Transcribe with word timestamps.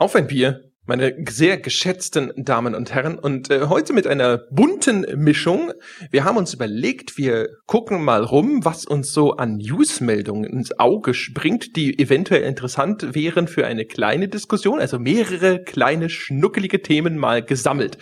Auf 0.00 0.14
ein 0.14 0.28
Bier, 0.28 0.62
meine 0.86 1.14
sehr 1.28 1.58
geschätzten 1.58 2.32
Damen 2.34 2.74
und 2.74 2.94
Herren. 2.94 3.18
Und 3.18 3.50
äh, 3.50 3.66
heute 3.68 3.92
mit 3.92 4.06
einer 4.06 4.38
bunten 4.50 5.04
Mischung. 5.22 5.72
Wir 6.10 6.24
haben 6.24 6.38
uns 6.38 6.54
überlegt, 6.54 7.18
wir 7.18 7.50
gucken 7.66 8.02
mal 8.02 8.24
rum, 8.24 8.64
was 8.64 8.86
uns 8.86 9.12
so 9.12 9.32
an 9.32 9.58
Newsmeldungen 9.58 10.44
ins 10.44 10.78
Auge 10.78 11.12
springt, 11.12 11.76
die 11.76 11.98
eventuell 11.98 12.44
interessant 12.44 13.14
wären 13.14 13.46
für 13.46 13.66
eine 13.66 13.84
kleine 13.84 14.28
Diskussion. 14.28 14.80
Also 14.80 14.98
mehrere 14.98 15.62
kleine, 15.62 16.08
schnuckelige 16.08 16.80
Themen 16.80 17.18
mal 17.18 17.44
gesammelt. 17.44 17.98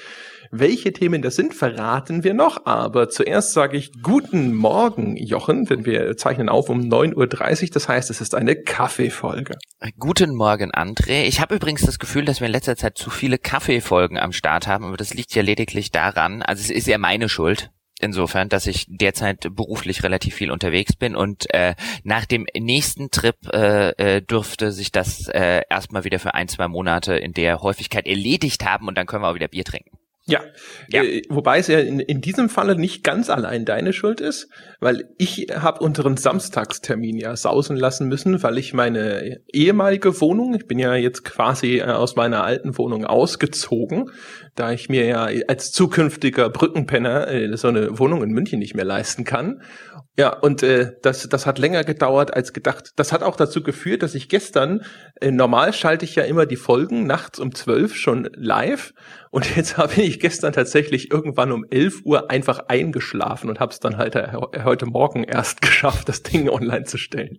Welche 0.51 0.93
Themen 0.93 1.23
das 1.23 1.37
sind, 1.37 1.55
verraten 1.55 2.25
wir 2.25 2.35
noch. 2.35 2.65
Aber 2.67 3.09
zuerst 3.09 3.53
sage 3.53 3.77
ich 3.77 3.93
guten 4.03 4.55
Morgen, 4.55 5.17
Jochen, 5.17 5.65
denn 5.65 5.85
wir 5.85 6.17
zeichnen 6.17 6.49
auf 6.49 6.69
um 6.69 6.81
9.30 6.81 7.63
Uhr. 7.63 7.71
Das 7.73 7.89
heißt, 7.89 8.11
es 8.11 8.21
ist 8.21 8.35
eine 8.35 8.57
Kaffeefolge. 8.57 9.59
Guten 9.99 10.35
Morgen, 10.35 10.73
André. 10.73 11.25
Ich 11.25 11.41
habe 11.41 11.57
übrigens 11.57 11.83
das 11.83 11.99
Gefühl, 11.99 12.25
dass 12.25 12.41
wir 12.41 12.47
in 12.47 12.53
letzter 12.53 12.77
Zeit 12.77 12.99
zu 12.99 13.11
viele 13.11 13.39
Kaffeefolgen 13.39 14.19
am 14.19 14.33
Start 14.33 14.67
haben, 14.67 14.85
aber 14.85 14.97
das 14.97 15.15
liegt 15.15 15.35
ja 15.35 15.43
lediglich 15.43 15.91
daran, 15.91 16.43
also 16.43 16.63
es 16.63 16.71
ist 16.71 16.87
ja 16.87 16.99
meine 16.99 17.29
Schuld, 17.29 17.71
insofern, 18.01 18.49
dass 18.49 18.67
ich 18.67 18.87
derzeit 18.89 19.49
beruflich 19.55 20.03
relativ 20.03 20.35
viel 20.35 20.51
unterwegs 20.51 20.95
bin 20.95 21.17
und 21.17 21.53
äh, 21.53 21.75
nach 22.05 22.25
dem 22.25 22.47
nächsten 22.57 23.11
Trip 23.11 23.37
äh, 23.53 23.91
äh, 23.91 24.23
dürfte 24.23 24.73
sich 24.73 24.93
das 24.93 25.29
äh, 25.29 25.63
erstmal 25.69 26.05
wieder 26.05 26.19
für 26.19 26.35
ein, 26.35 26.49
zwei 26.49 26.69
Monate 26.69 27.15
in 27.15 27.33
der 27.33 27.61
Häufigkeit 27.61 28.07
erledigt 28.07 28.65
haben 28.65 28.89
und 28.89 28.97
dann 28.97 29.07
können 29.07 29.23
wir 29.23 29.29
auch 29.29 29.35
wieder 29.35 29.49
Bier 29.49 29.65
trinken. 29.65 29.98
Ja, 30.29 30.43
ja. 30.91 31.03
Äh, 31.03 31.23
wobei 31.31 31.59
es 31.59 31.69
ja 31.69 31.79
in, 31.79 32.01
in 32.01 32.21
diesem 32.21 32.51
Falle 32.51 32.77
nicht 32.77 33.03
ganz 33.03 33.31
allein 33.31 33.65
deine 33.65 33.95
Schuld 33.95 34.21
ist, 34.21 34.51
weil 34.79 35.09
ich 35.17 35.47
habe 35.55 35.83
unseren 35.83 36.19
Samstagstermin 36.19 37.17
ja 37.17 37.35
sausen 37.35 37.79
lassen 37.79 38.09
müssen, 38.09 38.43
weil 38.43 38.59
ich 38.59 38.75
meine 38.75 39.41
ehemalige 39.51 40.21
Wohnung, 40.21 40.55
ich 40.55 40.67
bin 40.67 40.79
ja 40.79 40.95
jetzt 40.95 41.25
quasi 41.25 41.79
äh, 41.79 41.85
aus 41.85 42.15
meiner 42.15 42.45
alten 42.45 42.77
Wohnung 42.77 43.07
ausgezogen, 43.07 44.11
da 44.55 44.71
ich 44.71 44.91
mir 44.91 45.07
ja 45.07 45.29
als 45.49 45.73
zukünftiger 45.73 46.51
Brückenpenner 46.51 47.29
äh, 47.29 47.57
so 47.57 47.69
eine 47.69 47.99
Wohnung 47.99 48.23
in 48.23 48.31
München 48.31 48.59
nicht 48.59 48.75
mehr 48.75 48.85
leisten 48.85 49.25
kann. 49.25 49.63
Ja, 50.19 50.37
und 50.37 50.65
äh, 50.65 50.95
das, 51.01 51.29
das 51.29 51.47
hat 51.47 51.61
länger 51.61 51.85
gedauert 51.85 52.35
als 52.35 52.53
gedacht. 52.53 52.91
Das 52.97 53.13
hat 53.13 53.23
auch 53.23 53.37
dazu 53.37 53.63
geführt, 53.63 54.03
dass 54.03 54.17
ich 54.17 54.29
gestern, 54.29 54.85
äh, 55.21 55.31
normal 55.31 55.73
schalte 55.73 56.05
ich 56.05 56.17
ja 56.17 56.25
immer 56.25 56.45
die 56.45 56.57
Folgen 56.57 57.07
nachts 57.07 57.39
um 57.39 57.55
zwölf 57.55 57.95
schon 57.95 58.29
live 58.35 58.95
und 59.31 59.49
jetzt 59.57 59.77
habe 59.77 60.03
ich 60.03 60.19
gestern 60.19 60.53
tatsächlich 60.53 61.13
irgendwann 61.13 61.53
um 61.53 61.65
11 61.71 62.01
Uhr 62.05 62.33
einfach 62.33 62.59
eingeschlafen 62.67 63.49
und 63.49 63.61
habe 63.61 63.71
es 63.71 63.79
dann 63.79 63.97
halt 63.97 64.17
heute 64.17 64.87
Morgen 64.87 65.23
erst 65.23 65.63
geschafft, 65.63 66.09
das 66.09 66.25
Ding 66.25 66.49
online 66.49 66.83
zu 66.83 66.99
stellen. 66.99 67.39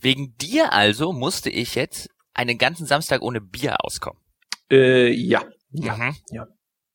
Wegen 0.00 0.36
dir 0.40 0.72
also 0.72 1.12
musste 1.12 1.50
ich 1.50 1.74
jetzt 1.74 2.10
einen 2.32 2.58
ganzen 2.58 2.86
Samstag 2.86 3.22
ohne 3.22 3.40
Bier 3.40 3.84
auskommen. 3.84 4.22
Äh, 4.70 5.10
ja, 5.10 5.42
ja, 5.72 5.96
mhm. 5.96 6.14
ja. 6.30 6.46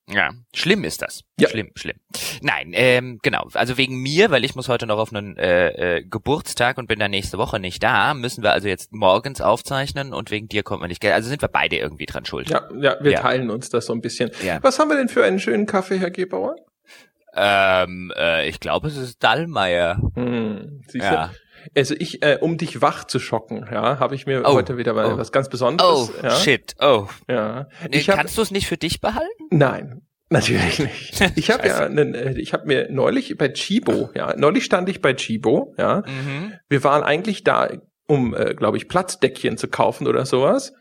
Ja, 0.07 0.29
schlimm 0.53 0.83
ist 0.83 1.01
das. 1.01 1.23
Ja. 1.39 1.49
Schlimm, 1.49 1.71
schlimm. 1.75 1.97
Nein, 2.41 2.71
ähm, 2.73 3.19
genau. 3.23 3.47
Also 3.53 3.77
wegen 3.77 3.97
mir, 3.97 4.29
weil 4.29 4.45
ich 4.45 4.55
muss 4.55 4.69
heute 4.69 4.85
noch 4.85 4.99
auf 4.99 5.11
einen 5.11 5.35
äh, 5.37 5.97
äh, 5.97 6.03
Geburtstag 6.03 6.77
und 6.77 6.87
bin 6.87 6.99
dann 6.99 7.09
nächste 7.09 7.39
Woche 7.39 7.59
nicht 7.59 7.81
da, 7.81 8.13
müssen 8.13 8.43
wir 8.43 8.51
also 8.51 8.67
jetzt 8.67 8.93
morgens 8.93 9.41
aufzeichnen 9.41 10.13
und 10.13 10.29
wegen 10.29 10.47
dir 10.47 10.61
kommt 10.61 10.81
man 10.81 10.89
nicht. 10.89 11.03
Also 11.03 11.29
sind 11.29 11.41
wir 11.41 11.47
beide 11.47 11.77
irgendwie 11.77 12.05
dran 12.05 12.25
schuld. 12.25 12.49
Ja, 12.49 12.69
ja, 12.79 12.97
wir 13.01 13.13
ja. 13.13 13.21
teilen 13.21 13.49
uns 13.49 13.69
das 13.69 13.87
so 13.87 13.93
ein 13.93 14.01
bisschen. 14.01 14.29
Ja. 14.43 14.59
Was 14.61 14.77
haben 14.77 14.89
wir 14.89 14.97
denn 14.97 15.09
für 15.09 15.23
einen 15.23 15.39
schönen 15.39 15.65
Kaffee, 15.65 15.97
Herr 15.97 16.11
Gebauer? 16.11 16.55
Ähm, 17.33 18.13
äh, 18.15 18.47
ich 18.47 18.59
glaube, 18.59 18.87
es 18.87 18.97
ist 18.97 19.23
Dallmayr. 19.23 19.99
Hm, 20.15 20.83
ja. 20.93 21.31
Also 21.75 21.95
ich, 21.97 22.23
äh, 22.23 22.37
um 22.41 22.57
dich 22.57 22.81
wach 22.81 23.05
zu 23.05 23.19
schocken, 23.19 23.65
ja, 23.71 23.99
habe 23.99 24.15
ich 24.15 24.25
mir 24.25 24.43
oh, 24.45 24.53
heute 24.53 24.77
wieder 24.77 24.93
mal 24.93 25.13
oh. 25.13 25.17
was 25.17 25.31
ganz 25.31 25.49
Besonderes. 25.49 26.11
Oh, 26.11 26.23
ja. 26.23 26.31
shit, 26.31 26.75
oh. 26.79 27.07
Ja. 27.29 27.67
Nee, 27.89 28.01
hab, 28.01 28.17
kannst 28.17 28.37
du 28.37 28.41
es 28.41 28.51
nicht 28.51 28.67
für 28.67 28.77
dich 28.77 29.01
behalten? 29.01 29.43
Nein, 29.51 30.01
Natürlich 30.29 30.79
nicht. 30.79 31.37
Ich 31.37 31.51
habe 31.51 31.67
ja, 31.67 31.85
einen, 31.85 32.15
äh, 32.15 32.39
ich 32.39 32.53
habe 32.53 32.65
mir 32.65 32.87
neulich 32.89 33.37
bei 33.37 33.49
Chibo, 33.49 34.09
ja, 34.15 34.35
neulich 34.35 34.65
stand 34.65 34.89
ich 34.89 35.01
bei 35.01 35.13
Chibo, 35.13 35.75
ja. 35.77 36.03
Mhm. 36.05 36.53
Wir 36.67 36.83
waren 36.83 37.03
eigentlich 37.03 37.43
da, 37.43 37.69
um, 38.07 38.35
äh, 38.35 38.55
glaube 38.55 38.77
ich, 38.77 38.87
Platzdeckchen 38.87 39.57
zu 39.57 39.67
kaufen 39.67 40.07
oder 40.07 40.25
sowas. 40.25 40.73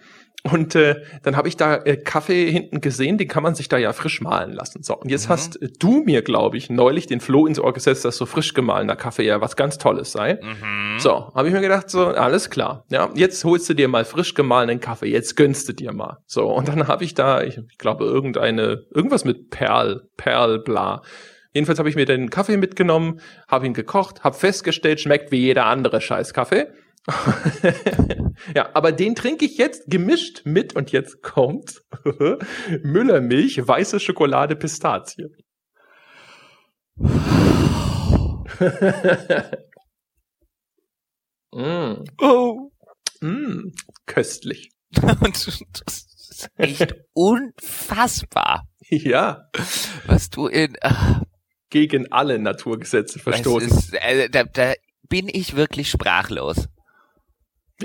Und 0.43 0.75
äh, 0.75 1.03
dann 1.23 1.39
habe 1.39 1.49
ich 1.49 1.57
da 1.57 1.77
äh, 1.77 1.97
Kaffee 1.97 2.51
hinten 2.51 2.83
gesehen, 2.83 3.17
den 3.17 3.29
kann 3.29 3.43
man 3.43 3.55
sich 3.55 3.71
da 3.71 3.79
ja 3.79 3.95
frisch 3.95 4.21
mahlen 4.21 4.53
lassen. 4.53 4.83
So, 4.83 4.95
und 4.95 5.11
jetzt 5.11 5.27
mhm. 5.27 5.33
hast 5.33 5.63
äh, 5.63 5.71
du 5.79 6.03
mir, 6.05 6.21
glaube 6.21 6.59
ich, 6.59 6.69
neulich 6.69 7.07
den 7.07 7.21
Floh 7.21 7.47
ins 7.47 7.59
Ohr 7.59 7.73
gesetzt, 7.73 8.05
dass 8.05 8.19
so 8.19 8.27
frisch 8.27 8.53
gemahlener 8.53 8.95
Kaffee 8.95 9.25
ja 9.25 9.41
was 9.41 9.57
ganz 9.57 9.79
Tolles 9.79 10.13
sei. 10.13 10.39
Mhm. 10.43 10.99
So, 10.99 11.33
habe 11.35 11.49
ich 11.49 11.55
mir 11.55 11.63
gedacht, 11.63 11.89
so, 11.89 12.09
alles 12.09 12.51
klar. 12.51 12.85
Ja, 12.91 13.09
jetzt 13.15 13.43
holst 13.45 13.71
du 13.71 13.75
dir 13.75 13.89
mal 13.89 14.05
frisch 14.05 14.35
gemahlenen 14.35 14.81
Kaffee, 14.81 15.07
jetzt 15.07 15.35
gönnst 15.35 15.67
du 15.71 15.73
dir 15.73 15.95
mal. 15.95 16.19
So, 16.27 16.53
und 16.53 16.69
dann 16.69 16.89
habe 16.89 17.05
ich 17.05 17.15
da, 17.15 17.43
ich, 17.43 17.59
ich 17.71 17.79
glaube, 17.79 18.05
irgendeine, 18.05 18.83
irgendwas 18.95 19.25
mit 19.25 19.49
Perl, 19.49 20.03
Perl, 20.19 20.59
bla. 20.59 21.01
Jedenfalls 21.55 21.79
habe 21.79 21.89
ich 21.89 21.97
mir 21.97 22.05
den 22.05 22.29
Kaffee 22.29 22.59
mitgenommen, 22.59 23.21
habe 23.49 23.65
ihn 23.65 23.73
gekocht, 23.73 24.25
habe 24.25 24.37
festgestellt, 24.37 25.01
schmeckt 25.01 25.33
wie 25.33 25.39
jeder 25.39 25.67
andere 25.67 26.03
Scheiß-Kaffee. 26.03 26.67
ja, 28.55 28.71
aber 28.75 28.93
den 28.93 29.15
trinke 29.15 29.45
ich 29.45 29.59
jetzt 29.59 29.91
gemischt 29.91 30.43
mit, 30.45 30.75
und 30.75 30.91
jetzt 30.91 31.21
kommt 31.23 31.83
Müllermilch, 32.83 33.67
weiße 33.67 34.01
Schokolade, 34.01 34.57
Pistazie. 34.57 35.27
mm. 41.53 42.05
Oh. 42.19 42.71
Mm. 43.21 43.73
Köstlich. 44.07 44.71
das 44.93 45.47
ist 45.47 46.49
echt 46.57 46.95
unfassbar. 47.13 48.67
Ja. 48.89 49.51
Was 50.07 50.31
du 50.31 50.47
in... 50.47 50.77
Ach, 50.81 51.21
Gegen 51.69 52.13
alle 52.13 52.39
Naturgesetze 52.39 53.19
verstoßen. 53.19 53.69
Ist, 53.69 53.95
äh, 53.95 54.31
da, 54.31 54.45
da 54.45 54.75
bin 55.09 55.29
ich 55.29 55.57
wirklich 55.57 55.91
sprachlos. 55.91 56.69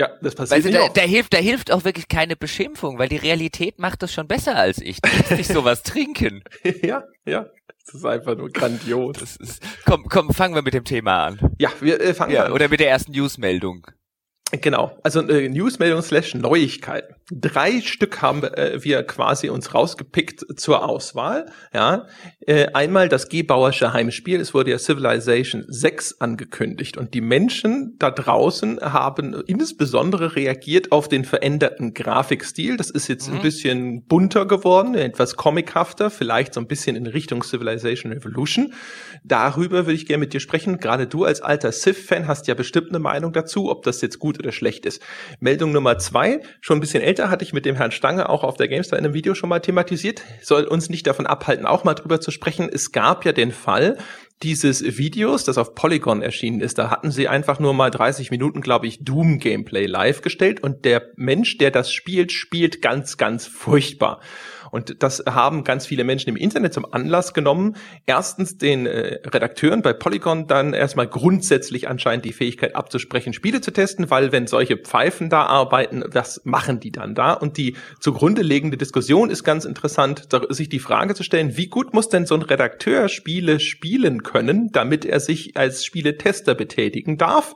Ja, 0.00 0.08
das 0.22 0.34
passiert. 0.34 0.64
Also 0.64 0.70
da, 0.70 0.88
da, 0.88 1.02
hilft, 1.02 1.34
da 1.34 1.36
hilft 1.36 1.70
auch 1.70 1.84
wirklich 1.84 2.08
keine 2.08 2.34
Beschimpfung, 2.34 2.98
weil 2.98 3.10
die 3.10 3.18
Realität 3.18 3.78
macht 3.78 4.02
das 4.02 4.10
schon 4.10 4.26
besser 4.26 4.56
als 4.56 4.78
ich. 4.80 5.02
Du 5.02 5.14
musst 5.14 5.30
nicht 5.32 5.52
sowas 5.52 5.82
trinken. 5.84 6.42
ja, 6.82 7.04
ja. 7.26 7.50
Das 7.84 7.96
ist 7.96 8.06
einfach 8.06 8.34
nur 8.34 8.48
grandios. 8.48 9.18
Das 9.18 9.36
ist, 9.36 9.62
komm, 9.84 10.06
komm, 10.08 10.32
fangen 10.32 10.54
wir 10.54 10.62
mit 10.62 10.72
dem 10.72 10.84
Thema 10.84 11.26
an. 11.26 11.54
Ja, 11.58 11.70
wir 11.80 12.00
äh, 12.00 12.14
fangen 12.14 12.32
ja, 12.32 12.44
an. 12.44 12.52
Oder 12.52 12.68
mit 12.68 12.80
der 12.80 12.88
ersten 12.88 13.12
Newsmeldung. 13.12 13.86
Genau, 14.52 14.98
also 15.02 15.20
äh, 15.20 15.50
Newsmeldung 15.50 16.00
slash 16.00 16.34
Neuigkeiten. 16.34 17.14
Drei 17.32 17.80
Stück 17.80 18.22
haben 18.22 18.42
äh, 18.42 18.82
wir 18.82 19.04
quasi 19.04 19.50
uns 19.50 19.72
rausgepickt 19.72 20.58
zur 20.58 20.88
Auswahl. 20.88 21.46
Ja, 21.72 22.06
äh, 22.46 22.66
einmal 22.72 23.08
das 23.08 23.28
Gebauersche 23.28 23.92
Heimspiel. 23.92 24.40
Es 24.40 24.52
wurde 24.52 24.72
ja 24.72 24.78
Civilization 24.78 25.64
6 25.68 26.20
angekündigt 26.20 26.96
und 26.96 27.14
die 27.14 27.20
Menschen 27.20 27.94
da 27.98 28.10
draußen 28.10 28.80
haben 28.80 29.34
insbesondere 29.46 30.34
reagiert 30.34 30.90
auf 30.90 31.08
den 31.08 31.24
veränderten 31.24 31.94
Grafikstil. 31.94 32.76
Das 32.76 32.90
ist 32.90 33.08
jetzt 33.08 33.28
mhm. 33.28 33.36
ein 33.36 33.42
bisschen 33.42 34.04
bunter 34.06 34.46
geworden, 34.46 34.96
etwas 34.96 35.36
comichafter, 35.36 36.10
vielleicht 36.10 36.54
so 36.54 36.60
ein 36.60 36.66
bisschen 36.66 36.96
in 36.96 37.06
Richtung 37.06 37.44
Civilization 37.44 38.12
Revolution. 38.12 38.74
Darüber 39.22 39.86
würde 39.86 39.94
ich 39.94 40.06
gerne 40.06 40.20
mit 40.20 40.32
dir 40.32 40.40
sprechen. 40.40 40.78
Gerade 40.78 41.06
du 41.06 41.24
als 41.24 41.40
alter 41.40 41.70
Civ-Fan 41.70 42.26
hast 42.26 42.48
ja 42.48 42.54
bestimmt 42.54 42.88
eine 42.88 42.98
Meinung 42.98 43.32
dazu, 43.32 43.70
ob 43.70 43.84
das 43.84 44.00
jetzt 44.00 44.18
gut 44.18 44.38
oder 44.38 44.50
schlecht 44.50 44.84
ist. 44.86 45.00
Meldung 45.38 45.72
Nummer 45.72 45.98
zwei, 45.98 46.40
schon 46.60 46.78
ein 46.78 46.80
bisschen 46.80 47.02
älter, 47.02 47.19
hatte 47.28 47.44
ich 47.44 47.52
mit 47.52 47.66
dem 47.66 47.76
Herrn 47.76 47.90
Stange 47.90 48.28
auch 48.28 48.44
auf 48.44 48.56
der 48.56 48.68
GameStar 48.68 48.98
in 48.98 49.04
einem 49.04 49.14
Video 49.14 49.34
schon 49.34 49.50
mal 49.50 49.60
thematisiert, 49.60 50.22
soll 50.40 50.64
uns 50.64 50.88
nicht 50.88 51.06
davon 51.06 51.26
abhalten, 51.26 51.66
auch 51.66 51.84
mal 51.84 51.94
drüber 51.94 52.20
zu 52.20 52.30
sprechen. 52.30 52.70
Es 52.72 52.92
gab 52.92 53.26
ja 53.26 53.32
den 53.32 53.52
Fall, 53.52 53.98
dieses 54.42 54.96
Videos, 54.96 55.44
das 55.44 55.58
auf 55.58 55.74
Polygon 55.74 56.22
erschienen 56.22 56.60
ist, 56.60 56.78
da 56.78 56.90
hatten 56.90 57.10
sie 57.10 57.28
einfach 57.28 57.60
nur 57.60 57.74
mal 57.74 57.90
30 57.90 58.30
Minuten, 58.30 58.62
glaube 58.62 58.86
ich, 58.86 59.04
Doom 59.04 59.38
Gameplay 59.38 59.84
live 59.84 60.22
gestellt 60.22 60.62
und 60.62 60.86
der 60.86 61.10
Mensch, 61.16 61.58
der 61.58 61.70
das 61.70 61.92
spielt, 61.92 62.32
spielt 62.32 62.80
ganz, 62.80 63.18
ganz 63.18 63.46
furchtbar. 63.46 64.20
Und 64.70 65.02
das 65.02 65.22
haben 65.26 65.64
ganz 65.64 65.86
viele 65.86 66.04
Menschen 66.04 66.28
im 66.30 66.36
Internet 66.36 66.74
zum 66.74 66.92
Anlass 66.92 67.34
genommen, 67.34 67.76
erstens 68.06 68.58
den 68.58 68.86
äh, 68.86 69.18
Redakteuren 69.26 69.82
bei 69.82 69.92
Polygon 69.92 70.46
dann 70.46 70.72
erstmal 70.72 71.08
grundsätzlich 71.08 71.88
anscheinend 71.88 72.24
die 72.24 72.32
Fähigkeit 72.32 72.74
abzusprechen, 72.76 73.32
Spiele 73.32 73.60
zu 73.60 73.70
testen, 73.72 74.10
weil 74.10 74.32
wenn 74.32 74.46
solche 74.46 74.76
Pfeifen 74.76 75.30
da 75.30 75.46
arbeiten, 75.46 76.04
was 76.06 76.42
machen 76.44 76.80
die 76.80 76.92
dann 76.92 77.14
da? 77.14 77.32
Und 77.32 77.56
die 77.56 77.76
zugrunde 78.00 78.42
liegende 78.42 78.76
Diskussion 78.76 79.30
ist 79.30 79.44
ganz 79.44 79.64
interessant, 79.64 80.28
sich 80.50 80.68
die 80.68 80.78
Frage 80.78 81.14
zu 81.14 81.22
stellen, 81.22 81.56
wie 81.56 81.68
gut 81.68 81.94
muss 81.94 82.08
denn 82.08 82.26
so 82.26 82.34
ein 82.34 82.42
Redakteur 82.42 83.08
Spiele 83.08 83.60
spielen 83.60 84.22
können, 84.22 84.70
damit 84.72 85.04
er 85.04 85.20
sich 85.20 85.56
als 85.56 85.84
Spieletester 85.84 86.54
betätigen 86.54 87.18
darf? 87.18 87.54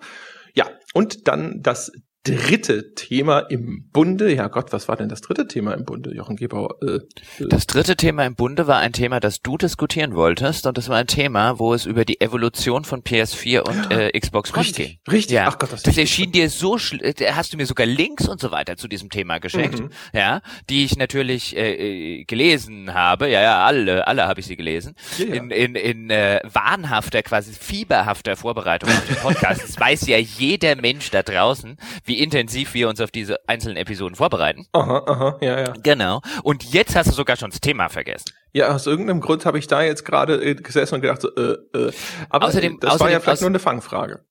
Ja, 0.55 0.67
und 0.93 1.27
dann 1.29 1.63
das 1.63 1.93
dritte 2.25 2.95
Thema 2.95 3.41
im 3.41 3.85
Bunde. 3.93 4.35
Ja 4.35 4.49
Gott, 4.49 4.73
was 4.73 4.89
war 4.89 4.97
denn 4.97 5.11
das 5.11 5.21
dritte 5.21 5.47
Thema 5.47 5.75
im 5.75 5.85
Bunde, 5.85 6.15
Jochen 6.15 6.37
Gebauer? 6.37 6.77
Äh, 6.83 6.97
äh. 6.97 7.49
Das 7.49 7.67
dritte 7.67 7.97
Thema 7.97 8.25
im 8.25 8.35
Bunde 8.35 8.67
war 8.67 8.79
ein 8.79 8.95
Thema, 8.95 9.21
das 9.21 9.43
du 9.43 9.59
diskutieren 9.59 10.15
wolltest 10.15 10.67
und 10.67 10.79
das 10.79 10.89
war 10.89 10.97
ein 10.97 11.07
Thema, 11.07 11.59
wo 11.59 11.75
es 11.75 11.85
über 11.85 12.07
die 12.07 12.23
Evolution 12.23 12.85
von 12.85 13.03
PS4 13.03 13.61
und 13.61 13.91
äh, 13.91 14.19
Xbox 14.19 14.53
One 14.53 14.61
richtig, 14.61 14.87
ging. 14.87 15.13
Richtig, 15.13 15.35
ja. 15.35 15.49
Ach 15.49 15.59
Gott, 15.59 15.73
das, 15.73 15.83
das 15.83 15.99
erschien 15.99 16.33
dir 16.33 16.49
so, 16.49 16.77
äh, 16.77 17.15
hast 17.33 17.53
du 17.53 17.59
mir 17.59 17.67
sogar 17.67 17.87
Links 17.87 18.27
und 18.27 18.41
so 18.41 18.51
weiter 18.51 18.79
zu 18.79 18.89
diesem 18.89 19.11
Thema 19.11 19.39
geschenkt, 19.39 19.81
mhm. 19.81 19.91
ja, 20.15 20.41
die 20.71 20.85
ich 20.85 20.97
natürlich 20.97 21.55
äh, 21.55 22.21
äh, 22.21 22.25
gelesen 22.25 22.95
habe. 22.95 23.29
Ja, 23.29 23.43
ja, 23.43 23.65
alle, 23.67 24.07
alle 24.07 24.27
habe 24.27 24.41
ich 24.41 24.47
sie 24.47 24.57
gelesen. 24.57 24.95
Ja, 25.19 25.27
ja. 25.27 25.35
In, 25.35 25.51
in, 25.51 25.75
in 25.75 26.11
äh, 26.11 26.41
wahnhafter, 26.45 27.23
quasi 27.23 27.53
fieberhafter 27.53 28.37
Vorbereitung 28.37 28.89
auf 28.89 29.07
den 29.07 29.17
Podcast. 29.17 29.63
das 29.63 29.79
weiß 29.79 30.07
ja 30.07 30.17
jeder 30.17 30.77
Mensch 30.77 31.11
da 31.11 31.23
draußen, 31.23 31.77
wie 32.05 32.14
intensiv 32.15 32.75
wir 32.75 32.89
uns 32.89 33.01
auf 33.01 33.11
diese 33.11 33.39
einzelnen 33.49 33.77
Episoden 33.77 34.17
vorbereiten. 34.17 34.67
Aha, 34.73 35.03
aha, 35.07 35.39
ja, 35.41 35.61
ja. 35.61 35.73
Genau. 35.83 36.21
Und 36.43 36.65
jetzt 36.65 36.97
hast 36.97 37.09
du 37.09 37.15
sogar 37.15 37.37
schon 37.37 37.51
das 37.51 37.61
Thema 37.61 37.89
vergessen. 37.89 38.31
Ja, 38.53 38.69
aus 38.69 38.87
irgendeinem 38.87 39.21
Grund 39.21 39.47
habe 39.47 39.59
ich 39.59 39.67
da 39.67 39.83
jetzt 39.83 40.05
gerade 40.05 40.35
äh, 40.43 40.55
gesessen 40.55 40.97
und 40.97 41.01
gedacht, 41.01 41.23
so, 41.23 41.35
äh, 41.35 41.57
äh. 41.75 41.93
aber 42.29 42.47
außerdem, 42.47 42.79
das 42.81 42.91
außerdem, 42.91 43.05
war 43.07 43.11
ja 43.11 43.21
vielleicht 43.21 43.41
nur 43.41 43.51
eine 43.51 43.59
Fangfrage. 43.59 44.25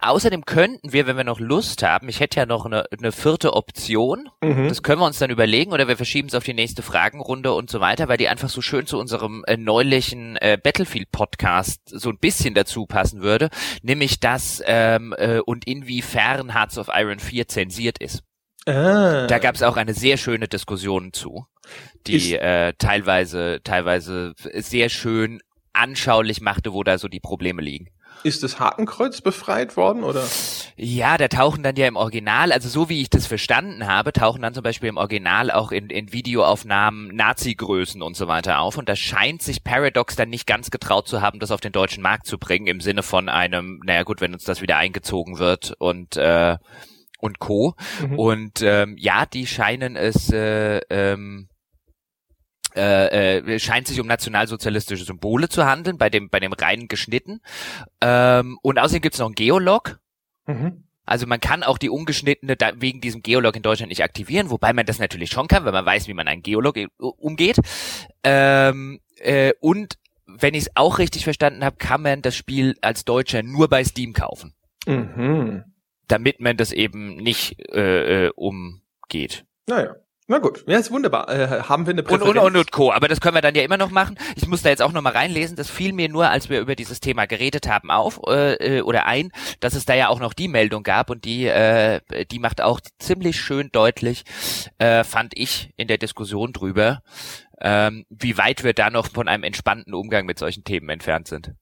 Außerdem 0.00 0.44
könnten 0.44 0.92
wir, 0.92 1.06
wenn 1.06 1.16
wir 1.16 1.24
noch 1.24 1.38
Lust 1.38 1.82
haben, 1.82 2.08
ich 2.08 2.20
hätte 2.20 2.40
ja 2.40 2.46
noch 2.46 2.66
eine, 2.66 2.84
eine 2.90 3.12
vierte 3.12 3.52
Option, 3.52 4.28
mhm. 4.42 4.68
das 4.68 4.82
können 4.82 5.00
wir 5.00 5.06
uns 5.06 5.18
dann 5.18 5.30
überlegen 5.30 5.72
oder 5.72 5.86
wir 5.86 5.96
verschieben 5.96 6.28
es 6.28 6.34
auf 6.34 6.42
die 6.42 6.54
nächste 6.54 6.82
Fragenrunde 6.82 7.52
und 7.52 7.70
so 7.70 7.78
weiter, 7.80 8.08
weil 8.08 8.16
die 8.16 8.28
einfach 8.28 8.48
so 8.48 8.60
schön 8.60 8.86
zu 8.86 8.98
unserem 8.98 9.44
äh, 9.46 9.56
neulichen 9.56 10.36
äh, 10.36 10.58
Battlefield-Podcast 10.60 11.82
so 11.86 12.10
ein 12.10 12.18
bisschen 12.18 12.54
dazu 12.54 12.86
passen 12.86 13.22
würde, 13.22 13.50
nämlich 13.82 14.18
das 14.18 14.62
ähm, 14.66 15.14
äh, 15.16 15.38
und 15.38 15.66
inwiefern 15.66 16.54
Hearts 16.54 16.78
of 16.78 16.88
Iron 16.92 17.20
4 17.20 17.46
zensiert 17.46 17.98
ist. 17.98 18.24
Ah. 18.66 19.26
Da 19.26 19.38
gab 19.38 19.54
es 19.54 19.62
auch 19.62 19.76
eine 19.76 19.94
sehr 19.94 20.16
schöne 20.16 20.48
Diskussion 20.48 21.12
zu, 21.12 21.46
die 22.06 22.34
äh, 22.34 22.74
teilweise, 22.78 23.60
teilweise 23.62 24.34
sehr 24.36 24.88
schön 24.88 25.40
anschaulich 25.72 26.40
machte, 26.40 26.72
wo 26.72 26.82
da 26.82 26.98
so 26.98 27.08
die 27.08 27.20
Probleme 27.20 27.62
liegen. 27.62 27.90
Ist 28.22 28.42
das 28.42 28.58
Hakenkreuz 28.58 29.20
befreit 29.20 29.76
worden 29.76 30.04
oder? 30.04 30.24
Ja, 30.76 31.18
da 31.18 31.28
tauchen 31.28 31.62
dann 31.62 31.76
ja 31.76 31.86
im 31.86 31.96
Original, 31.96 32.52
also 32.52 32.68
so 32.68 32.88
wie 32.88 33.00
ich 33.00 33.10
das 33.10 33.26
verstanden 33.26 33.86
habe, 33.86 34.12
tauchen 34.12 34.42
dann 34.42 34.54
zum 34.54 34.62
Beispiel 34.62 34.88
im 34.88 34.96
Original 34.96 35.50
auch 35.50 35.72
in, 35.72 35.90
in 35.90 36.12
Videoaufnahmen 36.12 37.14
Nazi-Größen 37.14 38.02
und 38.02 38.16
so 38.16 38.28
weiter 38.28 38.60
auf. 38.60 38.76
Und 38.78 38.88
da 38.88 38.96
scheint 38.96 39.42
sich 39.42 39.64
Paradox 39.64 40.16
dann 40.16 40.30
nicht 40.30 40.46
ganz 40.46 40.70
getraut 40.70 41.08
zu 41.08 41.20
haben, 41.20 41.38
das 41.40 41.50
auf 41.50 41.60
den 41.60 41.72
deutschen 41.72 42.02
Markt 42.02 42.26
zu 42.26 42.38
bringen, 42.38 42.66
im 42.66 42.80
Sinne 42.80 43.02
von 43.02 43.28
einem, 43.28 43.80
naja 43.84 44.02
gut, 44.02 44.20
wenn 44.20 44.32
uns 44.32 44.44
das 44.44 44.62
wieder 44.62 44.76
eingezogen 44.76 45.38
wird 45.38 45.74
und 45.78 46.16
äh, 46.16 46.56
und 47.20 47.38
Co. 47.40 47.74
Mhm. 48.00 48.18
Und 48.18 48.62
ähm, 48.62 48.96
ja, 48.98 49.26
die 49.26 49.46
scheinen 49.46 49.96
es 49.96 50.30
äh, 50.32 50.80
ähm, 50.88 51.48
äh, 52.76 53.38
äh, 53.38 53.58
scheint 53.58 53.86
sich 53.86 54.00
um 54.00 54.06
nationalsozialistische 54.06 55.04
Symbole 55.04 55.48
zu 55.48 55.64
handeln, 55.64 55.98
bei 55.98 56.10
dem, 56.10 56.28
bei 56.30 56.40
dem 56.40 56.52
reinen 56.52 56.88
geschnitten. 56.88 57.40
Ähm, 58.00 58.58
und 58.62 58.78
außerdem 58.78 59.02
gibt's 59.02 59.18
noch 59.18 59.26
einen 59.26 59.34
Geolog. 59.34 60.00
Mhm. 60.46 60.84
Also 61.04 61.26
man 61.26 61.40
kann 61.40 61.62
auch 61.62 61.78
die 61.78 61.88
ungeschnittene 61.88 62.56
da, 62.56 62.72
wegen 62.76 63.00
diesem 63.00 63.22
Geolog 63.22 63.56
in 63.56 63.62
Deutschland 63.62 63.88
nicht 63.88 64.02
aktivieren, 64.02 64.50
wobei 64.50 64.74
man 64.74 64.84
das 64.84 64.98
natürlich 64.98 65.30
schon 65.30 65.48
kann, 65.48 65.64
wenn 65.64 65.72
man 65.72 65.86
weiß, 65.86 66.06
wie 66.06 66.14
man 66.14 66.28
einen 66.28 66.42
Geolog 66.42 66.76
umgeht. 66.98 67.56
Ähm, 68.22 69.00
äh, 69.16 69.54
und 69.60 69.98
wenn 70.26 70.52
ich 70.52 70.64
es 70.64 70.76
auch 70.76 70.98
richtig 70.98 71.24
verstanden 71.24 71.64
habe, 71.64 71.76
kann 71.76 72.02
man 72.02 72.20
das 72.20 72.36
Spiel 72.36 72.76
als 72.82 73.06
Deutscher 73.06 73.42
nur 73.42 73.68
bei 73.68 73.82
Steam 73.84 74.12
kaufen. 74.12 74.54
Mhm. 74.86 75.64
Damit 76.08 76.40
man 76.40 76.58
das 76.58 76.72
eben 76.72 77.16
nicht 77.16 77.58
äh, 77.72 78.26
äh 78.26 78.30
umgeht. 78.34 79.46
Naja. 79.66 79.96
Na 80.30 80.40
gut, 80.40 80.62
ja, 80.68 80.78
ist 80.78 80.90
wunderbar. 80.90 81.30
Äh, 81.30 81.62
haben 81.62 81.86
wir 81.86 81.94
eine 81.94 82.02
Präferenz? 82.02 82.36
Und, 82.36 82.38
und, 82.38 82.56
und, 82.56 82.70
Co. 82.70 82.92
Aber 82.92 83.08
das 83.08 83.18
können 83.18 83.34
wir 83.34 83.40
dann 83.40 83.54
ja 83.54 83.62
immer 83.62 83.78
noch 83.78 83.90
machen. 83.90 84.18
Ich 84.36 84.46
muss 84.46 84.60
da 84.60 84.68
jetzt 84.68 84.82
auch 84.82 84.92
noch 84.92 85.00
mal 85.00 85.14
reinlesen. 85.14 85.56
Das 85.56 85.70
fiel 85.70 85.94
mir 85.94 86.10
nur, 86.10 86.28
als 86.28 86.50
wir 86.50 86.60
über 86.60 86.76
dieses 86.76 87.00
Thema 87.00 87.26
geredet 87.26 87.66
haben, 87.66 87.90
auf 87.90 88.20
äh, 88.26 88.78
äh, 88.78 88.80
oder 88.82 89.06
ein, 89.06 89.32
dass 89.60 89.72
es 89.72 89.86
da 89.86 89.94
ja 89.94 90.08
auch 90.08 90.20
noch 90.20 90.34
die 90.34 90.48
Meldung 90.48 90.82
gab 90.82 91.08
und 91.08 91.24
die, 91.24 91.46
äh, 91.46 92.00
die 92.30 92.40
macht 92.40 92.60
auch 92.60 92.80
ziemlich 92.98 93.40
schön 93.40 93.70
deutlich, 93.72 94.24
äh, 94.76 95.02
fand 95.02 95.32
ich 95.34 95.72
in 95.78 95.88
der 95.88 95.96
Diskussion 95.96 96.52
drüber, 96.52 97.00
ähm, 97.62 98.04
wie 98.10 98.36
weit 98.36 98.64
wir 98.64 98.74
da 98.74 98.90
noch 98.90 99.10
von 99.10 99.28
einem 99.28 99.44
entspannten 99.44 99.94
Umgang 99.94 100.26
mit 100.26 100.38
solchen 100.38 100.62
Themen 100.62 100.90
entfernt 100.90 101.26
sind. 101.26 101.54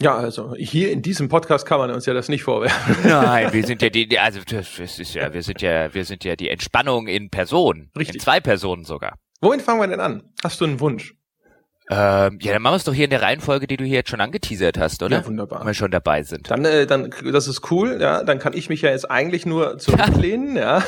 Ja, 0.00 0.14
also 0.14 0.54
hier 0.56 0.92
in 0.92 1.00
diesem 1.00 1.28
Podcast 1.28 1.64
kann 1.64 1.78
man 1.78 1.90
uns 1.90 2.04
ja 2.04 2.12
das 2.12 2.28
nicht 2.28 2.42
vorwerfen. 2.44 2.96
Nein, 3.08 3.52
wir 3.52 3.64
sind 3.64 3.80
ja 3.80 3.88
die, 3.88 4.18
also 4.18 4.40
das 4.46 4.78
ist 4.78 5.14
ja, 5.14 5.32
wir 5.32 5.42
sind 5.42 5.62
ja, 5.62 5.92
wir 5.94 6.04
sind 6.04 6.22
ja 6.24 6.36
die 6.36 6.50
Entspannung 6.50 7.06
in 7.06 7.30
Person. 7.30 7.90
Richtig. 7.96 8.16
In 8.16 8.20
zwei 8.20 8.40
Personen 8.40 8.84
sogar. 8.84 9.16
Wohin 9.40 9.60
fangen 9.60 9.80
wir 9.80 9.86
denn 9.86 10.00
an? 10.00 10.22
Hast 10.42 10.60
du 10.60 10.66
einen 10.66 10.80
Wunsch? 10.80 11.15
Ähm, 11.88 12.38
ja, 12.40 12.52
dann 12.52 12.62
machen 12.62 12.72
wir 12.72 12.76
es 12.76 12.84
doch 12.84 12.94
hier 12.94 13.04
in 13.04 13.10
der 13.10 13.22
Reihenfolge, 13.22 13.68
die 13.68 13.76
du 13.76 13.84
hier 13.84 13.98
jetzt 13.98 14.10
schon 14.10 14.20
angeteasert 14.20 14.76
hast, 14.76 15.04
oder? 15.04 15.18
Ja, 15.18 15.26
wunderbar. 15.26 15.60
Wenn 15.60 15.68
wir 15.68 15.74
schon 15.74 15.92
dabei 15.92 16.24
sind. 16.24 16.50
Dann, 16.50 16.64
äh, 16.64 16.84
dann, 16.84 17.14
das 17.32 17.46
ist 17.46 17.70
cool, 17.70 17.98
ja. 18.00 18.24
Dann 18.24 18.40
kann 18.40 18.54
ich 18.54 18.68
mich 18.68 18.82
ja 18.82 18.90
jetzt 18.90 19.08
eigentlich 19.08 19.46
nur 19.46 19.78
zurücklehnen, 19.78 20.56
ja. 20.56 20.82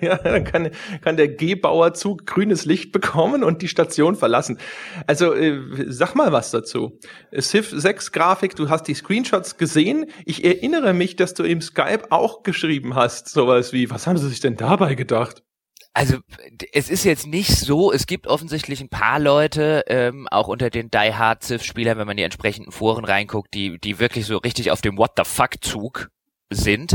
ja. 0.00 0.16
Dann 0.22 0.44
kann, 0.44 0.70
kann 1.02 1.16
der 1.18 1.28
G-Bauerzug 1.28 2.24
grünes 2.24 2.64
Licht 2.64 2.92
bekommen 2.92 3.44
und 3.44 3.60
die 3.60 3.68
Station 3.68 4.16
verlassen. 4.16 4.58
Also, 5.06 5.34
äh, 5.34 5.60
sag 5.88 6.14
mal 6.14 6.32
was 6.32 6.50
dazu. 6.50 6.98
Civ 7.38 7.68
6 7.70 8.12
Grafik, 8.12 8.56
du 8.56 8.70
hast 8.70 8.84
die 8.84 8.94
Screenshots 8.94 9.58
gesehen. 9.58 10.06
Ich 10.24 10.44
erinnere 10.44 10.94
mich, 10.94 11.16
dass 11.16 11.34
du 11.34 11.42
im 11.42 11.60
Skype 11.60 12.10
auch 12.10 12.42
geschrieben 12.42 12.94
hast, 12.94 13.28
sowas 13.28 13.74
wie, 13.74 13.90
was 13.90 14.06
haben 14.06 14.16
sie 14.16 14.30
sich 14.30 14.40
denn 14.40 14.56
dabei 14.56 14.94
gedacht? 14.94 15.42
Also 15.94 16.18
es 16.72 16.88
ist 16.88 17.04
jetzt 17.04 17.26
nicht 17.26 17.50
so, 17.50 17.92
es 17.92 18.06
gibt 18.06 18.26
offensichtlich 18.26 18.80
ein 18.80 18.88
paar 18.88 19.18
Leute, 19.18 19.84
ähm, 19.88 20.26
auch 20.30 20.48
unter 20.48 20.70
den 20.70 20.90
Die 20.90 21.14
Hard 21.14 21.42
Civ-Spielern, 21.42 21.98
wenn 21.98 22.06
man 22.06 22.16
die 22.16 22.22
entsprechenden 22.22 22.72
Foren 22.72 23.04
reinguckt, 23.04 23.52
die, 23.52 23.78
die 23.78 23.98
wirklich 23.98 24.24
so 24.24 24.38
richtig 24.38 24.70
auf 24.70 24.80
dem 24.80 24.96
What 24.96 25.12
the 25.16 25.24
fuck-Zug 25.24 26.08
sind. 26.50 26.94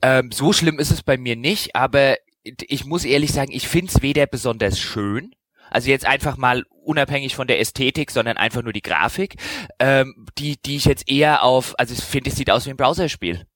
Ähm, 0.00 0.32
so 0.32 0.54
schlimm 0.54 0.78
ist 0.78 0.90
es 0.90 1.02
bei 1.02 1.18
mir 1.18 1.36
nicht, 1.36 1.76
aber 1.76 2.16
ich 2.42 2.86
muss 2.86 3.04
ehrlich 3.04 3.32
sagen, 3.32 3.52
ich 3.52 3.68
finde 3.68 3.92
es 3.94 4.02
weder 4.02 4.26
besonders 4.26 4.78
schön, 4.78 5.34
also 5.70 5.90
jetzt 5.90 6.06
einfach 6.06 6.36
mal 6.36 6.64
unabhängig 6.70 7.34
von 7.34 7.46
der 7.46 7.60
Ästhetik, 7.60 8.10
sondern 8.10 8.38
einfach 8.38 8.62
nur 8.62 8.72
die 8.72 8.82
Grafik, 8.82 9.36
ähm, 9.78 10.26
die, 10.38 10.56
die 10.60 10.76
ich 10.76 10.86
jetzt 10.86 11.10
eher 11.10 11.42
auf, 11.42 11.78
also 11.78 11.92
ich 11.92 12.00
finde, 12.00 12.30
es 12.30 12.36
sieht 12.36 12.50
aus 12.50 12.66
wie 12.66 12.70
ein 12.70 12.76
Browserspiel 12.76 13.46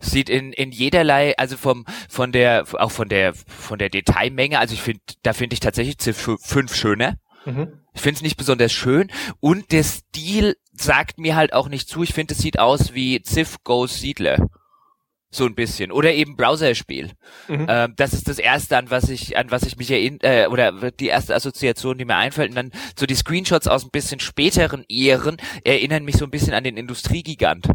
sieht 0.00 0.28
in 0.28 0.52
in 0.52 0.72
jederlei 0.72 1.36
also 1.36 1.56
vom 1.56 1.84
von 2.08 2.32
der 2.32 2.64
auch 2.74 2.90
von 2.90 3.08
der 3.08 3.34
von 3.34 3.78
der 3.78 3.90
Detailmenge 3.90 4.58
also 4.58 4.74
ich 4.74 4.82
finde 4.82 5.00
da 5.22 5.32
finde 5.32 5.54
ich 5.54 5.60
tatsächlich 5.60 5.98
Civ 5.98 6.38
5 6.40 6.74
schöner 6.74 7.16
mhm. 7.44 7.74
ich 7.94 8.00
finde 8.00 8.16
es 8.16 8.22
nicht 8.22 8.36
besonders 8.36 8.72
schön 8.72 9.10
und 9.40 9.72
der 9.72 9.84
Stil 9.84 10.56
sagt 10.80 11.18
mir 11.18 11.36
halt 11.36 11.52
auch 11.52 11.68
nicht 11.68 11.88
zu. 11.88 12.02
Ich 12.02 12.14
finde 12.14 12.34
es 12.34 12.40
sieht 12.40 12.58
aus 12.58 12.94
wie 12.94 13.22
Civ 13.22 13.58
Goes 13.64 14.00
Siedler. 14.00 14.48
So 15.32 15.46
ein 15.46 15.54
bisschen. 15.54 15.92
Oder 15.92 16.12
eben 16.12 16.36
Browserspiel. 16.36 17.12
Mhm. 17.46 17.66
ähm, 17.68 17.94
das 17.96 18.14
ist 18.14 18.26
das 18.26 18.40
erste 18.40 18.76
an 18.76 18.90
was 18.90 19.08
ich 19.08 19.36
an 19.36 19.50
was 19.50 19.62
ich 19.62 19.76
mich 19.76 19.90
erinnere 19.90 20.44
äh, 20.44 20.46
oder 20.48 20.90
die 20.90 21.06
erste 21.06 21.36
Assoziation 21.36 21.98
die 21.98 22.04
mir 22.04 22.16
einfällt. 22.16 22.50
Und 22.50 22.56
dann 22.56 22.72
so 22.98 23.06
die 23.06 23.14
Screenshots 23.14 23.68
aus 23.68 23.84
ein 23.84 23.90
bisschen 23.90 24.18
späteren 24.18 24.84
Ehren 24.88 25.36
erinnern 25.64 26.04
mich 26.04 26.16
so 26.16 26.24
ein 26.24 26.30
bisschen 26.30 26.54
an 26.54 26.64
den 26.64 26.76
Industriegigant 26.76 27.66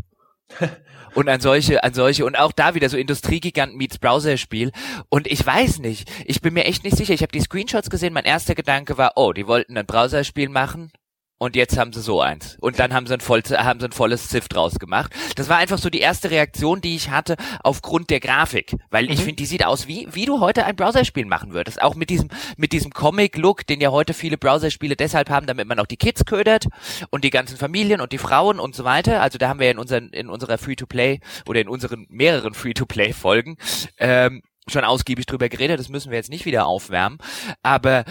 und 1.15 1.29
an 1.29 1.41
solche, 1.41 1.83
an 1.83 1.93
solche 1.93 2.25
und 2.25 2.37
auch 2.37 2.51
da 2.51 2.75
wieder 2.75 2.89
so 2.89 2.97
Industriegigant 2.97 3.75
meets 3.75 3.97
Browserspiel 3.97 4.71
und 5.09 5.27
ich 5.27 5.45
weiß 5.45 5.79
nicht, 5.79 6.11
ich 6.25 6.41
bin 6.41 6.53
mir 6.53 6.65
echt 6.65 6.83
nicht 6.83 6.97
sicher. 6.97 7.13
Ich 7.13 7.21
habe 7.21 7.31
die 7.31 7.41
Screenshots 7.41 7.89
gesehen, 7.89 8.13
mein 8.13 8.25
erster 8.25 8.55
Gedanke 8.55 8.97
war, 8.97 9.13
oh, 9.15 9.33
die 9.33 9.47
wollten 9.47 9.77
ein 9.77 9.85
Browserspiel 9.85 10.49
machen 10.49 10.91
und 11.37 11.55
jetzt 11.55 11.77
haben 11.77 11.91
sie 11.91 12.01
so 12.01 12.21
eins. 12.21 12.57
Und 12.61 12.79
dann 12.79 12.93
haben 12.93 13.07
sie 13.07 13.13
ein, 13.13 13.19
voll, 13.19 13.41
haben 13.41 13.79
sie 13.79 13.87
ein 13.87 13.91
volles 13.91 14.29
Ziff 14.29 14.47
draus 14.47 14.79
gemacht. 14.79 15.13
Das 15.35 15.49
war 15.49 15.57
einfach 15.57 15.77
so 15.77 15.89
die 15.89 15.99
erste 15.99 16.31
Reaktion, 16.31 16.79
die 16.79 16.95
ich 16.95 17.09
hatte 17.09 17.35
aufgrund 17.61 18.09
der 18.09 18.21
Grafik. 18.21 18.75
Weil 18.89 19.05
mhm. 19.05 19.11
ich 19.11 19.19
finde, 19.19 19.35
die 19.35 19.45
sieht 19.45 19.65
aus 19.65 19.87
wie, 19.87 20.07
wie 20.11 20.25
du 20.25 20.39
heute 20.39 20.65
ein 20.65 20.77
Browserspiel 20.77 21.25
machen 21.25 21.53
würdest. 21.53 21.81
Auch 21.81 21.95
mit 21.95 22.09
diesem, 22.09 22.29
mit 22.55 22.71
diesem 22.71 22.91
Comic-Look, 22.91 23.67
den 23.67 23.81
ja 23.81 23.91
heute 23.91 24.13
viele 24.13 24.37
Browserspiele 24.37 24.95
deshalb 24.95 25.29
haben, 25.29 25.45
damit 25.45 25.67
man 25.67 25.79
auch 25.79 25.87
die 25.87 25.97
Kids 25.97 26.23
ködert 26.23 26.67
und 27.09 27.25
die 27.25 27.31
ganzen 27.31 27.57
Familien 27.57 27.99
und 27.99 28.13
die 28.13 28.17
Frauen 28.17 28.59
und 28.59 28.73
so 28.73 28.85
weiter. 28.85 29.21
Also 29.21 29.37
da 29.37 29.49
haben 29.49 29.59
wir 29.59 29.67
ja 29.67 29.73
in, 29.73 29.79
unseren, 29.79 30.09
in 30.09 30.29
unserer 30.29 30.57
Free-to-Play 30.57 31.19
oder 31.47 31.59
in 31.59 31.67
unseren 31.67 32.05
mehreren 32.09 32.53
Free-to-Play-Folgen 32.53 33.57
ähm, 33.97 34.41
schon 34.67 34.83
ausgiebig 34.83 35.25
drüber 35.25 35.49
geredet, 35.49 35.79
das 35.79 35.89
müssen 35.89 36.11
wir 36.11 36.17
jetzt 36.17 36.29
nicht 36.29 36.45
wieder 36.45 36.65
aufwärmen. 36.65 37.19
Aber 37.61 38.05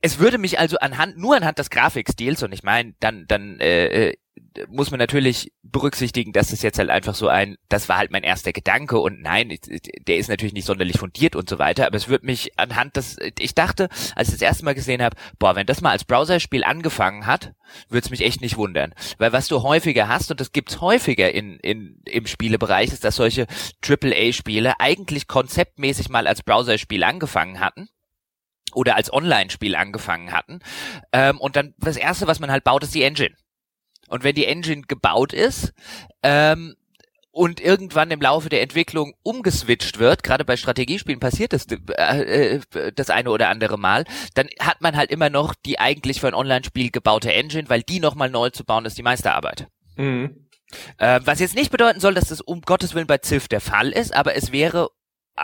es 0.00 0.18
würde 0.18 0.38
mich 0.38 0.58
also 0.58 0.78
anhand, 0.78 1.18
nur 1.18 1.36
anhand 1.36 1.58
des 1.58 1.70
Grafikstils, 1.70 2.42
und 2.42 2.52
ich 2.52 2.62
meine, 2.62 2.94
dann, 3.00 3.26
dann, 3.28 3.60
äh, 3.60 4.08
äh 4.08 4.14
muss 4.68 4.90
man 4.90 4.98
natürlich 4.98 5.52
berücksichtigen, 5.62 6.32
dass 6.32 6.52
es 6.52 6.62
jetzt 6.62 6.78
halt 6.78 6.90
einfach 6.90 7.14
so 7.14 7.28
ein, 7.28 7.56
das 7.68 7.88
war 7.88 7.98
halt 7.98 8.10
mein 8.10 8.22
erster 8.22 8.52
Gedanke 8.52 8.98
und 8.98 9.20
nein, 9.22 9.56
der 10.06 10.16
ist 10.16 10.28
natürlich 10.28 10.54
nicht 10.54 10.66
sonderlich 10.66 10.98
fundiert 10.98 11.36
und 11.36 11.48
so 11.48 11.58
weiter, 11.58 11.86
aber 11.86 11.96
es 11.96 12.08
wird 12.08 12.24
mich 12.24 12.58
anhand 12.58 12.96
des, 12.96 13.16
ich 13.38 13.54
dachte, 13.54 13.88
als 14.16 14.28
ich 14.28 14.34
das 14.34 14.42
erste 14.42 14.64
Mal 14.64 14.74
gesehen 14.74 15.02
habe, 15.02 15.16
boah, 15.38 15.54
wenn 15.56 15.66
das 15.66 15.80
mal 15.80 15.90
als 15.90 16.04
Browserspiel 16.04 16.64
angefangen 16.64 17.26
hat, 17.26 17.54
würde 17.88 18.04
es 18.04 18.10
mich 18.10 18.22
echt 18.22 18.40
nicht 18.40 18.56
wundern. 18.56 18.94
Weil 19.18 19.32
was 19.32 19.48
du 19.48 19.62
häufiger 19.62 20.08
hast, 20.08 20.30
und 20.30 20.40
das 20.40 20.52
gibt's 20.52 20.80
häufiger 20.80 21.32
in, 21.32 21.58
in, 21.60 22.00
im 22.04 22.26
Spielebereich, 22.26 22.92
ist, 22.92 23.04
dass 23.04 23.16
solche 23.16 23.46
AAA-Spiele 23.86 24.80
eigentlich 24.80 25.28
konzeptmäßig 25.28 26.08
mal 26.08 26.26
als 26.26 26.42
Browserspiel 26.42 27.04
angefangen 27.04 27.60
hatten 27.60 27.88
oder 28.72 28.96
als 28.96 29.12
Online-Spiel 29.12 29.74
angefangen 29.76 30.32
hatten. 30.32 30.60
Ähm, 31.12 31.38
und 31.38 31.56
dann 31.56 31.74
das 31.78 31.96
erste, 31.96 32.26
was 32.26 32.40
man 32.40 32.50
halt 32.50 32.64
baut, 32.64 32.82
ist 32.82 32.94
die 32.94 33.02
Engine. 33.02 33.34
Und 34.10 34.24
wenn 34.24 34.34
die 34.34 34.46
Engine 34.46 34.82
gebaut 34.82 35.32
ist, 35.32 35.72
ähm, 36.22 36.76
und 37.32 37.60
irgendwann 37.60 38.10
im 38.10 38.20
Laufe 38.20 38.48
der 38.48 38.62
Entwicklung 38.62 39.14
umgeswitcht 39.22 39.98
wird, 39.98 40.22
gerade 40.22 40.44
bei 40.44 40.56
Strategiespielen 40.56 41.20
passiert 41.20 41.52
das 41.52 41.66
äh, 41.68 42.56
äh, 42.56 42.92
das 42.94 43.10
eine 43.10 43.30
oder 43.30 43.48
andere 43.48 43.78
Mal, 43.78 44.04
dann 44.34 44.48
hat 44.58 44.80
man 44.80 44.96
halt 44.96 45.10
immer 45.10 45.30
noch 45.30 45.54
die 45.54 45.78
eigentlich 45.78 46.20
für 46.20 46.28
ein 46.28 46.34
Online-Spiel 46.34 46.90
gebaute 46.90 47.32
Engine, 47.32 47.68
weil 47.68 47.82
die 47.82 48.00
nochmal 48.00 48.30
neu 48.30 48.50
zu 48.50 48.64
bauen 48.64 48.84
ist 48.84 48.98
die 48.98 49.02
Meisterarbeit. 49.02 49.68
Mhm. 49.96 50.48
Äh, 50.98 51.20
was 51.24 51.40
jetzt 51.40 51.54
nicht 51.54 51.70
bedeuten 51.70 52.00
soll, 52.00 52.14
dass 52.14 52.28
das 52.28 52.40
um 52.40 52.62
Gottes 52.62 52.94
Willen 52.94 53.06
bei 53.06 53.18
Ziff 53.18 53.48
der 53.48 53.60
Fall 53.60 53.90
ist, 53.90 54.14
aber 54.14 54.34
es 54.34 54.52
wäre 54.52 54.90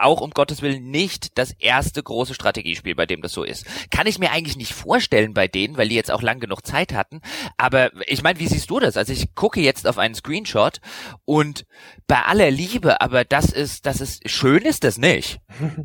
auch 0.03 0.21
um 0.21 0.31
Gottes 0.31 0.63
Willen 0.63 0.91
nicht 0.91 1.39
das 1.39 1.53
erste 1.59 2.03
große 2.03 2.35
Strategiespiel, 2.35 2.95
bei 2.95 3.07
dem 3.07 3.23
das 3.23 3.33
so 3.33 3.43
ist. 3.43 3.67
Kann 3.91 4.07
ich 4.07 4.19
mir 4.19 4.31
eigentlich 4.31 4.57
nicht 4.57 4.73
vorstellen 4.73 5.35
bei 5.35 5.49
denen, 5.49 5.77
weil 5.77 5.89
die 5.89 5.95
jetzt 5.95 6.11
auch 6.11 6.23
lang 6.23 6.41
genug 6.41 6.67
Zeit 6.67 6.93
hatten. 6.93 7.21
Aber 7.57 7.91
ich 8.07 8.23
meine, 8.23 8.39
wie 8.39 8.47
siehst 8.47 8.71
du 8.71 8.81
das? 8.81 8.97
Also 8.97 9.13
ich 9.13 9.35
gucke 9.35 9.61
jetzt 9.61 9.87
auf 9.87 9.99
einen 9.99 10.15
Screenshot 10.15 10.81
und 11.25 11.67
bei 12.07 12.23
aller 12.23 12.51
Liebe, 12.51 13.01
aber 13.01 13.25
das 13.25 13.53
ist, 13.53 13.87
das 13.87 14.01
ist 14.01 14.29
schön 14.29 14.63
ist 14.63 14.85
das 14.85 14.99
nicht. 14.99 15.41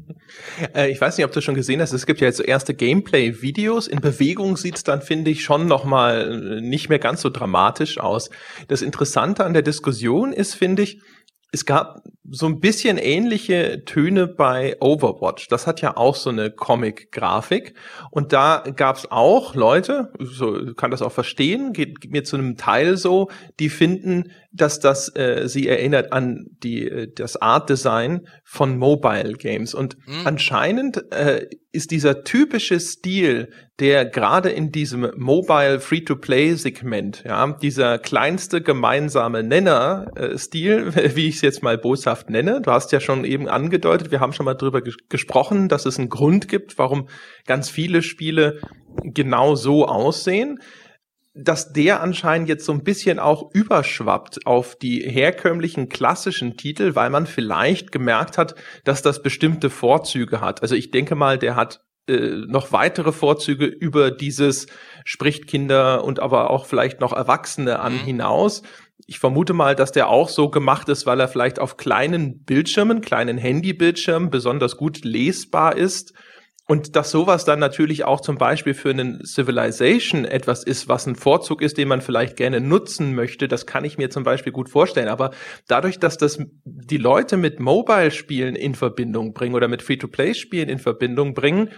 Äh, 0.75 0.91
ich 0.91 1.01
weiß 1.01 1.17
nicht, 1.17 1.25
ob 1.25 1.31
du 1.33 1.41
schon 1.41 1.55
gesehen 1.55 1.81
hast, 1.81 1.91
es 1.91 2.05
gibt 2.05 2.21
ja 2.21 2.27
jetzt 2.27 2.37
so 2.37 2.43
erste 2.43 2.73
Gameplay-Videos. 2.73 3.87
In 3.87 3.99
Bewegung 3.99 4.55
sieht's 4.55 4.83
dann, 4.83 5.01
finde 5.01 5.31
ich, 5.31 5.43
schon 5.43 5.65
nochmal 5.65 6.59
äh, 6.59 6.61
nicht 6.61 6.87
mehr 6.87 6.99
ganz 6.99 7.21
so 7.21 7.29
dramatisch 7.29 7.99
aus. 7.99 8.29
Das 8.67 8.81
Interessante 8.81 9.43
an 9.43 9.53
der 9.53 9.61
Diskussion 9.61 10.31
ist, 10.31 10.55
finde 10.55 10.83
ich, 10.83 11.01
es 11.51 11.65
gab 11.65 12.03
so 12.29 12.45
ein 12.45 12.61
bisschen 12.61 12.97
ähnliche 12.97 13.83
Töne 13.83 14.25
bei 14.25 14.77
Overwatch. 14.79 15.49
Das 15.49 15.67
hat 15.67 15.81
ja 15.81 15.97
auch 15.97 16.15
so 16.15 16.29
eine 16.29 16.49
Comic-Grafik. 16.49 17.73
Und 18.09 18.31
da 18.31 18.63
gab's 18.73 19.05
auch 19.09 19.53
Leute, 19.53 20.13
so 20.17 20.73
kann 20.75 20.91
das 20.91 21.01
auch 21.01 21.11
verstehen, 21.11 21.73
geht, 21.73 21.99
geht 21.99 22.11
mir 22.11 22.23
zu 22.23 22.37
einem 22.37 22.55
Teil 22.55 22.95
so, 22.95 23.29
die 23.59 23.67
finden, 23.67 24.31
dass 24.51 24.79
das 24.79 25.15
äh, 25.15 25.47
sie 25.47 25.67
erinnert 25.67 26.11
an 26.11 26.45
die 26.63 26.87
äh, 26.87 27.07
das 27.13 27.41
Art 27.41 27.69
Design 27.69 28.27
von 28.43 28.77
Mobile 28.77 29.33
Games 29.33 29.73
und 29.73 29.97
mhm. 30.05 30.25
anscheinend 30.25 31.11
äh, 31.13 31.47
ist 31.71 31.91
dieser 31.91 32.25
typische 32.25 32.81
Stil, 32.81 33.49
der 33.79 34.05
gerade 34.05 34.49
in 34.49 34.71
diesem 34.71 35.09
Mobile 35.15 35.79
Free-to-Play 35.79 36.55
Segment, 36.55 37.23
ja, 37.25 37.47
dieser 37.61 37.97
kleinste 37.97 38.61
gemeinsame 38.61 39.41
Nenner 39.41 40.11
äh, 40.15 40.37
Stil, 40.37 40.93
wie 41.15 41.29
ich 41.29 41.35
es 41.35 41.41
jetzt 41.41 41.63
mal 41.63 41.77
boshaft 41.77 42.29
nenne. 42.29 42.61
Du 42.61 42.71
hast 42.71 42.91
ja 42.91 42.99
schon 42.99 43.23
eben 43.23 43.47
angedeutet, 43.47 44.11
wir 44.11 44.19
haben 44.19 44.33
schon 44.33 44.45
mal 44.45 44.55
drüber 44.55 44.81
ges 44.81 44.97
gesprochen, 45.07 45.69
dass 45.69 45.85
es 45.85 45.97
einen 45.97 46.09
Grund 46.09 46.49
gibt, 46.49 46.77
warum 46.77 47.07
ganz 47.45 47.69
viele 47.69 48.01
Spiele 48.01 48.59
genau 49.03 49.55
so 49.55 49.87
aussehen 49.87 50.59
dass 51.33 51.71
der 51.71 52.01
anscheinend 52.01 52.49
jetzt 52.49 52.65
so 52.65 52.73
ein 52.73 52.83
bisschen 52.83 53.17
auch 53.17 53.51
überschwappt 53.53 54.45
auf 54.45 54.75
die 54.75 54.99
herkömmlichen 54.99 55.87
klassischen 55.87 56.57
Titel, 56.57 56.95
weil 56.95 57.09
man 57.09 57.25
vielleicht 57.25 57.91
gemerkt 57.91 58.37
hat, 58.37 58.55
dass 58.83 59.01
das 59.01 59.23
bestimmte 59.23 59.69
Vorzüge 59.69 60.41
hat. 60.41 60.61
Also 60.61 60.75
ich 60.75 60.91
denke 60.91 61.15
mal, 61.15 61.37
der 61.37 61.55
hat 61.55 61.81
äh, 62.07 62.43
noch 62.47 62.73
weitere 62.73 63.13
Vorzüge 63.13 63.65
über 63.65 64.11
dieses 64.11 64.67
spricht 65.05 65.47
Kinder 65.47 66.03
und 66.03 66.19
aber 66.19 66.49
auch 66.49 66.65
vielleicht 66.65 66.99
noch 66.99 67.13
Erwachsene 67.13 67.79
an 67.79 67.93
mhm. 67.93 67.99
hinaus. 67.99 68.63
Ich 69.07 69.19
vermute 69.19 69.53
mal, 69.53 69.75
dass 69.75 69.91
der 69.91 70.09
auch 70.09 70.27
so 70.27 70.49
gemacht 70.49 70.89
ist, 70.89 71.05
weil 71.05 71.19
er 71.19 71.27
vielleicht 71.27 71.59
auf 71.59 71.77
kleinen 71.77 72.43
Bildschirmen, 72.43 73.01
kleinen 73.01 73.37
Handybildschirmen 73.37 74.29
besonders 74.29 74.75
gut 74.75 75.03
lesbar 75.05 75.77
ist 75.77 76.13
und 76.71 76.95
dass 76.95 77.11
sowas 77.11 77.43
dann 77.43 77.59
natürlich 77.59 78.05
auch 78.05 78.21
zum 78.21 78.37
Beispiel 78.37 78.73
für 78.73 78.91
einen 78.91 79.25
Civilization 79.25 80.23
etwas 80.23 80.63
ist, 80.63 80.87
was 80.87 81.05
ein 81.05 81.17
Vorzug 81.17 81.61
ist, 81.61 81.77
den 81.77 81.89
man 81.89 81.99
vielleicht 81.99 82.37
gerne 82.37 82.61
nutzen 82.61 83.13
möchte, 83.13 83.49
das 83.49 83.65
kann 83.65 83.83
ich 83.83 83.97
mir 83.97 84.09
zum 84.09 84.23
Beispiel 84.23 84.53
gut 84.53 84.69
vorstellen. 84.69 85.09
Aber 85.09 85.31
dadurch, 85.67 85.99
dass 85.99 86.17
das 86.17 86.39
die 86.63 86.95
Leute 86.95 87.35
mit 87.35 87.59
Mobile-Spielen 87.59 88.55
in 88.55 88.73
Verbindung 88.73 89.33
bringen 89.33 89.53
oder 89.53 89.67
mit 89.67 89.81
Free-to-Play-Spielen 89.81 90.69
in 90.69 90.79
Verbindung 90.79 91.33
bringen, 91.33 91.71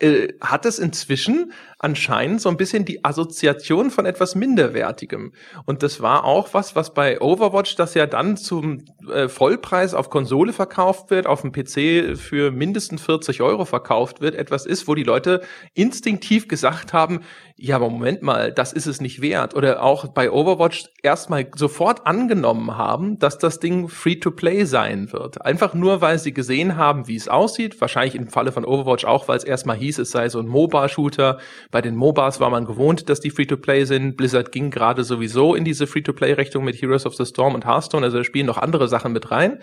äh, 0.00 0.32
hat 0.40 0.66
es 0.66 0.80
inzwischen 0.80 1.52
anscheinend 1.82 2.40
so 2.40 2.48
ein 2.48 2.56
bisschen 2.56 2.84
die 2.84 3.04
Assoziation 3.04 3.90
von 3.90 4.06
etwas 4.06 4.36
Minderwertigem. 4.36 5.32
Und 5.66 5.82
das 5.82 6.00
war 6.00 6.24
auch 6.24 6.54
was, 6.54 6.76
was 6.76 6.94
bei 6.94 7.20
Overwatch, 7.20 7.74
das 7.74 7.94
ja 7.94 8.06
dann 8.06 8.36
zum 8.36 8.84
äh, 9.12 9.28
Vollpreis 9.28 9.92
auf 9.92 10.08
Konsole 10.08 10.52
verkauft 10.52 11.10
wird, 11.10 11.26
auf 11.26 11.42
dem 11.42 11.50
PC 11.50 12.16
für 12.16 12.52
mindestens 12.52 13.02
40 13.02 13.42
Euro 13.42 13.64
verkauft 13.64 14.20
wird, 14.20 14.36
etwas 14.36 14.64
ist, 14.64 14.86
wo 14.86 14.94
die 14.94 15.02
Leute 15.02 15.42
instinktiv 15.74 16.46
gesagt 16.46 16.92
haben, 16.92 17.20
ja, 17.64 17.76
aber 17.76 17.90
Moment 17.90 18.22
mal, 18.22 18.52
das 18.52 18.72
ist 18.72 18.86
es 18.86 19.00
nicht 19.00 19.20
wert. 19.20 19.54
Oder 19.54 19.84
auch 19.84 20.08
bei 20.08 20.32
Overwatch 20.32 20.86
erstmal 21.02 21.48
sofort 21.54 22.08
angenommen 22.08 22.76
haben, 22.76 23.20
dass 23.20 23.38
das 23.38 23.60
Ding 23.60 23.88
Free-to-Play 23.88 24.64
sein 24.64 25.12
wird. 25.12 25.44
Einfach 25.44 25.72
nur, 25.72 26.00
weil 26.00 26.18
sie 26.18 26.32
gesehen 26.32 26.76
haben, 26.76 27.06
wie 27.06 27.14
es 27.14 27.28
aussieht. 27.28 27.80
Wahrscheinlich 27.80 28.16
im 28.16 28.28
Falle 28.28 28.50
von 28.50 28.64
Overwatch 28.64 29.04
auch, 29.04 29.28
weil 29.28 29.36
es 29.36 29.44
erstmal 29.44 29.76
hieß, 29.76 29.98
es 29.98 30.10
sei 30.10 30.28
so 30.28 30.40
ein 30.40 30.48
MOBA-Shooter. 30.48 31.38
Bei 31.72 31.80
den 31.80 31.96
MOBAs 31.96 32.38
war 32.38 32.50
man 32.50 32.66
gewohnt, 32.66 33.08
dass 33.08 33.20
die 33.20 33.30
Free-to-Play 33.30 33.86
sind. 33.86 34.18
Blizzard 34.18 34.52
ging 34.52 34.70
gerade 34.70 35.04
sowieso 35.04 35.54
in 35.54 35.64
diese 35.64 35.86
Free-to-Play-Richtung 35.86 36.64
mit 36.64 36.80
Heroes 36.80 37.06
of 37.06 37.16
the 37.16 37.24
Storm 37.24 37.54
und 37.54 37.64
Hearthstone. 37.64 38.04
Also 38.04 38.18
da 38.18 38.24
spielen 38.24 38.44
noch 38.44 38.58
andere 38.58 38.88
Sachen 38.88 39.12
mit 39.12 39.30
rein. 39.30 39.58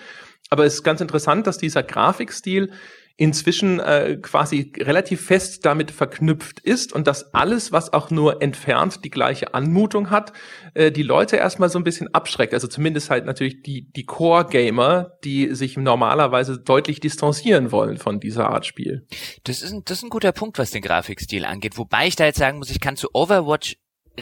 Aber 0.49 0.65
es 0.65 0.73
ist 0.73 0.83
ganz 0.83 1.01
interessant, 1.01 1.45
dass 1.45 1.59
dieser 1.59 1.83
Grafikstil 1.83 2.71
inzwischen 3.19 3.81
äh, 3.81 4.17
quasi 4.21 4.71
relativ 4.77 5.25
fest 5.25 5.65
damit 5.65 5.91
verknüpft 5.91 6.61
ist 6.61 6.93
und 6.93 7.05
dass 7.05 7.33
alles, 7.33 7.73
was 7.73 7.91
auch 7.91 8.11
nur 8.11 8.41
entfernt 8.41 9.03
die 9.03 9.09
gleiche 9.09 9.53
Anmutung 9.53 10.09
hat, 10.09 10.31
äh, 10.73 10.89
die 10.89 11.03
Leute 11.03 11.35
erstmal 11.35 11.67
so 11.67 11.77
ein 11.77 11.83
bisschen 11.83 12.13
abschreckt. 12.13 12.53
Also 12.53 12.69
zumindest 12.69 13.09
halt 13.09 13.25
natürlich 13.25 13.61
die, 13.61 13.91
die 13.91 14.05
Core-Gamer, 14.05 15.17
die 15.25 15.53
sich 15.53 15.75
normalerweise 15.75 16.59
deutlich 16.59 17.01
distanzieren 17.01 17.73
wollen 17.73 17.97
von 17.97 18.21
dieser 18.21 18.49
Art 18.51 18.65
Spiel. 18.65 19.05
Das 19.43 19.61
ist, 19.63 19.73
ein, 19.73 19.81
das 19.83 19.97
ist 19.97 20.03
ein 20.05 20.09
guter 20.09 20.31
Punkt, 20.31 20.57
was 20.57 20.71
den 20.71 20.81
Grafikstil 20.81 21.43
angeht. 21.43 21.77
Wobei 21.77 22.07
ich 22.07 22.15
da 22.15 22.23
jetzt 22.23 22.39
sagen 22.39 22.59
muss, 22.59 22.69
ich 22.69 22.79
kann 22.79 22.95
zu 22.95 23.09
Overwatch 23.11 23.75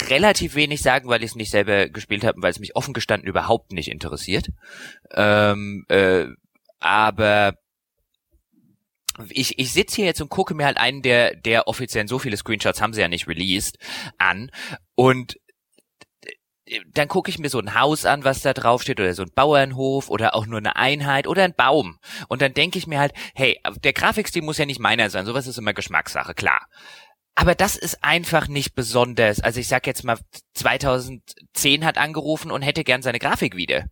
relativ 0.10 0.56
wenig 0.56 0.82
sagen, 0.82 1.08
weil 1.08 1.24
ich 1.24 1.30
es 1.32 1.36
nicht 1.36 1.52
selber 1.52 1.88
gespielt 1.88 2.24
habe, 2.26 2.42
weil 2.42 2.50
es 2.50 2.60
mich 2.60 2.76
offen 2.76 2.96
gestanden 2.96 3.30
überhaupt 3.30 3.74
nicht 3.74 3.92
interessiert. 3.92 4.48
Ähm, 5.12 5.86
äh, 5.88 6.26
aber 6.80 7.54
ich, 9.30 9.60
ich 9.60 9.72
sitze 9.72 9.98
hier 9.98 10.06
jetzt 10.06 10.22
und 10.22 10.30
gucke 10.30 10.54
mir 10.54 10.66
halt 10.66 10.78
einen 10.78 11.02
der, 11.02 11.36
der 11.36 11.68
offiziellen, 11.68 12.08
so 12.08 12.20
viele 12.20 12.38
Screenshots 12.38 12.82
haben 12.82 12.94
sie 12.94 13.02
ja 13.02 13.08
nicht 13.08 13.28
released, 13.28 13.78
an. 14.18 14.52
Und 14.96 15.38
dann 16.94 17.08
gucke 17.08 17.30
ich 17.30 17.40
mir 17.40 17.50
so 17.50 17.60
ein 17.60 17.80
Haus 17.80 18.06
an, 18.06 18.24
was 18.24 18.42
da 18.42 18.54
drauf 18.54 18.82
steht, 18.82 19.00
oder 19.00 19.14
so 19.14 19.24
ein 19.24 19.32
Bauernhof 19.34 20.10
oder 20.10 20.36
auch 20.36 20.46
nur 20.46 20.60
eine 20.60 20.76
Einheit 20.76 21.28
oder 21.28 21.44
ein 21.44 21.56
Baum. 21.56 21.98
Und 22.28 22.42
dann 22.42 22.54
denke 22.54 22.78
ich 22.78 22.88
mir 22.88 23.00
halt, 23.00 23.14
hey, 23.36 23.60
der 23.84 23.94
Grafikstil 23.94 24.42
muss 24.42 24.58
ja 24.58 24.66
nicht 24.66 24.80
meiner 24.80 25.10
sein, 25.10 25.26
sowas 25.26 25.48
ist 25.48 25.58
immer 25.58 25.74
Geschmackssache, 25.74 26.34
klar. 26.34 26.68
Aber 27.36 27.54
das 27.54 27.76
ist 27.76 28.04
einfach 28.04 28.48
nicht 28.48 28.74
besonders. 28.74 29.40
Also 29.40 29.60
ich 29.60 29.68
sag 29.68 29.86
jetzt 29.86 30.04
mal, 30.04 30.18
2010 30.56 31.86
hat 31.86 31.98
angerufen 31.98 32.50
und 32.50 32.64
hätte 32.64 32.84
gern 32.84 33.04
seine 33.04 33.20
Grafik 33.20 33.56
wieder. 33.56 33.86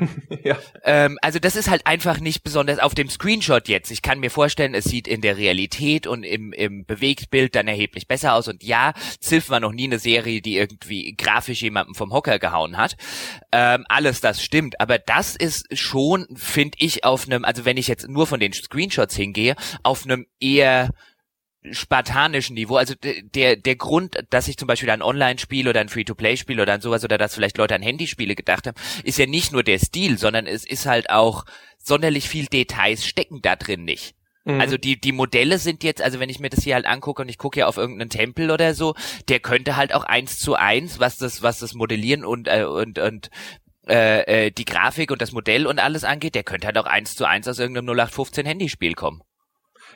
ja. 0.44 0.56
Ähm, 0.84 1.18
also 1.22 1.38
das 1.38 1.56
ist 1.56 1.70
halt 1.70 1.86
einfach 1.86 2.20
nicht 2.20 2.42
besonders 2.42 2.78
auf 2.78 2.94
dem 2.94 3.08
Screenshot 3.08 3.68
jetzt. 3.68 3.90
Ich 3.90 4.02
kann 4.02 4.20
mir 4.20 4.30
vorstellen, 4.30 4.74
es 4.74 4.84
sieht 4.84 5.08
in 5.08 5.20
der 5.20 5.36
Realität 5.36 6.06
und 6.06 6.22
im, 6.22 6.52
im 6.52 6.84
Bewegtbild 6.84 7.54
dann 7.54 7.68
erheblich 7.68 8.08
besser 8.08 8.34
aus. 8.34 8.48
Und 8.48 8.62
ja, 8.62 8.92
Ziff 9.20 9.50
war 9.50 9.60
noch 9.60 9.72
nie 9.72 9.84
eine 9.84 9.98
Serie, 9.98 10.40
die 10.40 10.56
irgendwie 10.56 11.14
grafisch 11.16 11.62
jemanden 11.62 11.94
vom 11.94 12.12
Hocker 12.12 12.38
gehauen 12.38 12.76
hat. 12.76 12.96
Ähm, 13.52 13.84
alles 13.88 14.20
das 14.20 14.42
stimmt. 14.42 14.80
Aber 14.80 14.98
das 14.98 15.36
ist 15.36 15.66
schon, 15.76 16.26
finde 16.34 16.76
ich, 16.80 17.04
auf 17.04 17.26
einem, 17.26 17.44
also 17.44 17.64
wenn 17.64 17.76
ich 17.76 17.88
jetzt 17.88 18.08
nur 18.08 18.26
von 18.26 18.40
den 18.40 18.52
Screenshots 18.52 19.14
hingehe, 19.16 19.56
auf 19.82 20.04
einem 20.04 20.26
eher 20.40 20.90
spartanischen 21.70 22.54
Niveau. 22.54 22.76
Also 22.76 22.94
der, 23.00 23.56
der 23.56 23.76
Grund, 23.76 24.16
dass 24.30 24.48
ich 24.48 24.56
zum 24.56 24.66
Beispiel 24.66 24.90
ein 24.90 25.02
Online-Spiel 25.02 25.68
oder 25.68 25.80
ein 25.80 25.88
Free-to-Play-Spiel 25.88 26.60
oder 26.60 26.74
an 26.74 26.80
sowas 26.80 27.04
oder 27.04 27.18
dass 27.18 27.34
vielleicht 27.34 27.58
Leute 27.58 27.74
an 27.74 27.82
Handyspiele 27.82 28.34
gedacht 28.34 28.66
haben, 28.66 28.76
ist 29.04 29.18
ja 29.18 29.26
nicht 29.26 29.52
nur 29.52 29.62
der 29.62 29.78
Stil, 29.78 30.18
sondern 30.18 30.46
es 30.46 30.64
ist 30.64 30.86
halt 30.86 31.10
auch 31.10 31.44
sonderlich 31.78 32.28
viel 32.28 32.46
Details 32.46 33.04
stecken 33.04 33.42
da 33.42 33.56
drin 33.56 33.84
nicht. 33.84 34.14
Mhm. 34.44 34.60
Also 34.60 34.78
die, 34.78 34.98
die 34.98 35.12
Modelle 35.12 35.58
sind 35.58 35.84
jetzt, 35.84 36.00
also 36.00 36.18
wenn 36.18 36.30
ich 36.30 36.40
mir 36.40 36.48
das 36.48 36.64
hier 36.64 36.74
halt 36.74 36.86
angucke 36.86 37.22
und 37.22 37.28
ich 37.28 37.38
gucke 37.38 37.60
ja 37.60 37.66
auf 37.66 37.76
irgendeinen 37.76 38.10
Tempel 38.10 38.50
oder 38.50 38.74
so, 38.74 38.94
der 39.28 39.40
könnte 39.40 39.76
halt 39.76 39.94
auch 39.94 40.04
eins 40.04 40.38
zu 40.38 40.54
eins, 40.54 40.98
was 40.98 41.18
das, 41.18 41.42
was 41.42 41.58
das 41.58 41.74
Modellieren 41.74 42.24
und, 42.24 42.48
äh, 42.48 42.64
und, 42.64 42.98
und 42.98 43.30
äh, 43.86 44.46
äh, 44.46 44.50
die 44.50 44.64
Grafik 44.64 45.10
und 45.10 45.20
das 45.20 45.32
Modell 45.32 45.66
und 45.66 45.78
alles 45.78 46.04
angeht, 46.04 46.34
der 46.34 46.44
könnte 46.44 46.66
halt 46.66 46.78
auch 46.78 46.86
eins 46.86 47.16
zu 47.16 47.26
eins 47.26 47.48
aus 47.48 47.58
irgendeinem 47.58 47.86
0815 47.90 48.46
Handyspiel 48.46 48.94
kommen. 48.94 49.22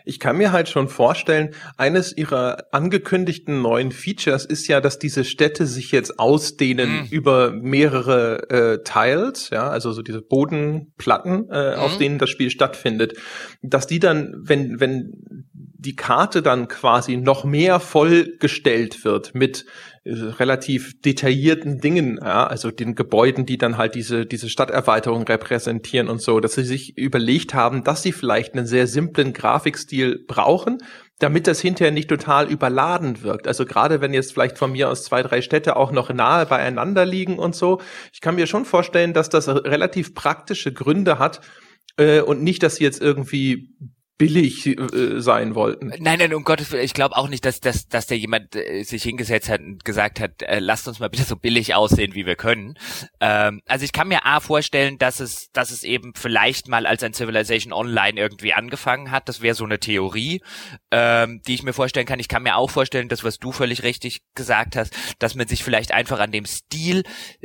Ich 0.05 0.21
kann 0.21 0.37
mir 0.37 0.53
halt 0.53 0.69
schon 0.69 0.89
vorstellen, 0.89 1.55
eines 1.77 2.17
ihrer 2.17 2.65
angekündigten 2.73 3.63
neuen 3.63 3.93
Features 3.93 4.45
ist 4.45 4.69
ja, 4.69 4.81
dass 4.81 4.99
diese 4.99 5.25
Städte 5.25 5.67
sich 5.67 5.93
jetzt 5.93 6.19
ausdehnen 6.19 7.03
mhm. 7.03 7.07
über 7.11 7.51
mehrere 7.51 8.51
äh, 8.51 8.83
Tiles, 8.85 9.51
ja, 9.51 9.69
also 9.69 9.93
so 9.93 10.03
diese 10.03 10.23
Bodenplatten, 10.23 11.49
äh, 11.51 11.77
mhm. 11.77 11.79
auf 11.81 11.99
denen 11.99 12.19
das 12.19 12.31
Spiel 12.31 12.51
stattfindet, 12.51 13.15
dass 13.63 13.87
die 13.87 13.99
dann, 13.99 14.35
wenn 14.43 14.81
wenn 14.81 15.13
die 15.85 15.97
Karte 15.97 16.43
dann 16.43 16.69
quasi 16.69 17.17
noch 17.17 17.45
mehr 17.45 17.79
vollgestellt 17.79 19.05
wird 19.05 19.35
mit 19.35 19.67
äh, 20.05 20.13
relativ 20.13 21.01
detaillierten 21.03 21.81
Dingen, 21.81 22.19
ja, 22.21 22.47
also 22.47 22.71
den 22.71 22.95
Gebäuden, 22.95 23.47
die 23.47 23.59
dann 23.59 23.77
halt 23.77 23.95
diese, 23.95 24.27
diese 24.27 24.49
Stadterweiterung 24.49 25.25
repräsentieren 25.25 26.09
und 26.09 26.21
so, 26.21 26.41
dass 26.41 26.55
sie 26.55 26.65
sich 26.65 26.97
überlegt 26.97 27.55
haben, 27.55 27.85
dass 27.85 28.03
sie 28.03 28.13
vielleicht 28.13 28.55
einen 28.55 28.67
sehr 28.67 28.87
simplen 28.87 29.33
Grafikstil 29.33 30.25
brauchen, 30.27 30.79
damit 31.19 31.47
das 31.47 31.61
hinterher 31.61 31.93
nicht 31.93 32.09
total 32.09 32.51
überladen 32.51 33.23
wirkt. 33.23 33.47
Also 33.47 33.65
gerade 33.67 34.01
wenn 34.01 34.15
jetzt 34.15 34.33
vielleicht 34.33 34.59
von 34.59 34.73
mir 34.73 34.91
aus 34.91 35.05
zwei, 35.05 35.23
drei 35.23 35.43
Städte 35.43 35.77
auch 35.77 35.93
noch 35.93 36.13
nahe 36.13 36.47
beieinander 36.47 37.05
liegen 37.05 37.39
und 37.39 37.55
so, 37.55 37.81
ich 38.13 38.21
kann 38.21 38.35
mir 38.35 38.47
schon 38.47 38.65
vorstellen, 38.65 39.13
dass 39.13 39.29
das 39.29 39.49
relativ 39.49 40.15
praktische 40.15 40.73
Gründe 40.73 41.19
hat, 41.19 41.41
äh, 41.97 42.21
und 42.21 42.43
nicht, 42.43 42.63
dass 42.63 42.77
sie 42.77 42.85
jetzt 42.85 43.01
irgendwie 43.01 43.71
billig 44.17 44.67
äh, 44.67 45.21
sein 45.21 45.55
wollten. 45.55 45.93
Nein, 45.99 46.19
nein, 46.21 46.35
um 46.35 46.45
Gottes 46.45 46.71
Willen, 46.71 46.85
ich 46.85 46.95
glaube 46.95 47.17
auch 47.17 47.29
nicht, 47.29 47.45
dass, 47.45 47.61
dass, 47.61 47.89
dass 47.89 48.07
da 48.07 48.15
jemand 48.15 48.55
äh, 48.55 48.85
sich 48.85 49.03
hingesetzt 49.03 49.49
hat 49.49 49.61
und 49.61 49.85
gesagt 49.85 50.21
hat, 50.21 50.43
äh, 50.43 50.61
lasst 50.61 50.87
uns 50.87 51.01
mal 51.01 51.11
bitte 51.11 51.25
so 51.25 51.37
billig 51.37 51.75
aussehen, 51.75 52.15
wie 52.15 52.25
wir 52.25 52.37
können. 52.37 52.75
Ähm, 53.21 53.61
also 53.67 53.85
ich 53.85 53.93
kann 53.93 54.07
mir 54.07 54.25
A 54.25 54.39
vorstellen, 54.39 54.99
dass 54.99 55.19
es, 55.19 55.51
dass 55.53 55.73
es 55.73 55.83
eben 55.83 56.13
vielleicht 56.15 56.69
mal 56.69 56.87
als 56.87 57.03
ein 57.03 57.13
Civilization 57.13 57.73
Online 57.73 58.21
irgendwie 58.21 58.53
angefangen 58.53 59.11
hat. 59.11 59.29
Das 59.29 59.43
wäre 59.43 59.57
so 59.57 59.65
eine 59.65 59.81
Theorie, 59.81 60.43
ähm, 60.93 61.41
die 61.47 61.55
ich 61.55 61.65
mir 61.65 61.73
vorstellen 61.73 62.07
kann. 62.07 62.21
Ich 62.21 62.29
kann 62.29 62.45
mir 62.45 62.57
auch 62.57 62.71
vorstellen, 62.71 63.09
das, 63.09 63.25
was 63.25 63.39
du 63.39 63.51
völlig 63.51 63.83
richtig 63.83 64.21
gesagt 64.37 64.77
hast, 64.77 64.95
dass 65.19 65.35
man 65.35 65.49
sich 65.49 65.65
vielleicht 65.65 65.91
einfach 65.91 66.21
an 66.21 66.31
dem 66.31 66.47
Stil 66.47 67.03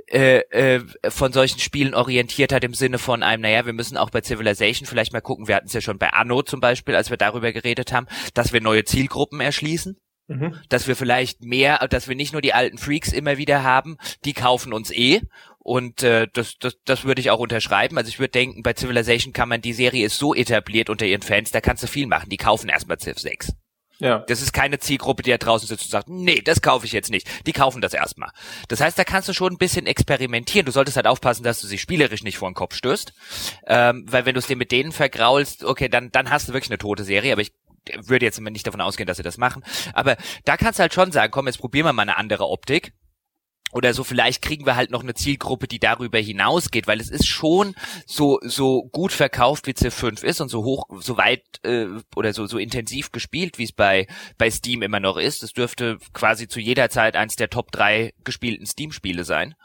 äh, 0.08 0.40
äh, 0.52 0.82
von 1.10 1.34
solchen 1.34 1.60
Spielen 1.60 1.96
orientiert 1.96 2.54
hat, 2.54 2.64
im 2.64 2.76
Sinne 2.76 3.00
von 3.00 3.24
einem, 3.24 3.42
naja, 3.42 3.66
wir 3.66 3.74
müssen 3.74 3.98
auch 3.98 4.12
bei 4.12 4.22
Civilization 4.22 4.88
vielleicht 4.88 5.14
mal 5.14 5.22
gucken, 5.22 5.48
wir 5.48 5.56
hatten 5.56 5.68
es 5.68 5.74
ja 5.74 5.82
schon 5.82 5.98
bei 5.98 6.10
Anno 6.10 6.44
zum 6.44 6.59
zum 6.60 6.62
Beispiel, 6.62 6.96
als 6.96 7.10
wir 7.10 7.16
darüber 7.16 7.54
geredet 7.54 7.94
haben, 7.94 8.08
dass 8.34 8.52
wir 8.52 8.60
neue 8.60 8.84
Zielgruppen 8.84 9.40
erschließen. 9.40 9.98
Mhm. 10.28 10.56
Dass 10.68 10.88
wir 10.88 10.96
vielleicht 10.96 11.42
mehr, 11.42 11.88
dass 11.88 12.10
wir 12.10 12.16
nicht 12.16 12.34
nur 12.34 12.42
die 12.42 12.54
alten 12.54 12.78
Freaks 12.78 13.14
immer 13.14 13.38
wieder 13.38 13.64
haben, 13.64 13.98
die 14.26 14.34
kaufen 14.34 14.74
uns 14.74 14.92
eh. 14.92 15.22
Und 15.60 16.04
äh, 16.04 16.28
das, 16.34 16.56
das, 16.60 16.76
das 16.84 17.06
würde 17.06 17.22
ich 17.22 17.32
auch 17.32 17.40
unterschreiben. 17.40 17.98
Also 17.98 18.10
ich 18.10 18.20
würde 18.20 18.32
denken, 18.32 18.62
bei 18.62 18.74
Civilization 18.74 19.34
kann 19.34 19.50
man, 19.50 19.62
die 19.62 19.74
Serie 19.74 20.06
ist 20.06 20.20
so 20.20 20.36
etabliert 20.36 20.90
unter 20.90 21.06
ihren 21.06 21.22
Fans, 21.22 21.52
da 21.52 21.62
kannst 21.62 21.82
du 21.82 21.88
viel 21.88 22.08
machen. 22.08 22.30
Die 22.30 22.38
kaufen 22.38 22.70
erstmal 22.70 23.00
Civ 23.00 23.18
6. 23.18 23.54
Ja. 24.00 24.20
Das 24.20 24.42
ist 24.42 24.54
keine 24.54 24.80
Zielgruppe, 24.80 25.24
die 25.24 25.32
da 25.32 25.38
draußen 25.38 25.68
sitzt 25.68 25.86
und 25.86 25.92
sagt, 25.92 26.10
nee, 26.10 26.42
das 26.42 26.62
kaufe 26.62 26.86
ich 26.86 26.94
jetzt 26.94 27.12
nicht. 27.12 27.28
Die 27.46 27.52
kaufen 27.52 27.82
das 27.82 27.94
erstmal. 27.94 28.32
Das 28.70 28.80
heißt, 28.80 28.98
da 28.98 29.04
kannst 29.04 29.28
du 29.28 29.34
schon 29.34 29.54
ein 29.54 29.58
bisschen 29.58 29.86
experimentieren. 29.86 30.66
Du 30.66 30.72
solltest 30.72 30.96
halt 30.96 31.08
aufpassen, 31.08 31.44
dass 31.44 31.60
du 31.60 31.68
sie 31.68 31.78
spielerisch 31.78 32.24
nicht 32.24 32.38
vor 32.38 32.50
den 32.50 32.56
Kopf 32.56 32.76
stößt. 32.76 33.14
Ähm, 33.68 34.06
weil 34.08 34.26
wenn 34.26 34.36
du 34.36 34.40
es 34.40 34.48
dir 34.48 34.56
mit 34.56 34.72
denen 34.72 34.94
vergraulst, 34.94 35.66
okay, 35.66 35.90
dann, 35.90 36.12
dann 36.12 36.30
hast 36.30 36.48
du 36.48 36.54
wirklich 36.54 36.72
eine 36.72 36.78
tote 36.78 37.04
Serie, 37.04 37.34
aber 37.34 37.42
ich 37.42 37.52
würde 38.04 38.26
jetzt 38.26 38.40
nicht 38.40 38.68
davon 38.68 38.82
ausgehen, 38.82 39.08
dass 39.08 39.18
sie 39.18 39.24
das 39.24 39.38
machen. 39.38 39.64
Aber 39.94 40.16
da 40.46 40.58
kannst 40.58 40.80
du 40.80 40.82
halt 40.82 40.94
schon 40.94 41.12
sagen, 41.12 41.32
komm, 41.32 41.48
jetzt 41.48 41.60
probieren 41.60 41.86
wir 41.86 41.94
mal 41.94 42.04
eine 42.04 42.18
andere 42.18 42.48
Optik 42.48 42.94
oder 43.72 43.94
so 43.94 44.04
vielleicht 44.04 44.42
kriegen 44.42 44.66
wir 44.66 44.76
halt 44.76 44.92
noch 44.92 45.04
eine 45.04 45.14
Zielgruppe, 45.14 45.68
die 45.68 45.80
darüber 45.80 46.20
hinausgeht, 46.20 46.88
weil 46.88 47.00
es 47.00 47.10
ist 47.10 47.28
schon 47.28 47.76
so 48.06 48.40
so 48.42 48.84
gut 48.92 49.12
verkauft 49.12 49.68
wie 49.68 49.72
C5 49.72 50.24
ist 50.24 50.42
und 50.42 50.50
so 50.50 50.64
hoch 50.64 50.86
so 51.00 51.18
weit 51.18 51.44
äh, 51.64 51.88
oder 52.16 52.34
so 52.34 52.46
so 52.46 52.58
intensiv 52.58 53.12
gespielt, 53.12 53.58
wie 53.58 53.64
es 53.64 53.72
bei 53.72 54.08
bei 54.38 54.50
Steam 54.50 54.82
immer 54.82 55.00
noch 55.00 55.18
ist. 55.18 55.44
Es 55.44 55.54
dürfte 55.54 55.98
quasi 56.14 56.48
zu 56.48 56.60
jeder 56.60 56.90
Zeit 56.90 57.16
eins 57.16 57.36
der 57.36 57.50
Top 57.50 57.72
drei 57.72 58.14
gespielten 58.24 58.66
Steam 58.66 58.92
Spiele 58.92 59.24
sein 59.24 59.56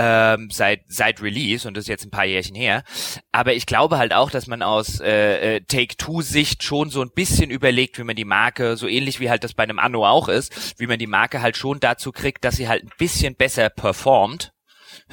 ähm, 0.00 0.48
seit 0.52 0.82
seit 0.86 1.20
Release 1.20 1.66
und 1.66 1.76
das 1.76 1.84
ist 1.84 1.88
jetzt 1.88 2.04
ein 2.04 2.10
paar 2.10 2.24
Jährchen 2.24 2.54
her. 2.54 2.84
Aber 3.32 3.52
ich 3.54 3.66
glaube 3.66 3.98
halt 3.98 4.14
auch, 4.14 4.30
dass 4.30 4.46
man 4.46 4.62
aus 4.62 5.00
äh, 5.00 5.56
äh, 5.56 5.60
Take-Two-Sicht 5.60 6.62
schon 6.62 6.88
so 6.88 7.02
ein 7.02 7.10
bisschen 7.12 7.50
überlegt, 7.50 7.98
wie 7.98 8.04
man 8.04 8.14
die 8.14 8.24
Marke, 8.24 8.76
so 8.76 8.86
ähnlich 8.86 9.18
wie 9.18 9.28
halt 9.28 9.42
das 9.42 9.54
bei 9.54 9.64
einem 9.64 9.80
Anno 9.80 10.06
auch 10.06 10.28
ist, 10.28 10.78
wie 10.78 10.86
man 10.86 11.00
die 11.00 11.08
Marke 11.08 11.42
halt 11.42 11.56
schon 11.56 11.80
dazu 11.80 12.12
kriegt, 12.12 12.44
dass 12.44 12.56
sie 12.56 12.68
halt 12.68 12.84
ein 12.84 12.92
bisschen 12.96 13.34
besser 13.34 13.70
performt, 13.70 14.52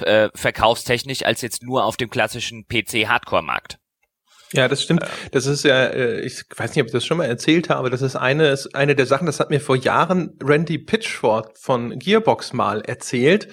äh, 0.02 0.30
verkaufstechnisch, 0.36 1.26
als 1.26 1.42
jetzt 1.42 1.64
nur 1.64 1.84
auf 1.84 1.98
dem 1.98 2.12
klassischen 2.12 2.68
PC-Hardcore-Markt. 2.68 3.80
Ja, 4.54 4.68
das 4.68 4.84
stimmt. 4.84 5.04
Das 5.32 5.48
ist 5.48 5.64
ja, 5.64 5.86
äh, 5.86 6.22
ich 6.22 6.44
weiß 6.56 6.76
nicht, 6.76 6.82
ob 6.84 6.88
ich 6.88 6.94
das 6.94 7.04
schon 7.04 7.18
mal 7.18 7.26
erzählt 7.26 7.70
habe, 7.70 7.90
das 7.90 8.04
ist 8.04 8.16
eine, 8.16 8.50
ist 8.50 8.76
eine 8.76 8.96
der 8.96 9.08
Sachen, 9.08 9.26
das 9.26 9.40
hat 9.40 9.50
mir 9.50 9.60
vor 9.60 9.76
Jahren 9.78 10.38
Randy 10.44 10.78
Pitchford 10.78 11.58
von 11.58 11.98
Gearbox 11.98 12.54
mal 12.54 12.82
erzählt 12.82 13.48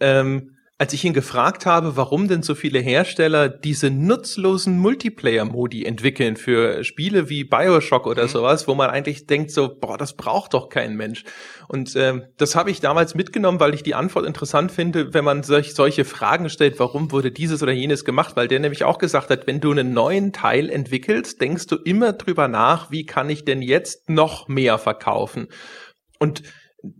ähm, 0.00 0.58
als 0.80 0.92
ich 0.92 1.04
ihn 1.04 1.12
gefragt 1.12 1.66
habe, 1.66 1.96
warum 1.96 2.28
denn 2.28 2.44
so 2.44 2.54
viele 2.54 2.78
Hersteller 2.78 3.48
diese 3.48 3.90
nutzlosen 3.90 4.78
Multiplayer-Modi 4.78 5.84
entwickeln 5.84 6.36
für 6.36 6.84
Spiele 6.84 7.28
wie 7.28 7.42
Bioshock 7.42 8.06
oder 8.06 8.24
mhm. 8.24 8.28
sowas, 8.28 8.68
wo 8.68 8.76
man 8.76 8.88
eigentlich 8.88 9.26
denkt 9.26 9.50
so, 9.50 9.74
boah, 9.74 9.98
das 9.98 10.12
braucht 10.16 10.54
doch 10.54 10.68
kein 10.68 10.96
Mensch. 10.96 11.24
Und 11.66 11.96
ähm, 11.96 12.26
das 12.36 12.54
habe 12.54 12.70
ich 12.70 12.78
damals 12.78 13.16
mitgenommen, 13.16 13.58
weil 13.58 13.74
ich 13.74 13.82
die 13.82 13.96
Antwort 13.96 14.24
interessant 14.24 14.70
finde, 14.70 15.12
wenn 15.14 15.24
man 15.24 15.42
solch, 15.42 15.74
solche 15.74 16.04
Fragen 16.04 16.48
stellt, 16.48 16.78
warum 16.78 17.10
wurde 17.10 17.32
dieses 17.32 17.60
oder 17.60 17.72
jenes 17.72 18.04
gemacht, 18.04 18.36
weil 18.36 18.46
der 18.46 18.60
nämlich 18.60 18.84
auch 18.84 18.98
gesagt 18.98 19.30
hat, 19.30 19.48
wenn 19.48 19.60
du 19.60 19.72
einen 19.72 19.92
neuen 19.92 20.32
Teil 20.32 20.70
entwickelst, 20.70 21.40
denkst 21.40 21.66
du 21.66 21.74
immer 21.74 22.12
drüber 22.12 22.46
nach, 22.46 22.92
wie 22.92 23.04
kann 23.04 23.28
ich 23.30 23.44
denn 23.44 23.62
jetzt 23.62 24.08
noch 24.08 24.46
mehr 24.46 24.78
verkaufen? 24.78 25.48
Und 26.20 26.44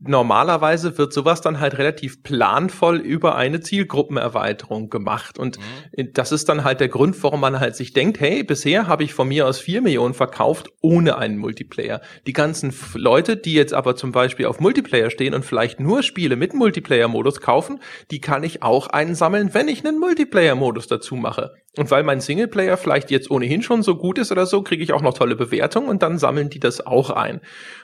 normalerweise 0.01 0.99
wird 0.99 1.13
sowas 1.13 1.41
dann 1.41 1.61
halt 1.61 1.79
relativ 1.79 2.25
planvoll 2.25 2.97
über 2.97 3.37
eine 3.37 3.61
Zielgruppenerweiterung 3.61 4.91
gemacht. 4.91 5.39
Und 5.39 5.59
mhm. 5.59 6.13
das 6.15 6.33
ist 6.33 6.49
dann 6.49 6.65
halt 6.65 6.81
der 6.81 6.89
Grund, 6.89 7.23
warum 7.23 7.41
man 7.41 7.61
halt 7.61 7.77
sich 7.77 7.93
denkt, 7.93 8.19
hey, 8.19 8.43
bisher 8.43 8.89
habe 8.89 9.05
ich 9.05 9.15
von 9.15 9.29
mir 9.29 9.47
aus 9.47 9.61
vier 9.61 9.81
Millionen 9.81 10.15
verkauft 10.15 10.71
ohne 10.81 11.17
einen 11.19 11.39
Multiplayer. 11.39 12.01
Die 12.27 12.33
ganzen 12.33 12.75
Leute, 12.95 13.37
die 13.37 13.55
jetzt 13.55 13.73
aber 13.73 13.95
zum 13.95 14.11
Beispiel 14.11 14.47
auf 14.47 14.59
Multiplayer 14.59 15.11
stehen 15.11 15.33
und 15.33 15.45
vielleicht 15.45 15.79
nur 15.79 16.03
Spiele 16.03 16.35
mit 16.35 16.55
Multiplayer-Modus 16.55 17.41
kaufen, 17.41 17.81
die 18.11 18.21
kann 18.21 18.43
ich 18.43 18.65
auch 18.65 18.89
einsammeln, 18.89 19.55
wenn 19.55 19.69
ich 19.69 19.87
einen 19.87 20.01
Multiplayer-Modus 20.01 20.89
dazu 20.89 21.15
mache. 21.15 21.55
Und 21.77 21.93
weil 21.93 22.03
mein 22.03 22.21
Singleplayer 22.21 22.77
vielleicht 22.77 23.13
jetzt 23.13 23.31
ohnehin 23.31 23.63
schon 23.63 23.85
so 23.85 23.95
gut 23.95 24.19
ist 24.19 24.33
oder 24.33 24.47
so, 24.47 24.63
kriege 24.63 24.83
ich 24.83 24.93
auch 24.93 25.03
noch 25.03 25.15
tolle 25.15 25.37
Bewertungen 25.37 25.89
und 25.89 26.03
dann 26.03 26.19
sammeln 26.19 26.51
die 26.51 26.59
das 26.59 26.85
auch 26.85 27.11
ein. 27.11 27.41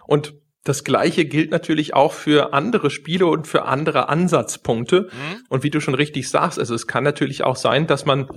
Und 0.07 0.35
das 0.65 0.83
gleiche 0.83 1.27
gilt 1.27 1.51
natürlich 1.51 1.95
auch 1.95 2.13
für 2.13 2.55
andere 2.55 2.91
Spiele 2.91 3.27
und 3.27 3.47
für 3.47 3.67
andere 3.67 4.09
Ansatzpunkte. 4.09 5.03
Mhm. 5.13 5.45
Und 5.51 5.63
wie 5.63 5.71
du 5.71 5.81
schon 5.81 5.95
richtig 5.95 6.29
sagst, 6.31 6.59
also 6.59 6.75
es 6.75 6.87
kann 6.87 7.05
natürlich 7.05 7.45
auch 7.45 7.57
sein, 7.57 7.87
dass 7.87 8.07
man 8.07 8.29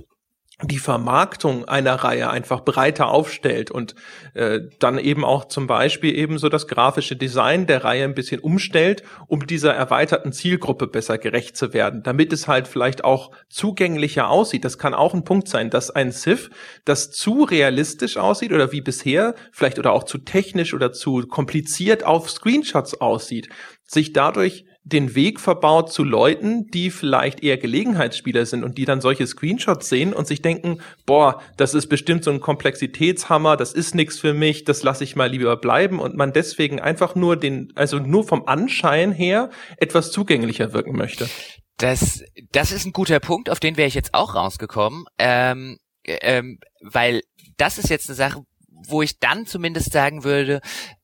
die 0.64 0.80
Vermarktung 0.80 1.66
einer 1.66 1.94
Reihe 1.94 2.30
einfach 2.30 2.64
breiter 2.64 3.08
aufstellt 3.10 3.70
und 3.70 3.94
äh, 4.34 4.60
dann 4.80 4.98
eben 4.98 5.24
auch 5.24 5.44
zum 5.44 5.68
Beispiel 5.68 6.16
eben 6.16 6.38
so 6.38 6.48
das 6.48 6.66
grafische 6.66 7.14
Design 7.14 7.66
der 7.66 7.84
Reihe 7.84 8.02
ein 8.02 8.14
bisschen 8.14 8.40
umstellt, 8.40 9.04
um 9.28 9.46
dieser 9.46 9.72
erweiterten 9.72 10.32
Zielgruppe 10.32 10.88
besser 10.88 11.16
gerecht 11.16 11.56
zu 11.56 11.72
werden, 11.72 12.02
damit 12.02 12.32
es 12.32 12.48
halt 12.48 12.66
vielleicht 12.66 13.04
auch 13.04 13.30
zugänglicher 13.48 14.28
aussieht. 14.28 14.64
Das 14.64 14.78
kann 14.78 14.94
auch 14.94 15.14
ein 15.14 15.22
Punkt 15.22 15.46
sein, 15.46 15.70
dass 15.70 15.90
ein 15.90 16.10
Civ, 16.10 16.50
das 16.84 17.12
zu 17.12 17.44
realistisch 17.44 18.16
aussieht 18.16 18.52
oder 18.52 18.72
wie 18.72 18.80
bisher, 18.80 19.36
vielleicht 19.52 19.78
oder 19.78 19.92
auch 19.92 20.02
zu 20.02 20.18
technisch 20.18 20.74
oder 20.74 20.92
zu 20.92 21.28
kompliziert 21.28 22.02
auf 22.02 22.28
Screenshots 22.30 23.00
aussieht, 23.00 23.48
sich 23.84 24.12
dadurch 24.12 24.64
den 24.92 25.14
Weg 25.14 25.38
verbaut 25.38 25.92
zu 25.92 26.02
Leuten, 26.02 26.66
die 26.68 26.90
vielleicht 26.90 27.42
eher 27.42 27.58
Gelegenheitsspieler 27.58 28.46
sind 28.46 28.64
und 28.64 28.78
die 28.78 28.86
dann 28.86 29.00
solche 29.00 29.26
Screenshots 29.26 29.88
sehen 29.88 30.14
und 30.14 30.26
sich 30.26 30.40
denken, 30.40 30.80
boah, 31.04 31.42
das 31.56 31.74
ist 31.74 31.88
bestimmt 31.88 32.24
so 32.24 32.30
ein 32.30 32.40
Komplexitätshammer, 32.40 33.56
das 33.56 33.72
ist 33.72 33.94
nichts 33.94 34.18
für 34.18 34.32
mich, 34.32 34.64
das 34.64 34.82
lasse 34.82 35.04
ich 35.04 35.14
mal 35.14 35.30
lieber 35.30 35.56
bleiben 35.56 35.98
und 36.00 36.16
man 36.16 36.32
deswegen 36.32 36.80
einfach 36.80 37.14
nur 37.14 37.36
den, 37.36 37.72
also 37.74 37.98
nur 37.98 38.26
vom 38.26 38.46
Anschein 38.46 39.12
her 39.12 39.50
etwas 39.76 40.10
zugänglicher 40.10 40.72
wirken 40.72 40.96
möchte. 40.96 41.28
Das, 41.76 42.24
das 42.52 42.72
ist 42.72 42.86
ein 42.86 42.92
guter 42.92 43.20
Punkt, 43.20 43.50
auf 43.50 43.60
den 43.60 43.76
wäre 43.76 43.88
ich 43.88 43.94
jetzt 43.94 44.14
auch 44.14 44.34
rausgekommen, 44.34 45.04
ähm, 45.18 45.78
ähm, 46.04 46.58
weil 46.80 47.20
das 47.58 47.76
ist 47.76 47.90
jetzt 47.90 48.08
eine 48.08 48.16
Sache, 48.16 48.42
wo 48.86 49.02
ich 49.02 49.18
dann 49.18 49.44
zumindest 49.44 49.92
sagen 49.92 50.24
würde, 50.24 50.60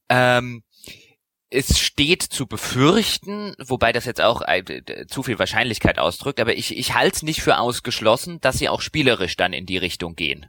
ähm, 0.08 0.62
es 1.54 1.78
steht 1.78 2.22
zu 2.22 2.46
befürchten, 2.46 3.54
wobei 3.64 3.92
das 3.92 4.04
jetzt 4.04 4.20
auch 4.20 4.42
äh, 4.42 5.06
zu 5.06 5.22
viel 5.22 5.38
Wahrscheinlichkeit 5.38 5.98
ausdrückt, 5.98 6.40
aber 6.40 6.56
ich, 6.56 6.76
ich 6.76 6.94
halte 6.94 7.16
es 7.16 7.22
nicht 7.22 7.42
für 7.42 7.58
ausgeschlossen, 7.58 8.40
dass 8.40 8.58
sie 8.58 8.68
auch 8.68 8.80
spielerisch 8.80 9.36
dann 9.36 9.52
in 9.52 9.64
die 9.64 9.78
Richtung 9.78 10.16
gehen. 10.16 10.46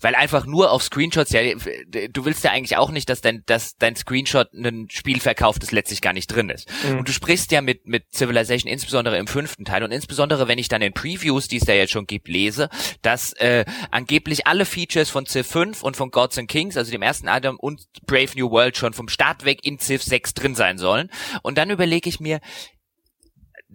Weil 0.00 0.14
einfach 0.14 0.46
nur 0.46 0.70
auf 0.70 0.82
Screenshots, 0.82 1.30
ja, 1.32 1.40
du 1.44 2.24
willst 2.24 2.44
ja 2.44 2.50
eigentlich 2.50 2.76
auch 2.76 2.90
nicht, 2.90 3.08
dass 3.08 3.20
dein, 3.20 3.42
dass 3.46 3.76
dein 3.76 3.96
Screenshot 3.96 4.52
ein 4.52 4.88
Spiel 4.90 5.20
verkauft, 5.20 5.62
das 5.62 5.72
letztlich 5.72 6.00
gar 6.00 6.12
nicht 6.12 6.26
drin 6.28 6.50
ist. 6.50 6.68
Mhm. 6.84 6.98
Und 6.98 7.08
du 7.08 7.12
sprichst 7.12 7.52
ja 7.52 7.60
mit, 7.60 7.86
mit 7.86 8.12
Civilization 8.12 8.70
insbesondere 8.70 9.18
im 9.18 9.26
fünften 9.26 9.64
Teil 9.64 9.82
und 9.82 9.92
insbesondere, 9.92 10.48
wenn 10.48 10.58
ich 10.58 10.68
dann 10.68 10.82
in 10.82 10.92
Previews, 10.92 11.48
die 11.48 11.56
es 11.56 11.64
da 11.64 11.72
jetzt 11.72 11.92
schon 11.92 12.06
gibt, 12.06 12.28
lese, 12.28 12.68
dass 13.02 13.32
äh, 13.34 13.64
angeblich 13.90 14.46
alle 14.46 14.64
Features 14.64 15.10
von 15.10 15.26
Civ 15.26 15.46
5 15.46 15.82
und 15.82 15.96
von 15.96 16.10
Gods 16.10 16.38
and 16.38 16.48
Kings, 16.48 16.76
also 16.76 16.90
dem 16.90 17.02
ersten 17.02 17.28
Adam 17.28 17.56
und 17.56 17.82
Brave 18.06 18.30
New 18.36 18.50
World 18.50 18.76
schon 18.76 18.92
vom 18.92 19.08
Start 19.08 19.44
weg 19.44 19.60
in 19.64 19.78
Civ 19.78 20.02
6 20.02 20.34
drin 20.34 20.54
sein 20.54 20.78
sollen. 20.78 21.10
Und 21.42 21.58
dann 21.58 21.70
überlege 21.70 22.08
ich 22.08 22.20
mir, 22.20 22.40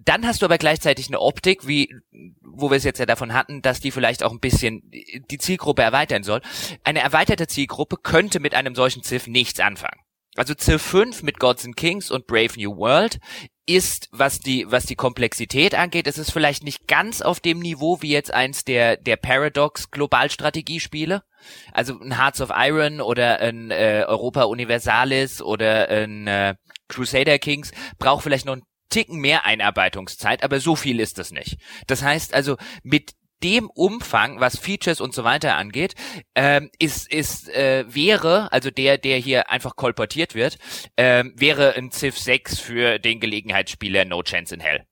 dann 0.06 0.26
hast 0.26 0.42
du 0.42 0.46
aber 0.46 0.58
gleichzeitig 0.58 1.08
eine 1.08 1.20
Optik, 1.20 1.68
wie, 1.68 1.94
wo 2.42 2.70
wir 2.70 2.78
es 2.78 2.84
jetzt 2.84 3.00
ja 3.00 3.06
davon 3.06 3.34
hatten, 3.34 3.62
dass 3.62 3.80
die 3.80 3.92
vielleicht 3.92 4.24
auch 4.24 4.32
ein 4.32 4.40
bisschen 4.40 4.90
die 4.90 5.38
Zielgruppe 5.38 5.82
erweitern 5.82 6.24
soll. 6.24 6.42
Eine 6.84 7.00
erweiterte 7.00 7.48
Zielgruppe 7.48 7.98
könnte 7.98 8.40
mit 8.40 8.56
einem 8.56 8.76
solchen 8.76 9.04
Civ 9.04 9.28
nichts 9.28 9.60
anfangen. 9.60 10.00
Also 10.36 10.54
Civ 10.54 10.82
5 10.82 11.24
mit 11.24 11.40
Gods 11.40 11.66
and 11.66 11.76
Kings 11.76 12.12
und 12.12 12.28
Brave 12.28 12.54
New 12.56 12.78
World 12.78 13.20
ist, 13.66 14.10
was 14.12 14.40
die, 14.40 14.66
was 14.70 14.86
die 14.86 14.96
Komplexität 14.96 15.76
angeht, 15.76 16.08
es 16.08 16.18
ist 16.18 16.32
vielleicht 16.32 16.64
nicht 16.64 16.88
ganz 16.88 17.22
auf 17.22 17.40
dem 17.40 17.60
Niveau 17.60 18.02
wie 18.02 18.12
jetzt 18.12 18.34
eins 18.34 18.64
der, 18.64 18.98
der 18.98 19.16
Paradox 19.16 19.92
Globalstrategiespiele. 19.92 21.24
Also 21.72 22.00
ein 22.00 22.18
Hearts 22.18 22.42
of 22.42 22.52
Iron 22.56 23.00
oder 23.00 23.40
ein 23.40 23.70
äh, 23.70 24.06
Europa 24.08 24.44
Universalis 24.44 25.42
oder 25.42 25.88
ein 25.90 26.28
äh, 26.28 26.56
Crusader 26.88 27.38
Kings 27.38 27.72
braucht 28.00 28.24
vielleicht 28.24 28.46
noch 28.46 28.56
ein 28.56 28.64
Ticken 28.90 29.20
mehr 29.20 29.46
Einarbeitungszeit, 29.46 30.44
aber 30.44 30.60
so 30.60 30.76
viel 30.76 31.00
ist 31.00 31.20
es 31.20 31.32
nicht. 31.32 31.58
Das 31.88 32.02
heißt 32.02 32.34
also, 32.34 32.58
mit 32.84 33.14
dem 33.44 33.70
Umfang, 33.70 34.40
was 34.40 34.58
Features 34.58 35.00
und 35.00 35.14
so 35.14 35.24
weiter 35.24 35.56
angeht, 35.56 35.96
ähm, 36.36 36.70
ist, 36.78 37.12
ist 37.12 37.50
äh, 37.50 37.86
wäre, 37.88 38.52
also 38.52 38.70
der, 38.70 38.98
der 38.98 39.18
hier 39.18 39.50
einfach 39.50 39.76
kolportiert 39.76 40.36
wird, 40.36 40.58
ähm, 40.98 41.34
wäre 41.38 41.76
ein 41.76 41.92
Civ 41.92 42.18
6 42.18 42.60
für 42.60 43.00
den 43.00 43.20
Gelegenheitsspieler 43.20 44.06
No 44.06 44.24
Chance 44.24 44.56
in 44.56 44.62
Hell. 44.62 44.86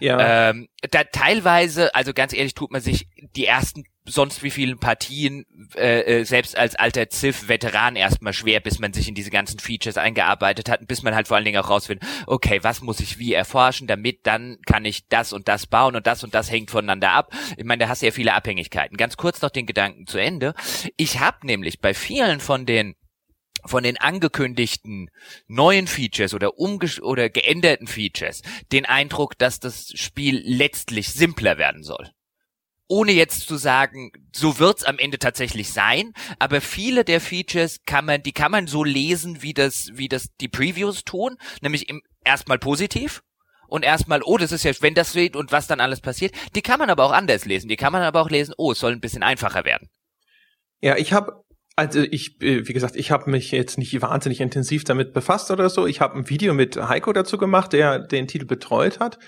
Ja. 0.00 0.50
Ähm, 0.50 0.68
da 0.90 1.04
teilweise, 1.04 1.94
also 1.94 2.12
ganz 2.12 2.32
ehrlich, 2.32 2.54
tut 2.54 2.70
man 2.70 2.80
sich 2.80 3.08
die 3.34 3.46
ersten 3.46 3.84
sonst 4.08 4.42
wie 4.42 4.50
vielen 4.50 4.78
Partien, 4.78 5.46
äh, 5.76 6.20
äh, 6.20 6.24
selbst 6.24 6.56
als 6.56 6.74
alter 6.74 7.08
Civ-Veteran 7.10 7.96
erstmal 7.96 8.32
schwer, 8.32 8.60
bis 8.60 8.78
man 8.78 8.92
sich 8.92 9.08
in 9.08 9.14
diese 9.14 9.30
ganzen 9.30 9.58
Features 9.58 9.96
eingearbeitet 9.96 10.68
hat 10.68 10.80
und 10.80 10.88
bis 10.88 11.02
man 11.02 11.14
halt 11.14 11.28
vor 11.28 11.36
allen 11.36 11.44
Dingen 11.44 11.60
auch 11.60 11.70
rausfindet, 11.70 12.08
okay, 12.26 12.60
was 12.62 12.80
muss 12.80 13.00
ich 13.00 13.18
wie 13.18 13.32
erforschen, 13.32 13.86
damit 13.86 14.26
dann 14.26 14.58
kann 14.66 14.84
ich 14.84 15.06
das 15.08 15.32
und 15.32 15.48
das 15.48 15.66
bauen 15.66 15.96
und 15.96 16.06
das 16.06 16.24
und 16.24 16.34
das 16.34 16.50
hängt 16.50 16.70
voneinander 16.70 17.12
ab. 17.12 17.32
Ich 17.56 17.64
meine, 17.64 17.84
da 17.84 17.88
hast 17.88 18.02
du 18.02 18.06
ja 18.06 18.12
viele 18.12 18.34
Abhängigkeiten. 18.34 18.96
Ganz 18.96 19.16
kurz 19.16 19.42
noch 19.42 19.50
den 19.50 19.66
Gedanken 19.66 20.06
zu 20.06 20.18
Ende. 20.18 20.54
Ich 20.96 21.20
habe 21.20 21.46
nämlich 21.46 21.80
bei 21.80 21.94
vielen 21.94 22.40
von 22.40 22.66
den 22.66 22.94
von 23.64 23.82
den 23.82 23.98
angekündigten 23.98 25.10
neuen 25.48 25.88
Features 25.88 26.32
oder 26.32 26.58
oder 26.58 27.28
geänderten 27.28 27.88
Features 27.88 28.42
den 28.70 28.86
Eindruck, 28.86 29.36
dass 29.36 29.58
das 29.58 29.90
Spiel 29.94 30.40
letztlich 30.44 31.08
simpler 31.08 31.58
werden 31.58 31.82
soll 31.82 32.12
ohne 32.88 33.12
jetzt 33.12 33.46
zu 33.46 33.56
sagen, 33.56 34.12
so 34.34 34.58
wird's 34.58 34.82
am 34.82 34.98
Ende 34.98 35.18
tatsächlich 35.18 35.72
sein, 35.72 36.14
aber 36.38 36.60
viele 36.60 37.04
der 37.04 37.20
Features 37.20 37.80
kann 37.86 38.06
man, 38.06 38.22
die 38.22 38.32
kann 38.32 38.50
man 38.50 38.66
so 38.66 38.82
lesen, 38.82 39.42
wie 39.42 39.54
das, 39.54 39.90
wie 39.92 40.08
das 40.08 40.28
die 40.40 40.48
Previews 40.48 41.04
tun, 41.04 41.36
nämlich 41.60 41.88
im, 41.88 42.02
erstmal 42.24 42.58
positiv 42.58 43.22
und 43.68 43.84
erstmal, 43.84 44.22
oh, 44.22 44.38
das 44.38 44.52
ist 44.52 44.64
ja, 44.64 44.72
wenn 44.80 44.94
das 44.94 45.10
steht 45.10 45.36
und 45.36 45.52
was 45.52 45.66
dann 45.66 45.80
alles 45.80 46.00
passiert, 46.00 46.34
die 46.54 46.62
kann 46.62 46.78
man 46.78 46.90
aber 46.90 47.04
auch 47.04 47.12
anders 47.12 47.44
lesen, 47.44 47.68
die 47.68 47.76
kann 47.76 47.92
man 47.92 48.02
aber 48.02 48.22
auch 48.22 48.30
lesen, 48.30 48.54
oh, 48.56 48.72
es 48.72 48.80
soll 48.80 48.92
ein 48.92 49.00
bisschen 49.00 49.22
einfacher 49.22 49.64
werden. 49.64 49.90
Ja, 50.80 50.96
ich 50.96 51.12
habe 51.12 51.44
also 51.78 52.00
ich, 52.00 52.42
äh, 52.42 52.66
wie 52.66 52.72
gesagt, 52.72 52.96
ich 52.96 53.12
habe 53.12 53.30
mich 53.30 53.52
jetzt 53.52 53.78
nicht 53.78 54.02
wahnsinnig 54.02 54.40
intensiv 54.40 54.82
damit 54.82 55.12
befasst 55.12 55.52
oder 55.52 55.70
so. 55.70 55.86
Ich 55.86 56.00
habe 56.00 56.16
ein 56.16 56.28
Video 56.28 56.52
mit 56.52 56.76
Heiko 56.76 57.12
dazu 57.12 57.38
gemacht, 57.38 57.72
der 57.72 58.00
den 58.00 58.26
Titel 58.26 58.46
betreut 58.46 58.98
hat 58.98 59.20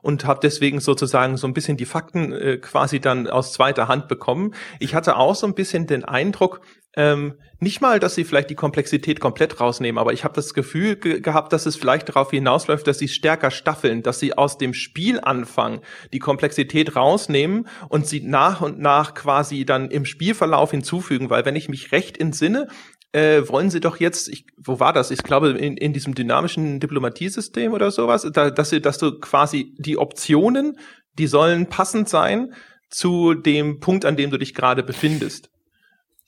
und 0.00 0.24
habe 0.24 0.40
deswegen 0.42 0.80
sozusagen 0.80 1.36
so 1.36 1.46
ein 1.46 1.52
bisschen 1.52 1.76
die 1.76 1.84
Fakten 1.84 2.32
äh, 2.32 2.56
quasi 2.56 2.98
dann 2.98 3.26
aus 3.26 3.52
zweiter 3.52 3.88
Hand 3.88 4.08
bekommen. 4.08 4.54
Ich 4.78 4.94
hatte 4.94 5.16
auch 5.16 5.34
so 5.34 5.46
ein 5.46 5.54
bisschen 5.54 5.86
den 5.86 6.02
Eindruck, 6.02 6.62
ähm, 6.96 7.34
nicht 7.60 7.80
mal, 7.80 8.00
dass 8.00 8.14
sie 8.14 8.24
vielleicht 8.24 8.50
die 8.50 8.54
Komplexität 8.54 9.20
komplett 9.20 9.60
rausnehmen, 9.60 9.98
aber 9.98 10.12
ich 10.12 10.24
habe 10.24 10.34
das 10.34 10.54
Gefühl 10.54 10.96
ge 10.96 11.20
gehabt, 11.20 11.52
dass 11.52 11.66
es 11.66 11.76
vielleicht 11.76 12.08
darauf 12.08 12.30
hinausläuft, 12.30 12.86
dass 12.86 12.98
sie 12.98 13.08
stärker 13.08 13.50
staffeln, 13.50 14.02
dass 14.02 14.20
sie 14.20 14.36
aus 14.36 14.58
dem 14.58 14.74
Spielanfang 14.74 15.80
die 16.12 16.18
Komplexität 16.18 16.96
rausnehmen 16.96 17.68
und 17.88 18.06
sie 18.06 18.20
nach 18.20 18.60
und 18.60 18.78
nach 18.78 19.14
quasi 19.14 19.64
dann 19.64 19.90
im 19.90 20.04
Spielverlauf 20.04 20.70
hinzufügen, 20.70 21.30
weil 21.30 21.44
wenn 21.44 21.56
ich 21.56 21.68
mich 21.68 21.92
recht 21.92 22.18
entsinne, 22.18 22.68
äh, 23.12 23.48
wollen 23.48 23.70
sie 23.70 23.80
doch 23.80 23.98
jetzt, 23.98 24.28
ich, 24.28 24.46
wo 24.56 24.80
war 24.80 24.92
das? 24.92 25.10
Ich 25.10 25.22
glaube, 25.22 25.50
in, 25.50 25.76
in 25.76 25.92
diesem 25.92 26.14
dynamischen 26.14 26.78
Diplomatiesystem 26.78 27.72
oder 27.72 27.90
sowas, 27.90 28.28
da, 28.32 28.50
dass, 28.50 28.70
sie, 28.70 28.80
dass 28.80 28.98
du 28.98 29.18
quasi 29.18 29.74
die 29.78 29.98
Optionen, 29.98 30.78
die 31.18 31.26
sollen 31.26 31.66
passend 31.66 32.08
sein 32.08 32.54
zu 32.90 33.34
dem 33.34 33.80
Punkt, 33.80 34.04
an 34.04 34.16
dem 34.16 34.30
du 34.30 34.38
dich 34.38 34.54
gerade 34.54 34.82
befindest. 34.82 35.50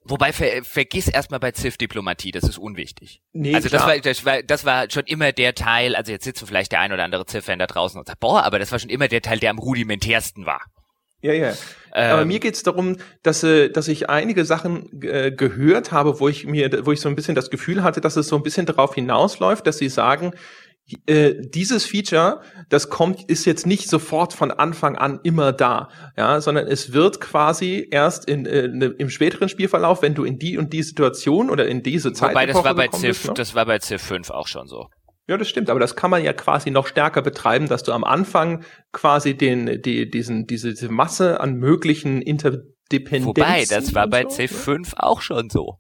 Wobei 0.03 0.33
ver, 0.33 0.65
vergiss 0.65 1.09
erstmal 1.09 1.41
bei 1.41 1.53
Ziff 1.53 1.77
Diplomatie, 1.77 2.31
das 2.31 2.45
ist 2.45 2.59
unwichtig. 2.59 3.21
Nee, 3.33 3.55
also 3.55 3.69
das 3.69 3.87
war, 3.87 3.99
das 3.99 4.25
war 4.25 4.43
das 4.43 4.65
war 4.65 4.91
schon 4.91 5.05
immer 5.05 5.33
der 5.33 5.55
Teil, 5.55 5.95
also 5.95 6.11
jetzt 6.11 6.25
sitzt 6.25 6.43
vielleicht 6.47 6.73
der 6.73 6.81
ein 6.81 6.93
oder 6.93 7.05
andere 7.05 7.27
Ziff-Fan 7.27 7.59
da 7.59 7.67
draußen 7.67 7.99
und 8.01 8.07
sagt, 8.07 8.21
boah, 8.21 8.43
aber 8.43 8.59
das 8.59 8.73
war 8.73 8.79
schon 8.79 8.91
immer 8.91 9.09
der 9.09 9.21
Teil, 9.21 9.39
der 9.39 9.51
am 9.51 9.59
rudimentärsten 9.59 10.47
war. 10.47 10.63
Ja, 11.23 11.35
ja. 11.35 11.53
Ähm, 11.93 12.13
Aber 12.13 12.25
mir 12.25 12.41
geht's 12.41 12.63
darum, 12.63 12.97
dass, 13.23 13.43
äh, 13.43 13.69
dass 13.69 13.89
ich 13.89 14.09
einige 14.09 14.45
Sachen 14.45 15.03
äh, 15.03 15.31
gehört 15.31 15.93
habe, 15.93 16.19
wo 16.19 16.29
ich 16.29 16.47
mir, 16.47 16.87
wo 16.87 16.93
ich 16.93 17.01
so 17.01 17.09
ein 17.09 17.17
bisschen 17.17 17.35
das 17.35 17.51
Gefühl 17.51 17.83
hatte, 17.83 18.01
dass 18.01 18.17
es 18.17 18.29
so 18.29 18.37
ein 18.37 18.43
bisschen 18.43 18.65
darauf 18.65 18.95
hinausläuft, 18.95 19.67
dass 19.67 19.79
sie 19.79 19.89
sagen, 19.89 20.33
äh, 21.07 21.35
dieses 21.39 21.87
Feature, 21.87 22.41
das 22.69 22.91
kommt, 22.91 23.29
ist 23.29 23.45
jetzt 23.45 23.67
nicht 23.67 23.89
sofort 23.89 24.33
von 24.33 24.51
Anfang 24.51 24.97
an 24.97 25.21
immer 25.23 25.53
da, 25.53 25.89
ja, 26.17 26.41
sondern 26.41 26.67
es 26.67 26.93
wird 26.93 27.21
quasi 27.21 27.89
erst 27.91 28.29
in, 28.29 28.47
äh, 28.47 28.69
ne, 28.69 28.87
im 28.99 29.11
späteren 29.11 29.49
Spielverlauf, 29.49 30.03
wenn 30.03 30.15
du 30.15 30.25
in 30.25 30.39
die 30.39 30.59
und 30.59 30.73
die 30.73 30.83
Situation 30.83 31.51
oder 31.51 31.67
in 31.67 31.83
diese 31.83 32.13
Zeit 32.13 32.31
Wobei 32.31 32.47
das 32.47 32.65
war 32.65 32.75
bei 32.75 32.89
Civ, 32.89 33.29
ne? 33.29 33.35
das 33.35 33.55
war 33.55 33.67
bei 33.67 33.79
Civ 33.79 34.03
5 34.03 34.31
auch 34.31 34.47
schon 34.47 34.67
so. 34.67 34.89
Ja, 35.31 35.37
das 35.37 35.49
stimmt, 35.49 35.71
aber 35.71 35.79
das 35.79 35.95
kann 35.95 36.11
man 36.11 36.25
ja 36.25 36.33
quasi 36.33 36.71
noch 36.71 36.89
stärker 36.89 37.23
betreiben, 37.23 37.69
dass 37.69 37.85
du 37.85 37.93
am 37.93 38.03
Anfang 38.03 38.65
quasi 38.91 39.37
den, 39.37 39.81
die, 39.81 40.11
diesen, 40.11 40.47
diese, 40.47 40.71
diese 40.71 40.89
Masse 40.89 41.41
an 41.41 41.55
möglichen 41.55 42.21
Interdependenzen. 42.21 43.27
Wobei, 43.27 43.65
das 43.65 43.95
war 43.95 44.09
bei 44.09 44.23
so, 44.23 44.31
C5 44.31 44.79
ne? 44.79 44.85
auch 44.97 45.21
schon 45.21 45.49
so. 45.49 45.79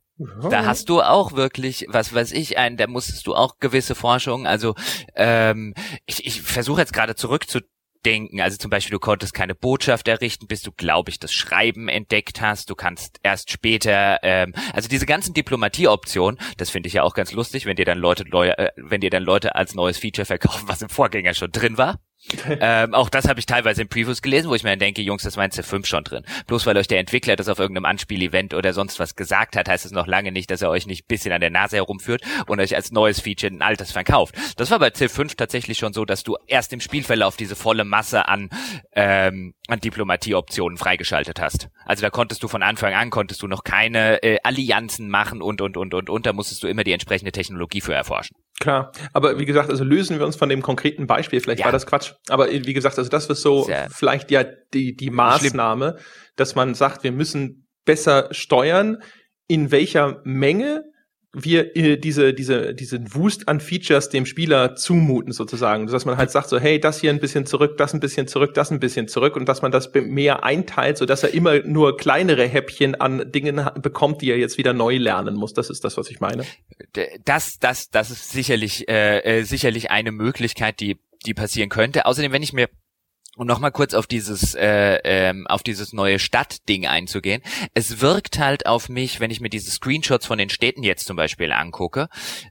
Da 0.51 0.67
hast 0.67 0.89
du 0.89 1.01
auch 1.01 1.33
wirklich, 1.33 1.87
was 1.89 2.13
weiß 2.15 2.33
ich, 2.33 2.59
ein, 2.59 2.77
da 2.77 2.87
musstest 2.87 3.27
du 3.27 3.35
auch 3.35 3.59
gewisse 3.59 3.95
Forschung, 3.95 4.47
also 4.47 4.75
ähm, 5.15 5.75
ich, 6.05 6.27
ich 6.27 6.43
versuche 6.43 6.81
jetzt 6.81 6.93
gerade 6.93 7.15
zurück 7.15 7.49
zu 7.49 7.61
denken. 8.05 8.41
Also 8.41 8.57
zum 8.57 8.71
Beispiel, 8.71 8.93
du 8.93 8.99
konntest 8.99 9.35
keine 9.35 9.55
Botschaft 9.55 10.09
errichten, 10.09 10.47
bis 10.47 10.63
du, 10.63 10.73
glaube 10.73 11.11
ich, 11.11 11.19
das 11.19 11.33
Schreiben 11.33 11.89
entdeckt 11.89 12.41
hast. 12.41 12.71
Du 12.71 12.75
kannst 12.75 13.19
erst 13.23 13.51
später, 13.51 14.19
ähm, 14.23 14.55
also 14.73 14.89
diese 14.89 15.07
ganzen 15.07 15.35
Diplomatieoptionen, 15.35 16.41
das 16.57 16.71
finde 16.71 16.87
ich 16.87 16.95
ja 16.95 17.03
auch 17.03 17.15
ganz 17.15 17.33
lustig, 17.33 17.67
wenn 17.67 17.77
dir 17.77 17.85
dann 17.85 17.99
Leute, 17.99 18.25
äh, 18.25 18.71
wenn 18.77 19.01
dir 19.01 19.11
dann 19.11 19.23
Leute 19.23 19.55
als 19.55 19.75
neues 19.75 19.99
Feature 19.99 20.27
verkaufen, 20.27 20.69
was 20.69 20.83
im 20.83 20.89
Vorgänger 20.89 21.35
schon 21.35 21.51
drin 21.51 21.79
war 21.79 22.01
ähm, 22.61 22.95
auch 22.95 23.09
das 23.09 23.29
habe 23.29 23.41
ich 23.41 23.47
teilweise 23.47 23.83
in 23.83 23.89
Previews 23.89 24.23
gelesen, 24.23 24.51
wo 24.51 24.55
ich 24.55 24.63
mir 24.63 24.71
dann 24.71 24.79
denke, 24.79 25.03
Jungs, 25.03 25.23
das 25.23 25.37
war 25.37 25.45
in 25.45 25.51
C5 25.51 25.87
schon 25.87 26.05
drin. 26.05 26.25
Bloß 26.47 26.67
weil 26.67 26.77
euch 26.77 26.87
der 26.87 26.99
Entwickler 26.99 27.37
das 27.37 27.49
auf 27.49 27.59
irgendeinem 27.59 27.87
Anspiel-Event 27.87 28.55
oder 28.55 28.73
sonst 28.73 28.99
was 28.99 29.17
gesagt 29.17 29.57
hat, 29.57 29.69
heißt 29.69 29.87
es 29.87 29.93
noch 29.93 30.07
lange 30.07 30.33
nicht, 30.33 30.51
dass 30.51 30.63
er 30.63 30.71
euch 30.71 30.87
nicht 30.87 31.09
bisschen 31.09 31.33
an 31.33 31.41
der 31.41 31.51
Nase 31.51 31.77
herumführt 31.77 32.23
und 32.47 32.61
euch 32.61 32.77
als 32.77 32.93
neues 32.93 33.21
Feature 33.21 33.53
ein 33.53 33.63
altes 33.63 33.93
verkauft. 33.93 34.35
Das 34.57 34.71
war 34.71 34.79
bei 34.79 34.89
C5 34.89 35.37
tatsächlich 35.37 35.79
schon 35.79 35.93
so, 35.93 36.05
dass 36.05 36.23
du 36.23 36.37
erst 36.47 36.73
im 36.73 36.81
Spielverlauf 36.81 37.37
diese 37.37 37.57
volle 37.57 37.85
Masse 37.85 38.29
an, 38.29 38.51
ähm, 38.93 39.55
an 39.69 39.81
Diplomatieoptionen 39.81 40.79
freigeschaltet 40.79 41.41
hast. 41.41 41.69
Also 41.87 42.03
da 42.03 42.11
konntest 42.11 42.43
du 42.43 42.49
von 42.49 42.63
Anfang 42.63 42.95
an, 42.95 43.11
konntest 43.11 43.43
du 43.43 43.49
noch 43.49 43.65
keine 43.65 44.23
äh, 44.23 44.39
Allianzen 44.45 45.09
machen 45.09 45.43
und, 45.43 45.61
und, 45.61 45.77
und, 45.77 45.95
und, 45.95 46.11
und, 46.11 46.27
da 46.27 46.33
musstest 46.33 46.63
du 46.63 46.69
immer 46.69 46.85
die 46.85 46.93
entsprechende 46.93 47.33
Technologie 47.33 47.81
für 47.81 47.95
erforschen. 47.95 48.37
Klar, 48.61 48.93
aber 49.13 49.39
wie 49.39 49.47
gesagt, 49.47 49.71
also 49.71 49.85
lösen 49.85 50.19
wir 50.19 50.27
uns 50.27 50.37
von 50.37 50.49
dem 50.49 50.61
konkreten 50.61 51.07
Beispiel. 51.07 51.41
Vielleicht 51.41 51.61
ja. 51.61 51.65
war 51.65 51.73
das 51.73 51.87
Quatsch. 51.87 52.10
Aber 52.29 52.51
wie 52.51 52.73
gesagt, 52.73 52.99
also 52.99 53.11
das 53.11 53.27
ist 53.27 53.43
so 53.43 53.65
Sehr 53.65 53.89
vielleicht 53.91 54.31
ja 54.31 54.45
die, 54.45 54.95
die 54.95 55.11
Maßnahme, 55.11 55.95
schlimm. 55.97 56.05
dass 56.37 56.55
man 56.55 56.75
sagt, 56.75 57.05
wir 57.05 57.13
müssen 57.13 57.67
besser 57.85 58.29
steuern, 58.33 59.03
in 59.47 59.71
welcher 59.71 60.21
Menge 60.25 60.85
wir 61.33 61.77
äh, 61.77 61.97
diese, 61.97 62.35
diese, 62.35 62.75
diesen 62.75 63.15
Wust 63.15 63.49
an 63.49 63.61
Features 63.61 64.09
dem 64.09 64.27
Spieler 64.27 64.75
zumuten 64.75 65.33
sozusagen. 65.33 65.87
Dass 65.87 66.05
man 66.05 66.17
halt 66.17 66.31
sagt 66.31 66.49
so, 66.49 66.59
hey, 66.59 66.81
das 66.81 67.01
hier 67.01 67.11
ein 67.11 67.21
bisschen 67.21 67.47
zurück, 67.47 67.77
das 67.77 67.95
ein 67.95 68.01
bisschen 68.01 68.27
zurück, 68.27 68.55
das 68.55 68.71
ein 68.71 68.81
bisschen 68.81 69.07
zurück 69.07 69.37
und 69.37 69.49
dass 69.49 69.63
man 69.63 69.71
das 69.71 69.93
mehr 69.95 70.45
einteilt, 70.45 70.99
so 70.99 71.07
dass 71.07 71.23
er 71.23 71.33
immer 71.33 71.61
nur 71.61 71.97
kleinere 71.97 72.47
Häppchen 72.47 72.97
an 72.97 73.31
Dingen 73.31 73.65
bekommt, 73.81 74.23
die 74.23 74.31
er 74.31 74.39
jetzt 74.39 74.59
wieder 74.59 74.73
neu 74.73 74.97
lernen 74.97 75.37
muss. 75.37 75.55
Das 75.55 75.71
ist 75.71 75.85
das, 75.85 75.97
was 75.97 76.11
ich 76.11 76.21
meine. 76.21 76.45
Das, 77.25 77.59
das, 77.61 77.91
das 77.91 78.11
ist 78.11 78.31
sicherlich, 78.31 78.89
äh, 78.89 79.19
äh, 79.21 79.43
sicherlich 79.45 79.91
eine 79.91 80.11
Möglichkeit, 80.11 80.81
die, 80.81 80.99
die 81.27 81.35
passieren 81.35 81.69
könnte. 81.69 82.07
Außerdem, 82.07 82.33
wenn 82.33 82.43
ich 82.43 82.53
mir 82.53 82.69
und 83.37 83.47
nochmal 83.47 83.71
kurz 83.71 83.95
auf 83.95 84.07
dieses 84.07 84.55
äh, 84.55 84.99
ähm, 85.05 85.47
auf 85.47 85.63
dieses 85.63 85.93
neue 85.93 86.19
Stadtding 86.19 86.87
einzugehen. 86.87 87.43
Es 87.75 88.01
wirkt 88.01 88.39
halt 88.39 88.67
auf 88.67 88.89
mich, 88.89 89.21
wenn 89.21 89.31
ich 89.31 89.41
mir 89.41 89.49
diese 89.49 89.71
Screenshots 89.71 90.27
von 90.27 90.37
den 90.37 90.51
Städten 90.51 90.83
jetzt 90.83 91.07
zum 91.07 91.17
Beispiel 91.17 91.53
angucke. 91.53 92.09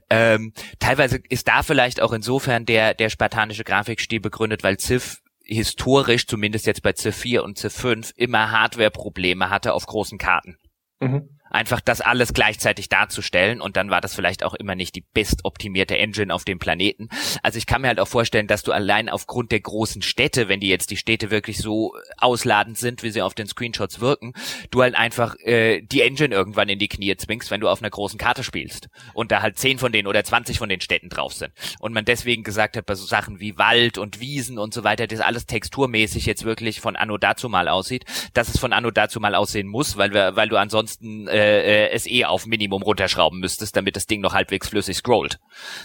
Ähm, 0.08 0.52
teilweise 0.78 1.20
ist 1.28 1.48
da 1.48 1.62
vielleicht 1.62 2.00
auch 2.00 2.12
insofern 2.12 2.64
der 2.64 2.94
der 2.94 3.10
spartanische 3.10 3.62
Grafikstil 3.62 4.20
begründet, 4.20 4.64
weil 4.64 4.78
Civ 4.78 5.18
historisch, 5.44 6.26
zumindest 6.26 6.66
jetzt 6.66 6.82
bei 6.82 6.92
Civ 6.92 7.14
4 7.14 7.44
und 7.44 7.58
Civ 7.58 7.74
5, 7.74 8.12
immer 8.16 8.50
Hardware-Probleme 8.50 9.50
hatte 9.50 9.74
auf 9.74 9.84
großen 9.84 10.16
Karten. 10.16 10.56
Mhm 11.00 11.39
einfach 11.50 11.80
das 11.80 12.00
alles 12.00 12.32
gleichzeitig 12.32 12.88
darzustellen 12.88 13.60
und 13.60 13.76
dann 13.76 13.90
war 13.90 14.00
das 14.00 14.14
vielleicht 14.14 14.44
auch 14.44 14.54
immer 14.54 14.74
nicht 14.74 14.94
die 14.94 15.04
bestoptimierte 15.12 15.98
Engine 15.98 16.32
auf 16.32 16.44
dem 16.44 16.58
Planeten. 16.58 17.08
Also 17.42 17.58
ich 17.58 17.66
kann 17.66 17.82
mir 17.82 17.88
halt 17.88 18.00
auch 18.00 18.08
vorstellen, 18.08 18.46
dass 18.46 18.62
du 18.62 18.72
allein 18.72 19.08
aufgrund 19.08 19.52
der 19.52 19.60
großen 19.60 20.02
Städte, 20.02 20.48
wenn 20.48 20.60
die 20.60 20.68
jetzt 20.68 20.90
die 20.90 20.96
Städte 20.96 21.30
wirklich 21.30 21.58
so 21.58 21.94
ausladend 22.16 22.78
sind, 22.78 23.02
wie 23.02 23.10
sie 23.10 23.22
auf 23.22 23.34
den 23.34 23.46
Screenshots 23.46 24.00
wirken, 24.00 24.32
du 24.70 24.82
halt 24.82 24.94
einfach 24.94 25.36
äh, 25.40 25.82
die 25.82 26.02
Engine 26.02 26.34
irgendwann 26.34 26.68
in 26.68 26.78
die 26.78 26.88
Knie 26.88 27.16
zwingst, 27.16 27.50
wenn 27.50 27.60
du 27.60 27.68
auf 27.68 27.82
einer 27.82 27.90
großen 27.90 28.18
Karte 28.18 28.44
spielst 28.44 28.88
und 29.14 29.32
da 29.32 29.42
halt 29.42 29.58
zehn 29.58 29.78
von 29.78 29.92
denen 29.92 30.08
oder 30.08 30.24
zwanzig 30.24 30.58
von 30.58 30.68
den 30.68 30.80
Städten 30.80 31.08
drauf 31.08 31.32
sind 31.32 31.52
und 31.80 31.92
man 31.92 32.04
deswegen 32.04 32.44
gesagt 32.44 32.76
hat, 32.76 32.86
bei 32.86 32.94
so 32.94 33.04
Sachen 33.04 33.40
wie 33.40 33.58
Wald 33.58 33.98
und 33.98 34.20
Wiesen 34.20 34.58
und 34.58 34.72
so 34.72 34.84
weiter, 34.84 35.06
das 35.06 35.20
alles 35.20 35.46
texturmäßig 35.46 36.26
jetzt 36.26 36.44
wirklich 36.44 36.80
von 36.80 36.96
Anno 36.96 37.18
dazu 37.18 37.48
mal 37.48 37.68
aussieht, 37.68 38.04
dass 38.34 38.48
es 38.48 38.58
von 38.58 38.72
Anno 38.72 38.90
dazu 38.90 39.18
mal 39.18 39.34
aussehen 39.34 39.66
muss, 39.66 39.96
weil 39.96 40.12
wir, 40.12 40.36
weil 40.36 40.48
du 40.48 40.56
ansonsten 40.56 41.26
äh, 41.26 41.39
äh, 41.40 41.90
es 41.90 42.06
eh 42.06 42.24
auf 42.24 42.46
Minimum 42.46 42.82
runterschrauben 42.82 43.40
müsstest, 43.40 43.76
damit 43.76 43.96
das 43.96 44.06
Ding 44.06 44.20
noch 44.20 44.34
halbwegs 44.34 44.68
flüssig 44.68 44.96
scrollt. 44.96 45.38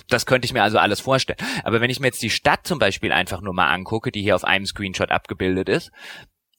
Das 0.09 0.25
könnte 0.25 0.45
ich 0.45 0.53
mir 0.53 0.63
also 0.63 0.77
alles 0.77 0.99
vorstellen. 0.99 1.39
Aber 1.63 1.81
wenn 1.81 1.89
ich 1.89 1.99
mir 1.99 2.07
jetzt 2.07 2.21
die 2.21 2.29
Stadt 2.29 2.65
zum 2.65 2.79
Beispiel 2.79 3.11
einfach 3.11 3.41
nur 3.41 3.53
mal 3.53 3.69
angucke, 3.69 4.11
die 4.11 4.21
hier 4.21 4.35
auf 4.35 4.43
einem 4.43 4.65
Screenshot 4.65 5.11
abgebildet 5.11 5.69
ist, 5.69 5.91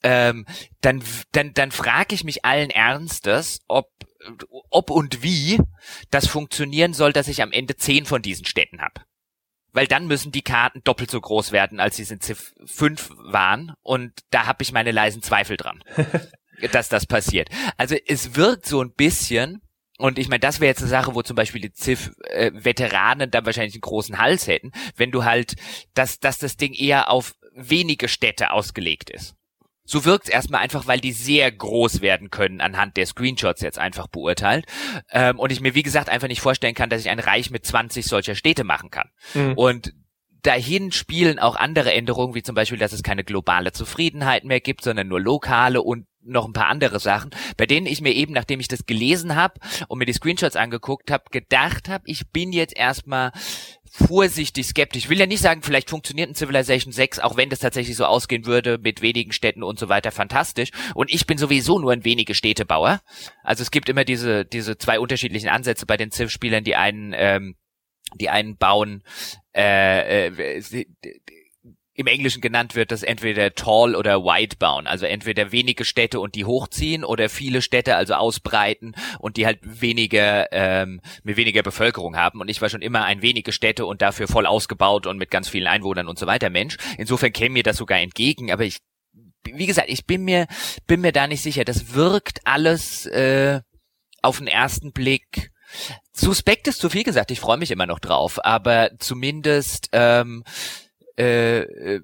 ähm, 0.03 0.47
dann, 0.81 1.03
dann, 1.33 1.53
dann 1.55 1.71
frage 1.71 2.15
ich 2.15 2.25
mich 2.25 2.45
allen 2.45 2.71
Ernstes, 2.71 3.61
ob, 3.67 3.91
ob 4.71 4.91
und 4.91 5.23
wie 5.23 5.59
das 6.11 6.27
funktionieren 6.27 6.93
soll, 6.93 7.13
dass 7.13 7.29
ich 7.29 7.43
am 7.43 7.53
Ende 7.53 7.77
zehn 7.77 8.05
von 8.05 8.23
diesen 8.23 8.45
Städten 8.45 8.81
habe 8.81 9.01
weil 9.77 9.87
dann 9.87 10.07
müssen 10.07 10.33
die 10.33 10.43
Karten 10.43 10.81
doppelt 10.85 11.11
so 11.11 11.21
groß 11.21 11.53
werden, 11.53 11.81
als 11.81 11.97
sie 11.97 12.11
in 12.11 12.21
Civ 12.23 12.55
5 12.65 13.11
waren 13.27 13.75
und 13.83 14.11
da 14.31 14.47
habe 14.47 14.63
ich 14.63 14.73
meine 14.73 14.91
leisen 14.91 15.21
Zweifel 15.21 15.59
dran. 15.59 15.85
dass 16.73 16.89
das 16.89 17.07
passiert. 17.07 17.49
Also 17.77 17.97
es 18.07 18.35
wirkt 18.37 18.67
so 18.67 18.83
ein 18.83 18.93
bisschen, 18.93 19.63
und 19.99 20.19
ich 20.19 20.29
meine, 20.29 20.41
das 20.41 20.61
wäre 20.61 20.69
jetzt 20.69 20.81
eine 20.81 20.91
Sache, 20.91 21.15
wo 21.15 21.23
zum 21.23 21.37
Beispiel 21.37 21.61
die 21.61 21.73
Ziff-Veteranen 21.73 23.31
dann 23.31 23.47
wahrscheinlich 23.47 23.75
einen 23.75 23.81
großen 23.81 24.19
Hals 24.19 24.47
hätten, 24.47 24.73
wenn 24.97 25.11
du 25.11 25.25
halt, 25.25 25.55
dass, 25.95 26.19
dass 26.21 26.39
das 26.39 26.57
Ding 26.57 26.73
eher 26.73 27.11
auf 27.11 27.35
wenige 27.55 28.09
Städte 28.09 28.51
ausgelegt 28.51 29.11
ist. 29.11 29.35
So 29.89 30.05
wirkt's 30.05 30.29
erstmal 30.29 30.63
einfach, 30.63 30.89
weil 30.89 30.99
die 30.99 31.13
sehr 31.13 31.51
groß 31.51 32.01
werden 32.01 32.31
können 32.31 32.61
anhand 32.61 32.97
der 32.97 33.07
Screenshots 33.07 33.63
jetzt 33.63 33.79
einfach 33.79 34.09
beurteilt. 34.09 34.67
Ähm, 35.11 35.39
und 35.39 35.53
ich 35.53 35.61
mir, 35.61 35.75
wie 35.75 35.85
gesagt, 35.85 36.09
einfach 36.09 36.29
nicht 36.29 36.41
vorstellen 36.41 36.75
kann, 36.75 36.91
dass 36.91 37.01
ich 37.01 37.09
ein 37.09 37.21
Reich 37.21 37.51
mit 37.51 37.65
20 37.65 38.05
solcher 38.05 38.35
Städte 38.35 38.65
machen 38.65 38.91
kann. 38.91 39.11
Mhm. 39.35 39.53
Und 39.55 39.93
dahin 40.43 40.91
spielen 40.93 41.39
auch 41.39 41.57
andere 41.57 41.93
Änderungen, 41.93 42.35
wie 42.35 42.43
zum 42.43 42.55
Beispiel, 42.55 42.79
dass 42.79 42.93
es 42.93 43.05
keine 43.05 43.25
globale 43.25 43.73
Zufriedenheit 43.73 44.45
mehr 44.45 44.61
gibt, 44.61 44.83
sondern 44.83 45.09
nur 45.09 45.21
lokale 45.21 45.83
und 45.83 46.07
noch 46.27 46.47
ein 46.47 46.53
paar 46.53 46.69
andere 46.69 47.01
Sachen, 47.01 47.31
bei 47.57 47.67
denen 47.67 47.87
ich 47.87 48.01
mir 48.01 48.13
eben, 48.13 48.33
nachdem 48.33 48.61
ich 48.61 48.69
das 48.69 48.87
gelesen 48.87 49.35
habe 49.35 49.61
und 49.89 49.99
mir 49.99 50.07
die 50.07 50.13
Screenshots 50.13 50.57
angeguckt 50.57 51.11
habe, 51.11 51.25
gedacht 51.31 51.89
habe, 51.89 52.05
ich 52.07 52.31
bin 52.31 52.53
jetzt 52.53 52.77
erstmal 52.77 53.33
vorsichtig 53.97 54.67
skeptisch. 54.67 55.05
Ich 55.05 55.09
will 55.09 55.19
ja 55.19 55.27
nicht 55.27 55.41
sagen, 55.41 55.63
vielleicht 55.63 55.89
funktioniert 55.89 56.29
ein 56.29 56.35
Civilization 56.35 56.93
6, 56.93 57.19
auch 57.21 57.37
wenn 57.37 57.49
das 57.49 57.61
tatsächlich 57.61 57.97
so 57.97 58.05
ausgehen 58.05 58.45
würde, 58.45 58.79
mit 58.79 59.01
wenigen 59.01 59.33
Städten 59.33 59.63
und 59.63 59.79
so 59.79 59.89
weiter, 59.89 60.11
fantastisch. 60.11 60.71
Und 60.95 61.13
ich 61.13 61.27
bin 61.27 61.39
sowieso 61.39 61.79
nur 61.79 61.93
ein 61.93 62.05
wenige 62.05 62.35
Städtebauer. 62.35 63.01
Also 63.43 63.63
es 63.63 63.71
gibt 63.71 63.89
immer 63.89 64.05
diese, 64.05 64.45
diese 64.45 64.77
zwei 64.77 65.01
unterschiedlichen 65.01 65.49
Ansätze 65.49 65.87
bei 65.87 65.97
den 65.97 66.11
Civ-Spielern, 66.11 66.65
die 66.65 66.77
einen, 66.77 67.15
ähm, 67.17 67.57
die 68.15 68.29
einen 68.29 68.57
bauen, 68.57 69.03
äh, 69.55 70.27
äh, 70.29 70.85
im 71.97 72.07
Englischen 72.07 72.43
genannt 72.43 72.75
wird 72.75 72.93
das 72.93 73.03
entweder 73.03 73.55
tall 73.55 73.97
oder 73.97 74.23
wide 74.23 74.57
bauen, 74.57 74.87
also 74.87 75.07
entweder 75.07 75.51
wenige 75.51 75.85
Städte 75.85 76.21
und 76.21 76.35
die 76.35 76.45
hochziehen 76.45 77.05
oder 77.05 77.31
viele 77.31 77.63
Städte 77.63 77.97
also 77.97 78.15
ausbreiten 78.15 78.95
und 79.19 79.39
die 79.39 79.47
halt 79.47 79.61
weniger 79.63 80.53
ähm, 80.53 81.01
mit 81.23 81.39
weniger 81.39 81.63
Bevölkerung 81.63 82.17
haben. 82.17 82.41
Und 82.41 82.49
ich 82.49 82.61
war 82.61 82.69
schon 82.69 82.83
immer 82.83 83.05
ein 83.05 83.23
wenige 83.23 83.51
Städte 83.51 83.87
und 83.87 84.03
dafür 84.03 84.29
voll 84.29 84.45
ausgebaut 84.47 85.07
und 85.07 85.17
mit 85.17 85.31
ganz 85.31 85.49
vielen 85.49 85.67
Einwohnern 85.67 86.07
und 86.07 86.19
so 86.19 86.27
weiter 86.27 86.51
Mensch. 86.51 86.77
Insofern 86.99 87.33
käme 87.33 87.55
mir 87.55 87.63
das 87.63 87.79
sogar 87.79 87.99
entgegen, 87.99 88.53
aber 88.53 88.65
ich 88.65 88.79
wie 89.45 89.67
gesagt, 89.67 89.89
ich 89.89 90.07
bin 90.07 90.25
mir 90.25 90.49
bin 90.87 91.01
mir 91.01 91.13
da 91.13 91.27
nicht 91.27 91.43
sicher. 91.43 91.65
Das 91.65 91.95
wirkt 91.95 92.41
alles 92.45 93.07
äh, 93.07 93.61
auf 94.23 94.39
den 94.39 94.49
ersten 94.49 94.93
Blick 94.93 95.51
suspekt 96.13 96.69
ist 96.69 96.81
zu 96.81 96.91
viel 96.91 97.05
gesagt. 97.05 97.31
Ich 97.31 97.41
freue 97.41 97.57
mich 97.57 97.71
immer 97.71 97.87
noch 97.87 98.01
drauf, 98.01 98.45
aber 98.45 98.91
zumindest 98.99 99.89
ähm, 99.93 100.45
äh, 101.19 101.61
äh 101.61 102.01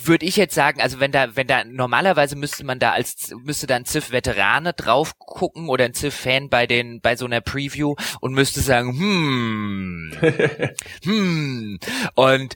würde 0.00 0.24
ich 0.24 0.36
jetzt 0.36 0.54
sagen, 0.54 0.80
also 0.80 1.00
wenn 1.00 1.12
da, 1.12 1.36
wenn 1.36 1.46
da 1.46 1.64
normalerweise 1.64 2.36
müsste 2.36 2.64
man 2.64 2.78
da 2.78 2.92
als 2.92 3.34
müsste 3.42 3.66
da 3.66 3.76
ein 3.76 3.84
Civ-Veterane 3.84 4.72
drauf 4.72 5.18
gucken 5.18 5.68
oder 5.68 5.84
ein 5.84 5.94
Civ-Fan 5.94 6.48
bei 6.48 6.66
den 6.66 7.00
bei 7.00 7.16
so 7.16 7.26
einer 7.26 7.40
Preview 7.40 7.94
und 8.20 8.32
müsste 8.32 8.60
sagen, 8.60 8.98
hm, 8.98 10.12
hm 11.04 11.78
und 12.14 12.54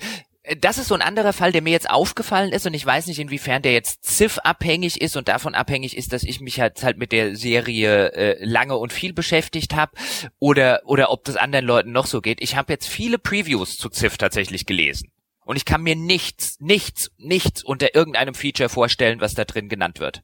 das 0.61 0.79
ist 0.79 0.88
so 0.88 0.95
ein 0.95 1.03
anderer 1.03 1.33
Fall, 1.33 1.51
der 1.51 1.61
mir 1.61 1.73
jetzt 1.73 1.90
aufgefallen 1.90 2.53
ist 2.53 2.66
und 2.66 2.75
ich 2.75 2.87
weiß 2.87 3.09
nicht, 3.09 3.19
inwiefern 3.19 3.62
der 3.62 3.73
jetzt 3.73 4.05
Civ 4.05 4.38
abhängig 4.38 5.01
ist 5.01 5.16
und 5.16 5.27
davon 5.27 5.55
abhängig 5.55 5.97
ist, 5.97 6.12
dass 6.12 6.23
ich 6.23 6.40
mich 6.40 6.61
halt, 6.61 6.85
halt 6.85 6.99
mit 6.99 7.11
der 7.11 7.35
Serie 7.35 8.12
äh, 8.12 8.45
lange 8.45 8.77
und 8.77 8.92
viel 8.92 9.12
beschäftigt 9.12 9.75
habe 9.75 9.92
oder 10.38 10.83
oder 10.85 11.11
ob 11.11 11.25
das 11.25 11.37
anderen 11.37 11.66
Leuten 11.66 11.92
noch 11.92 12.07
so 12.07 12.21
geht. 12.21 12.40
Ich 12.40 12.57
habe 12.57 12.73
jetzt 12.73 12.87
viele 12.87 13.19
Previews 13.19 13.77
zu 13.77 13.90
Civ 13.90 14.16
tatsächlich 14.19 14.66
gelesen. 14.66 15.11
Und 15.46 15.54
ich 15.56 15.64
kann 15.64 15.82
mir 15.82 15.94
nichts, 15.94 16.59
nichts, 16.59 17.11
nichts 17.18 17.62
unter 17.62 17.94
irgendeinem 17.94 18.35
Feature 18.35 18.68
vorstellen, 18.68 19.20
was 19.20 19.35
da 19.35 19.44
drin 19.44 19.68
genannt 19.68 20.00
wird. 20.00 20.22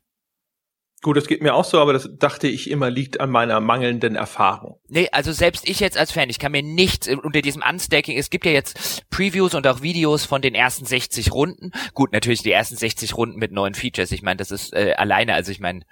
Gut, 1.01 1.17
das 1.17 1.27
geht 1.27 1.43
mir 1.43 1.55
auch 1.55 1.65
so, 1.65 1.81
aber 1.81 1.93
das 1.93 2.09
dachte 2.13 2.49
ich 2.49 2.71
immer 2.71 2.91
liegt 2.91 3.21
an 3.21 3.31
meiner 3.31 3.61
mangelnden 3.61 4.15
Erfahrung. 4.15 4.81
Nee, 4.89 5.09
also 5.11 5.33
selbst 5.33 5.69
ich 5.69 5.81
jetzt 5.81 5.97
als 5.97 6.13
Fan, 6.13 6.29
ich 6.29 6.39
kann 6.39 6.53
mir 6.53 6.63
nichts 6.63 7.09
unter 7.09 7.41
diesem 7.41 7.63
Unstacking, 7.69 8.17
es 8.19 8.31
gibt 8.31 8.47
ja 8.47 8.53
jetzt 8.53 9.09
Previews 9.11 9.55
und 9.55 9.67
auch 9.67 9.83
Videos 9.83 10.25
von 10.25 10.43
den 10.43 10.55
ersten 10.55 10.87
60 10.87 11.33
Runden. 11.33 11.73
Gut, 11.95 12.13
natürlich 12.13 12.43
die 12.43 12.53
ersten 12.53 12.77
60 12.77 13.17
Runden 13.17 13.39
mit 13.39 13.53
neuen 13.53 13.75
Features. 13.75 14.13
Ich 14.13 14.23
meine, 14.23 14.37
das 14.37 14.51
ist 14.51 14.73
äh, 14.75 14.95
alleine, 14.97 15.35
also 15.35 15.51
ich 15.51 15.59
meine, 15.59 15.83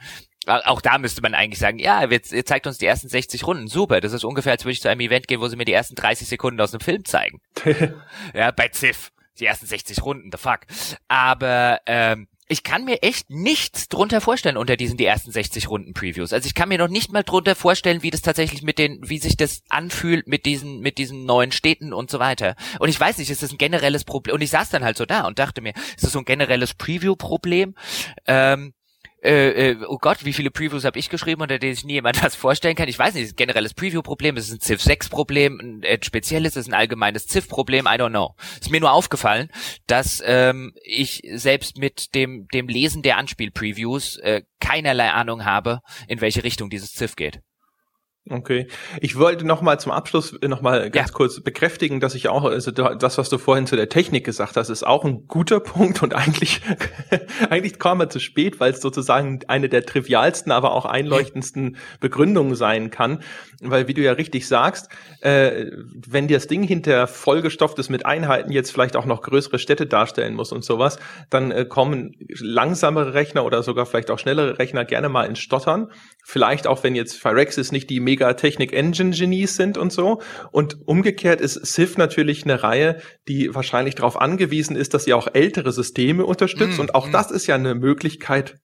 auch 0.47 0.81
da 0.81 0.99
müsste 0.99 1.23
man 1.23 1.35
eigentlich 1.35 1.59
sagen, 1.59 1.79
ja, 1.79 2.05
jetzt, 2.09 2.33
ihr 2.33 2.45
zeigt 2.45 2.67
uns 2.67 2.79
die 2.79 2.87
ersten 2.87 3.09
60 3.09 3.47
Runden, 3.47 3.69
super. 3.69 4.01
Das 4.01 4.13
ist 4.13 4.25
ungefähr, 4.25 4.53
als 4.53 4.65
würde 4.65 4.73
ich 4.73 4.81
zu 4.81 4.89
einem 4.89 5.01
Event 5.01 5.29
gehen, 5.29 5.41
wo 5.41 5.49
sie 5.49 5.57
mir 5.57 5.65
die 5.65 5.73
ersten 5.73 5.97
30 5.97 6.27
Sekunden 6.27 6.61
aus 6.61 6.73
einem 6.73 6.81
Film 6.81 7.05
zeigen. 7.05 7.41
ja, 8.35 8.51
bei 8.53 8.69
Ziff 8.69 9.11
die 9.41 9.47
ersten 9.47 9.67
60 9.67 10.03
Runden, 10.03 10.31
the 10.33 10.39
fuck. 10.39 10.61
Aber 11.09 11.81
ähm, 11.87 12.29
ich 12.51 12.65
kann 12.65 12.85
mir 12.85 13.05
echt 13.05 13.31
nichts 13.31 13.89
drunter 13.89 14.21
vorstellen 14.21 14.57
unter 14.57 14.77
diesen 14.77 14.97
die 14.97 15.05
ersten 15.05 15.31
60 15.31 15.69
Runden 15.69 15.95
Previews. 15.95 16.33
Also 16.33 16.47
ich 16.47 16.55
kann 16.57 16.69
mir 16.69 16.79
noch 16.79 16.89
nicht 16.89 17.13
mal 17.13 17.23
drunter 17.23 17.55
vorstellen, 17.55 18.03
wie 18.03 18.11
das 18.11 18.23
tatsächlich 18.23 18.63
mit 18.63 18.79
den, 18.79 18.99
wie 19.09 19.19
sich 19.19 19.37
das 19.37 19.63
anfühlt 19.69 20.27
mit 20.27 20.47
diesen, 20.47 20.81
mit 20.81 20.99
diesen 20.99 21.25
neuen 21.27 21.53
Städten 21.53 21.93
und 21.93 22.11
so 22.11 22.19
weiter. 22.19 22.57
Und 22.81 22.89
ich 22.89 22.99
weiß 22.99 23.19
nicht, 23.19 23.31
ist 23.31 23.45
das 23.45 23.53
ein 23.53 23.59
generelles 23.59 24.03
Problem? 24.05 24.35
Und 24.35 24.43
ich 24.43 24.51
saß 24.51 24.69
dann 24.69 24.85
halt 24.85 24.97
so 24.97 25.07
da 25.07 25.29
und 25.29 25.39
dachte 25.39 25.61
mir, 25.61 25.75
ist 25.95 26.03
das 26.03 26.11
so 26.11 26.19
ein 26.19 26.25
generelles 26.25 26.75
Preview-Problem? 26.75 27.77
Ähm, 28.27 28.75
äh, 29.23 29.71
äh, 29.71 29.77
oh 29.87 29.99
Gott, 29.99 30.25
wie 30.25 30.33
viele 30.33 30.51
Previews 30.51 30.85
habe 30.85 30.99
ich 30.99 31.11
geschrieben, 31.11 31.43
unter 31.43 31.59
denen 31.59 31.75
sich 31.75 31.85
nie 31.85 31.95
jemand 31.95 32.23
was 32.23 32.35
vorstellen 32.35 32.77
kann. 32.77 32.89
Ich 32.89 32.99
weiß 32.99 33.15
nicht, 33.15 33.25
ist 33.25 33.33
ein 33.35 33.37
generelles 33.37 33.75
Preview-Problem, 33.75 34.37
ist 34.37 34.49
es 34.49 34.55
ein 34.55 34.61
Civ 34.61 34.81
6-Problem, 34.81 35.61
ein 35.61 35.83
äh, 35.83 35.99
spezielles, 36.03 36.57
ist 36.57 36.67
es 36.67 36.69
ein 36.69 36.75
allgemeines 36.75 37.27
Civ-Problem, 37.27 37.87
I 37.87 37.97
don't 37.99 38.11
know. 38.11 38.35
Ist 38.61 38.71
mir 38.71 38.81
nur 38.81 38.93
aufgefallen, 38.93 39.49
dass 39.87 40.23
ähm, 40.25 40.73
ich 40.83 41.23
selbst 41.33 41.77
mit 41.79 42.15
dem, 42.15 42.47
dem 42.49 42.69
Lesen 42.69 43.03
der 43.03 43.19
Anspiel-Previews 43.19 44.17
äh, 44.19 44.43
keinerlei 44.61 45.11
Ahnung 45.11 45.45
habe, 45.45 45.81
in 46.09 46.21
welche 46.21 46.45
Richtung 46.45 46.71
dieses 46.71 46.93
Civ 46.93 47.17
geht. 47.17 47.41
Okay. 48.33 48.69
Ich 49.01 49.19
wollte 49.19 49.45
noch 49.45 49.61
mal 49.61 49.81
zum 49.81 49.91
Abschluss 49.91 50.39
noch 50.41 50.61
mal 50.61 50.89
ganz 50.91 51.09
ja. 51.09 51.15
kurz 51.15 51.41
bekräftigen, 51.41 51.99
dass 51.99 52.15
ich 52.15 52.29
auch, 52.29 52.45
also 52.45 52.71
das, 52.71 53.19
was 53.19 53.29
du 53.29 53.39
vorhin 53.39 53.67
zu 53.67 53.75
der 53.75 53.89
Technik 53.89 54.25
gesagt 54.25 54.57
hast, 54.57 54.69
ist 54.69 54.87
auch 54.87 55.05
ein 55.05 55.27
guter 55.27 55.59
Punkt 55.61 56.01
und 56.05 56.15
eigentlich, 56.15 56.61
eigentlich 57.51 57.81
kam 57.81 58.01
er 58.01 58.09
zu 58.09 58.21
spät, 58.21 58.61
weil 58.61 58.73
es 58.73 58.81
sozusagen 58.81 59.41
eine 59.49 59.69
der 59.69 59.85
trivialsten, 59.85 60.53
aber 60.53 60.75
auch 60.75 60.85
einleuchtendsten 60.85 61.77
Begründungen 61.99 62.55
sein 62.55 62.93
kann. 62.93 63.19
Weil, 63.61 63.89
wie 63.89 63.95
du 63.95 64.01
ja 64.01 64.13
richtig 64.13 64.47
sagst, 64.47 64.91
äh, 65.23 65.67
wenn 66.09 66.29
das 66.29 66.47
Ding 66.47 66.63
hinter 66.63 67.09
vollgestopft 67.09 67.81
ist 67.81 67.91
mit 67.91 68.07
Einheiten 68.07 68.53
jetzt 68.53 68.71
vielleicht 68.71 68.95
auch 68.95 69.07
noch 69.07 69.23
größere 69.23 69.59
Städte 69.59 69.87
darstellen 69.87 70.35
muss 70.35 70.53
und 70.53 70.65
sowas, 70.65 71.01
dann 71.31 71.51
äh, 71.51 71.65
kommen 71.65 72.15
langsamere 72.39 73.13
Rechner 73.13 73.45
oder 73.45 73.65
sogar 73.65 73.87
vielleicht 73.87 74.13
auch 74.13 74.21
schnellere 74.21 74.61
Rechner 74.61 74.85
gerne 74.85 75.09
mal 75.09 75.25
ins 75.25 75.41
Stottern. 75.41 75.91
Vielleicht 76.23 76.69
auch, 76.69 76.85
wenn 76.85 76.95
jetzt 76.95 77.17
Phyrexis 77.17 77.73
nicht 77.73 77.91
die 77.91 77.99
mega 77.99 78.20
Technik-Engine-Genies 78.29 79.57
sind 79.57 79.79
und 79.79 79.93
so. 79.93 80.21
Und 80.53 80.79
umgekehrt 80.87 81.41
ist 81.41 81.67
Civ 81.67 81.97
natürlich 81.97 82.45
eine 82.45 82.63
Reihe, 82.63 83.01
die 83.29 83.55
wahrscheinlich 83.55 83.95
darauf 83.95 84.21
angewiesen 84.21 84.77
ist, 84.77 84.95
dass 84.95 85.05
sie 85.05 85.15
auch 85.15 85.29
ältere 85.33 85.73
Systeme 85.73 86.25
unterstützt. 86.25 86.79
Mm, 86.79 86.83
und 86.83 86.95
auch 86.95 87.09
mm. 87.09 87.13
das 87.13 87.31
ist 87.31 87.47
ja 87.47 87.55
eine 87.55 87.75
Möglichkeit, 87.75 88.61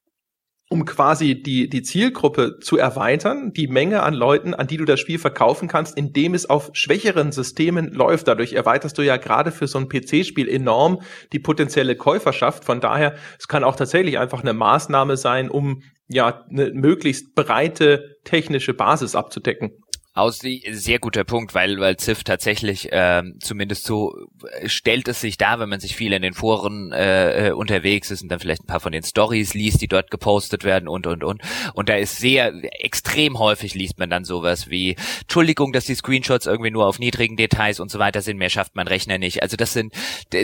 um 0.69 0.85
quasi 0.85 1.41
die, 1.41 1.69
die 1.69 1.83
Zielgruppe 1.83 2.59
zu 2.61 2.77
erweitern, 2.77 3.53
die 3.53 3.69
Menge 3.69 4.03
an 4.03 4.15
Leuten, 4.15 4.53
an 4.53 4.67
die 4.67 4.77
du 4.77 4.85
das 4.85 4.99
Spiel 4.99 5.19
verkaufen 5.19 5.69
kannst, 5.69 5.97
indem 5.97 6.35
es 6.35 6.51
auf 6.51 6.71
schwächeren 6.73 7.31
Systemen 7.31 7.93
läuft. 7.93 8.27
Dadurch 8.27 8.53
erweiterst 8.53 8.99
du 8.99 9.03
ja 9.03 9.17
gerade 9.17 9.53
für 9.53 9.69
so 9.69 9.79
ein 9.79 9.89
PC-Spiel 9.89 10.49
enorm 10.49 11.03
die 11.33 11.39
potenzielle 11.39 11.95
Käuferschaft. 11.95 12.65
Von 12.65 12.81
daher, 12.81 13.15
es 13.39 13.47
kann 13.47 13.63
auch 13.63 13.77
tatsächlich 13.77 14.19
einfach 14.19 14.41
eine 14.41 14.55
Maßnahme 14.55 15.17
sein, 15.17 15.51
um 15.51 15.83
ja 16.09 16.45
eine 16.49 16.73
möglichst 16.73 17.35
breite 17.35 18.17
technische 18.25 18.75
Basis 18.75 19.15
abzudecken. 19.15 19.73
Aus 20.17 20.39
sehr 20.39 20.99
guter 20.99 21.25
Punkt, 21.25 21.55
weil 21.55 21.79
weil 21.79 21.99
Ziff 21.99 22.25
tatsächlich 22.25 22.89
ähm, 22.91 23.37
zumindest 23.39 23.85
so 23.85 24.15
äh, 24.51 24.67
stellt 24.67 25.09
es 25.09 25.21
sich 25.21 25.37
da, 25.37 25.59
wenn 25.59 25.69
man 25.69 25.79
sich 25.79 25.95
viel 25.95 26.15
in 26.15 26.23
den 26.23 26.33
Foren 26.33 26.91
äh, 26.91 27.49
äh, 27.49 27.53
unterwegs 27.53 28.11
ist 28.11 28.23
und 28.23 28.31
dann 28.31 28.41
vielleicht 28.41 28.63
ein 28.63 28.67
paar 28.67 28.81
von 28.81 28.93
den 28.93 29.03
Stories 29.03 29.53
liest, 29.53 29.83
die 29.83 29.89
dort 29.89 30.11
gepostet 30.11 30.65
werden 30.65 30.89
und 30.89 31.07
und 31.07 31.23
und 31.23 31.43
und 31.75 31.89
da 31.91 31.97
ist 31.97 32.17
sehr 32.17 32.51
extrem 32.83 33.39
häufig 33.39 33.75
liest 33.75 33.99
man 33.99 34.09
dann 34.09 34.25
sowas 34.25 34.71
wie 34.71 34.97
Entschuldigung, 35.21 35.75
dass 35.75 35.85
die 35.85 35.95
Screenshots 35.95 36.47
irgendwie 36.47 36.71
nur 36.71 36.87
auf 36.87 36.99
niedrigen 36.99 37.37
Details 37.37 37.79
und 37.79 37.91
so 37.91 37.99
weiter 37.99 38.23
sind, 38.23 38.39
mehr 38.39 38.49
schafft 38.49 38.75
mein 38.75 38.89
Rechner 38.89 39.19
nicht. 39.19 39.43
Also 39.43 39.59
das 39.59 39.75
sind 39.75 39.93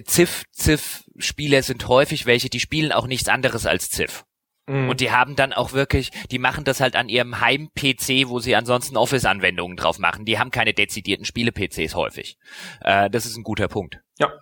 Ziff 0.05 0.45
Ziff 0.51 1.05
Spieler 1.17 1.63
sind 1.63 1.89
häufig 1.89 2.27
welche, 2.27 2.51
die 2.51 2.61
spielen 2.61 2.93
auch 2.93 3.07
nichts 3.07 3.31
anderes 3.31 3.65
als 3.65 3.89
Ziff. 3.89 4.27
Mhm. 4.67 4.89
Und 4.89 5.01
die 5.01 5.11
haben 5.11 5.37
dann 5.37 5.53
auch 5.53 5.73
wirklich, 5.73 6.11
die 6.31 6.39
machen 6.39 6.65
das 6.65 6.81
halt 6.81 6.97
an 6.97 7.09
ihrem 7.09 7.41
Heim-PC, 7.41 8.29
wo 8.29 8.39
sie 8.39 8.55
ansonsten 8.55 8.97
Office-Anwendungen 8.97 9.77
drauf 9.77 9.99
machen. 9.99 10.25
Die 10.25 10.39
haben 10.39 10.51
keine 10.51 10.73
dezidierten 10.73 11.25
Spiele-PCs 11.25 11.95
häufig. 11.95 12.37
Äh, 12.81 13.11
das 13.11 13.27
ist 13.27 13.37
ein 13.37 13.43
guter 13.43 13.69
Punkt. 13.69 14.01
Ja. 14.19 14.33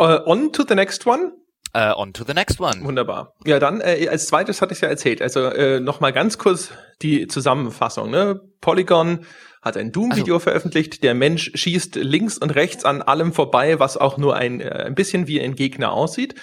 Uh, 0.00 0.20
on 0.24 0.52
to 0.52 0.64
the 0.66 0.74
next 0.74 1.06
one. 1.06 1.32
Uh, 1.76 1.94
on 1.96 2.12
to 2.12 2.24
the 2.24 2.34
next 2.34 2.60
one. 2.60 2.82
Wunderbar. 2.82 3.34
Ja, 3.44 3.60
dann 3.60 3.80
äh, 3.80 4.08
als 4.08 4.26
zweites 4.26 4.60
hatte 4.60 4.72
ich 4.72 4.80
ja 4.80 4.88
erzählt. 4.88 5.22
Also 5.22 5.44
äh, 5.44 5.78
noch 5.78 6.00
mal 6.00 6.12
ganz 6.12 6.38
kurz 6.38 6.70
die 7.02 7.28
Zusammenfassung. 7.28 8.10
Ne? 8.10 8.40
Polygon 8.60 9.26
hat 9.62 9.76
ein 9.76 9.92
Doom-Video 9.92 10.34
also. 10.34 10.44
veröffentlicht. 10.44 11.02
Der 11.04 11.14
Mensch 11.14 11.50
schießt 11.54 11.96
links 11.96 12.38
und 12.38 12.50
rechts 12.50 12.84
an 12.84 13.02
allem 13.02 13.32
vorbei, 13.32 13.78
was 13.78 13.96
auch 13.96 14.16
nur 14.16 14.36
ein, 14.36 14.60
äh, 14.60 14.84
ein 14.86 14.94
bisschen 14.94 15.26
wie 15.26 15.40
ein 15.40 15.54
Gegner 15.54 15.92
aussieht. 15.92 16.34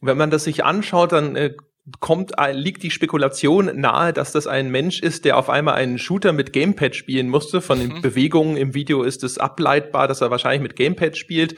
Wenn 0.00 0.16
man 0.16 0.30
das 0.30 0.44
sich 0.44 0.64
anschaut, 0.64 1.12
dann 1.12 1.36
äh, 1.36 1.54
kommt, 2.00 2.32
liegt 2.52 2.82
die 2.82 2.90
Spekulation 2.90 3.70
nahe, 3.74 4.12
dass 4.12 4.32
das 4.32 4.46
ein 4.46 4.70
Mensch 4.70 5.00
ist, 5.00 5.24
der 5.24 5.36
auf 5.36 5.50
einmal 5.50 5.74
einen 5.74 5.98
Shooter 5.98 6.32
mit 6.32 6.52
Gamepad 6.52 6.94
spielen 6.94 7.28
musste. 7.28 7.60
Von 7.60 7.80
den 7.80 7.94
mhm. 7.94 8.02
Bewegungen 8.02 8.56
im 8.56 8.74
Video 8.74 9.02
ist 9.02 9.24
es 9.24 9.38
ableitbar, 9.38 10.06
dass 10.08 10.20
er 10.20 10.30
wahrscheinlich 10.30 10.62
mit 10.62 10.76
Gamepad 10.76 11.16
spielt 11.16 11.56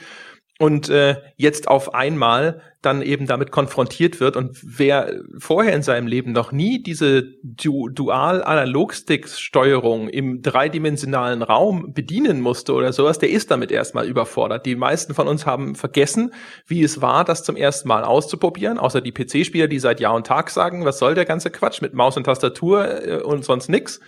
und 0.57 0.87
äh, 0.87 1.17
jetzt 1.35 1.67
auf 1.67 1.93
einmal 1.93 2.61
dann 2.81 3.01
eben 3.01 3.27
damit 3.27 3.51
konfrontiert 3.51 4.21
wird 4.21 4.37
und 4.37 4.57
wer 4.63 5.19
vorher 5.37 5.73
in 5.73 5.81
seinem 5.81 6.07
Leben 6.07 6.31
noch 6.31 6.53
nie 6.53 6.81
diese 6.81 7.23
du 7.43 7.89
Dual-Analog-Stick-Steuerung 7.89 10.07
im 10.07 10.41
dreidimensionalen 10.41 11.41
Raum 11.41 11.93
bedienen 11.93 12.39
musste 12.39 12.71
oder 12.73 12.93
sowas, 12.93 13.19
der 13.19 13.31
ist 13.31 13.51
damit 13.51 13.69
erstmal 13.71 14.07
überfordert. 14.07 14.65
Die 14.65 14.75
meisten 14.75 15.13
von 15.13 15.27
uns 15.27 15.45
haben 15.45 15.75
vergessen, 15.75 16.31
wie 16.67 16.83
es 16.83 17.01
war, 17.01 17.25
das 17.25 17.43
zum 17.43 17.57
ersten 17.57 17.89
Mal 17.89 18.05
auszuprobieren, 18.05 18.77
außer 18.77 19.01
die 19.01 19.11
PC-Spieler, 19.11 19.67
die 19.67 19.79
seit 19.79 19.99
Jahr 19.99 20.13
und 20.13 20.25
Tag 20.25 20.49
sagen, 20.49 20.85
was 20.85 20.99
soll 20.99 21.15
der 21.15 21.25
ganze 21.25 21.49
Quatsch 21.49 21.81
mit 21.81 21.93
Maus 21.93 22.15
und 22.15 22.23
Tastatur 22.23 23.05
äh, 23.05 23.21
und 23.21 23.43
sonst 23.43 23.67
nix. 23.67 23.99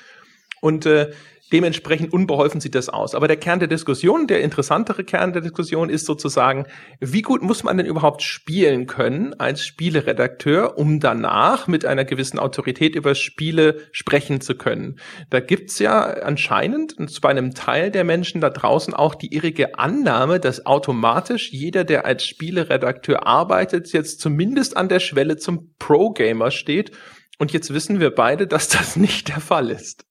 Und 0.61 0.85
äh, 0.85 1.11
Dementsprechend 1.53 2.11
unbeholfen 2.11 2.59
sieht 2.59 2.75
das 2.75 2.89
aus. 2.89 3.15
Aber 3.15 3.29
der 3.29 3.37
Kern 3.37 3.59
der 3.59 3.69
Diskussion, 3.69 4.27
der 4.27 4.41
interessantere 4.41 5.05
Kern 5.05 5.31
der 5.31 5.41
Diskussion 5.41 5.89
ist 5.89 6.05
sozusagen, 6.05 6.65
wie 6.99 7.21
gut 7.21 7.41
muss 7.41 7.63
man 7.63 7.77
denn 7.77 7.85
überhaupt 7.85 8.21
spielen 8.21 8.85
können 8.85 9.33
als 9.39 9.65
Spieleredakteur, 9.65 10.77
um 10.77 10.99
danach 10.99 11.67
mit 11.67 11.85
einer 11.85 12.03
gewissen 12.03 12.37
Autorität 12.37 12.95
über 12.95 13.15
Spiele 13.15 13.77
sprechen 13.93 14.41
zu 14.41 14.55
können. 14.55 14.99
Da 15.29 15.39
gibt's 15.39 15.79
ja 15.79 16.03
anscheinend 16.03 16.95
bei 17.21 17.29
einem 17.29 17.53
Teil 17.53 17.91
der 17.91 18.03
Menschen 18.03 18.41
da 18.41 18.49
draußen 18.49 18.93
auch 18.93 19.15
die 19.15 19.33
irrige 19.33 19.79
Annahme, 19.79 20.41
dass 20.41 20.65
automatisch 20.65 21.51
jeder, 21.51 21.85
der 21.85 22.05
als 22.05 22.25
Spieleredakteur 22.25 23.25
arbeitet, 23.25 23.93
jetzt 23.93 24.19
zumindest 24.19 24.75
an 24.75 24.89
der 24.89 24.99
Schwelle 24.99 25.37
zum 25.37 25.73
Pro-Gamer 25.79 26.51
steht. 26.51 26.91
Und 27.39 27.53
jetzt 27.53 27.73
wissen 27.73 28.01
wir 28.01 28.13
beide, 28.13 28.47
dass 28.47 28.67
das 28.67 28.97
nicht 28.97 29.29
der 29.29 29.39
Fall 29.39 29.69
ist 29.69 30.06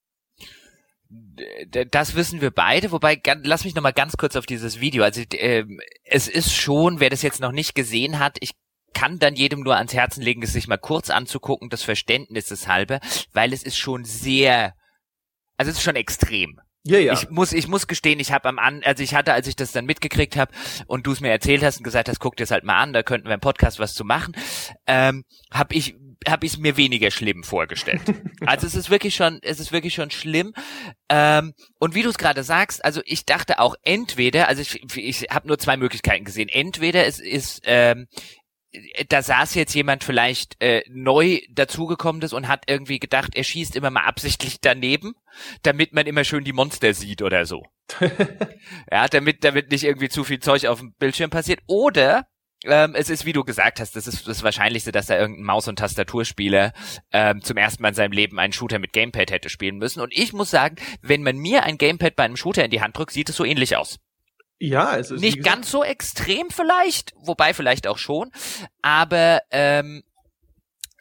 das 1.91 2.15
wissen 2.15 2.41
wir 2.41 2.51
beide, 2.51 2.91
wobei 2.91 3.21
lass 3.43 3.65
mich 3.65 3.75
noch 3.75 3.83
mal 3.83 3.91
ganz 3.91 4.17
kurz 4.17 4.35
auf 4.35 4.45
dieses 4.45 4.79
Video. 4.79 5.03
Also 5.03 5.21
äh, 5.33 5.65
es 6.03 6.27
ist 6.27 6.53
schon, 6.53 6.99
wer 6.99 7.09
das 7.09 7.21
jetzt 7.21 7.39
noch 7.39 7.51
nicht 7.51 7.75
gesehen 7.75 8.19
hat, 8.19 8.37
ich 8.39 8.51
kann 8.93 9.19
dann 9.19 9.35
jedem 9.35 9.61
nur 9.61 9.75
ans 9.75 9.93
Herzen 9.93 10.23
legen, 10.23 10.41
es 10.41 10.53
sich 10.53 10.67
mal 10.67 10.77
kurz 10.77 11.09
anzugucken, 11.09 11.69
das 11.69 11.83
Verständnis 11.83 12.47
des 12.47 12.67
halbe, 12.67 12.99
weil 13.31 13.53
es 13.53 13.63
ist 13.63 13.77
schon 13.77 14.05
sehr, 14.05 14.73
also 15.57 15.69
es 15.69 15.77
ist 15.77 15.83
schon 15.83 15.95
extrem. 15.95 16.59
Ja, 16.83 16.99
ja. 16.99 17.13
Ich 17.13 17.29
muss, 17.29 17.51
ich 17.51 17.67
muss 17.67 17.87
gestehen, 17.87 18.19
ich 18.19 18.31
habe 18.31 18.47
am 18.47 18.59
an, 18.59 18.81
also 18.83 19.03
ich 19.03 19.13
hatte, 19.13 19.33
als 19.33 19.47
ich 19.47 19.57
das 19.57 19.73
dann 19.73 19.85
mitgekriegt 19.85 20.37
habe 20.37 20.51
und 20.87 21.05
du 21.05 21.11
es 21.11 21.19
mir 21.19 21.29
erzählt 21.29 21.61
hast 21.61 21.77
und 21.77 21.83
gesagt 21.83 22.07
hast, 22.07 22.19
guck 22.19 22.37
dir 22.37 22.43
das 22.43 22.51
halt 22.51 22.63
mal 22.63 22.81
an, 22.81 22.93
da 22.93 23.03
könnten 23.03 23.27
wir 23.27 23.33
im 23.33 23.41
Podcast 23.41 23.77
was 23.77 23.93
zu 23.93 24.05
machen, 24.05 24.35
ähm, 24.87 25.25
habe 25.51 25.75
ich 25.75 25.95
habe 26.27 26.45
ich 26.45 26.53
es 26.53 26.57
mir 26.57 26.77
weniger 26.77 27.11
schlimm 27.11 27.43
vorgestellt. 27.43 28.01
also 28.45 28.67
es 28.67 28.75
ist 28.75 28.89
wirklich 28.89 29.15
schon, 29.15 29.39
es 29.41 29.59
ist 29.59 29.71
wirklich 29.71 29.93
schon 29.93 30.11
schlimm. 30.11 30.53
Ähm, 31.09 31.53
und 31.79 31.95
wie 31.95 32.03
du 32.03 32.09
es 32.09 32.17
gerade 32.17 32.43
sagst, 32.43 32.83
also 32.83 33.01
ich 33.05 33.25
dachte 33.25 33.59
auch 33.59 33.75
entweder, 33.83 34.47
also 34.47 34.61
ich, 34.61 34.97
ich 34.97 35.27
habe 35.29 35.47
nur 35.47 35.57
zwei 35.57 35.77
Möglichkeiten 35.77 36.25
gesehen. 36.25 36.49
Entweder 36.49 37.05
es 37.05 37.19
ist 37.19 37.61
ähm, 37.65 38.07
da 39.09 39.21
saß 39.21 39.55
jetzt 39.55 39.73
jemand 39.73 40.03
vielleicht 40.03 40.61
äh, 40.61 40.83
neu 40.89 41.39
dazugekommenes 41.49 42.33
und 42.33 42.47
hat 42.47 42.63
irgendwie 42.67 42.99
gedacht, 42.99 43.35
er 43.35 43.43
schießt 43.43 43.75
immer 43.75 43.89
mal 43.89 44.03
absichtlich 44.03 44.59
daneben, 44.61 45.13
damit 45.63 45.93
man 45.93 46.05
immer 46.05 46.23
schön 46.23 46.43
die 46.43 46.53
Monster 46.53 46.93
sieht 46.93 47.21
oder 47.21 47.45
so. 47.45 47.63
ja, 48.91 49.07
damit 49.07 49.43
damit 49.43 49.71
nicht 49.71 49.83
irgendwie 49.83 50.09
zu 50.09 50.23
viel 50.23 50.39
Zeug 50.39 50.65
auf 50.65 50.79
dem 50.79 50.93
Bildschirm 50.93 51.29
passiert. 51.29 51.61
Oder 51.67 52.27
ähm, 52.65 52.95
es 52.95 53.09
ist, 53.09 53.25
wie 53.25 53.33
du 53.33 53.43
gesagt 53.43 53.79
hast, 53.79 53.95
das 53.95 54.07
ist 54.07 54.27
das 54.27 54.43
Wahrscheinlichste, 54.43 54.91
dass 54.91 55.07
da 55.07 55.17
irgendein 55.17 55.45
Maus- 55.45 55.67
und 55.67 55.77
Tastaturspieler 55.79 56.73
ähm, 57.11 57.41
zum 57.41 57.57
ersten 57.57 57.83
Mal 57.83 57.89
in 57.89 57.95
seinem 57.95 58.11
Leben 58.11 58.39
einen 58.39 58.53
Shooter 58.53 58.79
mit 58.79 58.93
Gamepad 58.93 59.31
hätte 59.31 59.49
spielen 59.49 59.77
müssen. 59.77 60.01
Und 60.01 60.11
ich 60.15 60.33
muss 60.33 60.49
sagen, 60.49 60.75
wenn 61.01 61.23
man 61.23 61.37
mir 61.37 61.63
ein 61.63 61.77
Gamepad 61.77 62.15
bei 62.15 62.23
einem 62.23 62.37
Shooter 62.37 62.65
in 62.65 62.71
die 62.71 62.81
Hand 62.81 62.97
drückt, 62.97 63.11
sieht 63.11 63.29
es 63.29 63.35
so 63.35 63.45
ähnlich 63.45 63.77
aus. 63.77 63.99
Ja, 64.59 64.97
es 64.97 65.11
ist 65.11 65.21
nicht 65.21 65.43
ganz 65.43 65.69
so 65.69 65.83
extrem 65.83 66.49
vielleicht, 66.49 67.13
wobei 67.21 67.53
vielleicht 67.53 67.85
auch 67.85 67.99
schon, 67.99 68.31
aber 68.81 69.41
ähm, 69.51 70.01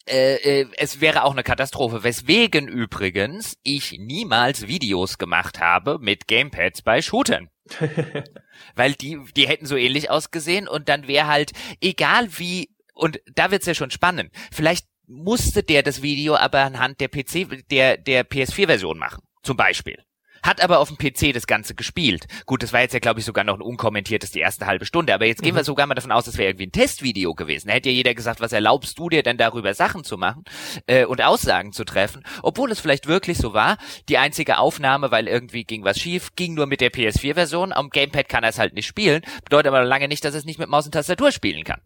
äh, 0.06 0.60
äh, 0.60 0.66
es 0.76 1.00
wäre 1.00 1.24
auch 1.24 1.32
eine 1.32 1.42
Katastrophe, 1.42 2.04
weswegen 2.04 2.68
übrigens 2.68 3.56
ich 3.62 3.96
niemals 3.98 4.66
Videos 4.66 5.16
gemacht 5.16 5.58
habe 5.58 5.98
mit 5.98 6.28
Gamepads 6.28 6.82
bei 6.82 7.00
Shootern. 7.00 7.48
Weil 8.74 8.94
die, 8.94 9.18
die 9.36 9.48
hätten 9.48 9.66
so 9.66 9.76
ähnlich 9.76 10.10
ausgesehen 10.10 10.68
und 10.68 10.88
dann 10.88 11.08
wäre 11.08 11.26
halt, 11.26 11.52
egal 11.80 12.28
wie, 12.38 12.70
und 12.94 13.20
da 13.34 13.50
wird's 13.50 13.66
ja 13.66 13.74
schon 13.74 13.90
spannend, 13.90 14.30
vielleicht 14.52 14.86
musste 15.06 15.62
der 15.62 15.82
das 15.82 16.02
Video 16.02 16.36
aber 16.36 16.60
anhand 16.60 17.00
der 17.00 17.08
PC, 17.08 17.68
der, 17.70 17.96
der 17.96 18.28
PS4-Version 18.28 18.98
machen, 18.98 19.22
zum 19.42 19.56
Beispiel 19.56 20.05
hat 20.46 20.60
aber 20.62 20.78
auf 20.78 20.88
dem 20.88 20.98
PC 20.98 21.32
das 21.32 21.46
Ganze 21.46 21.74
gespielt. 21.74 22.26
Gut, 22.46 22.62
das 22.62 22.72
war 22.72 22.80
jetzt 22.80 22.92
ja, 22.92 23.00
glaube 23.00 23.20
ich, 23.20 23.26
sogar 23.26 23.44
noch 23.44 23.54
ein 23.54 23.62
unkommentiertes 23.62 24.30
die 24.30 24.40
erste 24.40 24.66
halbe 24.66 24.86
Stunde, 24.86 25.14
aber 25.14 25.26
jetzt 25.26 25.42
gehen 25.42 25.52
mhm. 25.52 25.58
wir 25.58 25.64
sogar 25.64 25.86
mal 25.86 25.94
davon 25.94 26.12
aus, 26.12 26.24
das 26.24 26.38
wäre 26.38 26.50
irgendwie 26.50 26.66
ein 26.66 26.72
Testvideo 26.72 27.34
gewesen. 27.34 27.68
Da 27.68 27.74
hätte 27.74 27.90
ja 27.90 27.94
jeder 27.94 28.14
gesagt, 28.14 28.40
was 28.40 28.52
erlaubst 28.52 28.98
du 28.98 29.08
dir 29.08 29.22
denn 29.22 29.36
darüber 29.36 29.74
Sachen 29.74 30.04
zu 30.04 30.16
machen 30.16 30.44
äh, 30.86 31.04
und 31.04 31.22
Aussagen 31.22 31.72
zu 31.72 31.84
treffen, 31.84 32.24
obwohl 32.42 32.70
es 32.70 32.80
vielleicht 32.80 33.06
wirklich 33.06 33.38
so 33.38 33.52
war. 33.52 33.78
Die 34.08 34.18
einzige 34.18 34.58
Aufnahme, 34.58 35.10
weil 35.10 35.28
irgendwie 35.28 35.64
ging 35.64 35.84
was 35.84 35.98
schief, 35.98 36.30
ging 36.36 36.54
nur 36.54 36.66
mit 36.66 36.80
der 36.80 36.92
PS4-Version. 36.92 37.72
Am 37.72 37.90
Gamepad 37.90 38.28
kann 38.28 38.44
er 38.44 38.50
es 38.50 38.58
halt 38.58 38.74
nicht 38.74 38.86
spielen, 38.86 39.22
bedeutet 39.44 39.68
aber 39.68 39.84
lange 39.84 40.08
nicht, 40.08 40.24
dass 40.24 40.34
er 40.34 40.38
es 40.38 40.44
nicht 40.44 40.58
mit 40.58 40.68
Maus 40.68 40.86
und 40.86 40.92
Tastatur 40.92 41.32
spielen 41.32 41.64
kann. 41.64 41.80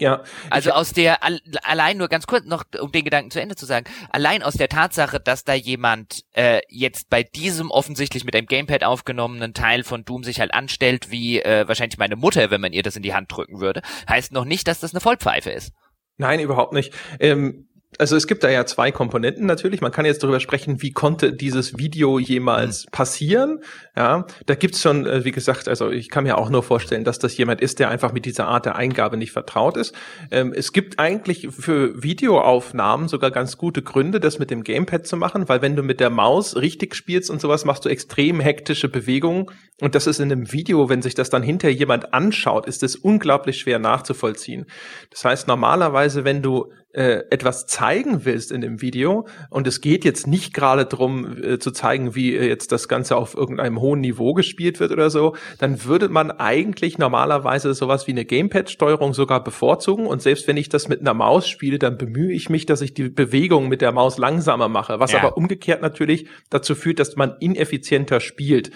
Ja. 0.00 0.24
Also 0.48 0.72
aus 0.72 0.92
der, 0.92 1.18
allein 1.62 1.98
nur 1.98 2.08
ganz 2.08 2.26
kurz 2.26 2.46
noch, 2.46 2.64
um 2.80 2.90
den 2.90 3.04
Gedanken 3.04 3.30
zu 3.30 3.40
Ende 3.40 3.54
zu 3.54 3.66
sagen, 3.66 3.86
allein 4.10 4.42
aus 4.42 4.54
der 4.54 4.68
Tatsache, 4.68 5.20
dass 5.20 5.44
da 5.44 5.52
jemand 5.52 6.24
äh, 6.32 6.62
jetzt 6.68 7.10
bei 7.10 7.22
diesem 7.22 7.70
offensichtlich 7.70 8.24
mit 8.24 8.34
einem 8.34 8.46
Gamepad 8.46 8.82
aufgenommenen 8.82 9.52
Teil 9.52 9.84
von 9.84 10.04
Doom 10.04 10.24
sich 10.24 10.40
halt 10.40 10.54
anstellt, 10.54 11.10
wie 11.10 11.40
äh, 11.40 11.68
wahrscheinlich 11.68 11.98
meine 11.98 12.16
Mutter, 12.16 12.50
wenn 12.50 12.62
man 12.62 12.72
ihr 12.72 12.82
das 12.82 12.96
in 12.96 13.02
die 13.02 13.14
Hand 13.14 13.30
drücken 13.30 13.60
würde, 13.60 13.82
heißt 14.08 14.32
noch 14.32 14.46
nicht, 14.46 14.66
dass 14.66 14.80
das 14.80 14.94
eine 14.94 15.00
Vollpfeife 15.00 15.50
ist. 15.50 15.72
Nein, 16.16 16.40
überhaupt 16.40 16.72
nicht. 16.72 16.92
Ähm 17.18 17.69
also 18.00 18.16
es 18.16 18.26
gibt 18.26 18.42
da 18.42 18.50
ja 18.50 18.64
zwei 18.64 18.90
Komponenten 18.90 19.44
natürlich. 19.44 19.82
Man 19.82 19.92
kann 19.92 20.06
jetzt 20.06 20.22
darüber 20.22 20.40
sprechen, 20.40 20.80
wie 20.80 20.92
konnte 20.92 21.34
dieses 21.34 21.76
Video 21.76 22.18
jemals 22.18 22.86
mhm. 22.86 22.90
passieren. 22.90 23.60
Ja, 23.94 24.26
da 24.46 24.54
gibt's 24.54 24.80
schon, 24.80 25.06
äh, 25.06 25.24
wie 25.24 25.32
gesagt, 25.32 25.68
also 25.68 25.90
ich 25.90 26.08
kann 26.08 26.24
mir 26.24 26.38
auch 26.38 26.48
nur 26.48 26.62
vorstellen, 26.62 27.04
dass 27.04 27.18
das 27.18 27.36
jemand 27.36 27.60
ist, 27.60 27.78
der 27.78 27.90
einfach 27.90 28.12
mit 28.12 28.24
dieser 28.24 28.48
Art 28.48 28.64
der 28.64 28.76
Eingabe 28.76 29.18
nicht 29.18 29.32
vertraut 29.32 29.76
ist. 29.76 29.94
Ähm, 30.30 30.54
es 30.56 30.72
gibt 30.72 30.98
eigentlich 30.98 31.48
für 31.50 32.02
Videoaufnahmen 32.02 33.08
sogar 33.08 33.30
ganz 33.30 33.58
gute 33.58 33.82
Gründe, 33.82 34.18
das 34.18 34.38
mit 34.38 34.50
dem 34.50 34.64
Gamepad 34.64 35.06
zu 35.06 35.18
machen, 35.18 35.48
weil 35.50 35.60
wenn 35.60 35.76
du 35.76 35.82
mit 35.82 36.00
der 36.00 36.10
Maus 36.10 36.56
richtig 36.56 36.94
spielst 36.94 37.30
und 37.30 37.40
sowas, 37.40 37.66
machst 37.66 37.84
du 37.84 37.90
extrem 37.90 38.40
hektische 38.40 38.88
Bewegungen. 38.88 39.46
Und 39.82 39.94
das 39.94 40.06
ist 40.06 40.20
in 40.20 40.32
einem 40.32 40.52
Video, 40.52 40.88
wenn 40.88 41.02
sich 41.02 41.14
das 41.14 41.28
dann 41.28 41.42
hinterher 41.42 41.76
jemand 41.76 42.14
anschaut, 42.14 42.66
ist 42.66 42.82
es 42.82 42.96
unglaublich 42.96 43.58
schwer 43.58 43.78
nachzuvollziehen. 43.78 44.66
Das 45.10 45.24
heißt, 45.24 45.48
normalerweise, 45.48 46.24
wenn 46.24 46.40
du 46.42 46.72
äh, 46.92 47.22
etwas 47.30 47.66
zeigen 47.66 48.24
willst 48.24 48.50
in 48.50 48.60
dem 48.60 48.82
Video 48.82 49.26
und 49.48 49.66
es 49.66 49.80
geht 49.80 50.04
jetzt 50.04 50.26
nicht 50.26 50.52
gerade 50.52 50.86
drum 50.86 51.40
äh, 51.42 51.58
zu 51.58 51.70
zeigen, 51.70 52.14
wie 52.14 52.34
äh, 52.34 52.48
jetzt 52.48 52.72
das 52.72 52.88
Ganze 52.88 53.16
auf 53.16 53.36
irgendeinem 53.36 53.80
hohen 53.80 54.00
Niveau 54.00 54.34
gespielt 54.34 54.80
wird 54.80 54.90
oder 54.90 55.08
so, 55.08 55.36
dann 55.58 55.84
würde 55.84 56.08
man 56.08 56.30
eigentlich 56.30 56.98
normalerweise 56.98 57.74
sowas 57.74 58.06
wie 58.06 58.12
eine 58.12 58.24
Gamepad-Steuerung 58.24 59.14
sogar 59.14 59.44
bevorzugen 59.44 60.06
und 60.06 60.20
selbst 60.20 60.48
wenn 60.48 60.56
ich 60.56 60.68
das 60.68 60.88
mit 60.88 61.00
einer 61.00 61.14
Maus 61.14 61.48
spiele, 61.48 61.78
dann 61.78 61.96
bemühe 61.96 62.32
ich 62.32 62.50
mich, 62.50 62.66
dass 62.66 62.80
ich 62.80 62.92
die 62.92 63.08
Bewegung 63.08 63.68
mit 63.68 63.82
der 63.82 63.92
Maus 63.92 64.18
langsamer 64.18 64.68
mache, 64.68 64.98
was 64.98 65.12
ja. 65.12 65.20
aber 65.20 65.36
umgekehrt 65.36 65.82
natürlich 65.82 66.26
dazu 66.50 66.74
führt, 66.74 66.98
dass 66.98 67.14
man 67.14 67.36
ineffizienter 67.38 68.20
spielt 68.20 68.70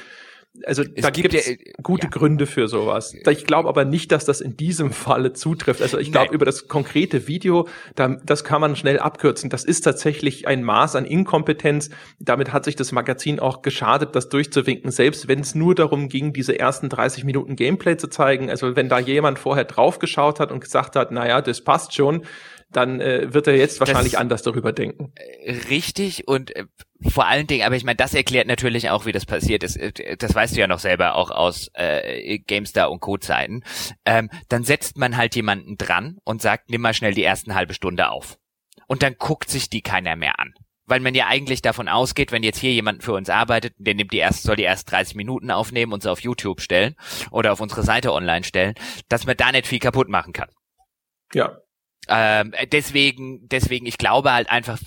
also 0.66 0.82
es 0.82 1.02
da 1.02 1.10
gibt 1.10 1.34
es 1.34 1.56
gute 1.82 2.06
ja. 2.06 2.10
Gründe 2.10 2.46
für 2.46 2.68
sowas. 2.68 3.14
Ich 3.28 3.44
glaube 3.44 3.68
aber 3.68 3.84
nicht, 3.84 4.12
dass 4.12 4.24
das 4.24 4.40
in 4.40 4.56
diesem 4.56 4.92
Falle 4.92 5.32
zutrifft. 5.32 5.82
Also 5.82 5.98
ich 5.98 6.12
glaube 6.12 6.32
über 6.32 6.44
das 6.44 6.68
konkrete 6.68 7.26
Video, 7.26 7.66
da, 7.96 8.16
das 8.24 8.44
kann 8.44 8.60
man 8.60 8.76
schnell 8.76 9.00
abkürzen. 9.00 9.50
Das 9.50 9.64
ist 9.64 9.80
tatsächlich 9.80 10.46
ein 10.46 10.62
Maß 10.62 10.94
an 10.94 11.06
Inkompetenz. 11.06 11.90
Damit 12.20 12.52
hat 12.52 12.64
sich 12.64 12.76
das 12.76 12.92
Magazin 12.92 13.40
auch 13.40 13.62
geschadet, 13.62 14.14
das 14.14 14.28
durchzuwinken, 14.28 14.90
selbst 14.90 15.26
wenn 15.26 15.40
es 15.40 15.54
nur 15.54 15.74
darum 15.74 16.08
ging, 16.08 16.32
diese 16.32 16.58
ersten 16.58 16.88
30 16.88 17.24
Minuten 17.24 17.56
Gameplay 17.56 17.96
zu 17.96 18.08
zeigen. 18.08 18.48
Also 18.48 18.76
wenn 18.76 18.88
da 18.88 19.00
jemand 19.00 19.40
vorher 19.40 19.64
draufgeschaut 19.64 20.38
hat 20.38 20.52
und 20.52 20.60
gesagt 20.60 20.94
hat, 20.94 21.10
naja, 21.10 21.42
das 21.42 21.62
passt 21.62 21.94
schon, 21.94 22.24
dann 22.70 23.00
äh, 23.00 23.32
wird 23.32 23.46
er 23.46 23.56
jetzt 23.56 23.80
wahrscheinlich 23.80 24.12
das, 24.12 24.20
anders 24.20 24.42
darüber 24.42 24.72
denken. 24.72 25.12
Äh, 25.16 25.52
richtig 25.70 26.26
und 26.28 26.54
äh, 26.56 26.64
vor 27.10 27.26
allen 27.26 27.46
Dingen, 27.46 27.64
aber 27.64 27.76
ich 27.76 27.84
meine, 27.84 27.96
das 27.96 28.14
erklärt 28.14 28.46
natürlich 28.46 28.90
auch, 28.90 29.06
wie 29.06 29.12
das 29.12 29.26
passiert 29.26 29.62
ist. 29.62 29.76
Äh, 29.76 30.16
das 30.16 30.34
weißt 30.34 30.56
du 30.56 30.60
ja 30.60 30.66
noch 30.66 30.78
selber 30.78 31.14
auch 31.16 31.30
aus 31.30 31.70
äh, 31.74 32.38
GameStar 32.38 32.90
und 32.90 33.00
Co-Zeiten. 33.00 33.62
Ähm, 34.04 34.30
dann 34.48 34.64
setzt 34.64 34.96
man 34.96 35.16
halt 35.16 35.34
jemanden 35.36 35.76
dran 35.76 36.18
und 36.24 36.42
sagt, 36.42 36.70
nimm 36.70 36.80
mal 36.80 36.94
schnell 36.94 37.14
die 37.14 37.24
ersten 37.24 37.54
halbe 37.54 37.74
Stunde 37.74 38.10
auf. 38.10 38.38
Und 38.86 39.02
dann 39.02 39.16
guckt 39.18 39.50
sich 39.50 39.70
die 39.70 39.82
keiner 39.82 40.16
mehr 40.16 40.38
an. 40.38 40.54
Weil 40.86 41.00
man 41.00 41.14
ja 41.14 41.26
eigentlich 41.28 41.62
davon 41.62 41.88
ausgeht, 41.88 42.30
wenn 42.30 42.42
jetzt 42.42 42.58
hier 42.58 42.72
jemand 42.72 43.02
für 43.02 43.14
uns 43.14 43.30
arbeitet, 43.30 43.74
der 43.78 43.94
nimmt 43.94 44.12
die 44.12 44.18
erst, 44.18 44.42
soll 44.42 44.56
die 44.56 44.64
erst 44.64 44.90
30 44.90 45.14
Minuten 45.14 45.50
aufnehmen 45.50 45.94
und 45.94 46.02
sie 46.02 46.10
auf 46.10 46.20
YouTube 46.20 46.60
stellen 46.60 46.94
oder 47.30 47.52
auf 47.52 47.60
unsere 47.60 47.82
Seite 47.82 48.12
online 48.12 48.44
stellen, 48.44 48.74
dass 49.08 49.24
man 49.24 49.36
da 49.36 49.50
nicht 49.50 49.66
viel 49.66 49.78
kaputt 49.78 50.10
machen 50.10 50.34
kann. 50.34 50.50
Ja, 51.32 51.56
ähm, 52.08 52.52
deswegen, 52.70 53.48
deswegen, 53.48 53.86
ich 53.86 53.98
glaube 53.98 54.32
halt 54.32 54.50
einfach, 54.50 54.78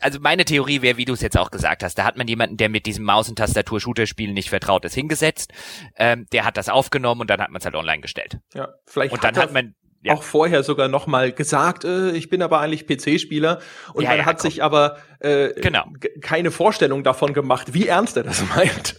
also 0.00 0.18
meine 0.20 0.44
Theorie 0.44 0.82
wäre, 0.82 0.96
wie 0.96 1.04
du 1.04 1.12
es 1.12 1.20
jetzt 1.20 1.38
auch 1.38 1.50
gesagt 1.50 1.82
hast, 1.82 1.96
da 1.98 2.04
hat 2.04 2.16
man 2.16 2.28
jemanden, 2.28 2.56
der 2.56 2.68
mit 2.68 2.86
diesem 2.86 3.04
Maus- 3.04 3.28
und 3.28 3.36
Tastatur-Shooter-Spielen 3.36 4.34
nicht 4.34 4.50
vertraut 4.50 4.84
ist, 4.84 4.94
hingesetzt, 4.94 5.52
ähm, 5.96 6.26
der 6.32 6.44
hat 6.44 6.56
das 6.56 6.68
aufgenommen 6.68 7.22
und 7.22 7.30
dann 7.30 7.40
hat 7.40 7.50
man 7.50 7.58
es 7.58 7.64
halt 7.64 7.74
online 7.74 8.00
gestellt. 8.00 8.38
Ja, 8.54 8.68
vielleicht 8.86 9.12
und 9.12 9.24
dann 9.24 9.36
hat, 9.36 9.44
hat 9.44 9.52
man 9.52 9.74
ja. 10.02 10.14
auch 10.14 10.22
vorher 10.22 10.62
sogar 10.62 10.88
noch 10.88 11.06
mal 11.06 11.32
gesagt, 11.32 11.84
äh, 11.84 12.10
ich 12.12 12.28
bin 12.28 12.42
aber 12.42 12.60
eigentlich 12.60 12.86
PC-Spieler 12.86 13.60
und 13.94 14.04
ja, 14.04 14.10
man 14.10 14.18
ja, 14.18 14.26
hat 14.26 14.38
komm. 14.38 14.50
sich 14.50 14.62
aber 14.62 14.98
äh, 15.20 15.52
genau. 15.60 15.84
keine 16.20 16.50
Vorstellung 16.50 17.02
davon 17.02 17.32
gemacht, 17.32 17.74
wie 17.74 17.86
ernst 17.86 18.16
er 18.16 18.22
das 18.22 18.42
meint. 18.56 18.96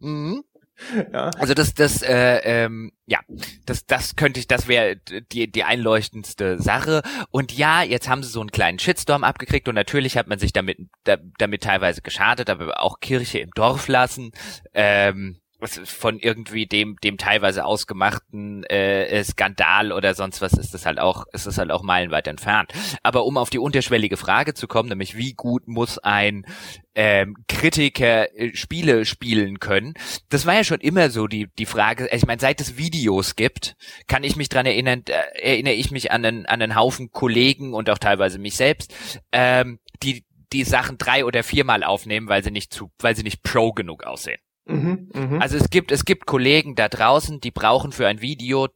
mhm. 0.00 0.44
Ja. 1.12 1.30
Also 1.38 1.54
das, 1.54 1.74
das, 1.74 2.02
äh, 2.02 2.40
ähm, 2.44 2.92
ja, 3.06 3.20
das, 3.66 3.86
das 3.86 4.16
könnte 4.16 4.40
ich, 4.40 4.46
das 4.46 4.68
wäre 4.68 4.96
die, 5.32 5.50
die 5.50 5.64
einleuchtendste 5.64 6.60
Sache. 6.60 7.02
Und 7.30 7.52
ja, 7.52 7.82
jetzt 7.82 8.08
haben 8.08 8.22
sie 8.22 8.30
so 8.30 8.40
einen 8.40 8.50
kleinen 8.50 8.78
Shitstorm 8.78 9.24
abgekriegt 9.24 9.68
und 9.68 9.74
natürlich 9.74 10.16
hat 10.16 10.28
man 10.28 10.38
sich 10.38 10.52
damit, 10.52 10.78
da, 11.04 11.16
damit 11.38 11.62
teilweise 11.62 12.02
geschadet, 12.02 12.50
aber 12.50 12.82
auch 12.82 13.00
Kirche 13.00 13.38
im 13.38 13.50
Dorf 13.50 13.88
lassen. 13.88 14.32
Ähm, 14.74 15.40
von 15.60 16.20
irgendwie 16.20 16.66
dem 16.66 16.96
dem 17.02 17.18
teilweise 17.18 17.64
ausgemachten 17.64 18.62
äh, 18.64 19.24
Skandal 19.24 19.90
oder 19.90 20.14
sonst 20.14 20.40
was 20.40 20.52
ist 20.52 20.72
das 20.72 20.86
halt 20.86 21.00
auch 21.00 21.26
ist 21.32 21.46
das 21.46 21.58
halt 21.58 21.72
auch 21.72 21.82
meilenweit 21.82 22.28
entfernt. 22.28 22.72
Aber 23.02 23.24
um 23.24 23.36
auf 23.36 23.50
die 23.50 23.58
unterschwellige 23.58 24.16
Frage 24.16 24.54
zu 24.54 24.68
kommen, 24.68 24.88
nämlich 24.88 25.16
wie 25.16 25.32
gut 25.34 25.66
muss 25.66 25.98
ein 25.98 26.46
ähm, 26.94 27.34
Kritiker 27.48 28.32
äh, 28.38 28.54
Spiele 28.54 29.04
spielen 29.04 29.58
können, 29.58 29.94
das 30.28 30.46
war 30.46 30.54
ja 30.54 30.64
schon 30.64 30.80
immer 30.80 31.10
so 31.10 31.26
die 31.26 31.48
die 31.58 31.66
Frage. 31.66 32.08
Ich 32.12 32.26
meine, 32.26 32.40
seit 32.40 32.60
es 32.60 32.76
Videos 32.76 33.34
gibt, 33.34 33.74
kann 34.06 34.22
ich 34.22 34.36
mich 34.36 34.48
dran 34.48 34.66
erinnern, 34.66 35.02
äh, 35.08 35.40
erinnere 35.40 35.74
ich 35.74 35.90
mich 35.90 36.12
an 36.12 36.24
einen 36.24 36.46
an 36.46 36.62
einen 36.62 36.76
Haufen 36.76 37.10
Kollegen 37.10 37.74
und 37.74 37.90
auch 37.90 37.98
teilweise 37.98 38.38
mich 38.38 38.56
selbst, 38.56 38.94
ähm, 39.32 39.80
die 40.04 40.24
die 40.52 40.64
Sachen 40.64 40.98
drei 40.98 41.24
oder 41.24 41.42
viermal 41.42 41.82
aufnehmen, 41.82 42.28
weil 42.28 42.44
sie 42.44 42.50
nicht 42.50 42.72
zu, 42.72 42.90
weil 43.00 43.16
sie 43.16 43.22
nicht 43.22 43.42
pro 43.42 43.72
genug 43.72 44.04
aussehen. 44.04 44.40
Mhm, 44.68 45.10
mh. 45.12 45.38
Also 45.40 45.56
es 45.56 45.70
gibt, 45.70 45.90
es 45.90 46.04
gibt 46.04 46.26
Kollegen 46.26 46.74
da 46.74 46.88
draußen, 46.88 47.40
die 47.40 47.50
brauchen 47.50 47.90
für 47.90 48.06
ein 48.06 48.20
Video 48.20 48.68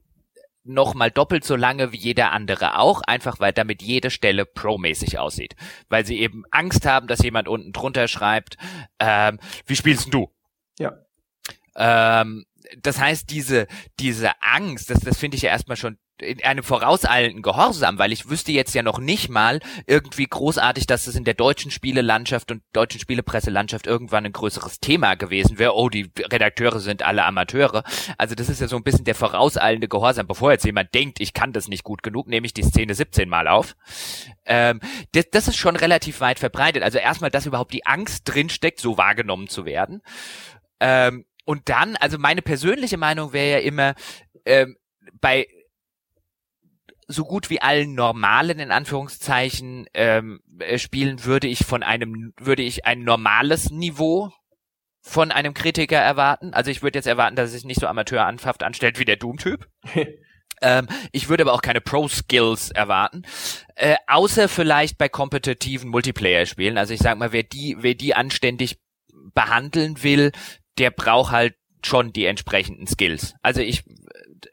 noch 0.65 0.95
mal 0.95 1.11
doppelt 1.11 1.45
so 1.45 1.57
lange 1.57 1.93
wie 1.93 1.97
jeder 1.97 2.33
andere 2.33 2.79
auch, 2.79 3.03
einfach 3.03 3.41
weil 3.41 3.53
damit 3.53 3.83
jede 3.83 4.11
Stelle 4.11 4.47
pro-mäßig 4.47 5.19
aussieht. 5.19 5.55
Weil 5.89 6.07
sie 6.07 6.21
eben 6.21 6.45
Angst 6.51 6.87
haben, 6.87 7.09
dass 7.09 7.23
jemand 7.23 7.49
unten 7.49 7.73
drunter 7.73 8.09
schreibt, 8.09 8.57
ähm, 8.99 9.39
wie 9.67 9.77
spielst 9.77 10.15
du? 10.15 10.31
Ja. 10.79 10.95
Ähm, 11.77 12.47
das 12.81 13.01
heißt, 13.01 13.31
diese, 13.31 13.67
diese 13.99 14.31
Angst, 14.41 14.89
das, 14.91 15.01
das 15.01 15.19
finde 15.19 15.37
ich 15.37 15.43
ja 15.43 15.51
erstmal 15.51 15.77
schon 15.77 15.99
in 16.23 16.43
einem 16.45 16.63
vorauseilenden 16.63 17.43
Gehorsam, 17.43 17.99
weil 17.99 18.13
ich 18.13 18.29
wüsste 18.29 18.53
jetzt 18.53 18.75
ja 18.75 18.83
noch 18.83 18.99
nicht 18.99 19.29
mal 19.29 19.61
irgendwie 19.87 20.27
großartig, 20.27 20.87
dass 20.87 21.07
es 21.07 21.17
in 21.17 21.25
der 21.25 21.35
deutschen 21.35 21.71
Spielelandschaft 21.71 22.51
und 22.51 22.63
deutschen 22.73 23.01
Spielepresselandschaft 23.01 23.87
irgendwann 23.87 24.25
ein 24.25 24.33
größeres 24.33 24.81
Thema 24.81 25.15
gewesen 25.15 25.59
wäre. 25.59 25.75
Oh, 25.75 25.89
die 25.89 26.11
Redakteure 26.19 26.81
sind 26.81 27.03
alle 27.03 27.25
Amateure. 27.25 27.85
Also 28.19 28.35
das 28.35 28.49
ist 28.49 28.61
ja 28.61 28.69
so 28.69 28.77
ein 28.77 28.83
bisschen 28.83 29.05
der 29.05 29.15
vorauseilende 29.15 29.89
Gehorsam. 29.89 30.27
Bevor 30.27 30.53
jetzt 30.53 30.65
jemand 30.65 30.95
denkt, 30.95 31.21
ich 31.21 31.35
kann 31.35 31.53
das 31.53 31.69
nicht 31.69 31.85
gut 31.85 32.03
genug, 32.03 32.29
nehme 32.29 32.47
ich 32.47 32.55
die 32.55 32.63
Szene 32.63 32.95
17 32.95 33.29
mal 33.29 33.49
auf. 33.49 33.77
Ähm, 34.45 34.81
das, 35.13 35.31
das 35.31 35.49
ist 35.49 35.57
schon 35.57 35.77
relativ 35.77 36.21
weit 36.21 36.39
verbreitet. 36.39 36.83
Also 36.83 36.99
erstmal, 36.99 37.31
dass 37.31 37.47
überhaupt 37.47 37.73
die 37.73 37.87
Angst 37.87 38.23
drinsteckt, 38.25 38.81
so 38.81 38.97
wahrgenommen 38.99 39.49
zu 39.49 39.65
werden. 39.65 40.03
Ähm, 40.81 41.25
und 41.45 41.69
dann, 41.69 41.97
also 41.97 42.19
meine 42.19 42.43
persönliche 42.43 42.97
Meinung 42.97 43.33
wäre 43.33 43.59
ja 43.59 43.67
immer, 43.67 43.95
ähm, 44.45 44.77
bei 45.21 45.47
so 47.09 47.25
gut 47.25 47.51
wie 47.51 47.61
allen 47.61 47.95
normalen 47.95 48.59
in 48.59 48.71
Anführungszeichen 48.71 49.87
ähm, 49.95 50.41
äh, 50.59 50.79
Spielen 50.79 51.25
würde 51.25 51.49
ich 51.49 51.65
von 51.65 51.83
einem 51.83 52.33
würde 52.39 52.63
ich 52.63 52.85
ein 52.87 53.03
normales 53.03 53.71
Niveau 53.71 54.33
von 55.03 55.33
einem 55.33 55.53
Kritiker 55.53 55.99
erwarten. 55.99 56.55
Also 56.55 56.71
ich 56.71 56.83
würde 56.83 56.99
jetzt 56.99 57.07
erwarten, 57.07 57.37
dass 57.37 57.51
er 57.51 57.55
sich 57.55 57.65
nicht 57.65 57.81
so 57.81 57.87
amateurhaft 57.87 58.63
anstellt 58.63 58.99
wie 58.99 59.05
der 59.05 59.17
Doom-Typ. 59.17 59.67
ähm, 60.63 60.87
ich 61.11 61.29
würde 61.29 61.43
aber 61.43 61.53
auch 61.53 61.63
keine 61.63 61.81
Pro-Skills 61.81 62.71
erwarten. 62.71 63.23
Äh, 63.75 63.97
außer 64.07 64.49
vielleicht 64.49 64.99
bei 64.99 65.09
kompetitiven 65.09 65.91
Multiplayer-Spielen. 65.91 66.79
Also 66.79 66.95
ich 66.95 67.01
sag 67.01 67.19
mal, 67.19 67.33
wer 67.33 67.43
die, 67.43 67.77
wer 67.81 67.95
die 67.95 68.15
anständig 68.15 68.79
behandeln 69.35 70.03
will, 70.05 70.31
der 70.79 70.93
braucht 70.93 71.33
halt 71.33 71.55
schon 71.85 72.13
die 72.13 72.27
entsprechenden 72.27 72.87
Skills. 72.87 73.35
Also 73.43 73.61
ich 73.61 73.83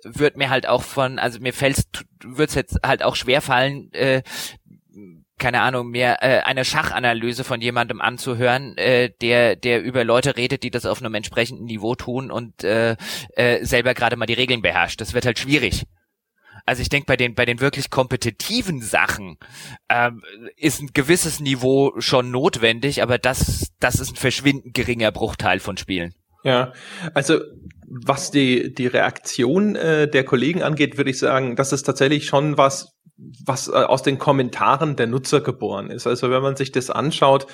würde 0.03 0.37
mir 0.37 0.49
halt 0.49 0.67
auch 0.67 0.83
von, 0.83 1.19
also 1.19 1.39
mir 1.39 1.53
fällt's, 1.53 1.87
wird's 2.23 2.55
jetzt 2.55 2.79
halt 2.83 3.03
auch 3.03 3.15
schwer 3.15 3.41
fallen, 3.41 3.91
äh, 3.93 4.23
keine 5.39 5.61
Ahnung, 5.61 5.89
mehr 5.89 6.21
äh, 6.21 6.41
eine 6.41 6.65
Schachanalyse 6.65 7.43
von 7.43 7.61
jemandem 7.61 8.01
anzuhören, 8.01 8.77
äh, 8.77 9.09
der 9.21 9.55
der 9.55 9.81
über 9.81 10.03
Leute 10.03 10.37
redet, 10.37 10.63
die 10.63 10.69
das 10.69 10.85
auf 10.85 11.01
einem 11.01 11.15
entsprechenden 11.15 11.65
Niveau 11.65 11.95
tun 11.95 12.29
und 12.29 12.63
äh, 12.63 12.95
äh, 13.35 13.65
selber 13.65 13.93
gerade 13.95 14.17
mal 14.17 14.27
die 14.27 14.33
Regeln 14.33 14.61
beherrscht. 14.61 15.01
Das 15.01 15.13
wird 15.13 15.25
halt 15.25 15.39
schwierig. 15.39 15.85
Also 16.65 16.81
ich 16.81 16.89
denke, 16.89 17.07
bei 17.07 17.17
den 17.17 17.33
bei 17.33 17.45
den 17.45 17.61
wirklich 17.61 17.89
kompetitiven 17.89 18.81
Sachen 18.81 19.37
ähm, 19.87 20.21
ist 20.55 20.81
ein 20.81 20.91
gewisses 20.93 21.39
Niveau 21.39 21.93
schon 21.99 22.29
notwendig, 22.29 23.01
aber 23.01 23.17
das 23.17 23.71
das 23.79 23.99
ist 23.99 24.11
ein 24.11 24.17
verschwindend 24.17 24.75
geringer 24.75 25.11
Bruchteil 25.11 25.59
von 25.59 25.77
Spielen. 25.77 26.13
Ja, 26.43 26.73
also 27.13 27.39
was 27.89 28.31
die, 28.31 28.73
die 28.73 28.87
Reaktion 28.87 29.75
äh, 29.75 30.07
der 30.07 30.23
Kollegen 30.23 30.61
angeht, 30.61 30.97
würde 30.97 31.09
ich 31.09 31.19
sagen, 31.19 31.55
das 31.55 31.73
ist 31.73 31.83
tatsächlich 31.83 32.27
schon 32.27 32.57
was, 32.57 32.95
was 33.45 33.67
äh, 33.67 33.71
aus 33.71 34.03
den 34.03 34.19
Kommentaren 34.19 34.95
der 34.95 35.07
Nutzer 35.07 35.41
geboren 35.41 35.89
ist. 35.89 36.05
Also 36.05 36.29
wenn 36.29 36.41
man 36.41 36.55
sich 36.55 36.71
das 36.71 36.89
anschaut, 36.89 37.47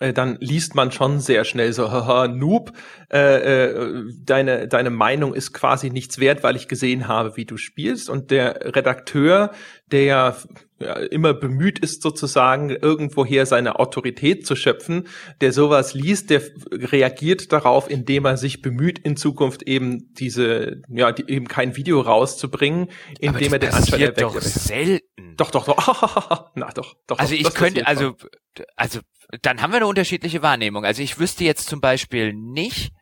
äh, 0.00 0.12
dann 0.12 0.38
liest 0.40 0.74
man 0.74 0.90
schon 0.90 1.20
sehr 1.20 1.44
schnell 1.44 1.72
so, 1.72 1.90
haha, 1.90 2.26
Noob, 2.26 2.72
äh, 3.12 3.66
äh, 3.66 4.04
deine, 4.24 4.66
deine 4.66 4.90
Meinung 4.90 5.34
ist 5.34 5.52
quasi 5.52 5.90
nichts 5.90 6.18
wert, 6.18 6.42
weil 6.42 6.56
ich 6.56 6.68
gesehen 6.68 7.08
habe, 7.08 7.36
wie 7.36 7.44
du 7.44 7.56
spielst. 7.56 8.08
Und 8.08 8.30
der 8.30 8.74
Redakteur, 8.74 9.52
der 9.86 10.36
ja, 10.82 10.94
immer 10.94 11.34
bemüht 11.34 11.78
ist, 11.78 12.02
sozusagen 12.02 12.70
irgendwoher 12.70 13.46
seine 13.46 13.78
Autorität 13.78 14.46
zu 14.46 14.56
schöpfen, 14.56 15.08
der 15.40 15.52
sowas 15.52 15.94
liest, 15.94 16.30
der 16.30 16.42
reagiert 16.70 17.52
darauf, 17.52 17.90
indem 17.90 18.24
er 18.24 18.36
sich 18.36 18.62
bemüht, 18.62 18.98
in 18.98 19.16
Zukunft 19.16 19.62
eben 19.62 20.12
diese, 20.14 20.82
ja, 20.88 21.12
die, 21.12 21.30
eben 21.32 21.48
kein 21.48 21.76
Video 21.76 22.00
rauszubringen, 22.00 22.88
indem 23.18 23.52
er 23.52 23.58
den 23.58 23.72
Anschein 23.72 24.00
erweckt. 24.00 24.20
doch 24.20 24.40
selten. 24.40 25.36
Doch, 25.36 25.50
doch, 25.50 25.64
doch. 25.64 26.50
Na, 26.54 26.70
doch, 26.72 26.94
doch. 27.06 27.18
Also 27.18 27.34
ich 27.34 27.52
könnte, 27.54 27.86
also, 27.86 28.14
also 28.76 29.00
dann 29.40 29.62
haben 29.62 29.72
wir 29.72 29.78
eine 29.78 29.86
unterschiedliche 29.86 30.42
Wahrnehmung. 30.42 30.84
Also 30.84 31.02
ich 31.02 31.18
wüsste 31.18 31.44
jetzt 31.44 31.68
zum 31.68 31.80
Beispiel 31.80 32.32
nicht, 32.34 32.92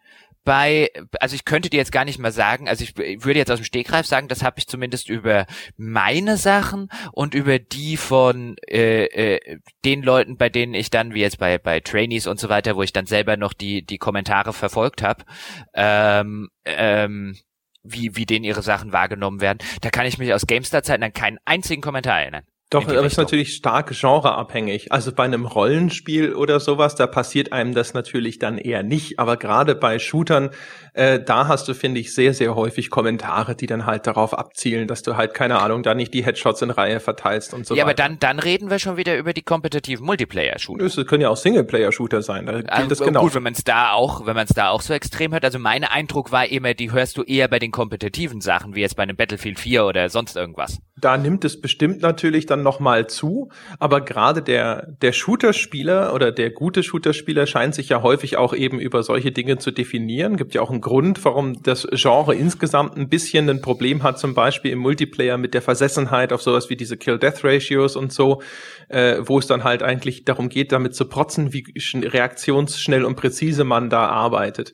bei, 0.50 0.90
also 1.20 1.36
ich 1.36 1.44
könnte 1.44 1.70
dir 1.70 1.76
jetzt 1.76 1.92
gar 1.92 2.04
nicht 2.04 2.18
mal 2.18 2.32
sagen, 2.32 2.68
also 2.68 2.82
ich 2.82 2.96
würde 3.24 3.38
jetzt 3.38 3.52
aus 3.52 3.60
dem 3.60 3.64
Stegreif 3.64 4.04
sagen, 4.04 4.26
das 4.26 4.42
habe 4.42 4.58
ich 4.58 4.66
zumindest 4.66 5.08
über 5.08 5.46
meine 5.76 6.36
Sachen 6.36 6.88
und 7.12 7.36
über 7.36 7.60
die 7.60 7.96
von 7.96 8.56
äh, 8.66 9.04
äh, 9.04 9.60
den 9.84 10.02
Leuten, 10.02 10.36
bei 10.36 10.48
denen 10.48 10.74
ich 10.74 10.90
dann, 10.90 11.14
wie 11.14 11.20
jetzt 11.20 11.38
bei, 11.38 11.58
bei 11.58 11.78
Trainees 11.78 12.26
und 12.26 12.40
so 12.40 12.48
weiter, 12.48 12.74
wo 12.74 12.82
ich 12.82 12.92
dann 12.92 13.06
selber 13.06 13.36
noch 13.36 13.52
die, 13.52 13.86
die 13.86 13.98
Kommentare 13.98 14.52
verfolgt 14.52 15.04
habe, 15.04 15.24
ähm, 15.72 16.48
ähm, 16.64 17.36
wie, 17.84 18.16
wie 18.16 18.26
denen 18.26 18.44
ihre 18.44 18.62
Sachen 18.62 18.92
wahrgenommen 18.92 19.40
werden. 19.40 19.58
Da 19.82 19.90
kann 19.90 20.06
ich 20.06 20.18
mich 20.18 20.34
aus 20.34 20.48
GameStar-Zeiten 20.48 21.04
an 21.04 21.12
keinen 21.12 21.38
einzigen 21.44 21.80
Kommentar 21.80 22.22
erinnern. 22.22 22.42
Doch, 22.70 22.86
aber 22.86 23.04
es 23.04 23.14
ist 23.14 23.18
natürlich 23.18 23.56
stark 23.56 23.88
genreabhängig. 23.88 24.92
Also 24.92 25.10
bei 25.10 25.24
einem 25.24 25.44
Rollenspiel 25.44 26.34
oder 26.34 26.60
sowas, 26.60 26.94
da 26.94 27.08
passiert 27.08 27.52
einem 27.52 27.74
das 27.74 27.94
natürlich 27.94 28.38
dann 28.38 28.58
eher 28.58 28.84
nicht. 28.84 29.18
Aber 29.18 29.36
gerade 29.36 29.74
bei 29.74 29.98
Shootern, 29.98 30.50
äh, 30.94 31.20
da 31.20 31.48
hast 31.48 31.66
du, 31.66 31.74
finde 31.74 32.00
ich, 32.00 32.14
sehr, 32.14 32.32
sehr 32.32 32.54
häufig 32.54 32.88
Kommentare, 32.88 33.56
die 33.56 33.66
dann 33.66 33.86
halt 33.86 34.06
darauf 34.06 34.32
abzielen, 34.38 34.86
dass 34.86 35.02
du 35.02 35.16
halt, 35.16 35.34
keine 35.34 35.60
Ahnung, 35.60 35.82
da 35.82 35.94
nicht 35.94 36.14
die 36.14 36.24
Headshots 36.24 36.62
in 36.62 36.70
Reihe 36.70 37.00
verteilst 37.00 37.52
und 37.52 37.66
so 37.66 37.74
ja, 37.74 37.86
weiter. 37.86 37.98
Ja, 37.98 38.04
aber 38.06 38.14
dann, 38.14 38.18
dann 38.20 38.38
reden 38.38 38.70
wir 38.70 38.78
schon 38.78 38.96
wieder 38.96 39.18
über 39.18 39.32
die 39.32 39.42
kompetitiven 39.42 40.06
Multiplayer-Shooter. 40.06 40.84
Es 40.84 40.96
können 41.06 41.22
ja 41.22 41.30
auch 41.30 41.36
Singleplayer-Shooter 41.36 42.22
sein. 42.22 42.46
Da 42.46 42.52
gilt 42.52 42.70
also, 42.70 42.88
das 42.88 43.00
genau. 43.00 43.22
Gut, 43.22 43.34
wenn 43.34 43.42
man 43.42 43.54
es 43.54 43.64
da 43.64 43.92
auch, 43.92 44.26
wenn 44.26 44.36
man 44.36 44.44
es 44.44 44.54
da 44.54 44.70
auch 44.70 44.82
so 44.82 44.94
extrem 44.94 45.32
hört. 45.32 45.44
Also 45.44 45.58
mein 45.58 45.82
Eindruck 45.82 46.30
war 46.30 46.46
immer, 46.46 46.74
die 46.74 46.92
hörst 46.92 47.16
du 47.16 47.22
eher 47.22 47.48
bei 47.48 47.58
den 47.58 47.72
kompetitiven 47.72 48.40
Sachen, 48.40 48.76
wie 48.76 48.80
jetzt 48.80 48.94
bei 48.94 49.02
einem 49.02 49.16
Battlefield 49.16 49.58
4 49.58 49.84
oder 49.84 50.08
sonst 50.08 50.36
irgendwas. 50.36 50.78
Da 50.96 51.16
nimmt 51.16 51.44
es 51.44 51.60
bestimmt 51.60 52.02
natürlich 52.02 52.46
dann 52.46 52.60
dann 52.60 52.62
nochmal 52.62 53.06
zu. 53.06 53.48
Aber 53.78 54.00
gerade 54.00 54.42
der, 54.42 54.86
der 55.02 55.12
Shooter-Spieler 55.12 56.14
oder 56.14 56.32
der 56.32 56.50
gute 56.50 56.82
Shooter-Spieler 56.82 57.46
scheint 57.46 57.74
sich 57.74 57.88
ja 57.88 58.02
häufig 58.02 58.36
auch 58.36 58.54
eben 58.54 58.78
über 58.78 59.02
solche 59.02 59.32
Dinge 59.32 59.58
zu 59.58 59.70
definieren. 59.70 60.36
Gibt 60.36 60.54
ja 60.54 60.62
auch 60.62 60.70
einen 60.70 60.80
Grund, 60.90 61.24
warum 61.24 61.62
das 61.62 61.86
Genre 61.92 62.34
insgesamt 62.34 62.96
ein 62.96 63.08
bisschen 63.08 63.48
ein 63.48 63.62
Problem 63.62 64.02
hat, 64.02 64.18
zum 64.18 64.34
Beispiel 64.34 64.72
im 64.72 64.80
Multiplayer 64.80 65.38
mit 65.38 65.54
der 65.54 65.62
Versessenheit 65.62 66.32
auf 66.32 66.42
sowas 66.42 66.68
wie 66.68 66.74
diese 66.74 66.96
Kill-Death-Ratios 66.96 67.94
und 67.94 68.12
so, 68.12 68.42
äh, 68.88 69.18
wo 69.20 69.38
es 69.38 69.46
dann 69.46 69.62
halt 69.62 69.84
eigentlich 69.84 70.24
darum 70.24 70.48
geht, 70.48 70.72
damit 70.72 70.96
zu 70.96 71.04
protzen, 71.04 71.52
wie 71.52 71.64
reaktionsschnell 71.94 73.04
und 73.04 73.14
präzise 73.14 73.62
man 73.62 73.88
da 73.88 74.08
arbeitet. 74.08 74.72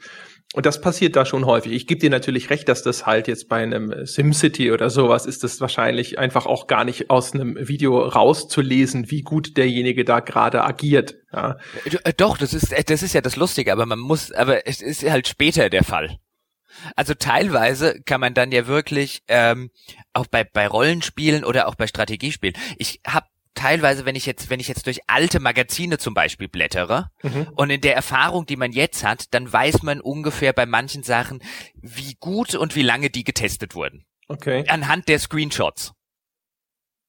Und 0.56 0.64
das 0.64 0.80
passiert 0.80 1.16
da 1.16 1.26
schon 1.26 1.44
häufig. 1.44 1.72
Ich 1.72 1.86
gebe 1.86 2.00
dir 2.00 2.08
natürlich 2.08 2.48
recht, 2.48 2.66
dass 2.70 2.82
das 2.82 3.04
halt 3.04 3.28
jetzt 3.28 3.50
bei 3.50 3.62
einem 3.62 4.06
SimCity 4.06 4.72
oder 4.72 4.88
sowas 4.88 5.26
ist 5.26 5.44
das 5.44 5.60
wahrscheinlich 5.60 6.18
einfach 6.18 6.46
auch 6.46 6.66
gar 6.66 6.84
nicht 6.86 7.10
aus 7.10 7.34
einem 7.34 7.68
Video 7.68 8.00
rauszulesen, 8.00 9.10
wie 9.10 9.20
gut 9.20 9.58
derjenige 9.58 10.06
da 10.06 10.20
gerade 10.20 10.64
agiert. 10.64 11.16
Ja. 11.30 11.58
Äh, 12.04 12.14
doch, 12.16 12.38
das 12.38 12.54
ist, 12.54 12.74
das 12.88 13.02
ist 13.02 13.12
ja 13.12 13.20
das 13.20 13.36
Lustige, 13.36 13.70
aber 13.70 13.84
man 13.84 13.98
muss, 13.98 14.32
aber 14.32 14.66
es 14.66 14.80
ist 14.80 15.02
halt 15.02 15.28
später 15.28 15.68
der 15.68 15.84
Fall. 15.84 16.16
Also 16.94 17.12
teilweise 17.12 18.00
kann 18.06 18.22
man 18.22 18.32
dann 18.32 18.50
ja 18.50 18.66
wirklich 18.66 19.24
ähm, 19.28 19.68
auch 20.14 20.26
bei 20.26 20.44
bei 20.44 20.66
Rollenspielen 20.66 21.44
oder 21.44 21.68
auch 21.68 21.74
bei 21.74 21.86
Strategiespielen. 21.86 22.56
Ich 22.78 23.00
habe 23.06 23.26
teilweise, 23.56 24.04
wenn 24.04 24.14
ich 24.14 24.26
jetzt, 24.26 24.50
wenn 24.50 24.60
ich 24.60 24.68
jetzt 24.68 24.86
durch 24.86 25.00
alte 25.08 25.40
Magazine 25.40 25.98
zum 25.98 26.14
Beispiel 26.14 26.48
blättere 26.48 27.10
mhm. 27.22 27.48
und 27.56 27.70
in 27.70 27.80
der 27.80 27.96
Erfahrung, 27.96 28.46
die 28.46 28.56
man 28.56 28.70
jetzt 28.70 29.02
hat, 29.02 29.34
dann 29.34 29.52
weiß 29.52 29.82
man 29.82 30.00
ungefähr 30.00 30.52
bei 30.52 30.66
manchen 30.66 31.02
Sachen, 31.02 31.40
wie 31.74 32.14
gut 32.20 32.54
und 32.54 32.76
wie 32.76 32.82
lange 32.82 33.10
die 33.10 33.24
getestet 33.24 33.74
wurden. 33.74 34.04
Okay. 34.28 34.64
Anhand 34.68 35.08
der 35.08 35.18
Screenshots. 35.18 35.92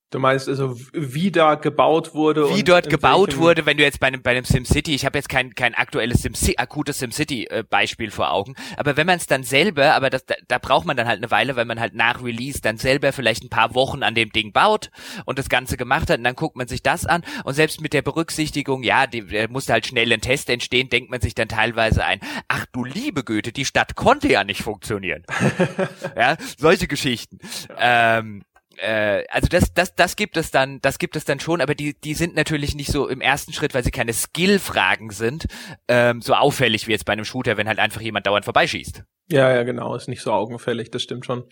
Du 0.09 0.19
meinst 0.19 0.47
also, 0.47 0.79
wie 0.93 1.31
da 1.31 1.55
gebaut 1.55 2.13
wurde? 2.13 2.55
Wie 2.55 2.63
dort 2.63 2.89
gebaut 2.89 3.35
wurde, 3.35 3.65
wenn 3.65 3.75
du 3.75 3.83
jetzt 3.83 3.99
bei 3.99 4.07
einem, 4.07 4.21
bei 4.21 4.31
einem 4.31 4.45
SimCity, 4.45 4.95
ich 4.95 5.05
habe 5.05 5.17
jetzt 5.17 5.27
kein, 5.27 5.53
kein 5.53 5.75
aktuelles 5.75 6.21
SimCity, 6.21 6.57
akutes 6.57 6.99
SimCity-Beispiel 6.99 8.07
äh, 8.07 8.11
vor 8.11 8.31
Augen, 8.31 8.55
aber 8.77 8.95
wenn 8.95 9.05
man 9.05 9.17
es 9.17 9.27
dann 9.27 9.43
selber, 9.43 9.95
aber 9.95 10.09
das, 10.09 10.25
da, 10.25 10.35
da 10.47 10.59
braucht 10.59 10.85
man 10.85 10.95
dann 10.95 11.09
halt 11.09 11.17
eine 11.17 11.29
Weile, 11.29 11.57
weil 11.57 11.65
man 11.65 11.81
halt 11.81 11.93
nach 11.93 12.23
Release 12.23 12.61
dann 12.61 12.77
selber 12.77 13.11
vielleicht 13.11 13.43
ein 13.43 13.49
paar 13.49 13.75
Wochen 13.75 14.01
an 14.01 14.15
dem 14.15 14.29
Ding 14.29 14.53
baut 14.53 14.91
und 15.25 15.37
das 15.39 15.49
Ganze 15.49 15.75
gemacht 15.75 16.09
hat 16.09 16.19
und 16.19 16.23
dann 16.23 16.35
guckt 16.35 16.55
man 16.55 16.69
sich 16.69 16.81
das 16.81 17.05
an 17.05 17.23
und 17.43 17.55
selbst 17.55 17.81
mit 17.81 17.91
der 17.91 18.01
Berücksichtigung, 18.01 18.83
ja, 18.83 19.07
die, 19.07 19.25
der 19.25 19.49
musste 19.49 19.73
halt 19.73 19.87
schnell 19.87 20.13
ein 20.13 20.21
Test 20.21 20.49
entstehen, 20.49 20.87
denkt 20.87 21.11
man 21.11 21.19
sich 21.19 21.35
dann 21.35 21.49
teilweise 21.49 22.05
ein, 22.05 22.21
ach 22.47 22.65
du 22.71 22.85
liebe 22.85 23.25
Güte, 23.25 23.51
die 23.51 23.65
Stadt 23.65 23.95
konnte 23.95 24.29
ja 24.29 24.45
nicht 24.45 24.61
funktionieren. 24.61 25.23
ja, 26.15 26.37
solche 26.57 26.87
Geschichten. 26.87 27.39
Ähm, 27.77 28.43
äh, 28.77 29.23
also 29.29 29.47
das, 29.47 29.73
das, 29.73 29.95
das 29.95 30.15
gibt 30.15 30.37
es 30.37 30.51
dann, 30.51 30.79
das 30.81 30.99
gibt 30.99 31.15
es 31.15 31.25
dann 31.25 31.39
schon, 31.39 31.61
aber 31.61 31.75
die, 31.75 31.99
die 31.99 32.13
sind 32.13 32.35
natürlich 32.35 32.75
nicht 32.75 32.91
so 32.91 33.07
im 33.07 33.21
ersten 33.21 33.53
Schritt, 33.53 33.73
weil 33.73 33.83
sie 33.83 33.91
keine 33.91 34.13
Skill-Fragen 34.13 35.11
sind, 35.11 35.45
ähm, 35.87 36.21
so 36.21 36.33
auffällig 36.33 36.87
wie 36.87 36.91
jetzt 36.91 37.05
bei 37.05 37.13
einem 37.13 37.25
Shooter, 37.25 37.57
wenn 37.57 37.67
halt 37.67 37.79
einfach 37.79 38.01
jemand 38.01 38.27
dauernd 38.27 38.45
vorbeischießt. 38.45 39.03
Ja, 39.29 39.53
ja, 39.53 39.63
genau, 39.63 39.95
ist 39.95 40.07
nicht 40.07 40.21
so 40.21 40.31
augenfällig, 40.31 40.91
das 40.91 41.03
stimmt 41.03 41.25
schon. 41.25 41.43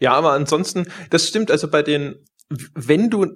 Ja, 0.00 0.12
aber 0.12 0.32
ansonsten, 0.32 0.86
das 1.10 1.28
stimmt 1.28 1.50
also 1.50 1.70
bei 1.70 1.82
den, 1.82 2.24
wenn 2.74 3.08
du 3.08 3.26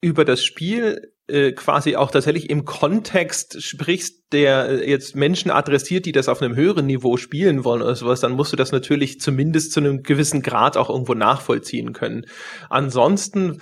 über 0.00 0.24
das 0.24 0.44
Spiel 0.44 1.12
äh, 1.28 1.52
quasi 1.52 1.96
auch 1.96 2.10
tatsächlich 2.10 2.50
im 2.50 2.64
Kontext 2.64 3.62
sprichst, 3.62 4.32
der 4.32 4.68
äh, 4.68 4.90
jetzt 4.90 5.16
Menschen 5.16 5.50
adressiert, 5.50 6.06
die 6.06 6.12
das 6.12 6.28
auf 6.28 6.40
einem 6.40 6.54
höheren 6.54 6.86
Niveau 6.86 7.16
spielen 7.16 7.64
wollen 7.64 7.82
oder 7.82 7.96
sowas, 7.96 8.20
dann 8.20 8.32
musst 8.32 8.52
du 8.52 8.56
das 8.56 8.72
natürlich 8.72 9.20
zumindest 9.20 9.72
zu 9.72 9.80
einem 9.80 10.02
gewissen 10.02 10.42
Grad 10.42 10.76
auch 10.76 10.88
irgendwo 10.88 11.14
nachvollziehen 11.14 11.92
können. 11.92 12.26
Ansonsten 12.70 13.60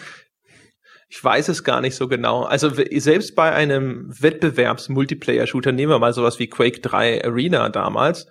ich 1.09 1.23
weiß 1.23 1.49
es 1.49 1.63
gar 1.63 1.81
nicht 1.81 1.95
so 1.95 2.09
genau. 2.09 2.43
Also 2.43 2.71
selbst 2.71 3.37
bei 3.37 3.53
einem 3.53 4.13
Wettbewerbs-Multiplayer-Shooter, 4.19 5.71
nehmen 5.71 5.93
wir 5.93 6.01
mal 6.01 6.13
sowas 6.13 6.41
wie 6.41 6.49
Quake 6.49 6.81
3 6.81 7.25
Arena 7.25 7.69
damals, 7.69 8.27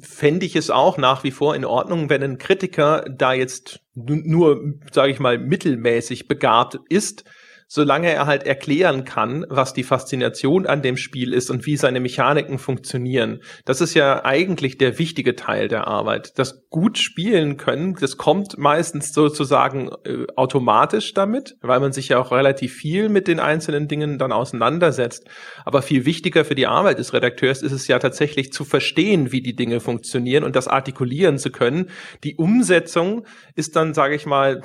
fände 0.00 0.46
ich 0.46 0.54
es 0.54 0.70
auch 0.70 0.98
nach 0.98 1.24
wie 1.24 1.32
vor 1.32 1.56
in 1.56 1.64
Ordnung, 1.64 2.08
wenn 2.08 2.22
ein 2.22 2.38
Kritiker 2.38 3.04
da 3.10 3.32
jetzt 3.32 3.80
nur, 3.94 4.74
sage 4.92 5.10
ich 5.10 5.18
mal, 5.18 5.38
mittelmäßig 5.38 6.28
begabt 6.28 6.78
ist, 6.88 7.24
solange 7.68 8.12
er 8.12 8.26
halt 8.26 8.44
erklären 8.44 9.04
kann, 9.04 9.44
was 9.48 9.72
die 9.72 9.82
Faszination 9.82 10.66
an 10.66 10.82
dem 10.82 10.96
Spiel 10.96 11.32
ist 11.32 11.50
und 11.50 11.66
wie 11.66 11.76
seine 11.76 12.00
Mechaniken 12.00 12.58
funktionieren. 12.58 13.40
Das 13.64 13.80
ist 13.80 13.94
ja 13.94 14.24
eigentlich 14.24 14.78
der 14.78 14.98
wichtige 14.98 15.34
Teil 15.34 15.68
der 15.68 15.86
Arbeit. 15.86 16.38
Das 16.38 16.68
gut 16.70 16.98
spielen 16.98 17.56
können, 17.56 17.94
das 17.94 18.16
kommt 18.16 18.56
meistens 18.58 19.12
sozusagen 19.12 19.90
äh, 20.04 20.26
automatisch 20.36 21.12
damit, 21.14 21.56
weil 21.60 21.80
man 21.80 21.92
sich 21.92 22.08
ja 22.08 22.20
auch 22.20 22.30
relativ 22.30 22.74
viel 22.74 23.08
mit 23.08 23.26
den 23.26 23.40
einzelnen 23.40 23.88
Dingen 23.88 24.18
dann 24.18 24.32
auseinandersetzt. 24.32 25.28
Aber 25.64 25.82
viel 25.82 26.04
wichtiger 26.04 26.44
für 26.44 26.54
die 26.54 26.66
Arbeit 26.66 26.98
des 26.98 27.12
Redakteurs 27.12 27.62
ist 27.62 27.72
es 27.72 27.88
ja 27.88 27.98
tatsächlich 27.98 28.52
zu 28.52 28.64
verstehen, 28.64 29.32
wie 29.32 29.40
die 29.40 29.56
Dinge 29.56 29.80
funktionieren 29.80 30.44
und 30.44 30.54
das 30.54 30.68
artikulieren 30.68 31.38
zu 31.38 31.50
können. 31.50 31.90
Die 32.22 32.36
Umsetzung 32.36 33.26
ist 33.56 33.74
dann, 33.74 33.92
sage 33.92 34.14
ich 34.14 34.26
mal, 34.26 34.62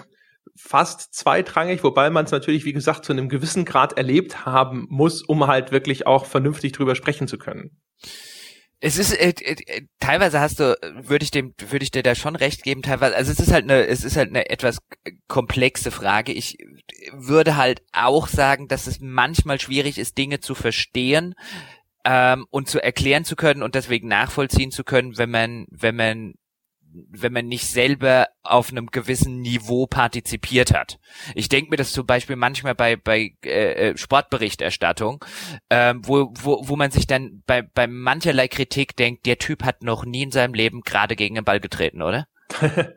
fast 0.56 1.14
zweitrangig, 1.14 1.84
wobei 1.84 2.10
man 2.10 2.26
es 2.26 2.32
natürlich, 2.32 2.66
wie 2.66 2.74
gesagt, 2.74 3.06
zu 3.06 3.14
einem 3.14 3.30
gewissen 3.30 3.66
Grad 3.66 3.98
erlebt 3.98 4.46
haben 4.46 4.88
muss, 4.90 5.22
um 5.22 5.48
halt 5.48 5.72
wirklich 5.72 6.08
auch 6.08 6.26
vernünftig 6.26 6.74
drüber 6.74 6.96
sprechen 6.96 7.28
zu 7.28 7.38
können. 7.38 7.82
Es 8.84 8.98
ist 8.98 9.14
äh, 9.14 9.30
äh, 9.30 9.84
teilweise 10.00 10.40
hast 10.40 10.60
du 10.60 10.76
würde 11.04 11.24
ich 11.24 11.30
dem 11.30 11.54
würde 11.70 11.84
ich 11.84 11.92
dir 11.92 12.02
da 12.02 12.16
schon 12.16 12.36
recht 12.36 12.64
geben 12.64 12.82
teilweise 12.82 13.16
also 13.16 13.32
es 13.32 13.40
ist 13.40 13.52
halt 13.52 13.66
eine 13.66 13.86
es 13.86 14.04
ist 14.04 14.18
halt 14.18 14.30
eine 14.30 14.50
etwas 14.50 14.80
komplexe 15.28 15.92
Frage 15.92 16.32
ich 16.32 16.58
würde 17.14 17.58
halt 17.58 17.84
auch 17.94 18.28
sagen 18.28 18.68
dass 18.68 18.88
es 18.88 19.00
manchmal 19.00 19.60
schwierig 19.60 20.00
ist 20.00 20.18
Dinge 20.18 20.40
zu 20.40 20.56
verstehen 20.56 21.36
ähm, 22.06 22.48
und 22.50 22.70
zu 22.70 22.84
erklären 22.84 23.24
zu 23.24 23.36
können 23.36 23.62
und 23.62 23.76
deswegen 23.76 24.08
nachvollziehen 24.08 24.72
zu 24.72 24.84
können 24.84 25.16
wenn 25.16 25.30
man 25.30 25.68
wenn 25.70 25.96
man 25.96 26.34
wenn 26.94 27.34
man 27.34 27.48
nicht 27.48 27.68
selber 27.68 28.28
auf 28.44 28.72
einem 28.72 28.88
gewissen 28.88 29.42
Niveau 29.42 29.88
partizipiert 29.88 30.74
hat. 30.74 31.00
Ich 31.36 31.50
denke 31.50 31.70
mir 31.70 31.78
das 31.78 31.94
zum 31.94 32.06
Beispiel 32.06 32.36
manchmal 32.36 32.76
bei, 32.76 32.96
bei 32.96 33.34
äh, 33.44 33.90
äh, 33.90 33.98
Sportberichterstattung, 33.98 35.24
ähm, 35.70 36.02
wo, 36.06 36.34
wo, 36.42 36.68
wo 36.68 36.76
man 36.76 36.92
sich 36.92 37.08
dann 37.08 37.44
bei, 37.46 37.62
bei 37.62 37.88
mancherlei 37.88 38.48
Kritik 38.48 38.96
denkt, 38.96 39.26
der 39.26 39.38
Typ 39.38 39.64
hat 39.64 39.84
noch 39.84 40.06
nie 40.06 40.24
in 40.24 40.32
seinem 40.32 40.54
Leben 40.54 40.82
gerade 40.82 41.16
gegen 41.16 41.36
den 41.36 41.46
Ball 41.46 41.60
getreten, 41.60 42.02
oder? 42.02 42.28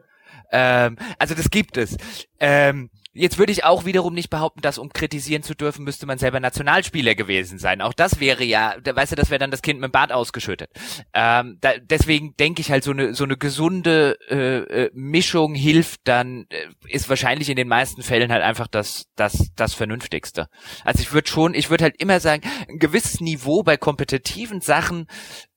ähm, 0.52 0.96
also 1.18 1.34
das 1.34 1.50
gibt 1.50 1.76
es. 1.76 1.96
Ähm, 2.40 2.90
Jetzt 3.14 3.38
würde 3.38 3.52
ich 3.52 3.64
auch 3.64 3.84
wiederum 3.84 4.12
nicht 4.12 4.28
behaupten, 4.28 4.60
dass 4.60 4.78
um 4.78 4.92
kritisieren 4.92 5.44
zu 5.44 5.54
dürfen, 5.54 5.84
müsste 5.84 6.04
man 6.04 6.18
selber 6.18 6.40
Nationalspieler 6.40 7.14
gewesen 7.14 7.58
sein. 7.58 7.80
Auch 7.80 7.92
das 7.94 8.18
wäre 8.18 8.44
ja, 8.44 8.74
weißt 8.84 9.12
du, 9.12 9.16
das 9.16 9.30
wäre 9.30 9.38
dann 9.38 9.52
das 9.52 9.62
Kind 9.62 9.80
mit 9.80 9.90
dem 9.90 9.92
Bart 9.92 10.10
ausgeschüttet. 10.10 10.70
Ähm, 11.12 11.58
da, 11.60 11.72
deswegen 11.78 12.34
denke 12.36 12.60
ich 12.60 12.72
halt, 12.72 12.82
so 12.82 12.90
eine 12.90 13.14
so 13.14 13.22
eine 13.24 13.36
gesunde 13.36 14.18
äh, 14.28 14.84
äh, 14.84 14.90
Mischung 14.94 15.54
hilft 15.54 16.00
dann, 16.04 16.46
äh, 16.48 16.66
ist 16.88 17.08
wahrscheinlich 17.08 17.48
in 17.48 17.56
den 17.56 17.68
meisten 17.68 18.02
Fällen 18.02 18.32
halt 18.32 18.42
einfach 18.42 18.66
das 18.66 19.06
das 19.14 19.50
das 19.54 19.74
Vernünftigste. 19.74 20.48
Also 20.84 21.00
ich 21.00 21.12
würde 21.12 21.28
schon, 21.28 21.54
ich 21.54 21.70
würde 21.70 21.84
halt 21.84 22.00
immer 22.00 22.18
sagen, 22.18 22.42
ein 22.68 22.78
gewisses 22.78 23.20
Niveau 23.20 23.62
bei 23.62 23.76
kompetitiven 23.76 24.60
Sachen 24.60 25.06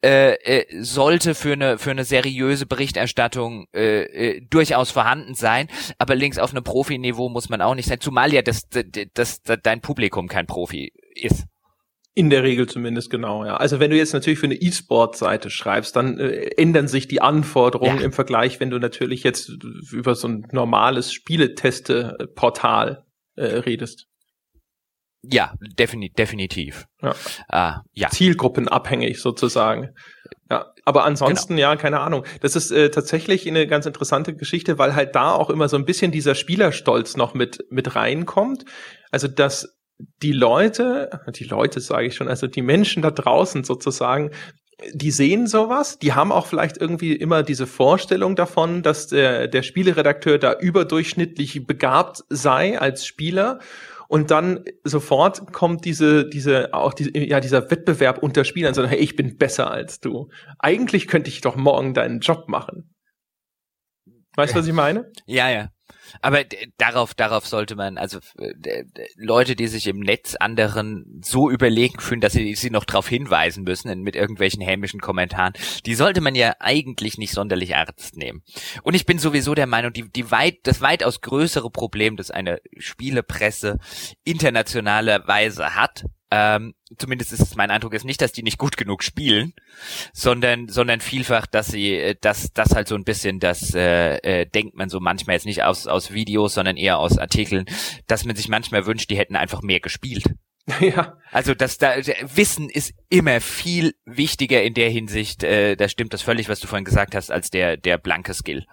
äh, 0.03 0.33
äh, 0.33 0.83
sollte 0.83 1.33
für 1.33 1.53
eine 1.53 1.77
für 1.79 1.91
eine 1.91 2.03
seriöse 2.03 2.65
Berichterstattung 2.65 3.67
äh, 3.73 4.03
äh, 4.03 4.41
durchaus 4.47 4.91
vorhanden 4.91 5.33
sein, 5.33 5.67
aber 5.97 6.15
links 6.15 6.37
auf 6.37 6.51
einem 6.51 6.63
Profiniveau 6.63 7.29
muss 7.29 7.49
man 7.49 7.61
auch 7.61 7.73
nicht 7.73 7.87
sein, 7.87 7.99
zumal 7.99 8.33
ja 8.33 8.41
das, 8.43 8.69
das, 8.69 8.85
das, 9.13 9.41
das 9.41 9.57
dein 9.63 9.81
Publikum 9.81 10.27
kein 10.27 10.45
Profi 10.45 10.93
ist. 11.15 11.45
In 12.13 12.29
der 12.31 12.41
Regel 12.41 12.67
zumindest 12.67 13.11
genau, 13.11 13.45
ja. 13.45 13.57
Also 13.57 13.79
wenn 13.79 13.91
du 13.91 13.97
jetzt 13.97 14.13
natürlich 14.13 14.39
für 14.39 14.47
eine 14.47 14.55
E-Sport-Seite 14.55 15.51
schreibst, 15.51 15.95
dann 15.95 16.19
äh, 16.19 16.47
ändern 16.57 16.87
sich 16.87 17.07
die 17.07 17.21
Anforderungen 17.21 17.99
ja. 17.99 18.05
im 18.05 18.11
Vergleich, 18.11 18.59
wenn 18.59 18.71
du 18.71 18.79
natürlich 18.79 19.23
jetzt 19.23 19.51
über 19.91 20.15
so 20.15 20.27
ein 20.27 20.47
normales 20.51 21.13
Spieleteste-Portal 21.13 23.05
äh, 23.35 23.45
redest. 23.45 24.07
Ja, 25.23 25.53
defini 25.59 26.09
definitiv. 26.09 26.85
Ja. 27.01 27.15
Ah, 27.47 27.81
ja. 27.93 28.09
Zielgruppenabhängig 28.09 29.19
sozusagen. 29.19 29.89
Ja, 30.49 30.73
aber 30.85 31.03
ansonsten, 31.03 31.55
genau. 31.55 31.69
ja, 31.69 31.75
keine 31.75 31.99
Ahnung. 31.99 32.23
Das 32.41 32.55
ist 32.55 32.71
äh, 32.71 32.89
tatsächlich 32.89 33.47
eine 33.47 33.67
ganz 33.67 33.85
interessante 33.85 34.35
Geschichte, 34.35 34.77
weil 34.77 34.95
halt 34.95 35.15
da 35.15 35.31
auch 35.33 35.49
immer 35.49 35.67
so 35.67 35.75
ein 35.75 35.85
bisschen 35.85 36.11
dieser 36.11 36.35
Spielerstolz 36.35 37.17
noch 37.17 37.33
mit, 37.33 37.65
mit 37.69 37.95
reinkommt. 37.95 38.63
Also, 39.11 39.27
dass 39.27 39.77
die 40.21 40.31
Leute, 40.31 41.21
die 41.35 41.43
Leute 41.45 41.81
sage 41.81 42.07
ich 42.07 42.15
schon, 42.15 42.27
also 42.27 42.47
die 42.47 42.61
Menschen 42.61 43.01
da 43.01 43.11
draußen 43.11 43.63
sozusagen, 43.63 44.31
die 44.93 45.11
sehen 45.11 45.47
sowas, 45.47 45.97
die 45.97 46.13
haben 46.13 46.31
auch 46.31 46.45
vielleicht 46.45 46.77
irgendwie 46.77 47.13
immer 47.13 47.41
diese 47.41 47.65
Vorstellung 47.65 48.35
davon, 48.35 48.83
dass 48.83 49.07
der, 49.07 49.47
der 49.47 49.63
Spieleredakteur 49.63 50.37
da 50.37 50.53
überdurchschnittlich 50.53 51.65
begabt 51.65 52.23
sei 52.29 52.79
als 52.79 53.05
Spieler 53.05 53.59
und 54.07 54.31
dann 54.31 54.63
sofort 54.83 55.51
kommt 55.53 55.85
diese, 55.85 56.27
diese, 56.27 56.73
auch 56.73 56.93
diese, 56.93 57.17
ja, 57.17 57.39
dieser 57.39 57.69
Wettbewerb 57.69 58.23
unter 58.23 58.43
Spielern, 58.43 58.73
sondern 58.73 58.91
hey, 58.91 58.99
ich 58.99 59.15
bin 59.15 59.37
besser 59.37 59.69
als 59.71 59.99
du. 59.99 60.29
Eigentlich 60.59 61.07
könnte 61.07 61.29
ich 61.29 61.41
doch 61.41 61.55
morgen 61.55 61.93
deinen 61.93 62.19
Job 62.19 62.47
machen. 62.47 62.93
Weißt 64.35 64.53
du, 64.53 64.59
was 64.59 64.67
ich 64.67 64.73
meine? 64.73 65.11
Ja, 65.25 65.49
ja. 65.49 65.69
Aber 66.21 66.43
darauf, 66.77 67.13
darauf 67.13 67.47
sollte 67.47 67.75
man, 67.75 67.97
also 67.97 68.19
Leute, 69.15 69.55
die 69.55 69.67
sich 69.67 69.87
im 69.87 69.99
Netz 69.99 70.35
anderen 70.35 71.21
so 71.23 71.49
überlegen 71.49 71.99
fühlen, 71.99 72.21
dass 72.21 72.33
sie 72.33 72.55
sie 72.55 72.69
noch 72.69 72.85
darauf 72.85 73.07
hinweisen 73.07 73.63
müssen 73.63 74.01
mit 74.01 74.15
irgendwelchen 74.15 74.61
hämischen 74.61 74.99
Kommentaren, 74.99 75.53
die 75.85 75.95
sollte 75.95 76.21
man 76.21 76.35
ja 76.35 76.55
eigentlich 76.59 77.17
nicht 77.17 77.33
sonderlich 77.33 77.71
ernst 77.71 78.17
nehmen. 78.17 78.43
Und 78.83 78.93
ich 78.93 79.05
bin 79.05 79.19
sowieso 79.19 79.55
der 79.55 79.67
Meinung, 79.67 79.93
die, 79.93 80.09
die 80.09 80.31
weit, 80.31 80.59
das 80.63 80.81
weitaus 80.81 81.21
größere 81.21 81.69
Problem, 81.69 82.17
das 82.17 82.31
eine 82.31 82.59
Spielepresse 82.77 83.79
internationalerweise 84.23 85.75
hat, 85.75 86.05
ähm, 86.29 86.73
zumindest 86.97 87.31
ist 87.31 87.41
es 87.41 87.55
mein 87.55 87.71
Eindruck, 87.71 87.93
ist 87.93 88.03
nicht, 88.03 88.21
dass 88.21 88.33
die 88.33 88.43
nicht 88.43 88.57
gut 88.57 88.75
genug 88.75 89.03
spielen, 89.03 89.53
sondern, 90.13 90.67
sondern 90.67 90.99
vielfach, 90.99 91.45
dass 91.45 91.67
sie, 91.67 91.93
äh, 91.93 92.15
dass 92.19 92.51
das 92.53 92.75
halt 92.75 92.87
so 92.87 92.95
ein 92.95 93.05
bisschen, 93.05 93.39
das 93.39 93.73
äh, 93.73 94.17
äh, 94.17 94.45
denkt 94.45 94.75
man 94.75 94.89
so 94.89 94.99
manchmal 94.99 95.35
jetzt 95.35 95.45
nicht 95.45 95.63
aus, 95.63 95.87
aus 95.87 96.11
Videos, 96.11 96.53
sondern 96.53 96.75
eher 96.75 96.99
aus 96.99 97.17
Artikeln, 97.17 97.65
dass 98.07 98.25
man 98.25 98.35
sich 98.35 98.49
manchmal 98.49 98.85
wünscht, 98.85 99.09
die 99.09 99.17
hätten 99.17 99.35
einfach 99.35 99.61
mehr 99.61 99.79
gespielt. 99.79 100.25
Ja. 100.81 101.15
Also 101.31 101.53
das 101.53 101.77
da 101.77 101.95
Wissen 101.95 102.69
ist 102.69 102.93
immer 103.07 103.39
viel 103.39 103.95
wichtiger 104.03 104.61
in 104.63 104.73
der 104.73 104.89
Hinsicht, 104.89 105.43
äh, 105.43 105.77
da 105.77 105.87
stimmt 105.87 106.13
das 106.13 106.21
völlig, 106.21 106.49
was 106.49 106.59
du 106.59 106.67
vorhin 106.67 106.83
gesagt 106.83 107.15
hast, 107.15 107.31
als 107.31 107.49
der, 107.49 107.77
der 107.77 107.97
blanke 107.97 108.33
Skill. 108.33 108.65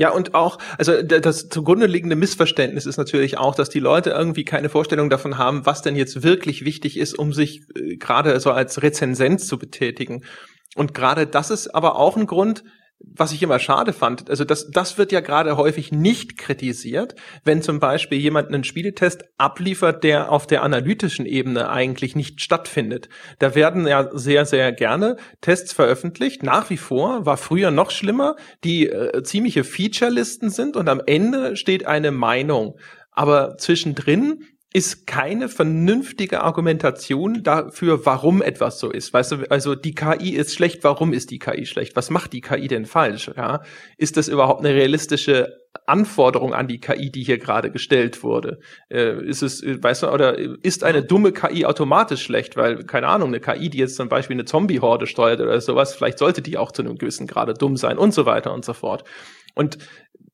Ja, 0.00 0.08
und 0.12 0.34
auch, 0.34 0.56
also 0.78 1.02
das 1.02 1.50
zugrunde 1.50 1.84
liegende 1.84 2.16
Missverständnis 2.16 2.86
ist 2.86 2.96
natürlich 2.96 3.36
auch, 3.36 3.54
dass 3.54 3.68
die 3.68 3.80
Leute 3.80 4.08
irgendwie 4.08 4.46
keine 4.46 4.70
Vorstellung 4.70 5.10
davon 5.10 5.36
haben, 5.36 5.66
was 5.66 5.82
denn 5.82 5.94
jetzt 5.94 6.22
wirklich 6.22 6.64
wichtig 6.64 6.96
ist, 6.96 7.18
um 7.18 7.34
sich 7.34 7.64
äh, 7.76 7.96
gerade 7.96 8.40
so 8.40 8.50
als 8.50 8.80
Rezensent 8.80 9.42
zu 9.42 9.58
betätigen. 9.58 10.24
Und 10.74 10.94
gerade 10.94 11.26
das 11.26 11.50
ist 11.50 11.74
aber 11.74 11.96
auch 11.96 12.16
ein 12.16 12.26
Grund, 12.26 12.64
was 13.02 13.32
ich 13.32 13.42
immer 13.42 13.58
schade 13.58 13.92
fand, 13.92 14.28
also 14.28 14.44
das, 14.44 14.70
das 14.70 14.98
wird 14.98 15.10
ja 15.10 15.20
gerade 15.20 15.56
häufig 15.56 15.90
nicht 15.90 16.36
kritisiert, 16.36 17.14
wenn 17.44 17.62
zum 17.62 17.80
Beispiel 17.80 18.18
jemand 18.18 18.48
einen 18.48 18.64
Spieletest 18.64 19.24
abliefert, 19.38 20.04
der 20.04 20.30
auf 20.30 20.46
der 20.46 20.62
analytischen 20.62 21.26
Ebene 21.26 21.70
eigentlich 21.70 22.14
nicht 22.14 22.40
stattfindet. 22.40 23.08
Da 23.38 23.54
werden 23.54 23.86
ja 23.86 24.10
sehr, 24.12 24.44
sehr 24.44 24.72
gerne 24.72 25.16
Tests 25.40 25.72
veröffentlicht. 25.72 26.42
Nach 26.42 26.68
wie 26.70 26.76
vor 26.76 27.26
war 27.26 27.36
früher 27.36 27.70
noch 27.70 27.90
schlimmer, 27.90 28.36
die 28.64 28.88
äh, 28.88 29.22
ziemliche 29.22 29.64
Featurelisten 29.64 30.50
sind 30.50 30.76
und 30.76 30.88
am 30.88 31.00
Ende 31.04 31.56
steht 31.56 31.86
eine 31.86 32.10
Meinung. 32.10 32.78
Aber 33.12 33.56
zwischendrin 33.56 34.44
ist 34.72 35.08
keine 35.08 35.48
vernünftige 35.48 36.42
Argumentation 36.42 37.42
dafür, 37.42 38.06
warum 38.06 38.40
etwas 38.40 38.78
so 38.78 38.90
ist. 38.90 39.12
Weißt 39.12 39.32
du, 39.32 39.36
also 39.50 39.74
die 39.74 39.96
KI 39.96 40.30
ist 40.30 40.54
schlecht, 40.54 40.84
warum 40.84 41.12
ist 41.12 41.32
die 41.32 41.40
KI 41.40 41.66
schlecht? 41.66 41.96
Was 41.96 42.08
macht 42.08 42.32
die 42.32 42.40
KI 42.40 42.68
denn 42.68 42.86
falsch? 42.86 43.32
Ja? 43.36 43.62
Ist 43.96 44.16
das 44.16 44.28
überhaupt 44.28 44.64
eine 44.64 44.72
realistische 44.72 45.60
Anforderung 45.86 46.54
an 46.54 46.68
die 46.68 46.78
KI, 46.78 47.10
die 47.10 47.24
hier 47.24 47.38
gerade 47.38 47.72
gestellt 47.72 48.22
wurde? 48.22 48.60
Äh, 48.88 49.24
ist 49.24 49.42
es, 49.42 49.60
weißt 49.64 50.04
du, 50.04 50.08
oder 50.08 50.38
ist 50.38 50.84
eine 50.84 51.02
dumme 51.02 51.32
KI 51.32 51.66
automatisch 51.66 52.22
schlecht? 52.22 52.56
Weil, 52.56 52.84
keine 52.84 53.08
Ahnung, 53.08 53.28
eine 53.28 53.40
KI, 53.40 53.70
die 53.70 53.78
jetzt 53.78 53.96
zum 53.96 54.08
Beispiel 54.08 54.36
eine 54.36 54.44
Zombie-Horde 54.44 55.08
steuert 55.08 55.40
oder 55.40 55.60
sowas, 55.60 55.96
vielleicht 55.96 56.18
sollte 56.18 56.42
die 56.42 56.56
auch 56.56 56.70
zu 56.70 56.82
einem 56.82 56.96
gewissen 56.96 57.26
Grade 57.26 57.54
dumm 57.54 57.76
sein 57.76 57.98
und 57.98 58.14
so 58.14 58.24
weiter 58.24 58.54
und 58.54 58.64
so 58.64 58.72
fort. 58.72 59.02
Und 59.56 59.78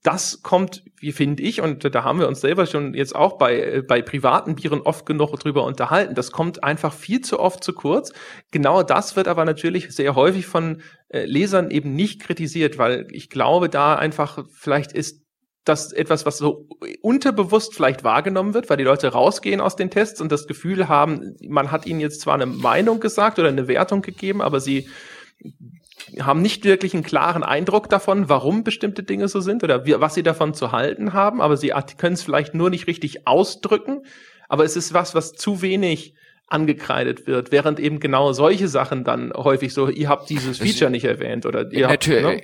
das 0.07 0.42
kommt, 0.42 0.84
wie 1.00 1.11
finde 1.11 1.42
ich, 1.42 1.61
und 1.61 1.92
da 1.92 2.04
haben 2.04 2.20
wir 2.20 2.28
uns 2.28 2.40
selber 2.40 2.66
schon 2.66 2.94
jetzt 2.94 3.16
auch 3.16 3.38
bei, 3.38 3.61
äh, 3.61 3.82
bei 3.82 4.02
privaten 4.02 4.54
Bieren 4.54 4.80
oft 4.80 5.04
genug 5.04 5.36
drüber 5.40 5.64
unterhalten, 5.64 6.14
das 6.14 6.30
kommt 6.30 6.62
einfach 6.62 6.92
viel 6.92 7.22
zu 7.22 7.40
oft 7.40 7.64
zu 7.64 7.72
kurz. 7.72 8.12
Genau 8.52 8.84
das 8.84 9.16
wird 9.16 9.26
aber 9.26 9.44
natürlich 9.44 9.90
sehr 9.90 10.14
häufig 10.14 10.46
von 10.46 10.80
äh, 11.09 11.24
Lesern 11.24 11.72
eben 11.72 11.94
nicht 11.94 12.20
kritisiert, 12.20 12.78
weil 12.78 13.09
ich 13.11 13.30
glaube, 13.30 13.68
da 13.68 13.96
einfach 13.96 14.44
vielleicht 14.52 14.92
ist 14.92 15.24
das 15.64 15.92
etwas, 15.92 16.24
was 16.24 16.38
so 16.38 16.68
unterbewusst 17.02 17.74
vielleicht 17.74 18.04
wahrgenommen 18.04 18.54
wird, 18.54 18.70
weil 18.70 18.76
die 18.76 18.84
Leute 18.84 19.09
rausgehen 19.09 19.61
aus 19.61 19.74
den 19.74 19.90
Tests 19.90 20.20
und 20.20 20.30
das 20.30 20.46
Gefühl 20.46 20.86
haben, 20.86 21.34
man 21.48 21.72
hat 21.72 21.84
ihnen 21.84 21.98
jetzt 21.98 22.20
zwar 22.20 22.34
eine 22.34 22.46
Meinung 22.46 23.00
gesagt 23.00 23.40
oder 23.40 23.48
eine 23.48 23.66
Wertung 23.66 24.02
gegeben, 24.02 24.40
aber 24.40 24.61
sie 24.61 24.88
haben 26.20 26.42
nicht 26.42 26.64
wirklich 26.64 26.94
einen 26.94 27.02
klaren 27.02 27.42
Eindruck 27.42 27.88
davon, 27.88 28.28
warum 28.28 28.64
bestimmte 28.64 29.02
Dinge 29.02 29.28
so 29.28 29.40
sind 29.40 29.64
oder 29.64 29.86
wie, 29.86 29.98
was 29.98 30.14
sie 30.14 30.22
davon 30.22 30.54
zu 30.54 30.72
halten 30.72 31.12
haben, 31.12 31.40
aber 31.40 31.57
sie 31.57 31.72
können 31.98 32.14
es 32.14 32.22
vielleicht 32.22 32.54
nur 32.54 32.70
nicht 32.70 32.86
richtig 32.86 33.26
ausdrücken. 33.26 34.02
Aber 34.48 34.64
es 34.64 34.76
ist 34.76 34.94
was, 34.94 35.14
was 35.14 35.32
zu 35.32 35.62
wenig 35.62 36.14
angekreidet 36.49 37.26
wird, 37.26 37.51
während 37.51 37.80
eben 37.80 37.99
genau 37.99 38.32
solche 38.32 38.68
Sachen 38.68 39.03
dann 39.03 39.32
häufig 39.32 39.74
so, 39.74 39.88
ihr 39.88 40.09
habt 40.09 40.30
dieses 40.30 40.59
Feature 40.59 40.90
nicht 40.90 41.05
erwähnt 41.05 41.44
oder 41.44 41.72
ihr 41.72 41.88
habt, 41.88 42.07
ne? 42.07 42.40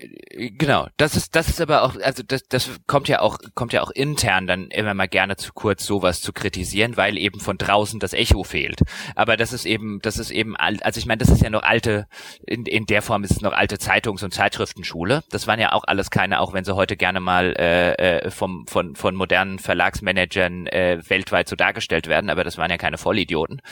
genau, 0.59 0.89
das 0.97 1.15
ist 1.15 1.37
das 1.37 1.49
ist 1.49 1.61
aber 1.61 1.83
auch 1.83 1.95
also 2.03 2.25
das 2.27 2.43
das 2.49 2.69
kommt 2.89 3.07
ja 3.07 3.21
auch 3.21 3.39
kommt 3.55 3.73
ja 3.73 3.81
auch 3.81 3.93
intern 3.93 4.49
dann 4.49 4.69
immer 4.69 4.95
mal 4.95 5.07
gerne 5.07 5.37
zu 5.37 5.53
kurz 5.53 5.87
sowas 5.87 6.21
zu 6.21 6.33
kritisieren, 6.33 6.97
weil 6.97 7.17
eben 7.17 7.39
von 7.39 7.59
draußen 7.59 8.01
das 8.01 8.13
Echo 8.13 8.43
fehlt. 8.43 8.81
Aber 9.15 9.37
das 9.37 9.53
ist 9.53 9.67
eben 9.67 10.01
das 10.03 10.19
ist 10.19 10.33
eben 10.33 10.57
also 10.57 10.99
ich 10.99 11.07
meine, 11.07 11.19
das 11.19 11.29
ist 11.29 11.43
ja 11.43 11.51
noch 11.51 11.63
alte 11.63 12.09
in 12.45 12.67
in 12.67 12.87
der 12.87 13.03
Form 13.03 13.23
ist 13.23 13.31
es 13.31 13.41
noch 13.41 13.53
alte 13.53 13.79
Zeitungs- 13.79 14.25
und 14.25 14.35
Zeitschriftenschule. 14.35 15.23
Das 15.31 15.47
waren 15.47 15.61
ja 15.61 15.73
auch 15.73 15.85
alles 15.87 16.11
keine, 16.11 16.41
auch 16.41 16.53
wenn 16.53 16.65
sie 16.65 16.75
heute 16.75 16.97
gerne 16.97 17.21
mal 17.21 17.55
äh, 17.57 17.93
äh, 17.93 18.31
vom 18.33 18.67
von 18.67 18.97
von 18.97 19.15
modernen 19.15 19.61
Verlagsmanagern 19.61 20.67
äh, 20.67 20.99
weltweit 21.07 21.49
so 21.49 21.55
dargestellt 21.55 22.09
werden, 22.09 22.31
aber 22.31 22.43
das 22.43 22.59
waren 22.59 22.71
ja 22.71 22.79
keine 22.79 22.99
Vollidioten. 22.99 23.63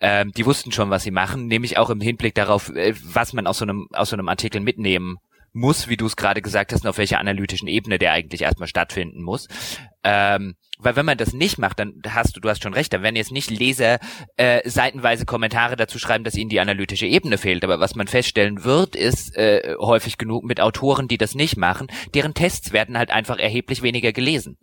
Ähm, 0.00 0.32
die 0.32 0.46
wussten 0.46 0.72
schon, 0.72 0.90
was 0.90 1.02
sie 1.02 1.10
machen, 1.10 1.46
nämlich 1.46 1.78
auch 1.78 1.90
im 1.90 2.00
Hinblick 2.00 2.34
darauf, 2.34 2.70
äh, 2.70 2.94
was 3.02 3.32
man 3.32 3.46
aus 3.46 3.58
so 3.58 3.64
einem, 3.64 3.88
aus 3.92 4.10
so 4.10 4.16
einem 4.16 4.28
Artikel 4.28 4.60
mitnehmen 4.60 5.16
muss, 5.52 5.88
wie 5.88 5.96
du 5.96 6.06
es 6.06 6.16
gerade 6.16 6.42
gesagt 6.42 6.72
hast, 6.72 6.84
und 6.84 6.90
auf 6.90 6.98
welcher 6.98 7.18
analytischen 7.18 7.66
Ebene 7.66 7.98
der 7.98 8.12
eigentlich 8.12 8.42
erstmal 8.42 8.68
stattfinden 8.68 9.22
muss. 9.22 9.48
Ähm, 10.04 10.54
weil 10.78 10.94
wenn 10.94 11.06
man 11.06 11.16
das 11.16 11.32
nicht 11.32 11.58
macht, 11.58 11.78
dann 11.78 12.02
hast 12.06 12.36
du, 12.36 12.40
du 12.40 12.50
hast 12.50 12.62
schon 12.62 12.74
recht, 12.74 12.92
dann 12.92 13.02
werden 13.02 13.16
jetzt 13.16 13.32
nicht 13.32 13.50
Leser 13.50 13.98
äh, 14.36 14.68
seitenweise 14.68 15.24
Kommentare 15.24 15.76
dazu 15.76 15.98
schreiben, 15.98 16.24
dass 16.24 16.36
ihnen 16.36 16.50
die 16.50 16.60
analytische 16.60 17.06
Ebene 17.06 17.38
fehlt. 17.38 17.64
Aber 17.64 17.80
was 17.80 17.94
man 17.94 18.06
feststellen 18.06 18.64
wird, 18.64 18.94
ist 18.94 19.34
äh, 19.36 19.74
häufig 19.78 20.18
genug 20.18 20.44
mit 20.44 20.60
Autoren, 20.60 21.08
die 21.08 21.16
das 21.16 21.34
nicht 21.34 21.56
machen, 21.56 21.86
deren 22.14 22.34
Tests 22.34 22.72
werden 22.72 22.98
halt 22.98 23.10
einfach 23.10 23.38
erheblich 23.38 23.82
weniger 23.82 24.12
gelesen. 24.12 24.58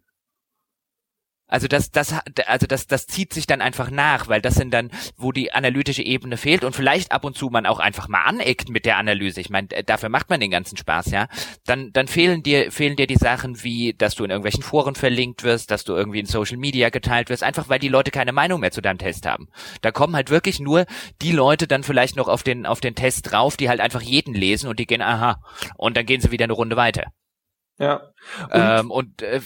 Also 1.48 1.68
das, 1.68 1.92
das, 1.92 2.16
also 2.48 2.66
das, 2.66 2.88
das 2.88 3.06
zieht 3.06 3.34
sich 3.34 3.46
dann 3.46 3.62
einfach 3.62 3.92
nach, 3.92 4.28
weil 4.28 4.42
das 4.42 4.56
sind 4.56 4.74
dann, 4.74 4.90
wo 5.18 5.32
die 5.32 5.54
analytische 5.54 6.02
Ebene 6.02 6.38
fehlt 6.38 6.64
und 6.64 6.76
vielleicht 6.76 7.12
ab 7.12 7.26
und 7.26 7.38
zu 7.38 7.50
man 7.50 7.66
auch 7.66 7.80
einfach 7.80 8.08
mal 8.08 8.24
aneckt 8.24 8.70
mit 8.70 8.86
der 8.86 8.98
Analyse. 8.98 9.40
Ich 9.40 9.50
meine, 9.50 9.68
dafür 9.68 10.10
macht 10.10 10.30
man 10.30 10.40
den 10.40 10.52
ganzen 10.52 10.78
Spaß, 10.78 11.12
ja. 11.12 11.28
Dann, 11.66 11.92
dann 11.92 12.08
fehlen 12.08 12.44
dir, 12.44 12.72
fehlen 12.72 12.96
dir 12.96 13.08
die 13.08 13.18
Sachen 13.18 13.64
wie, 13.64 13.94
dass 13.94 14.16
du 14.16 14.24
in 14.24 14.32
irgendwelchen 14.32 14.64
Foren 14.64 14.96
verlinkt 14.96 15.44
wirst, 15.44 15.70
dass 15.70 15.84
du 15.84 15.94
irgendwie 15.94 16.20
in 16.20 16.26
Social 16.26 16.58
Media 16.58 16.90
geteilt 16.90 17.30
wirst, 17.30 17.44
einfach 17.44 17.70
weil 17.70 17.80
die 17.80 17.90
Leute 17.90 18.10
keine 18.10 18.34
Meinung 18.34 18.62
mehr 18.62 18.72
zu 18.72 18.82
deinem 18.82 18.98
Test 18.98 19.26
haben. 19.26 19.48
Da 19.82 19.92
kommen 19.92 20.16
halt 20.16 20.30
wirklich 20.30 20.60
nur 20.60 20.86
die 21.22 21.34
Leute 21.34 21.68
dann 21.68 21.84
vielleicht 21.84 22.16
noch 22.16 22.30
auf 22.30 22.44
den, 22.44 22.66
auf 22.66 22.80
den 22.80 22.96
Test 22.96 23.32
drauf, 23.32 23.58
die 23.58 23.70
halt 23.70 23.82
einfach 23.82 24.02
jeden 24.02 24.34
lesen 24.34 24.70
und 24.70 24.80
die 24.80 24.88
gehen, 24.88 25.02
aha, 25.02 25.42
und 25.78 25.98
dann 25.98 26.06
gehen 26.06 26.22
sie 26.22 26.32
wieder 26.32 26.46
eine 26.46 26.54
Runde 26.54 26.78
weiter. 26.78 27.12
Ja. 27.80 28.02
Und, 28.44 28.50
ähm, 28.54 28.92
und 28.92 29.22
äh, 29.24 29.42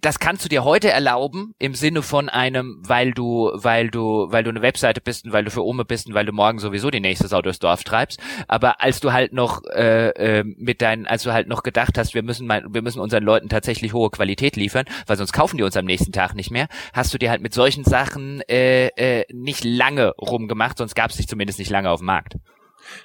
das 0.00 0.18
kannst 0.18 0.44
du 0.44 0.48
dir 0.50 0.64
heute 0.64 0.90
erlauben 0.90 1.54
im 1.58 1.74
Sinne 1.74 2.02
von 2.02 2.28
einem, 2.28 2.82
weil 2.86 3.12
du, 3.12 3.50
weil 3.54 3.88
du, 3.88 4.26
weil 4.30 4.44
du 4.44 4.50
eine 4.50 4.60
Webseite 4.60 5.00
bist 5.00 5.24
und 5.24 5.32
weil 5.32 5.44
du 5.44 5.50
für 5.50 5.64
Ome 5.64 5.86
bist 5.86 6.06
und 6.06 6.14
weil 6.14 6.26
du 6.26 6.32
morgen 6.32 6.58
sowieso 6.58 6.90
die 6.90 7.00
nächste 7.00 7.26
Sau 7.26 7.40
durchs 7.40 7.58
Dorf 7.58 7.82
treibst. 7.82 8.20
Aber 8.48 8.80
als 8.82 9.00
du 9.00 9.12
halt 9.12 9.32
noch 9.32 9.62
äh, 9.72 10.10
äh, 10.10 10.44
mit 10.44 10.82
deinen, 10.82 11.06
als 11.06 11.22
du 11.22 11.32
halt 11.32 11.48
noch 11.48 11.62
gedacht 11.62 11.96
hast, 11.96 12.14
wir 12.14 12.22
müssen 12.22 12.46
mal, 12.46 12.64
wir 12.68 12.82
müssen 12.82 13.00
unseren 13.00 13.24
Leuten 13.24 13.48
tatsächlich 13.48 13.94
hohe 13.94 14.10
Qualität 14.10 14.56
liefern, 14.56 14.84
weil 15.06 15.16
sonst 15.16 15.32
kaufen 15.32 15.56
die 15.56 15.62
uns 15.62 15.76
am 15.76 15.86
nächsten 15.86 16.12
Tag 16.12 16.34
nicht 16.34 16.50
mehr, 16.50 16.68
hast 16.92 17.14
du 17.14 17.18
dir 17.18 17.30
halt 17.30 17.40
mit 17.40 17.54
solchen 17.54 17.84
Sachen 17.84 18.42
äh, 18.42 18.88
äh, 18.88 19.24
nicht 19.32 19.64
lange 19.64 20.12
rumgemacht, 20.20 20.76
sonst 20.76 20.94
gab 20.94 21.10
es 21.10 21.16
dich 21.16 21.28
zumindest 21.28 21.58
nicht 21.58 21.70
lange 21.70 21.88
auf 21.88 22.00
dem 22.00 22.06
Markt. 22.06 22.34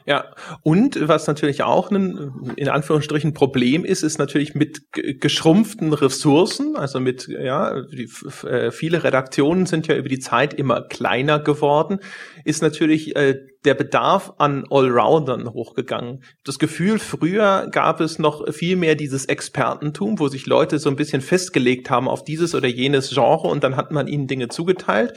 Ja, 0.06 0.34
und 0.62 1.08
was 1.08 1.28
natürlich 1.28 1.64
auch 1.64 1.92
ein, 1.92 2.54
in 2.56 2.70
Anführungsstrichen, 2.70 3.34
Problem 3.34 3.86
ist, 3.86 4.04
ist 4.04 4.18
natürlich 4.18 4.56
mit 4.56 4.82
geschrumpften 4.92 5.94
Ressourcen, 5.94 6.76
also 6.76 7.00
mit, 7.00 7.28
ja, 7.28 7.82
die, 7.82 8.10
äh, 8.48 8.72
viele 8.72 9.04
Redaktionen 9.04 9.66
sind 9.66 9.88
ja 9.88 9.96
über 9.96 10.10
die 10.10 10.20
Zeit 10.20 10.54
immer 10.54 10.82
kleiner 10.82 11.40
geworden, 11.40 12.00
ist 12.44 12.62
natürlich 12.62 13.16
äh, 13.16 13.40
der 13.66 13.74
Bedarf 13.74 14.34
an 14.38 14.66
Allroundern 14.70 15.52
hochgegangen. 15.52 16.24
Das 16.44 16.60
Gefühl, 16.60 17.00
früher 17.00 17.68
gab 17.72 18.00
es 18.00 18.20
noch 18.20 18.52
viel 18.54 18.76
mehr 18.76 18.96
dieses 18.96 19.26
Expertentum, 19.26 20.20
wo 20.20 20.28
sich 20.28 20.46
Leute 20.46 20.80
so 20.80 20.90
ein 20.90 20.96
bisschen 20.96 21.22
festgelegt 21.22 21.90
haben 21.90 22.08
auf 22.08 22.24
dieses 22.24 22.56
oder 22.56 22.68
jenes 22.68 23.10
Genre 23.10 23.48
und 23.48 23.64
dann 23.64 23.76
hat 23.76 23.92
man 23.92 24.08
ihnen 24.08 24.28
Dinge 24.28 24.48
zugeteilt. 24.48 25.14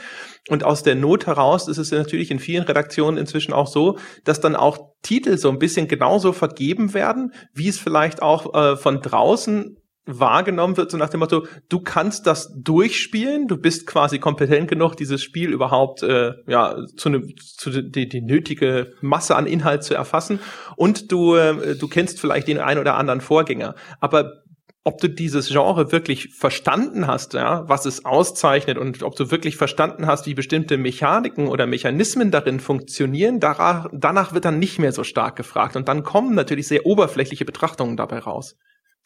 Und 0.48 0.64
aus 0.64 0.82
der 0.82 0.94
Not 0.94 1.26
heraus 1.26 1.68
ist 1.68 1.78
es 1.78 1.90
natürlich 1.90 2.30
in 2.30 2.38
vielen 2.38 2.64
Redaktionen 2.64 3.18
inzwischen 3.18 3.52
auch 3.52 3.66
so, 3.66 3.98
dass 4.24 4.40
dann 4.40 4.56
auch 4.56 4.94
Titel 5.02 5.36
so 5.36 5.50
ein 5.50 5.58
bisschen 5.58 5.88
genauso 5.88 6.32
vergeben 6.32 6.94
werden, 6.94 7.32
wie 7.52 7.68
es 7.68 7.78
vielleicht 7.78 8.22
auch 8.22 8.54
äh, 8.54 8.76
von 8.76 9.00
draußen 9.00 9.76
wahrgenommen 10.08 10.76
wird, 10.76 10.90
so 10.90 10.96
nach 10.96 11.10
dem 11.10 11.20
Motto, 11.20 11.46
du 11.68 11.80
kannst 11.80 12.26
das 12.26 12.52
durchspielen, 12.56 13.46
du 13.46 13.56
bist 13.56 13.86
quasi 13.86 14.18
kompetent 14.18 14.68
genug, 14.68 14.96
dieses 14.96 15.22
Spiel 15.22 15.52
überhaupt 15.52 16.02
äh, 16.02 16.32
ja 16.46 16.76
zu, 16.96 17.10
ne, 17.10 17.22
zu 17.36 17.82
die, 17.82 18.08
die 18.08 18.20
nötige 18.20 18.94
Masse 19.00 19.36
an 19.36 19.46
Inhalt 19.46 19.84
zu 19.84 19.94
erfassen 19.94 20.40
und 20.76 21.12
du 21.12 21.34
äh, 21.34 21.76
du 21.76 21.88
kennst 21.88 22.20
vielleicht 22.20 22.48
den 22.48 22.58
ein 22.58 22.78
oder 22.78 22.96
anderen 22.96 23.20
Vorgänger, 23.20 23.74
aber 24.00 24.42
ob 24.88 25.02
du 25.02 25.08
dieses 25.08 25.48
Genre 25.48 25.92
wirklich 25.92 26.30
verstanden 26.34 27.06
hast, 27.06 27.34
ja, 27.34 27.68
was 27.68 27.84
es 27.84 28.06
auszeichnet 28.06 28.78
und 28.78 29.02
ob 29.02 29.16
du 29.16 29.30
wirklich 29.30 29.56
verstanden 29.58 30.06
hast, 30.06 30.24
wie 30.24 30.32
bestimmte 30.32 30.78
Mechaniken 30.78 31.48
oder 31.48 31.66
Mechanismen 31.66 32.30
darin 32.30 32.58
funktionieren, 32.58 33.38
danach, 33.38 33.88
danach 33.92 34.32
wird 34.32 34.46
dann 34.46 34.58
nicht 34.58 34.78
mehr 34.78 34.92
so 34.92 35.04
stark 35.04 35.36
gefragt. 35.36 35.76
Und 35.76 35.88
dann 35.88 36.04
kommen 36.04 36.34
natürlich 36.34 36.68
sehr 36.68 36.86
oberflächliche 36.86 37.44
Betrachtungen 37.44 37.98
dabei 37.98 38.20
raus. 38.20 38.56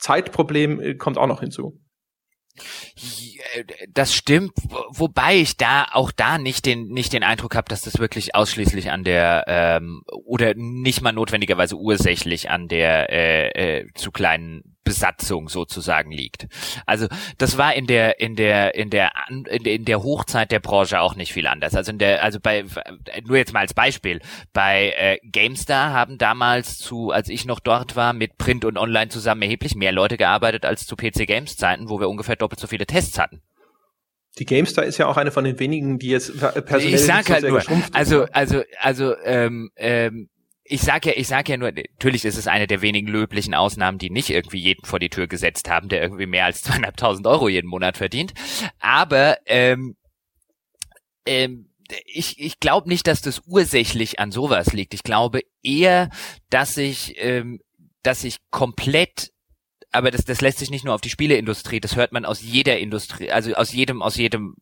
Zeitproblem 0.02 0.80
äh, 0.80 0.94
kommt 0.94 1.16
auch 1.16 1.26
noch 1.26 1.40
hinzu. 1.40 1.78
Das 3.88 4.14
stimmt, 4.14 4.52
wobei 4.90 5.36
ich 5.36 5.56
da 5.56 5.86
auch 5.90 6.12
da 6.12 6.36
nicht 6.36 6.66
den 6.66 6.88
nicht 6.88 7.14
den 7.14 7.22
Eindruck 7.22 7.54
habe, 7.54 7.68
dass 7.70 7.80
das 7.80 7.98
wirklich 7.98 8.34
ausschließlich 8.34 8.90
an 8.90 9.04
der 9.04 9.44
ähm, 9.46 10.02
oder 10.06 10.52
nicht 10.54 11.00
mal 11.00 11.12
notwendigerweise 11.12 11.76
ursächlich 11.76 12.50
an 12.50 12.68
der 12.68 13.08
äh, 13.10 13.80
äh, 13.80 13.86
zu 13.94 14.10
kleinen 14.10 14.71
Besatzung 14.84 15.48
sozusagen 15.48 16.10
liegt. 16.10 16.48
Also 16.86 17.06
das 17.38 17.58
war 17.58 17.74
in 17.74 17.86
der 17.86 18.20
in 18.20 18.36
der 18.36 18.74
in 18.74 18.90
der 18.90 19.12
in 19.28 19.84
der 19.84 20.02
Hochzeit 20.02 20.50
der 20.50 20.60
Branche 20.60 21.00
auch 21.00 21.14
nicht 21.14 21.32
viel 21.32 21.46
anders. 21.46 21.74
Also 21.74 21.92
in 21.92 21.98
der 21.98 22.22
also 22.22 22.40
bei 22.40 22.64
nur 23.24 23.36
jetzt 23.36 23.52
mal 23.52 23.60
als 23.60 23.74
Beispiel 23.74 24.20
bei 24.52 24.94
äh, 24.96 25.18
GameStar 25.22 25.92
haben 25.92 26.18
damals 26.18 26.78
zu 26.78 27.10
als 27.10 27.28
ich 27.28 27.44
noch 27.44 27.60
dort 27.60 27.96
war 27.96 28.12
mit 28.12 28.38
Print 28.38 28.64
und 28.64 28.76
Online 28.76 29.08
zusammen 29.08 29.42
erheblich 29.42 29.74
mehr 29.74 29.92
Leute 29.92 30.16
gearbeitet 30.16 30.64
als 30.64 30.86
zu 30.86 30.96
PC 30.96 31.26
Games 31.26 31.56
Zeiten, 31.56 31.88
wo 31.88 32.00
wir 32.00 32.08
ungefähr 32.08 32.36
doppelt 32.36 32.60
so 32.60 32.66
viele 32.66 32.86
Tests 32.86 33.18
hatten. 33.18 33.42
Die 34.38 34.46
GameStar 34.46 34.84
ist 34.84 34.96
ja 34.96 35.06
auch 35.06 35.18
eine 35.18 35.30
von 35.30 35.44
den 35.44 35.58
wenigen, 35.58 35.98
die 35.98 36.08
jetzt 36.08 36.38
personell 36.38 36.94
ich 36.94 37.04
sag 37.04 37.28
halt 37.28 37.44
nur, 37.44 37.62
also 37.92 38.24
also 38.32 38.62
also 38.80 39.14
ähm, 39.24 39.70
ähm, 39.76 40.30
ich 40.72 40.80
sag 40.80 41.04
ja, 41.04 41.12
ich 41.14 41.28
sag 41.28 41.50
ja 41.50 41.58
nur, 41.58 41.70
natürlich 41.70 42.24
ist 42.24 42.38
es 42.38 42.46
eine 42.46 42.66
der 42.66 42.80
wenigen 42.80 43.06
löblichen 43.06 43.52
Ausnahmen, 43.52 43.98
die 43.98 44.08
nicht 44.08 44.30
irgendwie 44.30 44.58
jeden 44.58 44.86
vor 44.86 44.98
die 44.98 45.10
Tür 45.10 45.26
gesetzt 45.26 45.68
haben, 45.68 45.90
der 45.90 46.00
irgendwie 46.00 46.24
mehr 46.24 46.46
als 46.46 46.62
zweieinhalbtausend 46.62 47.26
Euro 47.26 47.48
jeden 47.50 47.68
Monat 47.68 47.98
verdient. 47.98 48.32
Aber 48.80 49.36
ähm, 49.44 49.96
ähm, 51.26 51.68
ich, 52.06 52.40
ich 52.40 52.58
glaube 52.58 52.88
nicht, 52.88 53.06
dass 53.06 53.20
das 53.20 53.42
ursächlich 53.46 54.18
an 54.18 54.32
sowas 54.32 54.72
liegt. 54.72 54.94
Ich 54.94 55.02
glaube 55.02 55.42
eher, 55.62 56.08
dass 56.48 56.78
ich, 56.78 57.16
ähm, 57.18 57.60
dass 58.02 58.24
ich 58.24 58.38
komplett 58.50 59.30
aber 59.94 60.10
das, 60.10 60.24
das 60.24 60.40
lässt 60.40 60.58
sich 60.58 60.70
nicht 60.70 60.86
nur 60.86 60.94
auf 60.94 61.02
die 61.02 61.10
Spieleindustrie, 61.10 61.78
das 61.78 61.96
hört 61.96 62.12
man 62.12 62.24
aus 62.24 62.40
jeder 62.40 62.78
Industrie, 62.78 63.30
also 63.30 63.52
aus 63.52 63.74
jedem, 63.74 64.00
aus 64.00 64.16
jedem 64.16 64.54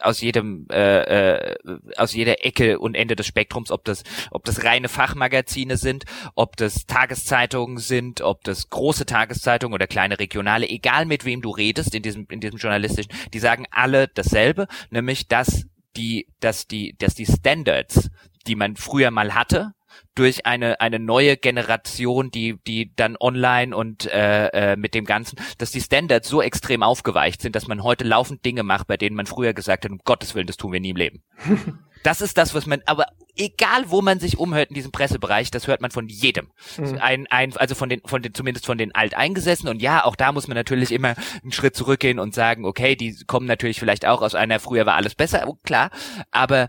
aus 0.00 0.20
jedem 0.20 0.66
äh, 0.70 1.50
äh, 1.50 1.56
aus 1.96 2.14
jeder 2.14 2.44
Ecke 2.44 2.78
und 2.78 2.94
Ende 2.94 3.16
des 3.16 3.26
Spektrums, 3.26 3.70
ob 3.70 3.84
das 3.84 4.02
ob 4.30 4.44
das 4.44 4.64
reine 4.64 4.88
Fachmagazine 4.88 5.76
sind, 5.76 6.04
ob 6.34 6.56
das 6.56 6.86
Tageszeitungen 6.86 7.78
sind, 7.78 8.20
ob 8.20 8.44
das 8.44 8.70
große 8.70 9.06
Tageszeitungen 9.06 9.74
oder 9.74 9.86
kleine 9.86 10.18
regionale, 10.18 10.68
egal 10.68 11.06
mit 11.06 11.24
wem 11.24 11.42
du 11.42 11.50
redest 11.50 11.94
in 11.94 12.02
diesem 12.02 12.26
in 12.30 12.40
diesem 12.40 12.58
journalistischen, 12.58 13.12
die 13.32 13.38
sagen 13.38 13.66
alle 13.70 14.08
dasselbe, 14.08 14.68
nämlich 14.90 15.28
dass 15.28 15.66
die 15.96 16.28
dass 16.40 16.66
die 16.66 16.94
dass 16.98 17.14
die 17.14 17.26
Standards, 17.26 18.10
die 18.48 18.56
man 18.56 18.76
früher 18.76 19.10
mal 19.10 19.34
hatte, 19.34 19.72
durch 20.14 20.46
eine 20.46 20.80
eine 20.80 20.98
neue 20.98 21.36
Generation, 21.36 22.30
die 22.30 22.58
die 22.66 22.92
dann 22.94 23.16
online 23.18 23.76
und 23.76 24.06
äh, 24.06 24.72
äh, 24.72 24.76
mit 24.76 24.94
dem 24.94 25.04
ganzen, 25.04 25.38
dass 25.58 25.70
die 25.70 25.80
Standards 25.80 26.28
so 26.28 26.42
extrem 26.42 26.82
aufgeweicht 26.82 27.42
sind, 27.42 27.54
dass 27.54 27.68
man 27.68 27.82
heute 27.82 28.04
laufend 28.04 28.44
Dinge 28.44 28.62
macht, 28.62 28.86
bei 28.86 28.96
denen 28.96 29.16
man 29.16 29.26
früher 29.26 29.54
gesagt 29.54 29.84
hat, 29.84 29.90
um 29.90 29.98
Gottes 30.04 30.34
Willen, 30.34 30.46
das 30.46 30.56
tun 30.56 30.72
wir 30.72 30.80
nie 30.80 30.90
im 30.90 30.96
Leben. 30.96 31.22
Das 32.02 32.20
ist 32.20 32.38
das, 32.38 32.54
was 32.54 32.66
man, 32.66 32.80
aber 32.86 33.06
egal 33.36 33.90
wo 33.90 34.02
man 34.02 34.20
sich 34.20 34.38
umhört 34.38 34.68
in 34.70 34.74
diesem 34.74 34.92
Pressebereich, 34.92 35.50
das 35.50 35.66
hört 35.66 35.80
man 35.80 35.90
von 35.90 36.08
jedem. 36.08 36.48
Mhm. 36.76 36.98
Ein, 37.00 37.26
ein, 37.28 37.56
also 37.56 37.74
von 37.74 37.88
den, 37.88 38.00
von 38.04 38.22
den, 38.22 38.34
zumindest 38.34 38.66
von 38.66 38.78
den 38.78 38.94
Alteingesessenen. 38.94 39.74
Und 39.74 39.82
ja, 39.82 40.04
auch 40.04 40.16
da 40.16 40.32
muss 40.32 40.48
man 40.48 40.54
natürlich 40.54 40.92
immer 40.92 41.14
einen 41.42 41.52
Schritt 41.52 41.76
zurückgehen 41.76 42.18
und 42.18 42.34
sagen, 42.34 42.64
okay, 42.64 42.96
die 42.96 43.16
kommen 43.26 43.46
natürlich 43.46 43.80
vielleicht 43.80 44.06
auch 44.06 44.22
aus 44.22 44.34
einer, 44.34 44.60
früher 44.60 44.86
war 44.86 44.94
alles 44.94 45.14
besser, 45.14 45.44
oh, 45.46 45.58
klar, 45.64 45.90
aber 46.30 46.68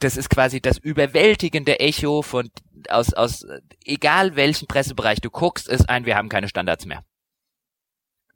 das 0.00 0.16
ist 0.16 0.28
quasi 0.28 0.60
das 0.60 0.78
überwältigende 0.78 1.80
Echo 1.80 2.22
von 2.22 2.50
aus 2.88 3.14
aus 3.14 3.46
egal 3.84 4.36
welchen 4.36 4.66
Pressebereich 4.66 5.20
du 5.20 5.30
guckst, 5.30 5.68
ist 5.68 5.88
ein 5.88 6.06
wir 6.06 6.16
haben 6.16 6.28
keine 6.28 6.48
Standards 6.48 6.86
mehr. 6.86 7.04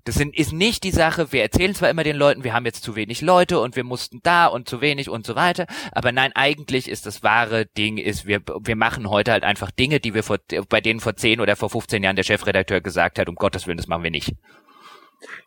Das 0.04 0.14
sind, 0.14 0.34
ist 0.34 0.52
nicht 0.52 0.82
die 0.84 0.92
Sache, 0.92 1.30
wir 1.32 1.42
erzählen 1.42 1.74
zwar 1.74 1.90
immer 1.90 2.04
den 2.04 2.16
Leuten, 2.16 2.42
wir 2.42 2.54
haben 2.54 2.64
jetzt 2.64 2.82
zu 2.82 2.96
wenig 2.96 3.20
Leute 3.20 3.60
und 3.60 3.76
wir 3.76 3.84
mussten 3.84 4.20
da 4.22 4.46
und 4.46 4.66
zu 4.66 4.80
wenig 4.80 5.10
und 5.10 5.26
so 5.26 5.36
weiter, 5.36 5.66
aber 5.92 6.10
nein, 6.10 6.32
eigentlich 6.34 6.88
ist 6.88 7.04
das 7.04 7.22
wahre 7.22 7.66
Ding, 7.66 7.98
ist, 7.98 8.26
wir, 8.26 8.40
wir 8.62 8.76
machen 8.76 9.10
heute 9.10 9.32
halt 9.32 9.44
einfach 9.44 9.70
Dinge, 9.70 10.00
die 10.00 10.14
wir 10.14 10.22
vor, 10.22 10.38
bei 10.70 10.80
denen 10.80 11.00
vor 11.00 11.16
10 11.16 11.40
oder 11.40 11.54
vor 11.54 11.68
15 11.68 12.02
Jahren 12.02 12.16
der 12.16 12.22
Chefredakteur 12.22 12.80
gesagt 12.80 13.18
hat, 13.18 13.28
um 13.28 13.34
Gottes 13.34 13.66
Willen, 13.66 13.76
das 13.76 13.88
machen 13.88 14.04
wir 14.04 14.10
nicht. 14.10 14.32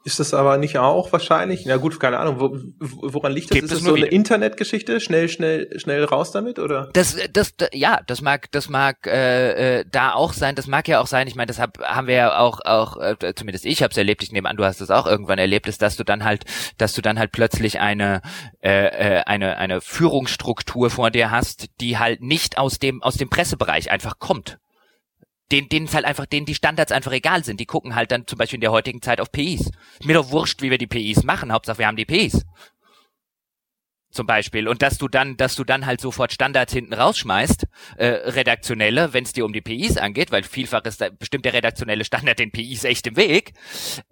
Ist 0.03 0.19
das 0.19 0.33
aber 0.33 0.57
nicht 0.57 0.77
auch 0.77 1.11
wahrscheinlich? 1.11 1.65
Na 1.65 1.77
gut, 1.77 1.99
keine 1.99 2.19
Ahnung. 2.19 2.39
Wo, 2.39 2.57
woran 2.79 3.31
liegt 3.31 3.49
das? 3.49 3.55
Gibt 3.55 3.65
ist 3.65 3.73
das 3.73 3.83
so 3.83 3.95
eine 3.95 4.05
Internetgeschichte? 4.05 4.99
Schnell, 4.99 5.29
schnell, 5.29 5.79
schnell 5.79 6.03
raus 6.03 6.31
damit, 6.31 6.59
oder? 6.59 6.89
Das, 6.93 7.17
das, 7.31 7.53
ja, 7.71 7.99
das 8.05 8.21
mag, 8.21 8.51
das 8.51 8.69
mag 8.69 9.07
äh, 9.07 9.79
äh, 9.79 9.85
da 9.89 10.13
auch 10.13 10.33
sein. 10.33 10.55
Das 10.55 10.67
mag 10.67 10.87
ja 10.87 10.99
auch 10.99 11.07
sein. 11.07 11.27
Ich 11.27 11.35
meine, 11.35 11.47
das 11.47 11.59
hab, 11.59 11.79
haben 11.79 12.07
wir 12.07 12.15
ja 12.15 12.37
auch, 12.37 12.59
auch 12.65 12.97
äh, 12.97 13.33
zumindest 13.35 13.65
ich 13.65 13.81
habe 13.81 13.91
es 13.91 13.97
erlebt. 13.97 14.23
Ich 14.23 14.31
nehme 14.31 14.49
an, 14.49 14.57
du 14.57 14.65
hast 14.65 14.81
es 14.81 14.91
auch 14.91 15.07
irgendwann 15.07 15.39
erlebt, 15.39 15.67
ist, 15.67 15.81
dass 15.81 15.95
du 15.95 16.03
dann 16.03 16.23
halt, 16.23 16.43
dass 16.77 16.93
du 16.93 17.01
dann 17.01 17.17
halt 17.17 17.31
plötzlich 17.31 17.79
eine 17.79 18.21
äh, 18.61 19.17
äh, 19.17 19.23
eine 19.23 19.57
eine 19.57 19.81
Führungsstruktur 19.81 20.89
vor 20.89 21.11
dir 21.11 21.31
hast, 21.31 21.67
die 21.79 21.97
halt 21.97 22.21
nicht 22.21 22.57
aus 22.57 22.77
dem 22.79 23.01
aus 23.01 23.15
dem 23.15 23.29
Pressebereich 23.29 23.89
einfach 23.89 24.19
kommt 24.19 24.59
denen, 25.51 25.69
denen 25.69 25.91
halt 25.91 26.05
einfach, 26.05 26.25
denen 26.25 26.45
die 26.45 26.55
Standards 26.55 26.91
einfach 26.91 27.11
egal 27.11 27.43
sind. 27.43 27.59
Die 27.59 27.65
gucken 27.65 27.95
halt 27.95 28.11
dann 28.11 28.27
zum 28.27 28.37
Beispiel 28.37 28.57
in 28.57 28.61
der 28.61 28.71
heutigen 28.71 29.01
Zeit 29.01 29.19
auf 29.19 29.31
PIs. 29.31 29.71
Mir 30.03 30.15
doch 30.15 30.31
wurscht, 30.31 30.61
wie 30.61 30.71
wir 30.71 30.77
die 30.77 30.87
PIs 30.87 31.23
machen. 31.23 31.51
Hauptsache, 31.51 31.79
wir 31.79 31.87
haben 31.87 31.97
die 31.97 32.05
PIs. 32.05 32.45
Zum 34.11 34.27
Beispiel. 34.27 34.67
Und 34.67 34.81
dass 34.83 34.99
du 34.99 35.07
dann, 35.07 35.37
dass 35.37 35.55
du 35.55 35.63
dann 35.63 35.85
halt 35.85 35.99
sofort 35.99 36.31
Standards 36.31 36.71
hinten 36.71 36.93
rausschmeißt, 36.93 37.65
äh, 37.97 38.05
redaktionelle, 38.05 39.13
wenn 39.13 39.23
es 39.23 39.33
dir 39.33 39.43
um 39.43 39.53
die 39.53 39.61
PIs 39.61 39.97
angeht, 39.97 40.31
weil 40.31 40.43
vielfach 40.43 40.83
ist 40.85 41.01
da 41.01 41.09
bestimmt 41.09 41.45
der 41.45 41.53
redaktionelle 41.53 42.05
Standard 42.05 42.37
den 42.37 42.51
PIs 42.51 42.83
echt 42.83 43.07
im 43.07 43.15
Weg, 43.15 43.53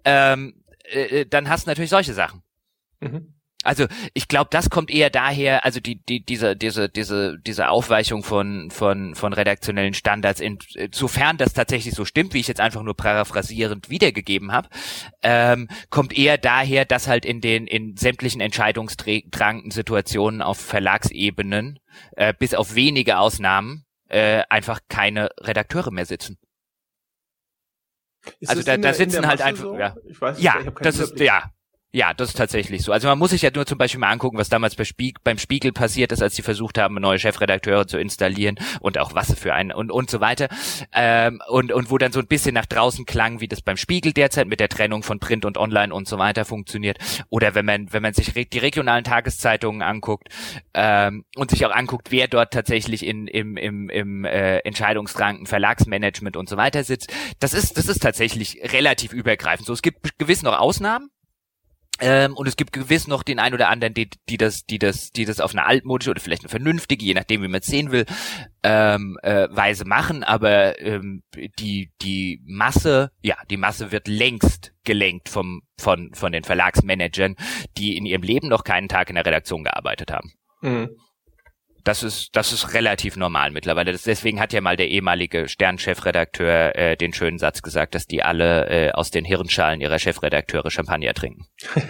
ähm, 0.04 0.64
äh, 0.84 1.20
äh, 1.20 1.26
dann 1.26 1.48
hast 1.48 1.66
du 1.66 1.70
natürlich 1.70 1.90
solche 1.90 2.14
Sachen. 2.14 2.42
Mhm. 3.00 3.34
Also 3.62 3.86
ich 4.14 4.28
glaube, 4.28 4.48
das 4.50 4.70
kommt 4.70 4.90
eher 4.90 5.10
daher, 5.10 5.64
also 5.64 5.80
die, 5.80 6.02
die, 6.02 6.24
diese, 6.24 6.56
diese, 6.56 6.88
diese, 6.88 7.38
diese 7.38 7.68
Aufweichung 7.68 8.22
von, 8.22 8.70
von, 8.70 9.14
von 9.14 9.32
redaktionellen 9.32 9.94
Standards, 9.94 10.40
insofern 10.40 11.36
das 11.36 11.52
tatsächlich 11.52 11.94
so 11.94 12.04
stimmt, 12.04 12.34
wie 12.34 12.40
ich 12.40 12.48
jetzt 12.48 12.60
einfach 12.60 12.82
nur 12.82 12.96
paraphrasierend 12.96 13.90
wiedergegeben 13.90 14.52
habe, 14.52 14.68
ähm, 15.22 15.68
kommt 15.90 16.16
eher 16.16 16.38
daher, 16.38 16.84
dass 16.84 17.08
halt 17.08 17.24
in 17.24 17.40
den 17.40 17.66
in 17.66 17.96
sämtlichen 17.96 18.40
entscheidungstragenden 18.40 19.70
Situationen 19.70 20.42
auf 20.42 20.58
Verlagsebenen, 20.58 21.78
äh, 22.16 22.34
bis 22.38 22.54
auf 22.54 22.74
wenige 22.74 23.18
Ausnahmen, 23.18 23.84
äh, 24.08 24.42
einfach 24.50 24.80
keine 24.88 25.30
Redakteure 25.40 25.90
mehr 25.90 26.06
sitzen. 26.06 26.38
Ist 28.38 28.50
also 28.50 28.62
da, 28.62 28.76
da 28.76 28.94
sitzen 28.94 29.26
halt 29.26 29.40
einfach, 29.40 29.64
so? 29.64 29.76
ja, 29.76 29.96
ja 30.36 30.70
das 30.80 30.98
ist, 30.98 31.18
ja, 31.18 31.50
ja, 31.94 32.14
das 32.14 32.30
ist 32.30 32.38
tatsächlich 32.38 32.82
so. 32.82 32.90
Also 32.90 33.06
man 33.06 33.18
muss 33.18 33.32
sich 33.32 33.42
ja 33.42 33.50
nur 33.54 33.66
zum 33.66 33.76
Beispiel 33.76 34.00
mal 34.00 34.08
angucken, 34.08 34.38
was 34.38 34.48
damals 34.48 34.76
bei 34.76 34.84
Spieg 34.84 35.22
beim 35.24 35.36
Spiegel 35.36 35.72
passiert 35.72 36.10
ist, 36.10 36.22
als 36.22 36.34
sie 36.34 36.40
versucht 36.40 36.78
haben, 36.78 36.94
neue 36.94 37.18
Chefredakteure 37.18 37.86
zu 37.86 37.98
installieren 37.98 38.56
und 38.80 38.96
auch 38.96 39.14
was 39.14 39.38
für 39.38 39.52
einen 39.52 39.72
und 39.72 39.92
und 39.92 40.08
so 40.08 40.18
weiter. 40.20 40.48
Ähm, 40.94 41.42
und 41.48 41.70
und 41.70 41.90
wo 41.90 41.98
dann 41.98 42.10
so 42.10 42.20
ein 42.20 42.26
bisschen 42.26 42.54
nach 42.54 42.64
draußen 42.64 43.04
klang, 43.04 43.40
wie 43.40 43.48
das 43.48 43.60
beim 43.60 43.76
Spiegel 43.76 44.14
derzeit 44.14 44.46
mit 44.46 44.58
der 44.58 44.70
Trennung 44.70 45.02
von 45.02 45.20
Print 45.20 45.44
und 45.44 45.58
Online 45.58 45.92
und 45.92 46.08
so 46.08 46.16
weiter 46.16 46.46
funktioniert. 46.46 46.96
Oder 47.28 47.54
wenn 47.54 47.66
man 47.66 47.92
wenn 47.92 48.00
man 48.00 48.14
sich 48.14 48.32
die 48.32 48.58
regionalen 48.58 49.04
Tageszeitungen 49.04 49.82
anguckt 49.82 50.28
ähm, 50.72 51.26
und 51.36 51.50
sich 51.50 51.66
auch 51.66 51.72
anguckt, 51.72 52.10
wer 52.10 52.26
dort 52.26 52.54
tatsächlich 52.54 53.04
in 53.04 53.26
im 53.26 53.58
im 53.58 53.90
im 53.90 54.24
äh, 54.24 54.60
Entscheidungsranken 54.60 55.44
Verlagsmanagement 55.44 56.38
und 56.38 56.48
so 56.48 56.56
weiter 56.56 56.84
sitzt. 56.84 57.12
Das 57.38 57.52
ist 57.52 57.76
das 57.76 57.86
ist 57.86 58.00
tatsächlich 58.00 58.60
relativ 58.72 59.12
übergreifend. 59.12 59.66
So 59.66 59.74
es 59.74 59.82
gibt 59.82 60.18
gewiss 60.18 60.42
noch 60.42 60.58
Ausnahmen 60.58 61.10
ähm, 62.02 62.36
und 62.36 62.48
es 62.48 62.56
gibt 62.56 62.72
gewiss 62.72 63.06
noch 63.06 63.22
den 63.22 63.38
ein 63.38 63.54
oder 63.54 63.68
anderen, 63.68 63.94
die, 63.94 64.10
die 64.28 64.36
das, 64.36 64.66
die 64.66 64.80
das, 64.80 65.12
die 65.12 65.24
das 65.24 65.38
auf 65.38 65.52
eine 65.52 65.64
altmodische 65.64 66.10
oder 66.10 66.20
vielleicht 66.20 66.42
eine 66.42 66.48
vernünftige, 66.48 67.04
je 67.04 67.14
nachdem, 67.14 67.42
wie 67.42 67.48
man 67.48 67.60
es 67.60 67.66
sehen 67.66 67.92
will, 67.92 68.06
ähm, 68.64 69.18
äh, 69.22 69.46
Weise 69.52 69.84
machen. 69.84 70.24
Aber 70.24 70.80
ähm, 70.80 71.22
die, 71.60 71.92
die 72.02 72.42
Masse, 72.44 73.12
ja, 73.22 73.36
die 73.48 73.56
Masse 73.56 73.92
wird 73.92 74.08
längst 74.08 74.74
gelenkt 74.82 75.28
vom, 75.28 75.62
von, 75.78 76.12
von 76.12 76.32
den 76.32 76.42
Verlagsmanagern, 76.42 77.36
die 77.78 77.96
in 77.96 78.04
ihrem 78.04 78.22
Leben 78.22 78.48
noch 78.48 78.64
keinen 78.64 78.88
Tag 78.88 79.08
in 79.08 79.14
der 79.14 79.24
Redaktion 79.24 79.62
gearbeitet 79.62 80.10
haben. 80.10 80.32
Mhm 80.60 80.90
das 81.84 82.02
ist, 82.02 82.30
das 82.32 82.52
ist 82.52 82.74
relativ 82.74 83.16
normal 83.16 83.50
mittlerweile. 83.50 83.92
Das, 83.92 84.02
deswegen 84.02 84.40
hat 84.40 84.52
ja 84.52 84.60
mal 84.60 84.76
der 84.76 84.88
ehemalige 84.88 85.48
Stern-Chefredakteur 85.48 86.76
äh, 86.76 86.96
den 86.96 87.12
schönen 87.12 87.38
Satz 87.38 87.62
gesagt, 87.62 87.94
dass 87.94 88.06
die 88.06 88.22
alle 88.22 88.68
äh, 88.68 88.92
aus 88.92 89.10
den 89.10 89.24
Hirnschalen 89.24 89.80
ihrer 89.80 89.98
Chefredakteure 89.98 90.70
Champagner 90.70 91.14
trinken. 91.14 91.46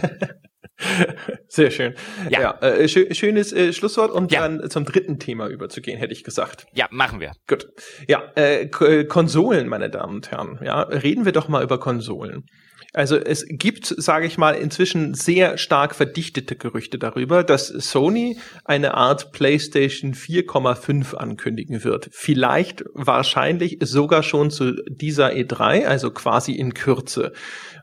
Sehr 1.48 1.70
schön. 1.70 1.94
Ja, 2.28 2.40
ja 2.40 2.58
äh, 2.60 2.88
schön, 2.88 3.14
schönes 3.14 3.52
äh, 3.52 3.72
Schlusswort 3.72 4.10
und 4.10 4.32
ja. 4.32 4.40
dann 4.40 4.68
zum 4.70 4.84
dritten 4.84 5.18
Thema 5.18 5.48
überzugehen, 5.48 5.98
hätte 5.98 6.12
ich 6.12 6.24
gesagt. 6.24 6.66
Ja, 6.72 6.88
machen 6.90 7.20
wir. 7.20 7.32
Gut. 7.46 7.68
Ja, 8.08 8.32
äh 8.34 8.66
Konsolen, 8.66 9.68
meine 9.68 9.90
Damen 9.90 10.16
und 10.16 10.30
Herren. 10.30 10.58
Ja, 10.64 10.82
reden 10.82 11.24
wir 11.24 11.32
doch 11.32 11.48
mal 11.48 11.62
über 11.62 11.78
Konsolen. 11.78 12.46
Also 12.94 13.16
es 13.16 13.46
gibt, 13.48 13.86
sage 13.86 14.26
ich 14.26 14.36
mal, 14.36 14.52
inzwischen 14.52 15.14
sehr 15.14 15.56
stark 15.56 15.94
verdichtete 15.94 16.56
Gerüchte 16.56 16.98
darüber, 16.98 17.42
dass 17.42 17.68
Sony 17.68 18.38
eine 18.64 18.94
Art 18.94 19.32
PlayStation 19.32 20.12
4,5 20.12 21.14
ankündigen 21.14 21.84
wird. 21.84 22.10
Vielleicht, 22.12 22.84
wahrscheinlich 22.92 23.78
sogar 23.82 24.22
schon 24.22 24.50
zu 24.50 24.74
dieser 24.86 25.30
E3, 25.30 25.86
also 25.86 26.10
quasi 26.10 26.52
in 26.52 26.74
Kürze. 26.74 27.32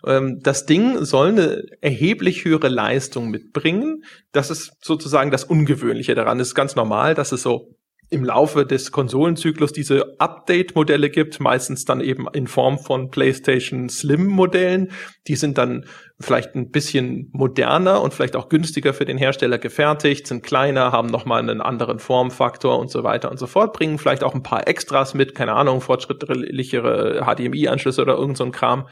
Ähm, 0.05 0.41
das 0.43 0.67
Ding 0.67 1.03
soll 1.03 1.29
eine 1.29 1.63
erheblich 1.81 2.45
höhere 2.45 2.69
Leistung 2.69 3.29
mitbringen. 3.29 4.03
Das 4.31 4.51
ist 4.51 4.73
sozusagen 4.79 5.31
das 5.31 5.43
Ungewöhnliche 5.43 6.13
daran. 6.13 6.39
Es 6.39 6.49
ist 6.49 6.55
ganz 6.55 6.75
normal, 6.75 7.15
dass 7.15 7.31
es 7.31 7.41
so 7.41 7.78
im 8.11 8.23
Laufe 8.23 8.65
des 8.65 8.91
Konsolenzyklus 8.91 9.71
diese 9.71 10.19
Update-Modelle 10.19 11.09
gibt, 11.11 11.39
meistens 11.39 11.85
dann 11.85 12.01
eben 12.01 12.27
in 12.33 12.47
Form 12.47 12.79
von 12.79 13.11
PlayStation 13.11 13.87
Slim-Modellen. 13.87 14.91
Die 15.27 15.35
sind 15.35 15.59
dann 15.59 15.85
vielleicht 16.19 16.55
ein 16.55 16.71
bisschen 16.71 17.29
moderner 17.31 18.01
und 18.01 18.13
vielleicht 18.13 18.35
auch 18.35 18.49
günstiger 18.49 18.93
für 18.93 19.05
den 19.05 19.17
Hersteller 19.17 19.59
gefertigt, 19.59 20.25
sind 20.25 20.43
kleiner, 20.43 20.91
haben 20.91 21.09
nochmal 21.09 21.39
einen 21.39 21.61
anderen 21.61 21.99
Formfaktor 21.99 22.79
und 22.79 22.89
so 22.89 23.03
weiter 23.03 23.29
und 23.29 23.37
so 23.37 23.45
fort, 23.45 23.73
bringen 23.73 23.99
vielleicht 23.99 24.23
auch 24.23 24.33
ein 24.33 24.43
paar 24.43 24.67
Extras 24.67 25.13
mit, 25.13 25.35
keine 25.35 25.53
Ahnung, 25.53 25.79
fortschrittlichere 25.79 27.23
HDMI-Anschlüsse 27.25 28.01
oder 28.01 28.15
irgend 28.15 28.37
so 28.37 28.43
ein 28.43 28.51
Kram 28.51 28.87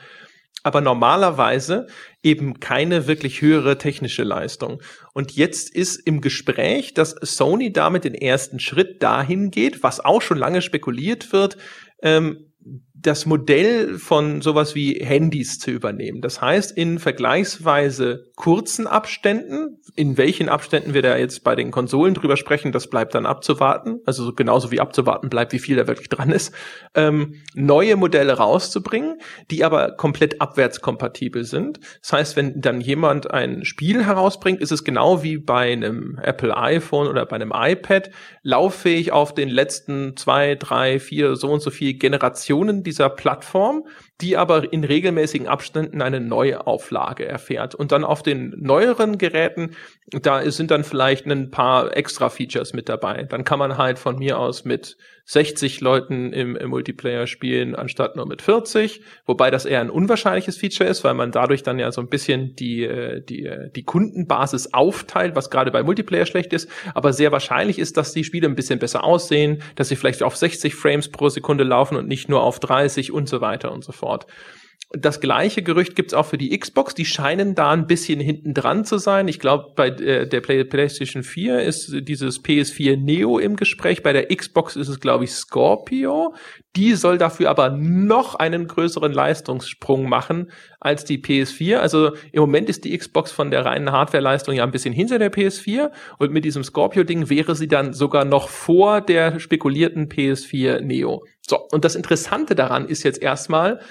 aber 0.67 0.81
normalerweise 0.81 1.87
eben 2.21 2.59
keine 2.59 3.07
wirklich 3.07 3.41
höhere 3.41 3.77
technische 3.77 4.23
Leistung. 4.23 4.81
Und 5.13 5.31
jetzt 5.31 5.73
ist 5.73 5.95
im 5.95 6.19
Gespräch, 6.19 6.93
dass 6.93 7.11
Sony 7.21 7.71
damit 7.71 8.03
den 8.03 8.13
ersten 8.13 8.59
Schritt 8.59 9.01
dahin 9.01 9.49
geht, 9.49 9.81
was 9.81 10.03
auch 10.03 10.21
schon 10.21 10.37
lange 10.37 10.61
spekuliert 10.61 11.31
wird, 11.31 11.57
ähm, 12.03 12.51
das 13.01 13.25
Modell 13.25 13.97
von 13.99 14.41
sowas 14.41 14.73
wie 14.73 14.95
Handys 14.95 15.59
zu 15.59 15.71
übernehmen. 15.71 16.21
Das 16.21 16.41
heißt, 16.41 16.75
in 16.75 16.99
vergleichsweise 16.99 18.25
kurzen 18.35 18.87
Abständen, 18.87 19.79
in 19.95 20.17
welchen 20.17 20.49
Abständen 20.49 20.93
wir 20.93 21.01
da 21.01 21.17
jetzt 21.17 21.43
bei 21.43 21.55
den 21.55 21.71
Konsolen 21.71 22.13
drüber 22.13 22.37
sprechen, 22.37 22.71
das 22.71 22.87
bleibt 22.87 23.13
dann 23.13 23.25
abzuwarten, 23.25 23.99
also 24.05 24.33
genauso 24.33 24.71
wie 24.71 24.79
abzuwarten 24.79 25.29
bleibt, 25.29 25.53
wie 25.53 25.59
viel 25.59 25.75
da 25.75 25.87
wirklich 25.87 26.09
dran 26.09 26.31
ist, 26.31 26.53
ähm, 26.95 27.35
neue 27.53 27.95
Modelle 27.97 28.33
rauszubringen, 28.33 29.19
die 29.51 29.63
aber 29.63 29.91
komplett 29.91 30.41
abwärtskompatibel 30.41 31.43
sind. 31.43 31.79
Das 32.01 32.13
heißt, 32.13 32.35
wenn 32.35 32.61
dann 32.61 32.81
jemand 32.81 33.31
ein 33.31 33.63
Spiel 33.63 34.05
herausbringt, 34.05 34.59
ist 34.59 34.71
es 34.71 34.83
genau 34.83 35.23
wie 35.23 35.37
bei 35.37 35.71
einem 35.71 36.19
Apple 36.21 36.55
iPhone 36.55 37.07
oder 37.07 37.25
bei 37.25 37.35
einem 37.35 37.53
iPad, 37.53 38.09
lauffähig 38.41 39.11
auf 39.11 39.33
den 39.33 39.49
letzten 39.49 40.15
zwei, 40.17 40.55
drei, 40.55 40.99
vier, 40.99 41.35
so 41.35 41.51
und 41.51 41.61
so 41.61 41.69
viel 41.69 41.93
Generationen 41.93 42.83
dieser 42.87 43.09
Plattform, 43.09 43.85
die 44.21 44.35
aber 44.35 44.71
in 44.73 44.83
regelmäßigen 44.83 45.47
Abständen 45.47 46.01
eine 46.01 46.19
neue 46.19 46.65
Auflage 46.65 47.25
erfährt. 47.25 47.75
Und 47.75 47.91
dann 47.91 48.03
auf 48.03 48.23
den 48.23 48.53
neueren 48.57 49.17
Geräten, 49.17 49.75
da 50.09 50.49
sind 50.49 50.71
dann 50.71 50.83
vielleicht 50.83 51.25
ein 51.25 51.51
paar 51.51 51.95
extra 51.95 52.29
Features 52.29 52.73
mit 52.73 52.89
dabei. 52.89 53.23
Dann 53.23 53.43
kann 53.43 53.59
man 53.59 53.77
halt 53.77 53.99
von 53.99 54.17
mir 54.17 54.39
aus 54.39 54.65
mit 54.65 54.97
60 55.29 55.81
Leuten 55.81 56.31
im, 56.31 56.55
im 56.55 56.69
Multiplayer 56.69 57.27
spielen, 57.27 57.75
anstatt 57.75 58.15
nur 58.15 58.25
mit 58.25 58.41
40, 58.41 59.01
wobei 59.25 59.51
das 59.51 59.65
eher 59.65 59.81
ein 59.81 59.89
unwahrscheinliches 59.89 60.57
Feature 60.57 60.89
ist, 60.89 61.03
weil 61.03 61.15
man 61.15 61.33
dadurch 61.33 61.63
dann 61.63 61.79
ja 61.79 61.91
so 61.91 61.99
ein 61.99 62.07
bisschen 62.07 62.55
die, 62.55 62.83
äh, 62.83 63.21
die, 63.21 63.45
äh, 63.45 63.69
die 63.69 63.83
Kundenbasis 63.83 64.73
aufteilt, 64.73 65.35
was 65.35 65.49
gerade 65.49 65.69
bei 65.69 65.83
Multiplayer 65.83 66.25
schlecht 66.25 66.53
ist. 66.53 66.69
Aber 66.93 67.11
sehr 67.11 67.33
wahrscheinlich 67.33 67.77
ist, 67.77 67.97
dass 67.97 68.13
die 68.13 68.23
Spiele 68.23 68.47
ein 68.47 68.55
bisschen 68.55 68.79
besser 68.79 69.03
aussehen, 69.03 69.61
dass 69.75 69.89
sie 69.89 69.97
vielleicht 69.97 70.23
auf 70.23 70.37
60 70.37 70.75
Frames 70.75 71.09
pro 71.09 71.27
Sekunde 71.27 71.65
laufen 71.65 71.97
und 71.97 72.07
nicht 72.07 72.29
nur 72.29 72.41
auf 72.41 72.61
30 72.61 73.11
und 73.11 73.27
so 73.27 73.41
weiter 73.41 73.73
und 73.73 73.83
so 73.83 73.91
fort. 73.91 74.06
fort. 74.07 74.25
Das 74.91 75.19
gleiche 75.19 75.63
Gerücht 75.63 75.97
gibt's 75.97 76.13
auch 76.13 76.27
für 76.27 76.37
die 76.37 76.57
Xbox. 76.57 76.95
Die 76.95 77.03
scheinen 77.03 77.55
da 77.55 77.71
ein 77.71 77.87
bisschen 77.87 78.21
hinten 78.21 78.53
dran 78.53 78.85
zu 78.85 78.97
sein. 78.97 79.27
Ich 79.27 79.37
glaube, 79.37 79.73
bei 79.75 79.89
äh, 79.89 80.29
der 80.29 80.39
Play 80.39 80.63
PlayStation 80.63 81.23
4 81.23 81.61
ist 81.61 81.93
dieses 82.07 82.41
PS4 82.41 82.95
Neo 82.95 83.37
im 83.37 83.57
Gespräch. 83.57 84.01
Bei 84.01 84.13
der 84.13 84.33
Xbox 84.33 84.77
ist 84.77 84.87
es, 84.87 85.01
glaube 85.01 85.25
ich, 85.25 85.33
Scorpio. 85.33 86.33
Die 86.77 86.93
soll 86.93 87.17
dafür 87.17 87.49
aber 87.49 87.69
noch 87.69 88.35
einen 88.35 88.65
größeren 88.65 89.11
Leistungssprung 89.11 90.07
machen 90.07 90.51
als 90.79 91.03
die 91.03 91.17
PS4. 91.17 91.79
Also 91.79 92.13
im 92.31 92.39
Moment 92.39 92.69
ist 92.69 92.85
die 92.85 92.97
Xbox 92.97 93.33
von 93.33 93.51
der 93.51 93.65
reinen 93.65 93.91
Hardwareleistung 93.91 94.55
ja 94.55 94.63
ein 94.63 94.71
bisschen 94.71 94.93
hinter 94.93 95.19
der 95.19 95.33
PS4. 95.33 95.91
Und 96.17 96.31
mit 96.31 96.45
diesem 96.45 96.63
Scorpio-Ding 96.63 97.29
wäre 97.29 97.55
sie 97.55 97.67
dann 97.67 97.91
sogar 97.91 98.23
noch 98.23 98.47
vor 98.47 99.01
der 99.01 99.41
spekulierten 99.41 100.07
PS4 100.07 100.79
Neo. 100.79 101.25
So, 101.45 101.59
und 101.71 101.83
das 101.83 101.95
Interessante 101.95 102.55
daran 102.55 102.87
ist 102.87 103.03
jetzt 103.03 103.21
erstmal, 103.21 103.81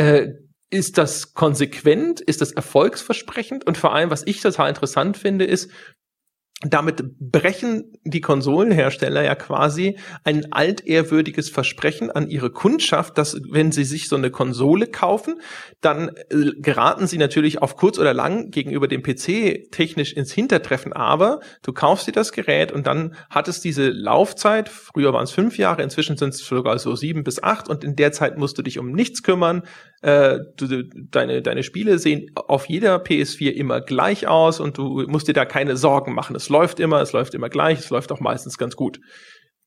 äh, 0.00 0.32
ist 0.70 0.96
das 0.98 1.34
konsequent? 1.34 2.20
Ist 2.20 2.40
das 2.40 2.52
erfolgsversprechend? 2.52 3.66
Und 3.66 3.76
vor 3.76 3.92
allem, 3.92 4.10
was 4.10 4.26
ich 4.26 4.40
total 4.40 4.70
interessant 4.70 5.16
finde, 5.16 5.44
ist, 5.44 5.70
damit 6.62 7.18
brechen 7.18 7.94
die 8.04 8.20
Konsolenhersteller 8.20 9.24
ja 9.24 9.34
quasi 9.34 9.98
ein 10.24 10.52
altehrwürdiges 10.52 11.48
Versprechen 11.48 12.10
an 12.10 12.28
ihre 12.28 12.50
Kundschaft, 12.50 13.16
dass 13.16 13.40
wenn 13.50 13.72
sie 13.72 13.84
sich 13.84 14.08
so 14.08 14.16
eine 14.16 14.30
Konsole 14.30 14.86
kaufen, 14.86 15.40
dann 15.80 16.10
äh, 16.28 16.50
geraten 16.56 17.06
sie 17.06 17.16
natürlich 17.16 17.62
auf 17.62 17.76
kurz 17.76 17.98
oder 17.98 18.12
lang 18.12 18.50
gegenüber 18.50 18.88
dem 18.88 19.02
PC 19.02 19.70
technisch 19.70 20.12
ins 20.12 20.32
Hintertreffen. 20.32 20.92
Aber 20.92 21.40
du 21.62 21.72
kaufst 21.72 22.06
dir 22.06 22.12
das 22.12 22.30
Gerät 22.30 22.72
und 22.72 22.86
dann 22.86 23.14
hat 23.30 23.48
es 23.48 23.62
diese 23.62 23.88
Laufzeit. 23.88 24.68
Früher 24.68 25.14
waren 25.14 25.24
es 25.24 25.32
fünf 25.32 25.56
Jahre, 25.56 25.82
inzwischen 25.82 26.18
sind 26.18 26.34
es 26.34 26.40
sogar 26.40 26.78
so 26.78 26.94
sieben 26.94 27.24
bis 27.24 27.42
acht 27.42 27.70
und 27.70 27.84
in 27.84 27.96
der 27.96 28.12
Zeit 28.12 28.36
musst 28.36 28.58
du 28.58 28.62
dich 28.62 28.78
um 28.78 28.92
nichts 28.92 29.22
kümmern. 29.22 29.62
Äh, 30.02 30.38
du, 30.56 30.84
deine, 30.84 31.42
deine 31.42 31.62
Spiele 31.62 31.98
sehen 31.98 32.30
auf 32.34 32.66
jeder 32.66 32.96
PS4 32.96 33.50
immer 33.50 33.82
gleich 33.82 34.26
aus 34.26 34.58
und 34.58 34.78
du 34.78 35.06
musst 35.06 35.28
dir 35.28 35.34
da 35.34 35.44
keine 35.44 35.76
Sorgen 35.76 36.14
machen. 36.14 36.34
Es 36.36 36.48
läuft 36.48 36.80
immer, 36.80 37.02
es 37.02 37.12
läuft 37.12 37.34
immer 37.34 37.50
gleich, 37.50 37.80
es 37.80 37.90
läuft 37.90 38.10
auch 38.10 38.20
meistens 38.20 38.56
ganz 38.56 38.76
gut. 38.76 39.00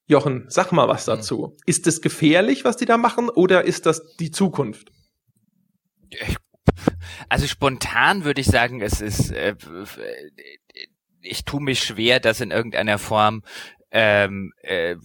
Jochen, 0.07 0.45
sag 0.49 0.71
mal 0.71 0.87
was 0.87 1.05
dazu. 1.05 1.53
Mhm. 1.53 1.57
Ist 1.65 1.87
es 1.87 2.01
gefährlich, 2.01 2.65
was 2.65 2.77
die 2.77 2.85
da 2.85 2.97
machen, 2.97 3.29
oder 3.29 3.63
ist 3.63 3.85
das 3.85 4.15
die 4.15 4.31
Zukunft? 4.31 4.89
Also 7.29 7.47
spontan 7.47 8.23
würde 8.23 8.41
ich 8.41 8.47
sagen, 8.47 8.81
es 8.81 9.01
ist, 9.01 9.31
äh, 9.31 9.55
ich 11.21 11.45
tue 11.45 11.61
mich 11.61 11.83
schwer, 11.83 12.19
das 12.19 12.41
in 12.41 12.51
irgendeiner 12.51 12.97
Form 12.97 13.43
ähm, 13.91 14.51
äh, 14.61 14.95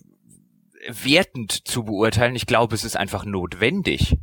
wertend 0.88 1.66
zu 1.68 1.84
beurteilen. 1.84 2.34
Ich 2.34 2.46
glaube, 2.46 2.74
es 2.74 2.84
ist 2.84 2.96
einfach 2.96 3.24
notwendig. 3.24 4.16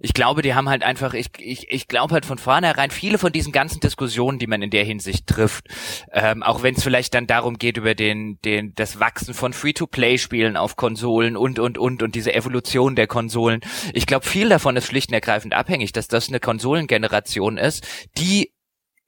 Ich 0.00 0.14
glaube, 0.14 0.42
die 0.42 0.54
haben 0.54 0.68
halt 0.68 0.84
einfach, 0.84 1.12
ich, 1.12 1.30
ich, 1.38 1.70
ich 1.70 1.88
glaube 1.88 2.14
halt 2.14 2.24
von 2.24 2.38
vornherein, 2.38 2.92
viele 2.92 3.18
von 3.18 3.32
diesen 3.32 3.52
ganzen 3.52 3.80
Diskussionen, 3.80 4.38
die 4.38 4.46
man 4.46 4.62
in 4.62 4.70
der 4.70 4.84
Hinsicht 4.84 5.26
trifft, 5.26 5.66
ähm, 6.12 6.44
auch 6.44 6.62
wenn 6.62 6.76
es 6.76 6.84
vielleicht 6.84 7.14
dann 7.14 7.26
darum 7.26 7.58
geht, 7.58 7.78
über 7.78 7.96
den, 7.96 8.38
den, 8.44 8.74
das 8.76 9.00
Wachsen 9.00 9.34
von 9.34 9.52
Free-to-Play-Spielen 9.52 10.56
auf 10.56 10.76
Konsolen 10.76 11.36
und, 11.36 11.58
und, 11.58 11.78
und, 11.78 12.04
und 12.04 12.14
diese 12.14 12.32
Evolution 12.32 12.94
der 12.94 13.08
Konsolen. 13.08 13.60
Ich 13.92 14.06
glaube, 14.06 14.24
viel 14.24 14.48
davon 14.48 14.76
ist 14.76 14.86
schlicht 14.86 15.10
und 15.10 15.14
ergreifend 15.14 15.54
abhängig, 15.54 15.92
dass 15.92 16.06
das 16.06 16.28
eine 16.28 16.38
Konsolengeneration 16.38 17.58
ist, 17.58 17.84
die 18.16 18.52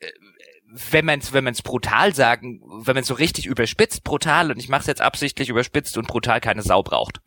äh, 0.00 0.10
wenn 0.72 1.04
man 1.04 1.20
es 1.20 1.32
wenn 1.32 1.44
man's 1.44 1.62
brutal 1.62 2.14
sagen, 2.16 2.60
wenn 2.82 2.94
man 2.96 3.04
so 3.04 3.14
richtig 3.14 3.46
überspitzt 3.46 4.02
brutal 4.02 4.50
und 4.50 4.58
ich 4.58 4.68
mache 4.68 4.80
es 4.80 4.86
jetzt 4.88 5.02
absichtlich 5.02 5.50
überspitzt 5.50 5.96
und 5.96 6.08
brutal 6.08 6.40
keine 6.40 6.62
Sau 6.62 6.82
braucht. 6.82 7.20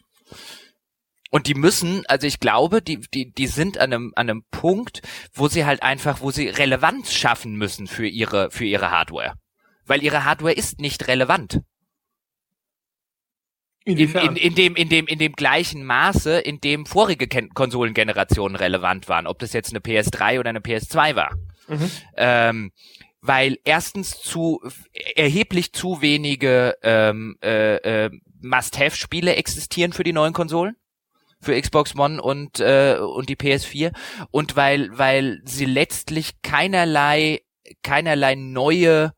Und 1.34 1.48
die 1.48 1.56
müssen, 1.56 2.06
also 2.06 2.28
ich 2.28 2.40
glaube, 2.40 2.84
die, 2.84 3.00
die, 3.12 3.32
die 3.32 3.48
sind 3.48 3.80
an 3.80 3.92
einem, 3.92 4.14
an 4.16 4.30
einem 4.30 4.44
Punkt, 4.52 5.02
wo 5.34 5.48
sie 5.48 5.66
halt 5.66 5.82
einfach, 5.82 6.22
wo 6.22 6.30
sie 6.30 6.48
Relevanz 6.48 7.12
schaffen 7.12 7.56
müssen 7.56 7.88
für 7.88 8.06
ihre, 8.06 8.52
für 8.52 8.66
ihre 8.66 8.92
Hardware. 8.92 9.34
Weil 9.88 10.04
ihre 10.04 10.26
Hardware 10.26 10.54
ist 10.54 10.80
nicht 10.80 11.08
relevant. 11.08 11.62
In, 13.84 13.98
in, 13.98 14.36
in, 14.36 14.54
dem, 14.54 14.76
in, 14.76 14.90
dem, 14.90 15.08
in 15.08 15.18
dem 15.18 15.34
gleichen 15.34 15.84
Maße, 15.84 16.38
in 16.38 16.62
dem 16.62 16.86
vorige 16.86 17.28
Ken 17.28 17.50
Konsolengenerationen 17.50 18.56
relevant 18.56 19.10
waren, 19.10 19.26
ob 19.26 19.40
das 19.40 19.54
jetzt 19.54 19.72
eine 19.72 19.80
PS3 19.80 20.40
oder 20.40 20.50
eine 20.50 20.60
PS2 20.60 21.16
war. 21.16 21.36
Mhm. 21.68 21.92
Ähm, 22.16 22.72
weil 23.22 23.58
erstens 23.64 24.22
zu 24.22 24.62
erheblich 25.16 25.74
zu 25.74 26.00
wenige 26.04 26.78
ähm, 26.84 27.38
äh, 27.42 27.78
äh, 27.78 28.12
Must-Have-Spiele 28.40 29.36
existieren 29.36 29.94
für 29.94 30.04
die 30.04 30.14
neuen 30.14 30.34
Konsolen 30.34 30.76
für 31.44 31.60
Xbox 31.60 31.96
One 31.96 32.22
und 32.22 32.60
äh, 32.60 32.98
und 33.00 33.30
die 33.30 33.36
PS4 33.36 33.94
und 34.32 34.56
weil 34.56 34.90
weil 34.98 35.42
sie 35.46 35.66
letztlich 35.66 36.42
keinerlei 36.42 37.42
keinerlei 37.84 38.36
neue 38.36 39.14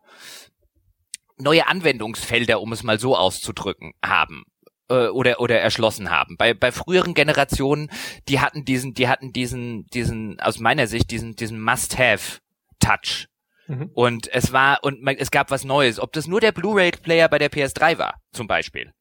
neue 1.37 1.67
Anwendungsfelder, 1.67 2.61
um 2.61 2.71
es 2.71 2.83
mal 2.83 2.99
so 2.99 3.15
auszudrücken, 3.15 3.93
haben 4.03 4.45
äh, 4.89 5.07
oder 5.07 5.39
oder 5.39 5.59
erschlossen 5.59 6.09
haben. 6.09 6.37
Bei 6.37 6.53
bei 6.53 6.71
früheren 6.71 7.13
Generationen, 7.13 7.89
die 8.27 8.39
hatten 8.39 8.65
diesen 8.65 8.93
die 8.93 9.07
hatten 9.07 9.33
diesen 9.33 9.85
diesen 9.87 10.39
aus 10.39 10.59
meiner 10.59 10.87
Sicht 10.87 11.11
diesen 11.11 11.35
diesen 11.35 11.61
Must-have 11.61 12.39
Touch. 12.79 13.27
Mhm. 13.67 13.89
Und 13.93 14.31
es 14.33 14.53
war 14.53 14.83
und 14.83 15.01
man, 15.01 15.15
es 15.17 15.31
gab 15.31 15.51
was 15.51 15.63
Neues, 15.63 15.99
ob 15.99 16.13
das 16.13 16.27
nur 16.27 16.39
der 16.39 16.51
Blu-ray 16.51 16.91
Player 16.91 17.27
bei 17.29 17.39
der 17.39 17.51
PS3 17.51 17.97
war, 17.97 18.21
zum 18.31 18.47
Beispiel. 18.47 18.91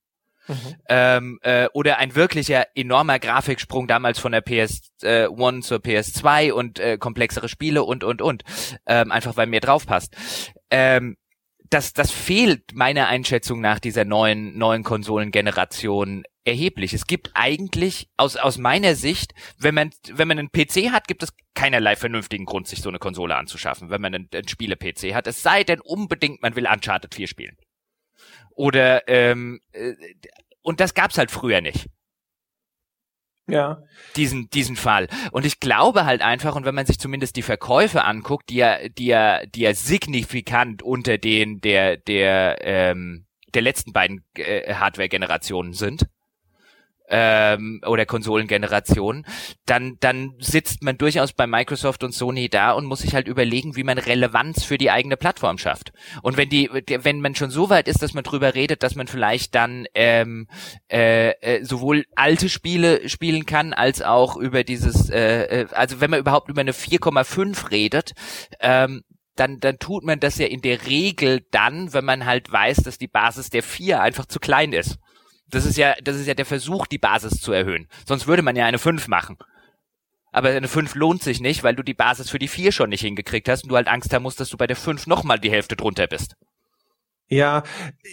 Mhm. 0.46 0.74
Ähm, 0.88 1.38
äh, 1.42 1.68
oder 1.72 1.98
ein 1.98 2.14
wirklicher 2.14 2.66
enormer 2.74 3.18
Grafiksprung 3.18 3.88
damals 3.88 4.18
von 4.18 4.32
der 4.32 4.44
PS1 4.44 5.58
äh, 5.58 5.60
zur 5.62 5.78
PS2 5.78 6.52
und 6.52 6.78
äh, 6.78 6.98
komplexere 6.98 7.48
Spiele 7.48 7.82
und 7.84 8.04
und 8.04 8.20
und 8.20 8.42
ähm, 8.86 9.10
einfach 9.10 9.36
weil 9.36 9.46
mehr 9.46 9.60
drauf 9.60 9.86
passt. 9.86 10.16
Ähm, 10.70 11.16
das, 11.70 11.92
das 11.92 12.10
fehlt 12.10 12.74
meiner 12.74 13.08
Einschätzung 13.08 13.60
nach 13.60 13.80
dieser 13.80 14.04
neuen 14.04 14.56
neuen 14.58 14.82
Konsolengeneration 14.82 16.24
erheblich. 16.44 16.92
Es 16.92 17.06
gibt 17.06 17.30
eigentlich 17.34 18.08
aus 18.16 18.36
aus 18.36 18.58
meiner 18.58 18.94
Sicht, 18.94 19.32
wenn 19.58 19.74
man 19.74 19.90
wenn 20.12 20.28
man 20.28 20.38
einen 20.38 20.52
PC 20.52 20.92
hat, 20.92 21.08
gibt 21.08 21.22
es 21.22 21.32
keinerlei 21.54 21.96
vernünftigen 21.96 22.44
Grund, 22.44 22.68
sich 22.68 22.82
so 22.82 22.90
eine 22.90 22.98
Konsole 22.98 23.34
anzuschaffen, 23.36 23.88
wenn 23.88 24.00
man 24.00 24.14
einen, 24.14 24.28
einen 24.34 24.48
Spiele-PC 24.48 25.14
hat. 25.14 25.26
Es 25.26 25.42
sei 25.42 25.64
denn 25.64 25.80
unbedingt, 25.80 26.42
man 26.42 26.54
will 26.54 26.66
Uncharted 26.66 27.14
4 27.14 27.28
spielen. 27.28 27.56
Oder 28.54 29.08
ähm, 29.08 29.60
äh, 29.72 29.94
und 30.62 30.80
das 30.80 30.94
gab's 30.94 31.18
halt 31.18 31.30
früher 31.30 31.60
nicht. 31.60 31.88
Ja. 33.46 33.82
Diesen, 34.16 34.48
diesen 34.48 34.76
Fall. 34.76 35.08
Und 35.30 35.44
ich 35.44 35.60
glaube 35.60 36.06
halt 36.06 36.22
einfach, 36.22 36.56
und 36.56 36.64
wenn 36.64 36.74
man 36.74 36.86
sich 36.86 36.98
zumindest 36.98 37.36
die 37.36 37.42
Verkäufe 37.42 38.04
anguckt, 38.04 38.48
die 38.48 38.56
ja, 38.56 38.88
die 38.88 39.06
ja, 39.06 39.44
die 39.44 39.60
ja 39.60 39.74
signifikant 39.74 40.82
unter 40.82 41.18
den 41.18 41.60
der, 41.60 41.98
der, 41.98 42.58
ähm, 42.62 43.26
der 43.52 43.62
letzten 43.62 43.92
beiden 43.92 44.24
äh, 44.36 44.74
Hardware-Generationen 44.74 45.74
sind, 45.74 46.06
ähm, 47.16 47.80
oder 47.86 48.06
Konsolengeneration, 48.06 49.24
dann, 49.66 49.98
dann 50.00 50.34
sitzt 50.40 50.82
man 50.82 50.98
durchaus 50.98 51.32
bei 51.32 51.46
Microsoft 51.46 52.02
und 52.02 52.12
Sony 52.12 52.48
da 52.48 52.72
und 52.72 52.86
muss 52.86 53.00
sich 53.00 53.14
halt 53.14 53.28
überlegen, 53.28 53.76
wie 53.76 53.84
man 53.84 53.98
Relevanz 53.98 54.64
für 54.64 54.78
die 54.78 54.90
eigene 54.90 55.16
Plattform 55.16 55.56
schafft. 55.56 55.92
Und 56.22 56.36
wenn 56.36 56.48
die, 56.48 56.68
wenn 56.72 57.20
man 57.20 57.36
schon 57.36 57.50
so 57.50 57.70
weit 57.70 57.86
ist, 57.86 58.02
dass 58.02 58.14
man 58.14 58.24
drüber 58.24 58.56
redet, 58.56 58.82
dass 58.82 58.96
man 58.96 59.06
vielleicht 59.06 59.54
dann 59.54 59.86
ähm, 59.94 60.48
äh, 60.90 61.30
äh, 61.40 61.64
sowohl 61.64 62.04
alte 62.16 62.48
Spiele 62.48 63.08
spielen 63.08 63.46
kann, 63.46 63.72
als 63.72 64.02
auch 64.02 64.36
über 64.36 64.64
dieses, 64.64 65.08
äh, 65.08 65.60
äh 65.60 65.66
also 65.70 66.00
wenn 66.00 66.10
man 66.10 66.18
überhaupt 66.18 66.48
über 66.48 66.62
eine 66.62 66.72
4,5 66.72 67.70
redet, 67.70 68.14
ähm, 68.58 69.02
dann, 69.36 69.60
dann 69.60 69.78
tut 69.78 70.02
man 70.02 70.18
das 70.18 70.38
ja 70.38 70.46
in 70.46 70.62
der 70.62 70.86
Regel 70.86 71.46
dann, 71.52 71.92
wenn 71.92 72.04
man 72.04 72.26
halt 72.26 72.50
weiß, 72.50 72.78
dass 72.78 72.98
die 72.98 73.08
Basis 73.08 73.50
der 73.50 73.62
4 73.62 74.00
einfach 74.00 74.26
zu 74.26 74.40
klein 74.40 74.72
ist. 74.72 74.98
Das 75.50 75.66
ist 75.66 75.76
ja, 75.76 75.94
das 76.02 76.16
ist 76.16 76.26
ja 76.26 76.34
der 76.34 76.46
Versuch, 76.46 76.86
die 76.86 76.98
Basis 76.98 77.40
zu 77.40 77.52
erhöhen. 77.52 77.88
Sonst 78.06 78.26
würde 78.26 78.42
man 78.42 78.56
ja 78.56 78.66
eine 78.66 78.78
5 78.78 79.08
machen. 79.08 79.36
Aber 80.32 80.48
eine 80.48 80.68
5 80.68 80.96
lohnt 80.96 81.22
sich 81.22 81.40
nicht, 81.40 81.62
weil 81.62 81.76
du 81.76 81.82
die 81.82 81.94
Basis 81.94 82.28
für 82.28 82.40
die 82.40 82.48
4 82.48 82.72
schon 82.72 82.90
nicht 82.90 83.02
hingekriegt 83.02 83.48
hast 83.48 83.62
und 83.62 83.68
du 83.68 83.76
halt 83.76 83.88
Angst 83.88 84.12
haben 84.12 84.24
musst, 84.24 84.40
dass 84.40 84.48
du 84.48 84.56
bei 84.56 84.66
der 84.66 84.76
5 84.76 85.06
nochmal 85.06 85.38
die 85.38 85.50
Hälfte 85.50 85.76
drunter 85.76 86.06
bist. 86.06 86.34
Ja, 87.30 87.62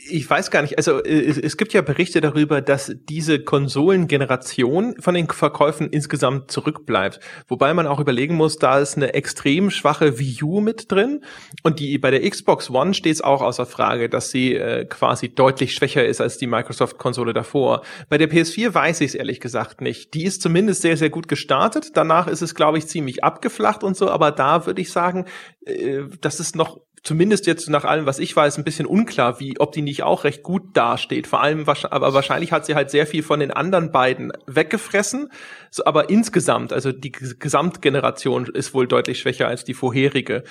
ich 0.10 0.30
weiß 0.30 0.52
gar 0.52 0.62
nicht. 0.62 0.78
Also 0.78 1.04
es, 1.04 1.38
es, 1.38 1.58
gibt 1.58 1.74
ja 1.74 1.82
Berichte 1.82 2.22
darüber, 2.22 2.62
dass 2.62 2.94
diese 3.10 3.44
Konsolengeneration 3.44 4.96
von 5.02 5.14
den 5.14 5.28
Verkäufen 5.28 5.90
insgesamt 5.90 6.50
zurückbleibt. 6.50 7.20
Wobei 7.50 7.74
man 7.74 7.88
auch 7.88 8.00
überlegen 8.00 8.36
muss, 8.36 8.56
da 8.56 8.80
ist 8.80 8.96
eine 8.96 9.14
extrem 9.14 9.70
schwache 9.70 10.18
Wii 10.18 10.44
U 10.44 10.62
mit 10.62 10.90
drin 10.90 11.26
und 11.62 11.80
die 11.80 11.98
bei 11.98 12.10
der 12.10 12.28
Xbox 12.28 12.70
One 12.70 12.94
steht 12.94 13.16
es 13.16 13.22
auch 13.22 13.42
außer 13.42 13.66
Frage, 13.66 14.08
dass 14.08 14.32
sie 14.32 14.56
äh, 14.56 14.86
quasi 14.86 15.28
deutlich 15.28 15.74
schwächer 15.74 16.06
ist 16.06 16.22
als 16.22 16.38
die 16.38 16.48
Microsoft-Konsole 16.48 17.34
davor. 17.34 17.82
Bei 18.08 18.18
der 18.18 18.30
PS4 18.30 18.74
weiß 18.74 19.02
ich 19.02 19.10
es 19.10 19.16
ehrlich 19.16 19.42
gesagt 19.42 19.82
nicht. 19.82 20.14
Die 20.14 20.24
ist 20.24 20.42
zumindest 20.42 20.84
sehr, 20.84 20.96
sehr 20.96 21.10
gut 21.10 21.28
gestartet. 21.28 21.98
Danach 21.98 22.28
ist 22.28 22.42
es, 22.42 22.56
glaube 22.56 22.78
ich, 22.78 22.88
ziemlich 22.88 23.26
abgeflacht 23.26 23.84
und 23.84 23.98
so. 23.98 24.10
Aber 24.10 24.32
da 24.32 24.66
würde 24.66 24.82
ich 24.82 24.90
sagen, 24.90 25.26
äh, 25.66 26.04
das 26.22 26.40
ist 26.40 26.56
noch 26.56 26.80
zumindest 27.04 27.48
jetzt 27.48 27.70
nach 27.70 27.86
allem, 27.86 28.06
was 28.06 28.20
ich 28.20 28.36
weiß, 28.36 28.58
ein 28.58 28.64
bisschen 28.64 28.86
unklar, 28.86 29.40
wie, 29.40 29.60
ob 29.60 29.72
die 29.72 29.82
nicht 29.82 30.04
auch 30.04 30.24
recht 30.24 30.44
gut 30.44 30.76
dasteht. 30.76 31.28
Vor 31.28 31.42
allem, 31.42 31.68
aber 31.68 32.14
wahrscheinlich 32.14 32.52
hat 32.52 32.66
sie 32.66 32.76
halt 32.76 32.92
sehr 32.92 33.08
viel 33.08 33.24
von 33.24 33.40
den 33.40 33.52
anderen 33.52 33.92
beiden 33.92 34.32
weggefressen. 34.46 35.32
So, 35.70 35.86
aber 35.86 36.10
insgesamt, 36.10 36.74
also 36.74 36.92
die 36.92 37.12
Gesamtgeneration 37.12 38.46
ist 38.48 38.74
wohl 38.74 38.88
deutlich 38.88 39.20
schwächer 39.20 39.48
als 39.48 39.64
die 39.64 39.74
vorherige. 39.74 40.44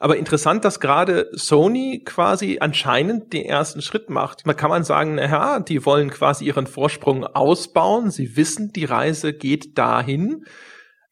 Aber 0.00 0.16
interessant, 0.16 0.64
dass 0.64 0.78
gerade 0.78 1.28
Sony 1.32 2.02
quasi 2.04 2.58
anscheinend 2.60 3.32
den 3.32 3.44
ersten 3.44 3.82
Schritt 3.82 4.10
macht. 4.10 4.46
Man 4.46 4.56
kann 4.56 4.70
man 4.70 4.84
sagen, 4.84 5.16
naja, 5.16 5.58
die 5.58 5.84
wollen 5.84 6.10
quasi 6.10 6.44
ihren 6.44 6.68
Vorsprung 6.68 7.24
ausbauen. 7.26 8.12
Sie 8.12 8.36
wissen, 8.36 8.72
die 8.72 8.84
Reise 8.84 9.32
geht 9.32 9.76
dahin. 9.76 10.44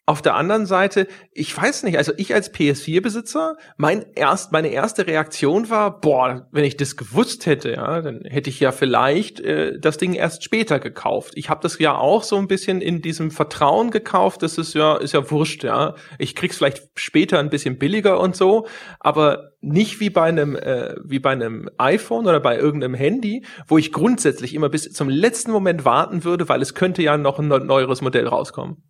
Auf 0.08 0.22
der 0.22 0.36
anderen 0.36 0.66
Seite, 0.66 1.08
ich 1.32 1.56
weiß 1.56 1.82
nicht, 1.82 1.98
also 1.98 2.12
ich 2.16 2.32
als 2.32 2.54
PS4-Besitzer, 2.54 3.56
mein 3.76 4.06
erst, 4.14 4.52
meine 4.52 4.68
erste 4.68 5.08
Reaktion 5.08 5.68
war, 5.68 6.00
boah, 6.00 6.46
wenn 6.52 6.62
ich 6.62 6.76
das 6.76 6.96
gewusst 6.96 7.44
hätte, 7.44 7.72
ja, 7.72 8.00
dann 8.00 8.20
hätte 8.20 8.48
ich 8.48 8.60
ja 8.60 8.70
vielleicht 8.70 9.40
äh, 9.40 9.80
das 9.80 9.98
Ding 9.98 10.14
erst 10.14 10.44
später 10.44 10.78
gekauft. 10.78 11.32
Ich 11.34 11.50
habe 11.50 11.60
das 11.60 11.80
ja 11.80 11.96
auch 11.96 12.22
so 12.22 12.36
ein 12.36 12.46
bisschen 12.46 12.80
in 12.80 13.02
diesem 13.02 13.32
Vertrauen 13.32 13.90
gekauft, 13.90 14.44
das 14.44 14.58
ist 14.58 14.74
ja, 14.74 14.94
ist 14.94 15.12
ja 15.12 15.28
wurscht, 15.28 15.64
ja. 15.64 15.96
Ich 16.20 16.36
krieg's 16.36 16.58
vielleicht 16.58 16.88
später 16.94 17.40
ein 17.40 17.50
bisschen 17.50 17.76
billiger 17.76 18.20
und 18.20 18.36
so, 18.36 18.68
aber 19.00 19.50
nicht 19.60 19.98
wie 19.98 20.10
bei 20.10 20.22
einem, 20.22 20.54
äh, 20.54 20.94
wie 21.02 21.18
bei 21.18 21.32
einem 21.32 21.68
iPhone 21.78 22.28
oder 22.28 22.38
bei 22.38 22.56
irgendeinem 22.56 22.94
Handy, 22.94 23.44
wo 23.66 23.76
ich 23.76 23.90
grundsätzlich 23.90 24.54
immer 24.54 24.68
bis 24.68 24.92
zum 24.92 25.08
letzten 25.08 25.50
Moment 25.50 25.84
warten 25.84 26.22
würde, 26.22 26.48
weil 26.48 26.62
es 26.62 26.74
könnte 26.74 27.02
ja 27.02 27.16
noch 27.16 27.40
ein 27.40 27.48
neueres 27.48 28.02
Modell 28.02 28.28
rauskommen. 28.28 28.84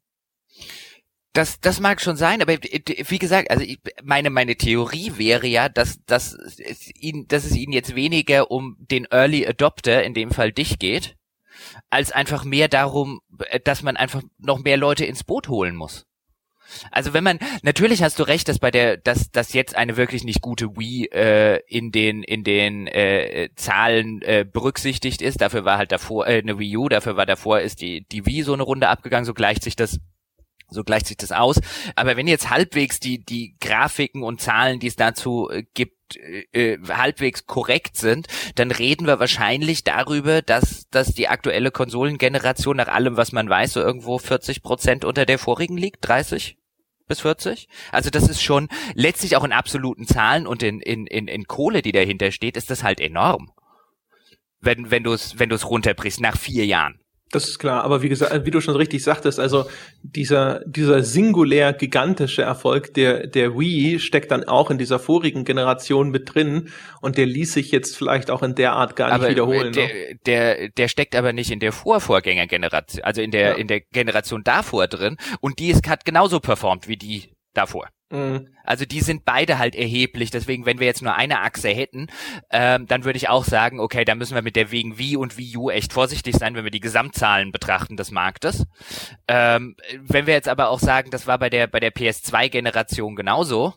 Das, 1.37 1.61
das 1.61 1.80
mag 1.80 2.01
schon 2.01 2.16
sein, 2.16 2.41
aber 2.41 2.55
wie 2.55 3.18
gesagt, 3.18 3.51
also 3.51 3.62
ich, 3.62 3.78
meine 4.03 4.30
meine 4.30 4.57
Theorie 4.57 5.12
wäre 5.18 5.47
ja, 5.47 5.68
dass, 5.68 6.03
dass 6.07 6.32
es 6.32 6.91
ihnen, 6.99 7.28
dass 7.28 7.45
es 7.45 7.55
ihnen 7.55 7.74
jetzt 7.74 7.95
weniger 7.95 8.51
um 8.51 8.78
den 8.78 9.05
Early 9.11 9.47
Adopter, 9.47 10.03
in 10.03 10.14
dem 10.14 10.30
Fall 10.30 10.51
dich 10.51 10.78
geht, 10.78 11.14
als 11.91 12.11
einfach 12.11 12.45
mehr 12.45 12.68
darum, 12.68 13.20
dass 13.64 13.82
man 13.82 13.99
einfach 13.99 14.22
noch 14.39 14.61
mehr 14.61 14.78
Leute 14.78 15.05
ins 15.05 15.24
Boot 15.24 15.49
holen 15.49 15.76
muss. 15.76 16.07
Also 16.91 17.12
wenn 17.12 17.22
man 17.22 17.39
natürlich 17.62 18.03
hast 18.03 18.18
du 18.18 18.22
recht, 18.22 18.49
dass 18.49 18.59
bei 18.59 18.70
der 18.70 18.97
dass 18.97 19.30
dass 19.30 19.53
jetzt 19.53 19.76
eine 19.76 19.99
wirklich 19.99 20.24
nicht 20.24 20.41
gute 20.41 20.74
Wii 20.78 21.11
äh, 21.12 21.61
in 21.68 21.93
den 21.93 22.22
in 22.22 22.45
den 22.45 22.87
äh, 22.87 23.51
Zahlen 23.57 24.22
äh, 24.22 24.47
berücksichtigt 24.51 25.20
ist. 25.20 25.43
Dafür 25.43 25.66
war 25.66 25.76
halt 25.76 25.93
davor 25.93 26.26
äh, 26.26 26.39
eine 26.39 26.59
Wii 26.59 26.78
U, 26.78 26.89
dafür 26.89 27.18
war 27.18 27.26
davor 27.26 27.61
ist 27.61 27.82
die 27.82 28.07
die 28.11 28.24
Wii 28.24 28.43
so 28.43 28.55
eine 28.55 28.62
Runde 28.62 28.89
abgegangen. 28.89 29.26
So 29.26 29.34
gleicht 29.34 29.62
sich 29.62 29.76
das 29.76 30.01
So 30.68 30.82
gleicht 30.82 31.06
sich 31.06 31.16
das 31.16 31.32
aus. 31.32 31.60
Aber 31.94 32.16
wenn 32.16 32.26
jetzt 32.26 32.50
halbwegs 32.50 32.98
die, 32.98 33.24
die 33.24 33.56
Grafiken 33.60 34.22
und 34.22 34.40
Zahlen, 34.40 34.80
die 34.80 34.88
es 34.88 34.96
dazu 34.96 35.48
äh, 35.50 35.62
gibt, 35.74 36.16
äh, 36.16 36.46
äh, 36.52 36.78
halbwegs 36.88 37.46
korrekt 37.46 37.96
sind, 37.96 38.26
dann 38.56 38.70
reden 38.70 39.06
wir 39.06 39.20
wahrscheinlich 39.20 39.84
darüber, 39.84 40.42
dass, 40.42 40.88
dass 40.90 41.14
die 41.14 41.28
aktuelle 41.28 41.70
Konsolengeneration 41.70 42.76
nach 42.76 42.88
allem, 42.88 43.16
was 43.16 43.32
man 43.32 43.48
weiß, 43.48 43.74
so 43.74 43.80
irgendwo 43.80 44.18
40 44.18 44.62
Prozent 44.62 45.04
unter 45.04 45.24
der 45.24 45.38
vorigen 45.38 45.76
liegt, 45.76 46.06
30? 46.06 46.56
bis 47.08 47.20
40. 47.20 47.68
Also 47.92 48.10
das 48.10 48.28
ist 48.28 48.42
schon 48.42 48.68
letztlich 48.94 49.36
auch 49.36 49.44
in 49.44 49.52
absoluten 49.52 50.06
Zahlen 50.06 50.46
und 50.46 50.62
in, 50.62 50.80
in, 50.80 51.06
in, 51.06 51.28
in 51.28 51.46
Kohle, 51.46 51.82
die 51.82 51.92
dahinter 51.92 52.32
steht, 52.32 52.56
ist 52.56 52.70
das 52.70 52.82
halt 52.82 53.00
enorm. 53.00 53.52
Wenn, 54.60 54.90
wenn 54.90 55.04
du 55.04 55.12
es 55.12 55.38
wenn 55.38 55.48
du 55.48 55.54
es 55.54 55.68
runterbrichst 55.68 56.20
nach 56.20 56.36
vier 56.36 56.66
Jahren. 56.66 56.98
Das 57.32 57.48
ist 57.48 57.58
klar, 57.58 57.82
aber 57.82 58.02
wie 58.02 58.08
gesagt, 58.08 58.46
wie 58.46 58.52
du 58.52 58.60
schon 58.60 58.76
richtig 58.76 59.02
sagtest, 59.02 59.40
also 59.40 59.68
dieser, 60.02 60.60
dieser 60.64 61.02
singulär 61.02 61.72
gigantische 61.72 62.42
Erfolg 62.42 62.94
der, 62.94 63.26
der 63.26 63.58
Wii 63.58 63.98
steckt 63.98 64.30
dann 64.30 64.44
auch 64.44 64.70
in 64.70 64.78
dieser 64.78 65.00
vorigen 65.00 65.44
Generation 65.44 66.10
mit 66.10 66.32
drin 66.32 66.70
und 67.00 67.18
der 67.18 67.26
ließ 67.26 67.52
sich 67.52 67.72
jetzt 67.72 67.96
vielleicht 67.96 68.30
auch 68.30 68.44
in 68.44 68.54
der 68.54 68.74
Art 68.74 68.94
gar 68.94 69.10
aber 69.10 69.24
nicht 69.24 69.32
wiederholen. 69.32 69.72
Der, 69.72 69.88
ne? 69.88 70.18
der, 70.24 70.68
der 70.68 70.86
steckt 70.86 71.16
aber 71.16 71.32
nicht 71.32 71.50
in 71.50 71.58
der 71.58 71.72
Vorvorgängergeneration, 71.72 73.02
also 73.02 73.20
in 73.20 73.32
der, 73.32 73.50
ja. 73.50 73.54
in 73.54 73.66
der 73.66 73.80
Generation 73.80 74.44
davor 74.44 74.86
drin 74.86 75.16
und 75.40 75.58
die 75.58 75.70
ist, 75.70 75.88
hat 75.88 76.04
genauso 76.04 76.38
performt 76.38 76.86
wie 76.86 76.96
die 76.96 77.36
davor. 77.57 77.88
Mhm. 78.11 78.48
Also 78.62 78.84
die 78.84 79.00
sind 79.00 79.24
beide 79.24 79.59
halt 79.59 79.74
erheblich. 79.74 80.30
Deswegen, 80.30 80.64
wenn 80.66 80.78
wir 80.78 80.86
jetzt 80.86 81.02
nur 81.02 81.14
eine 81.14 81.40
Achse 81.40 81.68
hätten, 81.68 82.07
ähm, 82.50 82.86
dann 82.86 83.04
würde 83.04 83.16
ich 83.16 83.28
auch 83.28 83.44
sagen, 83.44 83.80
okay, 83.80 84.04
da 84.04 84.14
müssen 84.14 84.34
wir 84.34 84.42
mit 84.42 84.57
der 84.57 84.70
wegen 84.70 84.98
Wii 84.98 85.16
und 85.16 85.36
Wii 85.36 85.57
U 85.57 85.70
echt 85.70 85.92
vorsichtig 85.92 86.36
sein, 86.36 86.54
wenn 86.54 86.64
wir 86.64 86.70
die 86.70 86.80
Gesamtzahlen 86.80 87.52
betrachten 87.52 87.96
des 87.96 88.11
Marktes. 88.11 88.64
Ähm, 89.26 89.76
wenn 90.00 90.26
wir 90.26 90.34
jetzt 90.34 90.48
aber 90.48 90.68
auch 90.70 90.80
sagen, 90.80 91.11
das 91.11 91.26
war 91.26 91.38
bei 91.38 91.50
der 91.50 91.66
bei 91.66 91.80
der 91.80 91.92
PS2-Generation 91.92 93.16
genauso. 93.16 93.74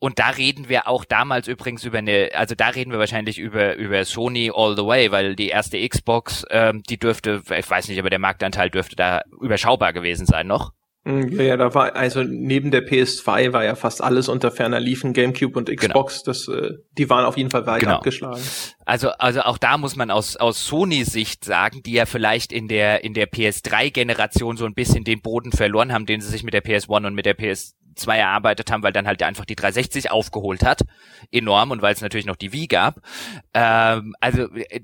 Und 0.00 0.18
da 0.18 0.30
reden 0.30 0.68
wir 0.68 0.88
auch 0.88 1.04
damals 1.04 1.46
übrigens 1.46 1.84
über 1.84 1.98
eine, 1.98 2.30
also 2.34 2.56
da 2.56 2.68
reden 2.68 2.90
wir 2.90 2.98
wahrscheinlich 2.98 3.38
über 3.38 3.76
über 3.76 4.04
Sony 4.04 4.50
all 4.52 4.76
the 4.76 4.84
way, 4.84 5.12
weil 5.12 5.36
die 5.36 5.48
erste 5.48 5.86
Xbox, 5.88 6.44
ähm, 6.50 6.82
die 6.82 6.98
dürfte, 6.98 7.42
ich 7.56 7.70
weiß 7.70 7.88
nicht, 7.88 8.00
aber 8.00 8.10
der 8.10 8.18
Marktanteil 8.18 8.70
dürfte 8.70 8.96
da 8.96 9.22
überschaubar 9.40 9.92
gewesen 9.92 10.26
sein 10.26 10.48
noch. 10.48 10.72
Mm, 11.04 11.28
ja, 11.28 11.42
ja, 11.42 11.56
da 11.56 11.72
war, 11.74 11.96
also 11.96 12.22
neben 12.22 12.70
der 12.70 12.86
PS2 12.86 13.54
war 13.54 13.64
ja 13.64 13.74
fast 13.74 14.02
alles 14.02 14.28
unter 14.28 14.50
ferner 14.50 14.80
liefen, 14.80 15.14
Gamecube 15.14 15.58
und 15.58 15.66
genau. 15.66 16.04
Xbox, 16.04 16.24
genau. 16.24 16.26
das, 16.26 16.48
äh, 16.48 16.74
die 16.98 17.08
waren 17.08 17.24
auf 17.24 17.38
jeden 17.38 17.50
Fall 17.50 17.66
weit 17.66 17.80
genau. 17.80 17.96
abgeschlagen. 17.96 18.42
Also, 18.84 19.08
also 19.12 19.40
auch 19.40 19.56
da 19.56 19.78
muss 19.78 19.96
man 19.96 20.10
aus, 20.10 20.36
aus 20.36 20.66
Sony-Sicht 20.66 21.42
sagen, 21.42 21.82
die 21.82 21.92
ja 21.92 22.04
vielleicht 22.04 22.52
in 22.52 22.68
der, 22.68 23.02
in 23.02 23.14
der 23.14 23.30
PS3-Generation 23.30 24.58
so 24.58 24.66
ein 24.66 24.74
bisschen 24.74 25.04
den 25.04 25.22
Boden 25.22 25.52
verloren 25.52 25.90
haben, 25.90 26.04
den 26.04 26.20
sie 26.20 26.28
sich 26.28 26.42
mit 26.42 26.52
der 26.52 26.62
PS1 26.62 27.06
und 27.06 27.14
mit 27.14 27.24
der 27.24 27.38
PS2 27.38 28.16
erarbeitet 28.16 28.70
haben, 28.70 28.82
weil 28.82 28.92
dann 28.92 29.06
halt 29.06 29.22
einfach 29.22 29.46
die 29.46 29.56
360 29.56 30.10
aufgeholt 30.10 30.62
hat. 30.62 30.82
Enorm 31.32 31.70
und 31.70 31.80
weil 31.80 31.94
es 31.94 32.02
natürlich 32.02 32.26
noch 32.26 32.36
die 32.36 32.52
Wii 32.52 32.66
gab. 32.66 33.00
Ähm, 33.54 34.14
also 34.20 34.54
äh, 34.54 34.80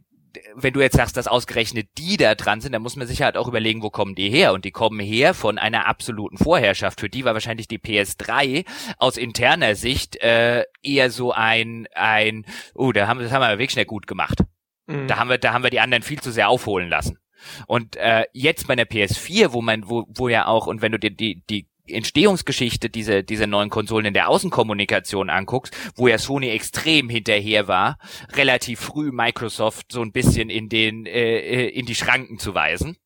wenn 0.55 0.72
du 0.72 0.80
jetzt 0.80 0.97
sagst, 0.97 1.16
dass 1.16 1.26
ausgerechnet 1.26 1.89
die 1.99 2.16
da 2.16 2.34
dran 2.34 2.61
sind, 2.61 2.72
dann 2.72 2.82
muss 2.82 2.97
man 2.97 3.07
sich 3.07 3.22
halt 3.22 3.37
auch 3.37 3.49
überlegen, 3.49 3.82
wo 3.82 3.91
kommen 3.91 4.14
die 4.14 4.30
her? 4.30 4.53
Und 4.53 4.64
die 4.64 4.70
kommen 4.70 5.01
her 5.01 5.34
von 5.34 5.59
einer 5.59 5.87
absoluten 5.87 6.39
Vorherrschaft. 6.39 7.01
Für 7.01 7.09
die 7.09 7.24
war 7.24 7.34
wahrscheinlich 7.34 7.68
die 7.68 7.78
PS3 7.78 8.64
aus 8.99 9.16
interner 9.16 9.74
Sicht 9.74 10.16
äh, 10.16 10.64
eher 10.82 11.11
so 11.11 11.32
ein, 11.32 11.89
ein, 11.95 12.47
oh, 12.74 12.93
da 12.93 13.07
haben, 13.07 13.20
das 13.20 13.32
haben 13.32 13.43
wir 13.43 13.59
wirklich 13.59 13.72
schnell 13.72 13.84
gut 13.84 14.07
gemacht. 14.07 14.45
Mhm. 14.87 15.09
Da 15.09 15.18
haben 15.18 15.28
wir, 15.28 15.39
da 15.39 15.53
haben 15.53 15.64
wir 15.64 15.70
die 15.70 15.80
anderen 15.80 16.03
viel 16.03 16.20
zu 16.20 16.30
sehr 16.30 16.49
aufholen 16.49 16.89
lassen. 16.89 17.18
Und 17.66 17.97
äh, 17.97 18.24
jetzt 18.32 18.66
bei 18.66 18.76
der 18.76 18.89
PS4, 18.89 19.53
wo 19.53 19.62
man, 19.62 19.89
wo, 19.89 20.07
wo 20.09 20.28
ja 20.28 20.47
auch, 20.47 20.66
und 20.66 20.82
wenn 20.82 20.93
du 20.93 20.99
dir 20.99 21.11
die, 21.11 21.43
die 21.49 21.68
Entstehungsgeschichte 21.89 22.91
dieser 22.91 23.22
diese 23.22 23.47
neuen 23.47 23.70
Konsolen 23.70 24.07
in 24.07 24.14
der 24.14 24.28
Außenkommunikation 24.28 25.30
anguckst, 25.30 25.76
wo 25.95 26.09
ja 26.09 26.18
Sony 26.18 26.49
extrem 26.49 27.09
hinterher 27.09 27.68
war, 27.68 27.99
relativ 28.32 28.80
früh 28.80 29.11
Microsoft 29.12 29.93
so 29.93 30.03
ein 30.03 30.12
bisschen 30.12 30.51
in 30.51 30.68
den 30.68 31.07
äh, 31.07 31.39
äh 31.39 31.68
in 31.68 31.87
die 31.87 31.95
Schranken 31.95 32.39
zu 32.39 32.55
weisen. 32.55 32.97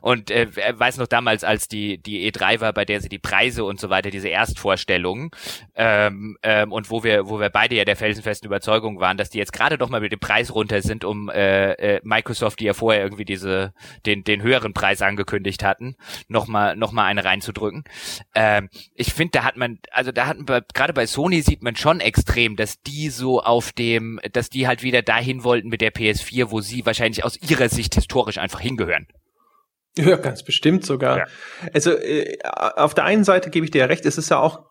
Und 0.00 0.30
äh, 0.30 0.48
weiß 0.78 0.98
noch 0.98 1.06
damals, 1.06 1.44
als 1.44 1.68
die 1.68 1.98
die 1.98 2.30
E3 2.30 2.60
war, 2.60 2.72
bei 2.72 2.84
der 2.84 3.00
sie 3.00 3.08
die 3.08 3.18
Preise 3.18 3.64
und 3.64 3.80
so 3.80 3.90
weiter, 3.90 4.10
diese 4.10 4.28
Erstvorstellungen 4.28 5.30
ähm, 5.74 6.36
ähm, 6.42 6.72
und 6.72 6.90
wo 6.90 7.04
wir 7.04 7.28
wo 7.28 7.40
wir 7.40 7.50
beide 7.50 7.74
ja 7.74 7.84
der 7.84 7.96
felsenfesten 7.96 8.46
Überzeugung 8.46 9.00
waren, 9.00 9.16
dass 9.16 9.30
die 9.30 9.38
jetzt 9.38 9.52
gerade 9.52 9.78
doch 9.78 9.88
mal 9.88 10.00
mit 10.00 10.12
dem 10.12 10.20
Preis 10.20 10.54
runter 10.54 10.82
sind, 10.82 11.04
um 11.04 11.28
äh, 11.28 11.72
äh, 11.72 12.00
Microsoft, 12.04 12.60
die 12.60 12.64
ja 12.64 12.74
vorher 12.74 13.02
irgendwie 13.02 13.24
diese 13.24 13.72
den 14.06 14.24
den 14.24 14.42
höheren 14.42 14.74
Preis 14.74 15.02
angekündigt 15.02 15.64
hatten, 15.64 15.96
noch 16.28 16.46
mal 16.46 16.76
noch 16.76 16.92
mal 16.92 17.04
eine 17.04 17.24
reinzudrücken. 17.24 17.84
Ähm, 18.34 18.68
ich 18.94 19.12
finde, 19.12 19.32
da 19.32 19.44
hat 19.44 19.56
man 19.56 19.78
also 19.90 20.12
da 20.12 20.26
hatten 20.26 20.48
wir 20.48 20.62
gerade 20.74 20.92
bei 20.92 21.06
Sony 21.06 21.42
sieht 21.42 21.62
man 21.62 21.76
schon 21.76 22.00
extrem, 22.00 22.56
dass 22.56 22.82
die 22.82 23.10
so 23.10 23.42
auf 23.42 23.72
dem, 23.72 24.20
dass 24.32 24.50
die 24.50 24.66
halt 24.66 24.82
wieder 24.82 25.02
dahin 25.02 25.44
wollten 25.44 25.68
mit 25.68 25.80
der 25.80 25.92
PS4, 25.92 26.50
wo 26.50 26.60
sie 26.60 26.86
wahrscheinlich 26.86 27.24
aus 27.24 27.36
ihrer 27.40 27.68
Sicht 27.68 27.94
historisch 27.94 28.38
einfach 28.38 28.60
hingehören. 28.60 29.06
Ja, 29.98 30.16
ganz 30.16 30.42
bestimmt 30.42 30.86
sogar. 30.86 31.18
Ja. 31.18 31.24
Also 31.74 31.90
äh, 31.90 32.38
auf 32.42 32.94
der 32.94 33.04
einen 33.04 33.24
Seite 33.24 33.50
gebe 33.50 33.66
ich 33.66 33.70
dir 33.70 33.80
ja 33.80 33.86
recht, 33.86 34.06
es 34.06 34.16
ist 34.16 34.30
ja 34.30 34.38
auch 34.38 34.64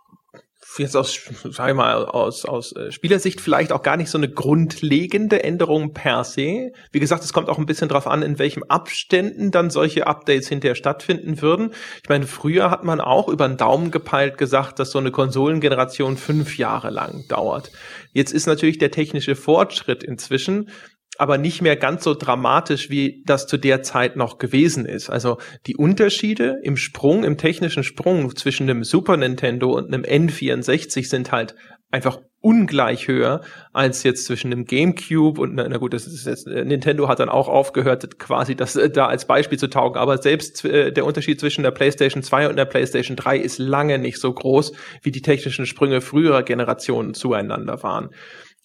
jetzt 0.78 0.96
aus, 0.96 1.20
sag 1.44 1.70
ich 1.70 1.76
mal, 1.76 2.06
aus, 2.06 2.46
aus 2.46 2.76
äh, 2.76 2.92
Spielersicht 2.92 3.42
vielleicht 3.42 3.72
auch 3.72 3.84
gar 3.84 3.98
nicht 3.98 4.10
so 4.10 4.18
eine 4.18 4.30
grundlegende 4.30 5.44
Änderung 5.44 5.94
per 5.94 6.24
se. 6.24 6.72
Wie 6.92 7.00
gesagt, 7.00 7.24
es 7.24 7.34
kommt 7.34 7.50
auch 7.50 7.58
ein 7.58 7.66
bisschen 7.66 7.90
drauf 7.90 8.08
an, 8.08 8.22
in 8.22 8.40
welchem 8.40 8.64
Abständen 8.64 9.52
dann 9.52 9.70
solche 9.70 10.08
Updates 10.08 10.48
hinterher 10.48 10.76
stattfinden 10.76 11.42
würden. 11.42 11.74
Ich 12.02 12.10
meine, 12.10 12.28
früher 12.28 12.70
hat 12.70 12.84
man 12.84 13.02
auch 13.02 13.28
über 13.28 13.48
den 13.48 13.58
Daumen 13.58 13.92
gepeilt 13.92 14.38
gesagt, 14.38 14.80
dass 14.80 14.92
so 14.92 15.00
eine 15.00 15.12
Konsolengeneration 15.12 16.18
fünf 16.18 16.58
Jahre 16.58 16.90
lang 16.90 17.26
dauert. 17.28 17.72
Jetzt 18.14 18.32
ist 18.32 18.46
natürlich 18.46 18.78
der 18.78 18.92
technische 18.92 19.36
Fortschritt 19.36 20.04
inzwischen 20.04 20.70
aber 21.18 21.38
nicht 21.38 21.62
mehr 21.62 21.76
ganz 21.76 22.04
so 22.04 22.14
dramatisch, 22.14 22.90
wie 22.90 23.24
das 23.26 23.48
zu 23.48 23.58
der 23.58 23.84
Zeit 23.84 24.16
noch 24.16 24.38
gewesen 24.38 24.86
ist. 24.86 25.10
Also 25.10 25.38
die 25.68 25.76
Unterschiede 25.76 26.58
im 26.64 26.78
Sprung, 26.78 27.24
im 27.24 27.38
technischen 27.38 27.84
Sprung 27.84 28.36
zwischen 28.36 28.70
einem 28.70 28.84
Super 28.84 29.18
Nintendo 29.18 29.72
und 29.72 29.94
einem 29.94 30.04
N64 30.04 31.08
sind 31.08 31.32
halt 31.32 31.56
einfach 31.92 32.20
ungleich 32.40 33.08
höher 33.08 33.42
als 33.72 34.02
jetzt 34.04 34.26
zwischen 34.26 34.52
einem 34.52 34.66
GameCube 34.66 35.40
und 35.40 35.54
na, 35.54 35.68
na 35.70 35.78
gut, 35.78 35.94
das 35.94 36.08
ist 36.08 36.26
jetzt, 36.26 36.48
äh, 36.48 36.66
Nintendo 36.66 37.08
hat 37.08 37.20
dann 37.20 37.30
auch 37.30 37.48
aufgehört, 37.48 38.18
quasi 38.18 38.56
das 38.56 38.76
äh, 38.76 38.90
da 38.90 39.06
als 39.06 39.26
Beispiel 39.26 39.60
zu 39.60 39.70
taugen, 39.70 39.98
aber 39.98 40.18
selbst 40.18 40.66
äh, 40.66 40.92
der 40.92 41.06
Unterschied 41.06 41.40
zwischen 41.40 41.64
der 41.64 41.72
PlayStation 41.72 42.24
2 42.24 42.50
und 42.50 42.56
der 42.56 42.66
PlayStation 42.66 43.16
3 43.16 43.38
ist 43.38 43.60
lange 43.60 44.00
nicht 44.00 44.20
so 44.20 44.34
groß, 44.34 44.72
wie 45.04 45.12
die 45.12 45.22
technischen 45.22 45.68
Sprünge 45.68 46.02
früherer 46.02 46.42
Generationen 46.42 47.14
zueinander 47.14 47.84
waren. 47.84 48.10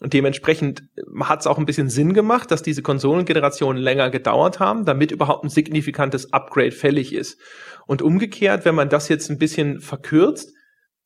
Und 0.00 0.12
dementsprechend 0.12 0.82
hat 1.20 1.40
es 1.40 1.46
auch 1.46 1.58
ein 1.58 1.64
bisschen 1.64 1.88
Sinn 1.88 2.12
gemacht, 2.12 2.50
dass 2.50 2.62
diese 2.62 2.82
Konsolengenerationen 2.82 3.82
länger 3.82 4.10
gedauert 4.10 4.60
haben, 4.60 4.84
damit 4.84 5.10
überhaupt 5.10 5.44
ein 5.44 5.48
signifikantes 5.48 6.32
Upgrade 6.32 6.72
fällig 6.72 7.14
ist. 7.14 7.40
Und 7.86 8.02
umgekehrt, 8.02 8.64
wenn 8.64 8.74
man 8.74 8.90
das 8.90 9.08
jetzt 9.08 9.30
ein 9.30 9.38
bisschen 9.38 9.80
verkürzt, 9.80 10.52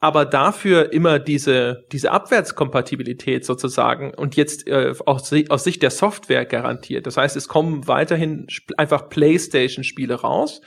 aber 0.00 0.24
dafür 0.24 0.92
immer 0.92 1.18
diese, 1.18 1.84
diese 1.92 2.10
Abwärtskompatibilität 2.10 3.44
sozusagen 3.44 4.14
und 4.14 4.34
jetzt 4.34 4.66
äh, 4.66 4.94
aus, 5.04 5.32
aus 5.50 5.64
Sicht 5.64 5.82
der 5.82 5.90
Software 5.90 6.46
garantiert. 6.46 7.06
Das 7.06 7.18
heißt, 7.18 7.36
es 7.36 7.48
kommen 7.48 7.86
weiterhin 7.86 8.46
einfach 8.78 9.10
PlayStation-Spiele 9.10 10.14
raus 10.14 10.62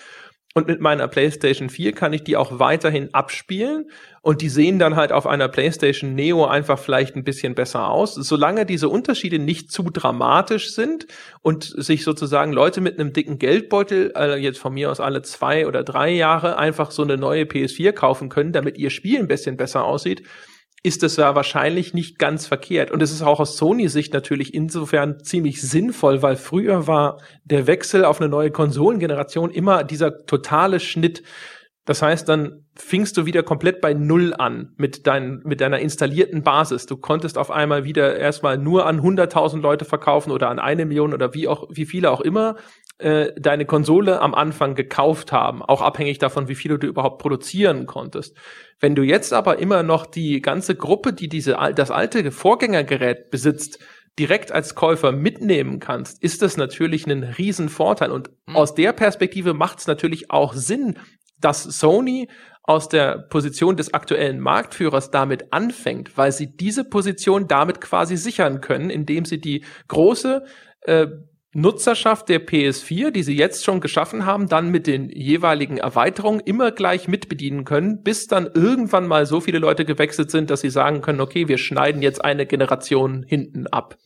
und 0.55 0.67
mit 0.67 0.79
meiner 0.81 1.07
PlayStation 1.07 1.69
4 1.69 1.93
kann 1.93 2.13
ich 2.13 2.23
die 2.23 2.37
auch 2.37 2.59
weiterhin 2.59 3.13
abspielen 3.13 3.89
und 4.21 4.41
die 4.41 4.49
sehen 4.49 4.77
dann 4.77 4.95
halt 4.95 5.11
auf 5.11 5.25
einer 5.25 5.47
PlayStation 5.47 6.13
Neo 6.13 6.45
einfach 6.45 6.77
vielleicht 6.77 7.15
ein 7.15 7.23
bisschen 7.23 7.55
besser 7.55 7.89
aus. 7.89 8.13
Solange 8.13 8.65
diese 8.65 8.87
Unterschiede 8.87 9.39
nicht 9.39 9.71
zu 9.71 9.89
dramatisch 9.89 10.71
sind 10.71 11.07
und 11.41 11.63
sich 11.63 12.03
sozusagen 12.03 12.53
Leute 12.53 12.81
mit 12.81 12.99
einem 12.99 13.13
dicken 13.13 13.39
Geldbeutel, 13.39 14.11
also 14.13 14.37
jetzt 14.37 14.59
von 14.59 14.75
mir 14.75 14.91
aus 14.91 14.99
alle 14.99 15.23
zwei 15.23 15.67
oder 15.67 15.83
drei 15.83 16.11
Jahre, 16.11 16.57
einfach 16.57 16.91
so 16.91 17.01
eine 17.01 17.17
neue 17.17 17.43
PS4 17.43 17.91
kaufen 17.91 18.29
können, 18.29 18.53
damit 18.53 18.77
ihr 18.77 18.91
Spiel 18.91 19.19
ein 19.19 19.27
bisschen 19.27 19.57
besser 19.57 19.83
aussieht, 19.83 20.21
ist 20.85 21.01
es 21.01 21.15
ja 21.15 21.33
wahrscheinlich 21.33 21.93
nicht 21.93 22.19
ganz 22.19 22.45
verkehrt. 22.45 22.91
Und 22.91 23.01
es 23.01 23.11
ist 23.11 23.21
auch 23.21 23.39
aus 23.39 23.55
Sony-Sicht 23.55 24.13
natürlich 24.13 24.53
insofern 24.53 25.23
ziemlich 25.23 25.61
sinnvoll, 25.61 26.21
weil 26.21 26.35
früher 26.35 26.87
war 26.87 27.21
der 27.45 27.67
Wechsel 27.67 28.03
auf 28.03 28.19
eine 28.19 28.29
neue 28.29 28.51
Konsolengeneration 28.51 29.49
immer 29.49 29.85
dieser 29.85 30.25
totale 30.25 30.81
Schnitt. 30.81 31.23
Das 31.85 32.01
heißt, 32.01 32.27
dann 32.27 32.65
fingst 32.75 33.15
du 33.15 33.25
wieder 33.25 33.43
komplett 33.43 33.79
bei 33.79 33.93
Null 33.93 34.33
an 34.37 34.73
mit, 34.75 35.07
dein, 35.07 35.41
mit 35.45 35.61
deiner 35.61 35.79
installierten 35.79 36.43
Basis. 36.43 36.85
Du 36.85 36.97
konntest 36.97 37.37
auf 37.37 37.49
einmal 37.49 37.85
wieder 37.85 38.17
erstmal 38.17 38.57
nur 38.57 38.85
an 38.85 38.99
100.000 38.99 39.61
Leute 39.61 39.85
verkaufen 39.85 40.31
oder 40.31 40.49
an 40.49 40.59
eine 40.59 40.85
Million 40.85 41.13
oder 41.13 41.33
wie 41.33 41.47
auch, 41.47 41.67
wie 41.71 41.85
viele 41.85 42.11
auch 42.11 42.21
immer 42.21 42.55
äh, 42.99 43.31
deine 43.39 43.65
Konsole 43.65 44.21
am 44.21 44.33
Anfang 44.33 44.75
gekauft 44.75 45.31
haben, 45.31 45.61
auch 45.61 45.81
abhängig 45.81 46.19
davon, 46.19 46.47
wie 46.47 46.55
viele 46.55 46.77
du 46.77 46.87
überhaupt 46.87 47.21
produzieren 47.21 47.85
konntest. 47.85 48.37
Wenn 48.79 48.95
du 48.95 49.03
jetzt 49.03 49.33
aber 49.33 49.59
immer 49.59 49.83
noch 49.83 50.05
die 50.05 50.41
ganze 50.41 50.75
Gruppe, 50.75 51.13
die 51.13 51.27
diese 51.27 51.57
das 51.75 51.91
alte 51.91 52.31
Vorgängergerät 52.31 53.31
besitzt, 53.31 53.79
direkt 54.19 54.51
als 54.51 54.75
Käufer 54.75 55.11
mitnehmen 55.11 55.79
kannst, 55.79 56.21
ist 56.21 56.41
das 56.41 56.57
natürlich 56.57 57.07
ein 57.07 57.23
Riesenvorteil. 57.23 58.11
Und 58.11 58.29
mhm. 58.45 58.55
aus 58.55 58.75
der 58.75 58.93
Perspektive 58.93 59.53
macht 59.53 59.79
es 59.79 59.87
natürlich 59.87 60.29
auch 60.29 60.53
Sinn, 60.53 60.99
dass 61.39 61.63
Sony 61.63 62.29
aus 62.61 62.87
der 62.87 63.17
Position 63.17 63.75
des 63.75 63.93
aktuellen 63.93 64.39
Marktführers 64.39 65.11
damit 65.11 65.51
anfängt, 65.51 66.17
weil 66.17 66.31
sie 66.31 66.55
diese 66.55 66.85
Position 66.85 67.47
damit 67.47 67.81
quasi 67.81 68.15
sichern 68.15 68.61
können, 68.61 68.89
indem 68.89 69.25
sie 69.25 69.41
die 69.41 69.65
große 69.89 70.45
äh, 70.81 71.07
Nutzerschaft 71.53 72.29
der 72.29 72.45
PS4, 72.45 73.11
die 73.11 73.23
sie 73.23 73.35
jetzt 73.35 73.63
schon 73.63 73.79
geschaffen 73.79 74.25
haben, 74.25 74.49
dann 74.49 74.69
mit 74.69 74.87
den 74.87 75.09
jeweiligen 75.09 75.77
Erweiterungen 75.77 76.39
immer 76.39 76.71
gleich 76.71 77.07
mitbedienen 77.07 77.63
können, 77.63 78.01
bis 78.01 78.27
dann 78.27 78.49
irgendwann 78.53 79.07
mal 79.07 79.25
so 79.25 79.39
viele 79.39 79.59
Leute 79.59 79.85
gewechselt 79.85 80.31
sind, 80.31 80.49
dass 80.49 80.61
sie 80.61 80.71
sagen 80.71 81.01
können, 81.01 81.21
okay, 81.21 81.47
wir 81.47 81.57
schneiden 81.57 82.01
jetzt 82.01 82.23
eine 82.23 82.45
Generation 82.45 83.23
hinten 83.23 83.67
ab. 83.67 83.97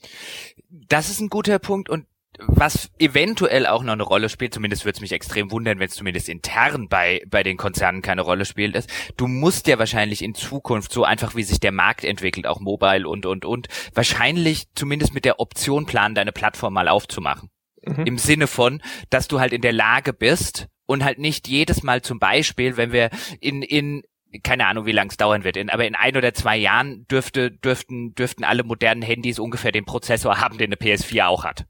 Das 0.70 1.10
ist 1.10 1.22
ein 1.22 1.30
guter 1.30 1.60
Punkt 1.60 1.90
und 1.90 2.06
was 2.40 2.92
eventuell 3.00 3.66
auch 3.66 3.84
noch 3.84 3.94
eine 3.94 4.04
Rolle 4.04 4.30
spielt, 4.30 4.54
zumindest 4.54 4.86
würde 4.86 4.98
es 4.98 5.02
mich 5.02 5.12
extrem 5.12 5.52
wundern, 5.52 5.80
wenn 5.80 5.88
es 5.88 5.96
zumindest 5.96 6.30
intern 6.30 6.88
bei, 6.88 7.22
bei 7.28 7.44
den 7.44 7.58
Konzernen 7.58 8.02
keine 8.02 8.22
Rolle 8.22 8.46
spielt, 8.46 8.76
ist, 8.76 8.90
du 9.18 9.28
musst 9.28 9.68
ja 9.68 9.80
wahrscheinlich 9.80 10.24
in 10.24 10.36
Zukunft, 10.36 10.92
so 10.92 11.04
einfach 11.04 11.36
wie 11.36 11.44
sich 11.44 11.60
der 11.60 11.72
Markt 11.72 12.04
entwickelt, 12.04 12.46
auch 12.46 12.60
mobile 12.60 13.08
und, 13.08 13.26
und, 13.26 13.46
und, 13.46 13.68
wahrscheinlich 13.94 14.68
zumindest 14.76 15.14
mit 15.14 15.26
der 15.26 15.40
Option 15.40 15.86
planen, 15.86 16.16
deine 16.16 16.32
Plattform 16.32 16.74
mal 16.74 16.88
aufzumachen. 16.88 17.50
Mhm. 17.84 18.06
Im 18.06 18.18
Sinne 18.18 18.48
von, 18.48 18.82
dass 19.10 19.28
du 19.28 19.40
halt 19.40 19.54
in 19.54 19.62
der 19.62 19.74
Lage 19.74 20.14
bist 20.14 20.68
und 20.86 21.04
halt 21.04 21.20
nicht 21.20 21.48
jedes 21.48 21.84
Mal 21.84 22.02
zum 22.02 22.20
Beispiel, 22.20 22.78
wenn 22.78 22.92
wir 22.92 23.10
in, 23.40 23.62
in 23.62 24.04
keine 24.44 24.68
Ahnung, 24.68 24.86
wie 24.86 24.92
lang 24.92 25.10
es 25.10 25.18
dauern 25.18 25.44
wird, 25.44 25.58
in, 25.58 25.70
aber 25.70 25.88
in 25.88 25.96
ein 25.96 26.18
oder 26.18 26.34
zwei 26.34 26.58
Jahren 26.58 27.08
dürfte, 27.08 27.50
dürften, 27.50 28.14
dürften 28.14 28.44
alle 28.44 28.64
modernen 28.64 29.02
Handys 29.02 29.40
ungefähr 29.40 29.72
den 29.72 29.86
Prozessor 29.86 30.40
haben, 30.40 30.58
den 30.58 30.68
eine 30.68 30.76
PS4 30.76 31.26
auch 31.26 31.44
hat. 31.46 31.66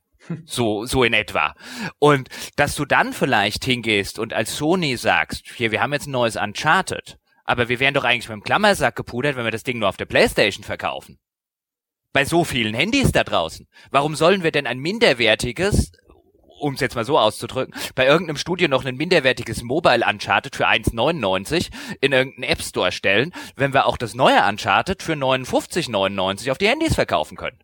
So, 0.46 0.86
so 0.86 1.04
in 1.04 1.14
etwa. 1.14 1.56
Und 2.00 2.30
dass 2.56 2.76
du 2.76 2.86
dann 2.86 3.14
vielleicht 3.14 3.66
hingehst 3.66 4.20
und 4.20 4.34
als 4.34 4.58
Sony 4.58 4.98
sagst, 4.98 5.46
hier, 5.56 5.72
wir 5.72 5.82
haben 5.82 5.94
jetzt 5.94 6.08
ein 6.08 6.12
neues 6.12 6.36
Uncharted, 6.36 7.18
aber 7.44 7.70
wir 7.70 7.80
wären 7.80 7.94
doch 7.94 8.04
eigentlich 8.04 8.30
mit 8.30 8.36
dem 8.36 8.44
Klammersack 8.44 8.96
gepudert, 8.96 9.36
wenn 9.36 9.46
wir 9.46 9.52
das 9.52 9.64
Ding 9.64 9.80
nur 9.80 9.90
auf 9.90 9.98
der 9.98 10.06
Playstation 10.06 10.64
verkaufen. 10.64 11.18
Bei 12.14 12.26
so 12.26 12.44
vielen 12.44 12.74
Handys 12.74 13.12
da 13.12 13.24
draußen. 13.24 13.68
Warum 13.92 14.16
sollen 14.16 14.44
wir 14.44 14.52
denn 14.52 14.68
ein 14.68 14.80
minderwertiges, 14.80 15.92
um 16.60 16.74
es 16.74 16.80
jetzt 16.80 16.96
mal 16.96 17.06
so 17.06 17.18
auszudrücken, 17.20 17.74
bei 17.96 18.06
irgendeinem 18.06 18.38
Studio 18.38 18.68
noch 18.68 18.86
ein 18.86 18.96
minderwertiges 18.96 19.64
Mobile 19.64 20.06
Uncharted 20.06 20.56
für 20.56 20.68
1,99 20.68 21.70
in 22.02 22.12
irgendeinen 22.12 22.52
App 22.52 22.62
Store 22.62 22.92
stellen, 22.92 23.32
wenn 23.56 23.74
wir 23.74 23.86
auch 23.86 23.98
das 23.98 24.16
neue 24.16 24.44
Uncharted 24.48 25.04
für 25.04 25.14
59,99 25.14 26.52
auf 26.52 26.58
die 26.58 26.68
Handys 26.68 26.96
verkaufen 26.96 27.38
können? 27.38 27.60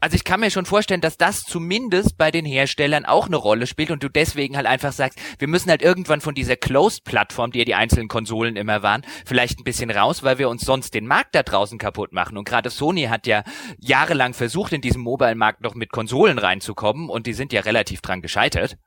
Also 0.00 0.14
ich 0.14 0.24
kann 0.24 0.40
mir 0.40 0.50
schon 0.50 0.66
vorstellen, 0.66 1.00
dass 1.00 1.18
das 1.18 1.42
zumindest 1.42 2.16
bei 2.16 2.30
den 2.30 2.44
Herstellern 2.44 3.04
auch 3.04 3.26
eine 3.26 3.36
Rolle 3.36 3.66
spielt 3.66 3.90
und 3.90 4.02
du 4.02 4.08
deswegen 4.08 4.56
halt 4.56 4.66
einfach 4.66 4.92
sagst, 4.92 5.18
wir 5.38 5.48
müssen 5.48 5.70
halt 5.70 5.82
irgendwann 5.82 6.20
von 6.20 6.34
dieser 6.34 6.56
Closed-Plattform, 6.56 7.52
die 7.52 7.58
ja 7.58 7.64
die 7.64 7.74
einzelnen 7.74 8.08
Konsolen 8.08 8.56
immer 8.56 8.82
waren, 8.82 9.02
vielleicht 9.24 9.60
ein 9.60 9.64
bisschen 9.64 9.90
raus, 9.90 10.22
weil 10.22 10.38
wir 10.38 10.48
uns 10.48 10.62
sonst 10.62 10.94
den 10.94 11.06
Markt 11.06 11.34
da 11.34 11.42
draußen 11.42 11.78
kaputt 11.78 12.12
machen. 12.12 12.38
Und 12.38 12.48
gerade 12.48 12.70
Sony 12.70 13.04
hat 13.04 13.26
ja 13.26 13.42
jahrelang 13.78 14.32
versucht, 14.32 14.72
in 14.72 14.80
diesem 14.80 15.02
Mobile-Markt 15.02 15.60
noch 15.60 15.74
mit 15.74 15.92
Konsolen 15.92 16.38
reinzukommen 16.38 17.08
und 17.08 17.26
die 17.26 17.34
sind 17.34 17.52
ja 17.52 17.60
relativ 17.60 18.00
dran 18.00 18.22
gescheitert. 18.22 18.78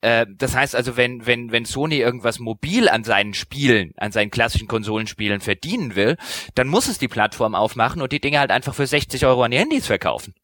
Äh, 0.00 0.26
das 0.28 0.54
heißt 0.54 0.74
also, 0.74 0.96
wenn, 0.96 1.26
wenn, 1.26 1.52
wenn 1.52 1.64
Sony 1.64 1.96
irgendwas 1.96 2.38
mobil 2.38 2.88
an 2.88 3.04
seinen 3.04 3.34
Spielen, 3.34 3.92
an 3.96 4.12
seinen 4.12 4.30
klassischen 4.30 4.68
Konsolenspielen 4.68 5.40
verdienen 5.40 5.94
will, 5.96 6.16
dann 6.54 6.68
muss 6.68 6.88
es 6.88 6.98
die 6.98 7.08
Plattform 7.08 7.54
aufmachen 7.54 8.02
und 8.02 8.12
die 8.12 8.20
Dinge 8.20 8.38
halt 8.38 8.50
einfach 8.50 8.74
für 8.74 8.86
60 8.86 9.26
Euro 9.26 9.42
an 9.42 9.50
die 9.50 9.58
Handys 9.58 9.86
verkaufen. 9.86 10.34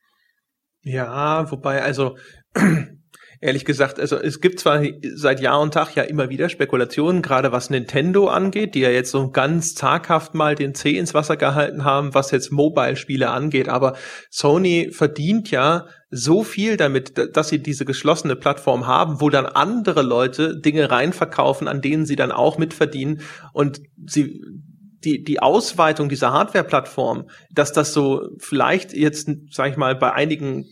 Ja, 0.85 1.51
wobei, 1.51 1.83
also 1.83 2.17
ehrlich 3.41 3.65
gesagt, 3.65 3.99
also 3.99 4.17
es 4.17 4.41
gibt 4.41 4.61
zwar 4.61 4.83
seit 5.15 5.41
Jahr 5.41 5.61
und 5.61 5.75
Tag 5.75 5.95
ja 5.97 6.03
immer 6.03 6.29
wieder 6.29 6.49
Spekulationen, 6.49 7.23
gerade 7.23 7.53
was 7.53 7.71
Nintendo 7.71 8.29
angeht, 8.29 8.75
die 8.75 8.81
ja 8.81 8.91
jetzt 8.91 9.11
so 9.11 9.31
ganz 9.31 9.75
zaghaft 9.75 10.35
mal 10.35 10.55
den 10.55 10.75
Zeh 10.75 10.97
ins 10.97 11.15
Wasser 11.15 11.37
gehalten 11.37 11.85
haben, 11.85 12.15
was 12.15 12.31
jetzt 12.31 12.53
Mobile-Spiele 12.53 13.31
angeht. 13.31 13.69
Aber 13.69 13.97
Sony 14.31 14.91
verdient 14.93 15.51
ja 15.51 15.87
so 16.11 16.45
viel 16.45 16.77
damit, 16.77 17.37
dass 17.37 17.49
sie 17.49 17.63
diese 17.63 17.85
geschlossene 17.85 18.37
Plattform 18.37 18.87
haben, 18.87 19.21
wo 19.21 19.31
dann 19.31 19.47
andere 19.47 20.03
Leute 20.03 20.61
Dinge 20.61 20.91
reinverkaufen, 20.91 21.67
an 21.67 21.81
denen 21.81 22.07
sie 22.07 22.17
dann 22.17 22.31
auch 22.31 22.59
mitverdienen 22.59 23.23
und 23.53 23.81
sie 24.07 24.41
die, 25.05 25.23
die 25.23 25.41
Ausweitung 25.41 26.09
dieser 26.09 26.33
Hardware-Plattform, 26.33 27.29
dass 27.51 27.73
das 27.73 27.93
so 27.93 28.29
vielleicht 28.39 28.93
jetzt, 28.93 29.29
sag 29.51 29.71
ich 29.71 29.77
mal, 29.77 29.95
bei 29.95 30.13
einigen 30.13 30.67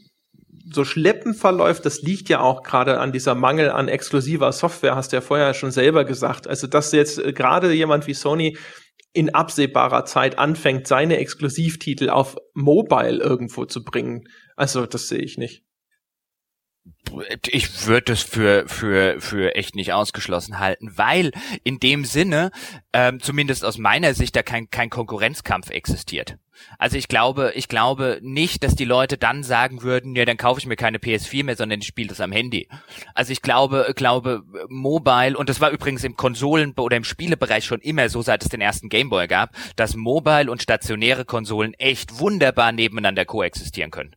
so 0.70 0.84
schleppend 0.84 1.36
verläuft, 1.36 1.84
das 1.86 2.02
liegt 2.02 2.28
ja 2.28 2.40
auch 2.40 2.62
gerade 2.62 3.00
an 3.00 3.12
dieser 3.12 3.34
Mangel 3.34 3.70
an 3.70 3.88
exklusiver 3.88 4.52
Software, 4.52 4.96
hast 4.96 5.12
du 5.12 5.16
ja 5.16 5.20
vorher 5.20 5.54
schon 5.54 5.70
selber 5.70 6.04
gesagt. 6.04 6.46
Also, 6.46 6.66
dass 6.66 6.92
jetzt 6.92 7.18
äh, 7.18 7.32
gerade 7.32 7.72
jemand 7.72 8.06
wie 8.06 8.14
Sony 8.14 8.56
in 9.12 9.34
absehbarer 9.34 10.04
Zeit 10.04 10.38
anfängt, 10.38 10.86
seine 10.86 11.18
Exklusivtitel 11.18 12.08
auf 12.08 12.36
Mobile 12.54 13.18
irgendwo 13.22 13.66
zu 13.66 13.84
bringen. 13.84 14.24
Also, 14.56 14.86
das 14.86 15.08
sehe 15.08 15.20
ich 15.20 15.36
nicht. 15.36 15.64
Ich 17.46 17.86
würde 17.86 18.14
es 18.14 18.22
für, 18.22 18.66
für, 18.68 19.20
für 19.20 19.54
echt 19.54 19.74
nicht 19.74 19.92
ausgeschlossen 19.92 20.58
halten, 20.58 20.92
weil 20.96 21.32
in 21.62 21.78
dem 21.78 22.04
Sinne, 22.04 22.50
ähm, 22.92 23.20
zumindest 23.20 23.64
aus 23.64 23.78
meiner 23.78 24.14
Sicht, 24.14 24.34
da 24.34 24.42
kein, 24.42 24.70
kein 24.70 24.90
Konkurrenzkampf 24.90 25.70
existiert. 25.70 26.38
Also 26.78 26.96
ich 26.96 27.08
glaube, 27.08 27.52
ich 27.54 27.68
glaube 27.68 28.18
nicht, 28.22 28.62
dass 28.62 28.74
die 28.74 28.84
Leute 28.84 29.18
dann 29.18 29.42
sagen 29.42 29.82
würden, 29.82 30.14
ja, 30.14 30.24
dann 30.24 30.36
kaufe 30.36 30.60
ich 30.60 30.66
mir 30.66 30.76
keine 30.76 30.98
PS4 30.98 31.44
mehr, 31.44 31.56
sondern 31.56 31.80
ich 31.80 31.86
spiele 31.86 32.08
das 32.08 32.20
am 32.20 32.32
Handy. 32.32 32.68
Also 33.14 33.32
ich 33.32 33.42
glaube, 33.42 33.92
glaube, 33.94 34.42
Mobile, 34.68 35.36
und 35.36 35.48
das 35.48 35.60
war 35.60 35.70
übrigens 35.70 36.04
im 36.04 36.16
Konsolen- 36.16 36.74
oder 36.78 36.96
im 36.96 37.04
Spielebereich 37.04 37.64
schon 37.64 37.80
immer 37.80 38.08
so, 38.08 38.22
seit 38.22 38.42
es 38.42 38.48
den 38.48 38.60
ersten 38.60 38.88
Gameboy 38.88 39.26
gab, 39.26 39.50
dass 39.76 39.96
Mobile 39.96 40.50
und 40.50 40.62
stationäre 40.62 41.24
Konsolen 41.24 41.74
echt 41.74 42.18
wunderbar 42.18 42.72
nebeneinander 42.72 43.24
koexistieren 43.24 43.90
können. 43.90 44.16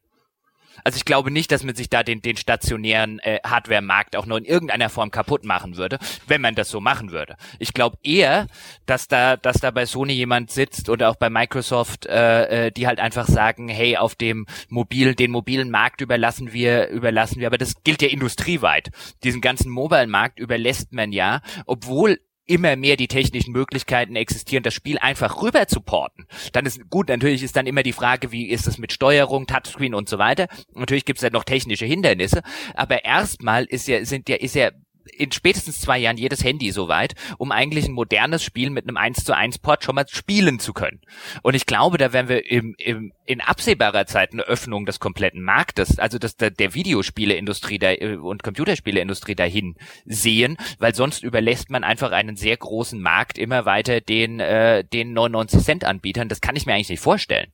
Also 0.86 0.98
ich 0.98 1.06
glaube 1.06 1.32
nicht, 1.32 1.52
dass 1.52 1.64
man 1.64 1.74
sich 1.74 1.90
da 1.90 2.04
den, 2.04 2.22
den 2.22 2.38
stationären 2.38 3.18
äh, 3.20 3.40
Hardware-Markt 3.44 4.16
auch 4.16 4.28
nur 4.28 4.38
in 4.38 4.46
irgendeiner 4.46 4.90
Form 4.90 5.10
kaputt 5.10 5.44
machen 5.44 5.78
würde, 5.78 5.98
wenn 6.28 6.42
man 6.42 6.54
das 6.54 6.70
so 6.70 6.80
machen 6.80 7.12
würde. 7.12 7.38
Ich 7.58 7.74
glaube 7.74 7.98
eher, 8.04 8.46
dass 8.86 9.08
da, 9.08 9.36
dass 9.36 9.58
da 9.58 9.72
bei 9.72 9.88
Sony 9.88 10.14
jemand 10.14 10.52
sitzt 10.52 10.88
oder 10.90 11.10
auch 11.10 11.16
bei 11.16 11.32
Microsoft, 11.32 12.06
äh, 12.06 12.68
äh, 12.68 12.72
die 12.72 12.86
halt 12.86 13.00
einfach 13.00 13.26
sagen, 13.28 13.68
hey, 13.68 13.98
auf 13.98 14.14
dem 14.14 14.46
mobil, 14.70 15.16
den 15.16 15.32
mobilen 15.32 15.72
Markt 15.72 16.02
überlassen 16.02 16.54
wir, 16.54 16.90
überlassen 16.90 17.40
wir, 17.40 17.48
aber 17.48 17.58
das 17.58 17.84
gilt 17.84 18.04
ja 18.04 18.10
industrieweit. 18.10 18.92
Diesen 19.24 19.42
ganzen 19.42 19.72
Mobile-Markt 19.72 20.40
überlässt 20.40 20.94
man 20.94 21.12
ja, 21.12 21.42
obwohl 21.66 22.20
immer 22.46 22.76
mehr 22.76 22.96
die 22.98 23.08
technischen 23.08 23.52
Möglichkeiten 23.52 24.16
existieren, 24.16 24.64
das 24.64 24.74
Spiel 24.74 24.98
einfach 25.00 25.42
rüber 25.42 25.68
zu 25.68 25.82
porten. 25.82 26.28
Dann 26.54 26.66
ist 26.66 26.90
gut, 26.90 27.10
natürlich 27.10 27.44
ist 27.44 27.56
dann 27.56 27.68
immer 27.68 27.84
die 27.84 27.94
Frage, 27.94 28.32
wie 28.32 28.50
ist 28.50 28.68
es 28.68 28.78
mit 28.78 28.94
Steuerung, 28.94 29.48
Touchscreen 29.48 29.94
und 29.94 30.10
so 30.10 30.18
weiter. 30.18 30.48
Natürlich 30.74 31.06
gibt 31.06 31.18
es 31.18 31.24
ja 31.24 31.30
noch 31.30 31.44
technische 31.44 31.86
Hindernisse, 31.86 32.42
aber 32.74 33.06
erstmal 33.06 33.66
ist 33.66 33.88
ja, 33.88 34.06
sind 34.06 34.30
ja, 34.30 34.36
ist 34.36 34.56
ja 34.56 34.72
in 35.12 35.32
spätestens 35.32 35.80
zwei 35.80 35.98
Jahren 35.98 36.18
jedes 36.18 36.44
Handy 36.44 36.72
soweit, 36.72 37.16
um 37.38 37.52
eigentlich 37.52 37.86
ein 37.86 37.94
modernes 37.94 38.44
Spiel 38.44 38.70
mit 38.70 38.86
einem 38.88 38.98
1 38.98 39.24
zu 39.24 39.36
1 39.36 39.60
Port 39.60 39.84
schon 39.84 39.96
mal 39.96 40.06
spielen 40.08 40.60
zu 40.60 40.74
können. 40.74 41.02
Und 41.42 41.56
ich 41.56 41.66
glaube, 41.66 41.98
da 41.98 42.14
werden 42.14 42.30
wir 42.30 42.50
im, 42.50 42.76
im, 42.78 43.12
in 43.26 43.42
absehbarer 43.42 44.06
Zeit 44.06 44.34
eine 44.34 44.44
Öffnung 44.44 44.86
des 44.86 45.00
kompletten 45.00 45.42
Marktes, 45.42 46.00
also 46.00 46.18
des, 46.18 46.36
der, 46.36 46.52
der 46.52 46.74
Videospieleindustrie 46.74 47.80
da, 47.80 47.92
äh, 47.92 48.18
und 48.18 48.44
Computerspieleindustrie 48.44 49.36
dahin 49.36 49.76
sehen, 50.06 50.58
weil 50.80 50.96
sonst 50.96 51.24
überlässt 51.24 51.70
man 51.70 51.84
einfach 51.84 52.12
einen 52.12 52.36
sehr 52.36 52.58
großen 52.58 53.02
Markt 53.02 53.38
immer 53.38 53.66
weiter 53.66 54.02
den, 54.02 54.40
äh, 54.40 54.84
den 54.84 55.14
99 55.14 55.62
Cent 55.62 55.84
Anbietern. 55.84 56.30
Das 56.30 56.42
kann 56.42 56.56
ich 56.56 56.66
mir 56.66 56.74
eigentlich 56.74 56.90
nicht 56.90 57.00
vorstellen. 57.00 57.52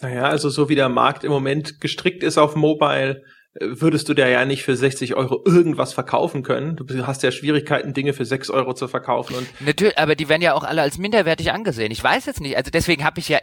Naja, 0.00 0.24
also 0.24 0.48
so 0.48 0.68
wie 0.68 0.74
der 0.74 0.88
Markt 0.88 1.24
im 1.24 1.30
Moment 1.30 1.80
gestrickt 1.80 2.22
ist 2.22 2.36
auf 2.36 2.56
Mobile, 2.56 3.22
würdest 3.60 4.08
du 4.08 4.14
da 4.14 4.28
ja 4.28 4.44
nicht 4.44 4.64
für 4.64 4.76
60 4.76 5.14
Euro 5.14 5.42
irgendwas 5.44 5.92
verkaufen 5.92 6.42
können. 6.42 6.76
Du 6.76 7.06
hast 7.06 7.22
ja 7.22 7.30
Schwierigkeiten, 7.30 7.94
Dinge 7.94 8.12
für 8.12 8.24
6 8.24 8.50
Euro 8.50 8.74
zu 8.74 8.88
verkaufen. 8.88 9.36
Und 9.36 9.48
Natürlich, 9.60 9.96
aber 9.98 10.16
die 10.16 10.28
werden 10.28 10.42
ja 10.42 10.54
auch 10.54 10.64
alle 10.64 10.82
als 10.82 10.98
minderwertig 10.98 11.52
angesehen. 11.52 11.92
Ich 11.92 12.02
weiß 12.02 12.26
jetzt 12.26 12.40
nicht. 12.40 12.56
Also 12.56 12.70
deswegen 12.70 13.04
habe 13.04 13.20
ich 13.20 13.28
ja 13.28 13.38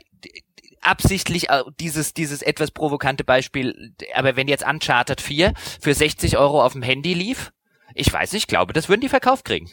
absichtlich 0.82 1.48
dieses, 1.80 2.14
dieses 2.14 2.42
etwas 2.42 2.72
provokante 2.72 3.24
Beispiel, 3.24 3.94
aber 4.14 4.36
wenn 4.36 4.48
jetzt 4.48 4.68
Uncharted 4.68 5.22
4 5.22 5.54
für 5.80 5.94
60 5.94 6.38
Euro 6.38 6.64
auf 6.64 6.74
dem 6.74 6.82
Handy 6.82 7.14
lief, 7.14 7.52
ich 7.94 8.12
weiß 8.12 8.34
nicht, 8.34 8.44
ich 8.44 8.48
glaube, 8.48 8.74
das 8.74 8.90
würden 8.90 9.02
die 9.02 9.10
verkauft 9.10 9.46
kriegen. 9.46 9.72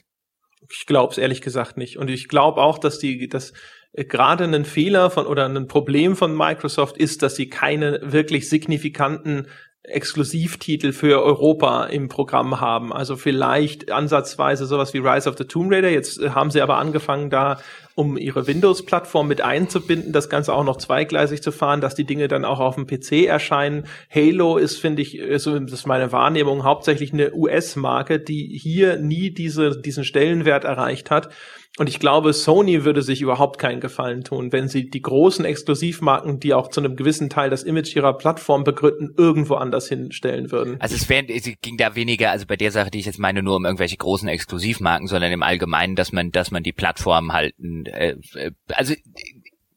Ich 0.70 0.86
glaube 0.86 1.12
es 1.12 1.19
ehrlich 1.19 1.40
gesagt 1.40 1.77
nicht. 1.77 1.97
Und 1.97 2.10
ich 2.10 2.28
glaube 2.28 2.60
auch, 2.60 2.78
dass 2.78 2.98
die, 2.98 3.28
dass 3.28 3.52
äh, 3.93 4.05
gerade 4.05 4.44
ein 4.44 4.65
Fehler 4.65 5.10
von 5.10 5.27
oder 5.27 5.47
ein 5.48 5.66
Problem 5.66 6.16
von 6.16 6.36
Microsoft 6.36 6.97
ist, 6.98 7.23
dass 7.23 7.36
sie 7.36 7.48
keine 7.48 8.01
wirklich 8.02 8.48
signifikanten 8.48 9.48
Exklusivtitel 9.84 10.92
für 10.92 11.22
Europa 11.22 11.84
im 11.86 12.09
Programm 12.09 12.60
haben. 12.60 12.92
Also 12.92 13.16
vielleicht 13.16 13.90
ansatzweise 13.90 14.66
sowas 14.66 14.92
wie 14.92 14.98
Rise 14.98 15.28
of 15.28 15.38
the 15.38 15.44
Tomb 15.44 15.72
Raider. 15.72 15.88
Jetzt 15.88 16.20
äh, 16.20 16.30
haben 16.30 16.50
sie 16.50 16.60
aber 16.60 16.76
angefangen, 16.78 17.30
da 17.30 17.59
um 17.94 18.16
ihre 18.16 18.46
Windows-Plattform 18.46 19.26
mit 19.26 19.40
einzubinden, 19.40 20.12
das 20.12 20.28
Ganze 20.28 20.52
auch 20.52 20.62
noch 20.62 20.76
zweigleisig 20.76 21.42
zu 21.42 21.50
fahren, 21.50 21.80
dass 21.80 21.96
die 21.96 22.05
Dinge 22.05 22.28
dann 22.28 22.44
auch 22.44 22.60
auf 22.60 22.76
dem 22.76 22.86
PC 22.86 23.26
erscheinen. 23.26 23.86
Halo 24.14 24.56
ist, 24.56 24.78
finde 24.78 25.02
ich, 25.02 25.20
so 25.38 25.59
das 25.59 25.72
ist 25.72 25.86
meine 25.86 26.12
Wahrnehmung, 26.12 26.62
hauptsächlich 26.62 27.12
eine 27.12 27.34
US-Marke, 27.34 28.20
die 28.20 28.56
hier 28.56 28.98
nie 28.98 29.30
diese, 29.30 29.80
diesen 29.80 30.05
Stellenwert 30.05 30.62
erreicht 30.62 31.10
hat. 31.10 31.30
Und 31.78 31.88
ich 31.88 32.00
glaube, 32.00 32.32
Sony 32.32 32.84
würde 32.84 33.02
sich 33.02 33.22
überhaupt 33.22 33.59
keinen 33.59 33.80
Gefallen 33.80 34.24
tun, 34.24 34.52
wenn 34.52 34.68
sie 34.68 34.90
die 34.90 35.00
großen 35.00 35.44
Exklusivmarken, 35.44 36.40
die 36.40 36.52
auch 36.52 36.68
zu 36.68 36.80
einem 36.80 36.96
gewissen 36.96 37.30
Teil 37.30 37.50
das 37.50 37.62
Image 37.62 37.94
ihrer 37.94 38.16
Plattform 38.16 38.64
begründen, 38.64 39.14
irgendwo 39.16 39.55
anders 39.55 39.88
hinstellen 39.88 40.50
würden. 40.50 40.76
Also 40.80 40.96
es, 40.96 41.09
wär, 41.09 41.28
es 41.28 41.50
ging 41.62 41.76
da 41.76 41.94
weniger, 41.94 42.32
also 42.32 42.46
bei 42.46 42.56
der 42.56 42.72
Sache, 42.72 42.90
die 42.90 42.98
ich 42.98 43.06
jetzt 43.06 43.18
meine, 43.18 43.42
nur 43.42 43.56
um 43.56 43.64
irgendwelche 43.64 43.96
großen 43.96 44.28
Exklusivmarken, 44.28 45.06
sondern 45.06 45.30
im 45.30 45.42
Allgemeinen, 45.42 45.94
dass 45.94 46.12
man, 46.12 46.32
dass 46.32 46.50
man 46.50 46.62
die 46.62 46.72
Plattform 46.72 47.32
halt, 47.32 47.55
äh, 47.60 48.16
äh 48.34 48.50
also 48.72 48.94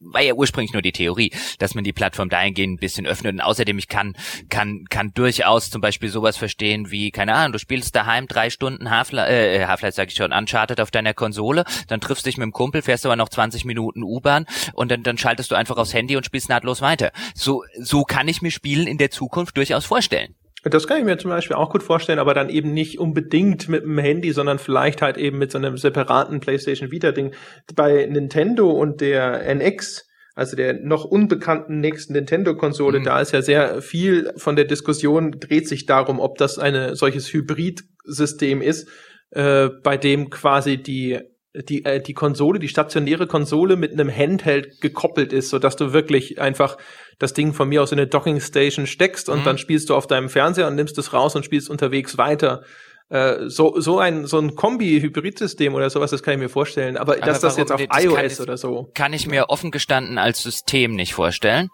war 0.04 0.22
ja 0.22 0.34
ursprünglich 0.34 0.72
nur 0.72 0.82
die 0.82 0.92
Theorie, 0.92 1.32
dass 1.58 1.74
man 1.74 1.84
die 1.84 1.92
Plattform 1.92 2.28
dahingehend 2.28 2.74
ein 2.74 2.78
bisschen 2.78 3.06
öffnet. 3.06 3.34
Und 3.34 3.40
außerdem, 3.40 3.78
ich 3.78 3.88
kann, 3.88 4.14
kann, 4.48 4.84
kann 4.88 5.12
durchaus 5.14 5.70
zum 5.70 5.80
Beispiel 5.80 6.08
sowas 6.08 6.36
verstehen 6.36 6.90
wie, 6.90 7.10
keine 7.10 7.34
Ahnung, 7.34 7.52
du 7.52 7.58
spielst 7.58 7.94
daheim 7.94 8.26
drei 8.26 8.50
Stunden 8.50 8.90
Half-Life, 8.90 9.32
äh, 9.32 9.66
Half-Life 9.66 9.96
sag 9.96 10.08
ich 10.08 10.14
schon, 10.14 10.32
Uncharted 10.32 10.80
auf 10.80 10.90
deiner 10.90 11.14
Konsole, 11.14 11.64
dann 11.88 12.00
triffst 12.00 12.26
dich 12.26 12.36
mit 12.36 12.44
dem 12.44 12.52
Kumpel, 12.52 12.82
fährst 12.82 13.06
aber 13.06 13.16
noch 13.16 13.28
20 13.28 13.64
Minuten 13.64 14.02
U-Bahn 14.02 14.46
und 14.74 14.90
dann, 14.90 15.02
dann 15.02 15.18
schaltest 15.18 15.50
du 15.50 15.54
einfach 15.54 15.76
aufs 15.76 15.94
Handy 15.94 16.16
und 16.16 16.26
spielst 16.26 16.48
nahtlos 16.48 16.80
weiter. 16.80 17.12
So, 17.34 17.64
so 17.78 18.04
kann 18.04 18.28
ich 18.28 18.42
mir 18.42 18.50
Spielen 18.50 18.86
in 18.86 18.98
der 18.98 19.10
Zukunft 19.10 19.56
durchaus 19.56 19.84
vorstellen. 19.84 20.34
Das 20.64 20.86
kann 20.86 20.98
ich 20.98 21.04
mir 21.04 21.18
zum 21.18 21.30
Beispiel 21.30 21.56
auch 21.56 21.70
gut 21.70 21.82
vorstellen, 21.82 22.20
aber 22.20 22.34
dann 22.34 22.48
eben 22.48 22.72
nicht 22.72 23.00
unbedingt 23.00 23.68
mit 23.68 23.82
dem 23.82 23.98
Handy, 23.98 24.32
sondern 24.32 24.58
vielleicht 24.58 25.02
halt 25.02 25.16
eben 25.16 25.38
mit 25.38 25.50
so 25.50 25.58
einem 25.58 25.76
separaten 25.76 26.38
PlayStation 26.38 26.92
Vita-Ding. 26.92 27.32
Bei 27.74 28.06
Nintendo 28.06 28.70
und 28.70 29.00
der 29.00 29.44
NX, 29.54 30.08
also 30.34 30.54
der 30.56 30.74
noch 30.74 31.04
unbekannten 31.04 31.80
nächsten 31.80 32.12
Nintendo-Konsole, 32.12 33.00
mhm. 33.00 33.04
da 33.04 33.20
ist 33.20 33.32
ja 33.32 33.42
sehr 33.42 33.82
viel 33.82 34.32
von 34.36 34.54
der 34.54 34.64
Diskussion 34.64 35.32
dreht 35.32 35.66
sich 35.66 35.86
darum, 35.86 36.20
ob 36.20 36.38
das 36.38 36.60
eine 36.60 36.94
solches 36.94 37.32
Hybrid-System 37.32 38.62
ist, 38.62 38.88
äh, 39.30 39.68
bei 39.82 39.96
dem 39.96 40.30
quasi 40.30 40.80
die 40.80 41.18
die, 41.54 41.84
äh, 41.84 42.00
die 42.00 42.14
Konsole, 42.14 42.58
die 42.58 42.68
stationäre 42.68 43.26
Konsole 43.26 43.76
mit 43.76 43.92
einem 43.92 44.10
Handheld 44.10 44.80
gekoppelt 44.80 45.32
ist, 45.32 45.50
so 45.50 45.58
dass 45.58 45.76
du 45.76 45.92
wirklich 45.92 46.40
einfach 46.40 46.78
das 47.18 47.32
Ding 47.32 47.52
von 47.52 47.68
mir 47.68 47.82
aus 47.82 47.92
in 47.92 47.98
eine 47.98 48.06
Docking 48.06 48.40
Station 48.40 48.86
steckst 48.86 49.28
und 49.28 49.40
mhm. 49.40 49.44
dann 49.44 49.58
spielst 49.58 49.90
du 49.90 49.94
auf 49.94 50.06
deinem 50.06 50.28
Fernseher 50.28 50.66
und 50.66 50.74
nimmst 50.74 50.98
es 50.98 51.12
raus 51.12 51.36
und 51.36 51.44
spielst 51.44 51.70
unterwegs 51.70 52.18
weiter. 52.18 52.62
Äh, 53.08 53.48
so, 53.48 53.78
so 53.80 53.98
ein, 53.98 54.26
so 54.26 54.38
ein 54.38 54.54
Kombi-Hybrid-System 54.54 55.74
oder 55.74 55.90
sowas, 55.90 56.10
das 56.10 56.22
kann 56.22 56.34
ich 56.34 56.40
mir 56.40 56.48
vorstellen. 56.48 56.96
Aber, 56.96 57.14
Aber 57.14 57.26
dass 57.26 57.40
das 57.40 57.56
jetzt 57.56 57.72
auf 57.72 57.80
das 57.84 58.04
iOS 58.04 58.40
oder 58.40 58.56
so. 58.56 58.90
Kann 58.94 59.12
ich 59.12 59.26
mir 59.26 59.50
offen 59.50 59.70
gestanden 59.70 60.18
als 60.18 60.42
System 60.42 60.94
nicht 60.94 61.14
vorstellen. 61.14 61.68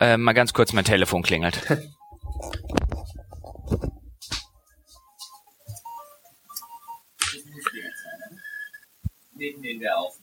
Äh, 0.00 0.16
mal 0.16 0.32
ganz 0.32 0.52
kurz, 0.52 0.72
mein 0.72 0.84
Telefon 0.84 1.22
klingelt. 1.22 1.58
mitten 9.42 9.64
in 9.64 9.80
der 9.80 9.98
Aufnahme. 9.98 10.21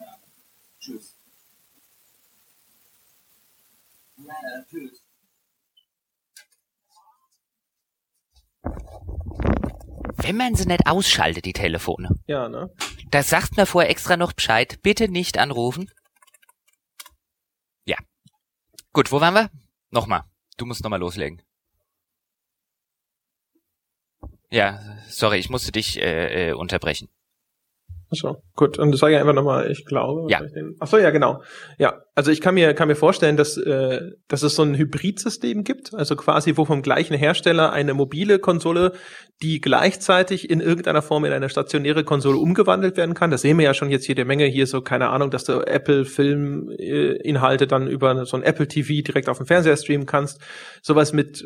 Tschüss. 4.69 5.03
Wenn 10.21 10.37
man 10.37 10.55
sie 10.55 10.65
nicht 10.65 10.85
ausschaltet, 10.85 11.45
die 11.45 11.53
Telefone. 11.53 12.09
Ja, 12.27 12.49
ne? 12.49 12.69
Da 13.09 13.23
sagt 13.23 13.57
man 13.57 13.65
vorher 13.65 13.89
extra 13.89 14.17
noch 14.17 14.33
Bescheid. 14.33 14.79
Bitte 14.83 15.09
nicht 15.09 15.37
anrufen. 15.37 15.89
Ja. 17.85 17.97
Gut, 18.91 19.11
wo 19.11 19.21
waren 19.21 19.33
wir? 19.33 19.49
Nochmal. 19.91 20.23
Du 20.57 20.65
musst 20.65 20.83
nochmal 20.83 20.99
loslegen. 20.99 21.41
Ja, 24.51 24.97
sorry, 25.07 25.37
ich 25.37 25.49
musste 25.49 25.71
dich 25.71 26.01
äh, 26.01 26.49
äh, 26.49 26.53
unterbrechen. 26.53 27.07
Achso, 28.11 28.41
gut. 28.55 28.79
Und 28.79 28.91
das 28.91 28.99
sage 28.99 29.13
ich 29.13 29.19
einfach 29.19 29.33
nochmal, 29.33 29.69
ich 29.69 29.85
glaube. 29.85 30.31
Ja. 30.31 30.41
Ach 30.79 30.87
so, 30.87 30.97
ja, 30.97 31.11
genau. 31.11 31.43
Ja, 31.77 32.01
also 32.15 32.31
ich 32.31 32.41
kann 32.41 32.55
mir, 32.55 32.73
kann 32.73 32.87
mir 32.87 32.95
vorstellen, 32.95 33.37
dass, 33.37 33.55
äh, 33.55 34.01
dass 34.27 34.41
es 34.41 34.55
so 34.55 34.63
ein 34.63 34.75
Hybridsystem 34.75 35.63
gibt, 35.63 35.93
also 35.93 36.15
quasi 36.15 36.57
wo 36.57 36.65
vom 36.65 36.81
gleichen 36.81 37.15
Hersteller 37.15 37.71
eine 37.71 37.93
mobile 37.93 38.39
Konsole, 38.39 38.93
die 39.43 39.61
gleichzeitig 39.61 40.49
in 40.49 40.59
irgendeiner 40.59 41.03
Form 41.03 41.23
in 41.25 41.31
eine 41.31 41.49
stationäre 41.49 42.03
Konsole 42.03 42.37
umgewandelt 42.37 42.97
werden 42.97 43.13
kann. 43.13 43.29
Das 43.29 43.41
sehen 43.41 43.57
wir 43.59 43.65
ja 43.65 43.75
schon 43.75 43.91
jetzt 43.91 44.07
jede 44.07 44.25
Menge 44.25 44.45
hier, 44.45 44.65
so 44.65 44.81
keine 44.81 45.09
Ahnung, 45.09 45.29
dass 45.29 45.43
du 45.43 45.61
Apple 45.61 46.03
Film-Inhalte 46.05 47.67
dann 47.67 47.87
über 47.87 48.25
so 48.25 48.37
ein 48.37 48.43
Apple 48.43 48.67
TV 48.67 49.03
direkt 49.03 49.29
auf 49.29 49.37
dem 49.37 49.45
Fernseher 49.45 49.77
streamen 49.77 50.07
kannst. 50.07 50.41
Sowas 50.81 51.13
mit 51.13 51.45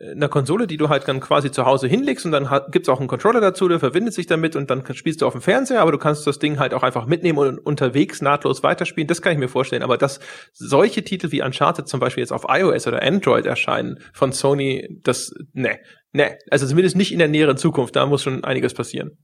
einer 0.00 0.28
Konsole, 0.28 0.66
die 0.66 0.78
du 0.78 0.88
halt 0.88 1.06
dann 1.06 1.20
quasi 1.20 1.50
zu 1.50 1.66
Hause 1.66 1.86
hinlegst 1.86 2.24
und 2.24 2.32
dann 2.32 2.50
hat, 2.50 2.72
gibt's 2.72 2.88
auch 2.88 2.98
einen 2.98 3.08
Controller 3.08 3.40
dazu, 3.40 3.68
der 3.68 3.78
verbindet 3.78 4.14
sich 4.14 4.26
damit 4.26 4.56
und 4.56 4.70
dann 4.70 4.82
spielst 4.94 5.20
du 5.20 5.26
auf 5.26 5.34
dem 5.34 5.42
Fernseher, 5.42 5.80
aber 5.80 5.92
du 5.92 5.98
kannst 5.98 6.26
das 6.26 6.38
Ding 6.38 6.58
halt 6.58 6.74
auch 6.74 6.82
einfach 6.82 7.06
mitnehmen 7.06 7.38
und 7.38 7.58
unterwegs 7.58 8.22
nahtlos 8.22 8.62
weiterspielen. 8.62 9.06
Das 9.06 9.22
kann 9.22 9.32
ich 9.32 9.38
mir 9.38 9.48
vorstellen. 9.48 9.82
Aber 9.82 9.98
dass 9.98 10.18
solche 10.52 11.04
Titel 11.04 11.30
wie 11.30 11.42
Uncharted 11.42 11.88
zum 11.88 12.00
Beispiel 12.00 12.22
jetzt 12.22 12.32
auf 12.32 12.46
iOS 12.48 12.86
oder 12.86 13.02
Android 13.02 13.46
erscheinen 13.46 13.98
von 14.12 14.32
Sony, 14.32 14.88
das, 15.02 15.32
ne, 15.52 15.78
ne, 16.12 16.38
also 16.50 16.66
zumindest 16.66 16.96
nicht 16.96 17.12
in 17.12 17.18
der 17.18 17.28
näheren 17.28 17.56
Zukunft. 17.56 17.96
Da 17.96 18.06
muss 18.06 18.22
schon 18.22 18.44
einiges 18.44 18.74
passieren. 18.74 19.18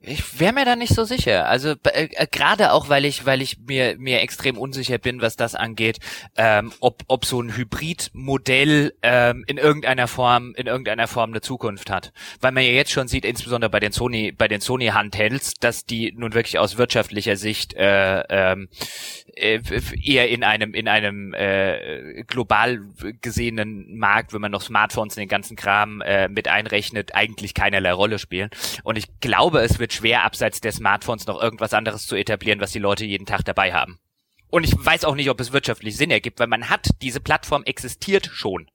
Ich 0.00 0.40
wäre 0.40 0.52
mir 0.52 0.64
da 0.64 0.74
nicht 0.74 0.94
so 0.94 1.04
sicher. 1.04 1.46
Also 1.46 1.74
äh, 1.84 2.08
äh, 2.12 2.26
gerade 2.30 2.72
auch, 2.72 2.88
weil 2.88 3.04
ich, 3.04 3.24
weil 3.24 3.40
ich 3.40 3.58
mir 3.58 3.96
mir 3.98 4.20
extrem 4.20 4.58
unsicher 4.58 4.98
bin, 4.98 5.20
was 5.20 5.36
das 5.36 5.54
angeht, 5.54 5.98
ähm, 6.36 6.72
ob 6.80 7.04
ob 7.06 7.24
so 7.24 7.40
ein 7.40 7.56
Hybridmodell 7.56 8.94
ähm, 9.02 9.44
in 9.46 9.58
irgendeiner 9.58 10.08
Form 10.08 10.54
in 10.56 10.66
irgendeiner 10.66 11.06
Form 11.06 11.30
eine 11.30 11.40
Zukunft 11.40 11.90
hat. 11.90 12.12
Weil 12.40 12.52
man 12.52 12.64
ja 12.64 12.70
jetzt 12.70 12.90
schon 12.90 13.06
sieht, 13.06 13.24
insbesondere 13.24 13.70
bei 13.70 13.80
den 13.80 13.92
Sony 13.92 14.32
bei 14.32 14.48
den 14.48 14.60
Sony 14.60 14.86
Handhelds, 14.86 15.54
dass 15.54 15.84
die 15.84 16.12
nun 16.16 16.34
wirklich 16.34 16.58
aus 16.58 16.76
wirtschaftlicher 16.76 17.36
Sicht 17.36 17.74
äh, 17.74 18.22
ähm, 18.28 18.68
äh, 19.34 19.60
eher 20.02 20.28
in 20.28 20.44
einem 20.44 20.74
in 20.74 20.88
einem 20.88 21.34
äh, 21.34 22.24
global 22.24 22.80
gesehenen 23.20 23.96
Markt, 23.96 24.32
wenn 24.32 24.40
man 24.40 24.52
noch 24.52 24.62
Smartphones 24.62 25.16
und 25.16 25.20
den 25.20 25.28
ganzen 25.28 25.56
Kram 25.56 26.00
äh, 26.00 26.28
mit 26.28 26.48
einrechnet, 26.48 27.14
eigentlich 27.14 27.54
keinerlei 27.54 27.92
Rolle 27.92 28.18
spielen. 28.18 28.50
Und 28.82 28.96
ich 28.96 29.20
glaube, 29.20 29.60
es 29.60 29.78
wird 29.78 29.92
schwer, 29.92 30.24
abseits 30.24 30.60
der 30.60 30.72
Smartphones 30.72 31.26
noch 31.26 31.40
irgendwas 31.40 31.74
anderes 31.74 32.06
zu 32.06 32.16
etablieren, 32.16 32.60
was 32.60 32.72
die 32.72 32.78
Leute 32.78 33.04
jeden 33.04 33.26
Tag 33.26 33.44
dabei 33.44 33.72
haben. 33.72 33.98
Und 34.50 34.64
ich 34.64 34.74
weiß 34.76 35.04
auch 35.04 35.14
nicht, 35.14 35.30
ob 35.30 35.40
es 35.40 35.52
wirtschaftlich 35.52 35.96
Sinn 35.96 36.10
ergibt, 36.10 36.40
weil 36.40 36.48
man 36.48 36.68
hat, 36.68 36.88
diese 37.02 37.20
Plattform 37.20 37.62
existiert 37.64 38.26
schon. 38.26 38.68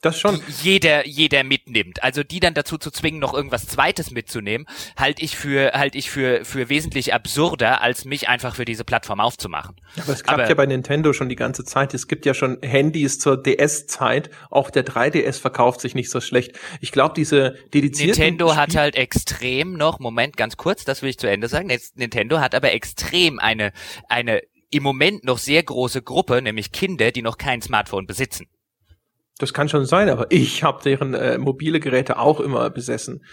Das 0.00 0.18
schon. 0.18 0.40
jeder, 0.62 1.06
jeder 1.06 1.44
mitnimmt. 1.44 2.02
Also 2.02 2.22
die 2.22 2.40
dann 2.40 2.54
dazu 2.54 2.78
zu 2.78 2.90
zwingen, 2.90 3.20
noch 3.20 3.34
irgendwas 3.34 3.66
Zweites 3.66 4.10
mitzunehmen, 4.10 4.66
halte 4.96 5.22
ich 5.22 5.36
für, 5.36 5.72
halte 5.72 5.98
ich 5.98 6.10
für, 6.10 6.44
für 6.44 6.70
wesentlich 6.70 7.12
absurder, 7.12 7.82
als 7.82 8.06
mich 8.06 8.28
einfach 8.28 8.56
für 8.56 8.64
diese 8.64 8.84
Plattform 8.84 9.20
aufzumachen. 9.20 9.76
Aber 9.98 10.12
es 10.12 10.22
klappt 10.22 10.40
Aber, 10.40 10.48
ja 10.48 10.54
bei 10.54 10.64
Nintendo 10.64 11.12
schon 11.12 11.28
die 11.28 11.36
ganze 11.36 11.64
Zeit. 11.64 11.92
Es 11.92 12.08
gibt 12.08 12.24
ja 12.24 12.32
schon 12.32 12.58
Handys 12.62 13.18
zur 13.18 13.42
DS-Zeit. 13.42 14.30
Auch 14.48 14.70
der 14.70 14.86
3DS 14.86 15.38
verkauft 15.38 15.82
sich 15.82 15.94
nicht 15.94 16.10
so 16.10 16.20
schlecht. 16.20 16.58
Ich 16.80 16.92
glaube, 16.92 17.14
diese 17.14 17.56
dedizierten 17.74 18.22
Nintendo 18.22 18.56
hat 18.56 18.76
halt 18.76 18.96
extrem 18.96 19.74
noch, 19.74 19.98
Moment, 19.98 20.38
ganz 20.38 20.56
kurz, 20.56 20.84
das 20.84 21.02
will 21.02 21.10
ich 21.10 21.18
zu 21.18 21.28
Ende 21.28 21.48
sagen. 21.48 21.70
Nintendo 21.94 22.40
hat 22.40 22.54
aber 22.54 22.72
extrem 22.72 23.38
eine, 23.38 23.72
eine 24.08 24.40
im 24.70 24.82
Moment 24.82 25.24
noch 25.24 25.38
sehr 25.38 25.62
große 25.62 26.00
Gruppe, 26.00 26.40
nämlich 26.40 26.72
Kinder, 26.72 27.10
die 27.10 27.22
noch 27.22 27.36
kein 27.36 27.60
Smartphone 27.60 28.06
besitzen. 28.06 28.46
Das 29.40 29.54
kann 29.54 29.70
schon 29.70 29.86
sein, 29.86 30.10
aber 30.10 30.26
ich 30.30 30.62
habe 30.62 30.82
deren 30.82 31.14
äh, 31.14 31.38
mobile 31.38 31.80
Geräte 31.80 32.18
auch 32.18 32.40
immer 32.40 32.68
besessen. 32.68 33.24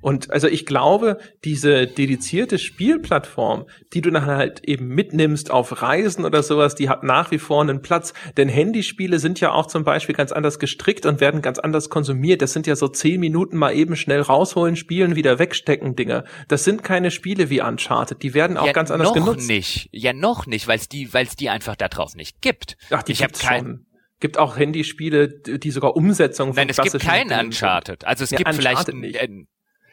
Und 0.00 0.30
also 0.32 0.48
ich 0.48 0.66
glaube, 0.66 1.18
diese 1.44 1.86
dedizierte 1.86 2.58
Spielplattform, 2.58 3.66
die 3.92 4.00
du 4.00 4.10
dann 4.10 4.26
halt 4.26 4.68
eben 4.68 4.88
mitnimmst 4.88 5.52
auf 5.52 5.80
Reisen 5.80 6.24
oder 6.24 6.42
sowas, 6.42 6.74
die 6.74 6.88
hat 6.88 7.04
nach 7.04 7.30
wie 7.30 7.38
vor 7.38 7.62
einen 7.62 7.82
Platz. 7.82 8.14
Denn 8.36 8.48
Handyspiele 8.48 9.20
sind 9.20 9.38
ja 9.38 9.52
auch 9.52 9.66
zum 9.66 9.84
Beispiel 9.84 10.16
ganz 10.16 10.32
anders 10.32 10.58
gestrickt 10.58 11.06
und 11.06 11.20
werden 11.20 11.40
ganz 11.40 11.60
anders 11.60 11.88
konsumiert. 11.88 12.42
Das 12.42 12.52
sind 12.52 12.66
ja 12.66 12.74
so 12.74 12.88
zehn 12.88 13.20
Minuten 13.20 13.56
mal 13.56 13.74
eben 13.74 13.94
schnell 13.94 14.22
rausholen, 14.22 14.74
spielen, 14.74 15.14
wieder 15.14 15.38
wegstecken 15.38 15.94
Dinger. 15.94 16.24
Das 16.48 16.64
sind 16.64 16.82
keine 16.82 17.12
Spiele 17.12 17.48
wie 17.48 17.60
Uncharted. 17.60 18.24
Die 18.24 18.34
werden 18.34 18.56
auch 18.56 18.66
ja, 18.66 18.72
ganz 18.72 18.90
anders 18.90 19.08
noch 19.08 19.14
genutzt. 19.14 19.42
Noch 19.42 19.54
nicht. 19.54 19.88
Ja, 19.92 20.12
noch 20.12 20.46
nicht, 20.46 20.66
weil 20.66 20.78
es 20.78 20.88
die, 20.88 21.14
weil 21.14 21.26
es 21.26 21.36
die 21.36 21.48
einfach 21.48 21.76
da 21.76 21.86
drauf 21.86 22.16
nicht 22.16 22.40
gibt. 22.40 22.76
Ach, 22.90 23.04
die 23.04 23.12
ich 23.12 23.22
habe 23.22 23.32
kein 23.32 23.86
gibt 24.24 24.38
auch 24.38 24.56
Handyspiele, 24.56 25.28
die 25.28 25.70
sogar 25.70 25.96
Umsetzungen 25.96 26.54
von 26.54 26.62
Nein, 26.62 26.70
es 26.70 26.78
gibt 26.78 26.98
kein 26.98 27.30
Uncharted. 27.30 28.06
Also 28.06 28.24
es 28.24 28.30
ja, 28.30 28.38
gibt 28.38 28.48
Uncharted 28.48 28.94
vielleicht 28.94 29.20
ein, 29.20 29.30
ein, 29.30 29.48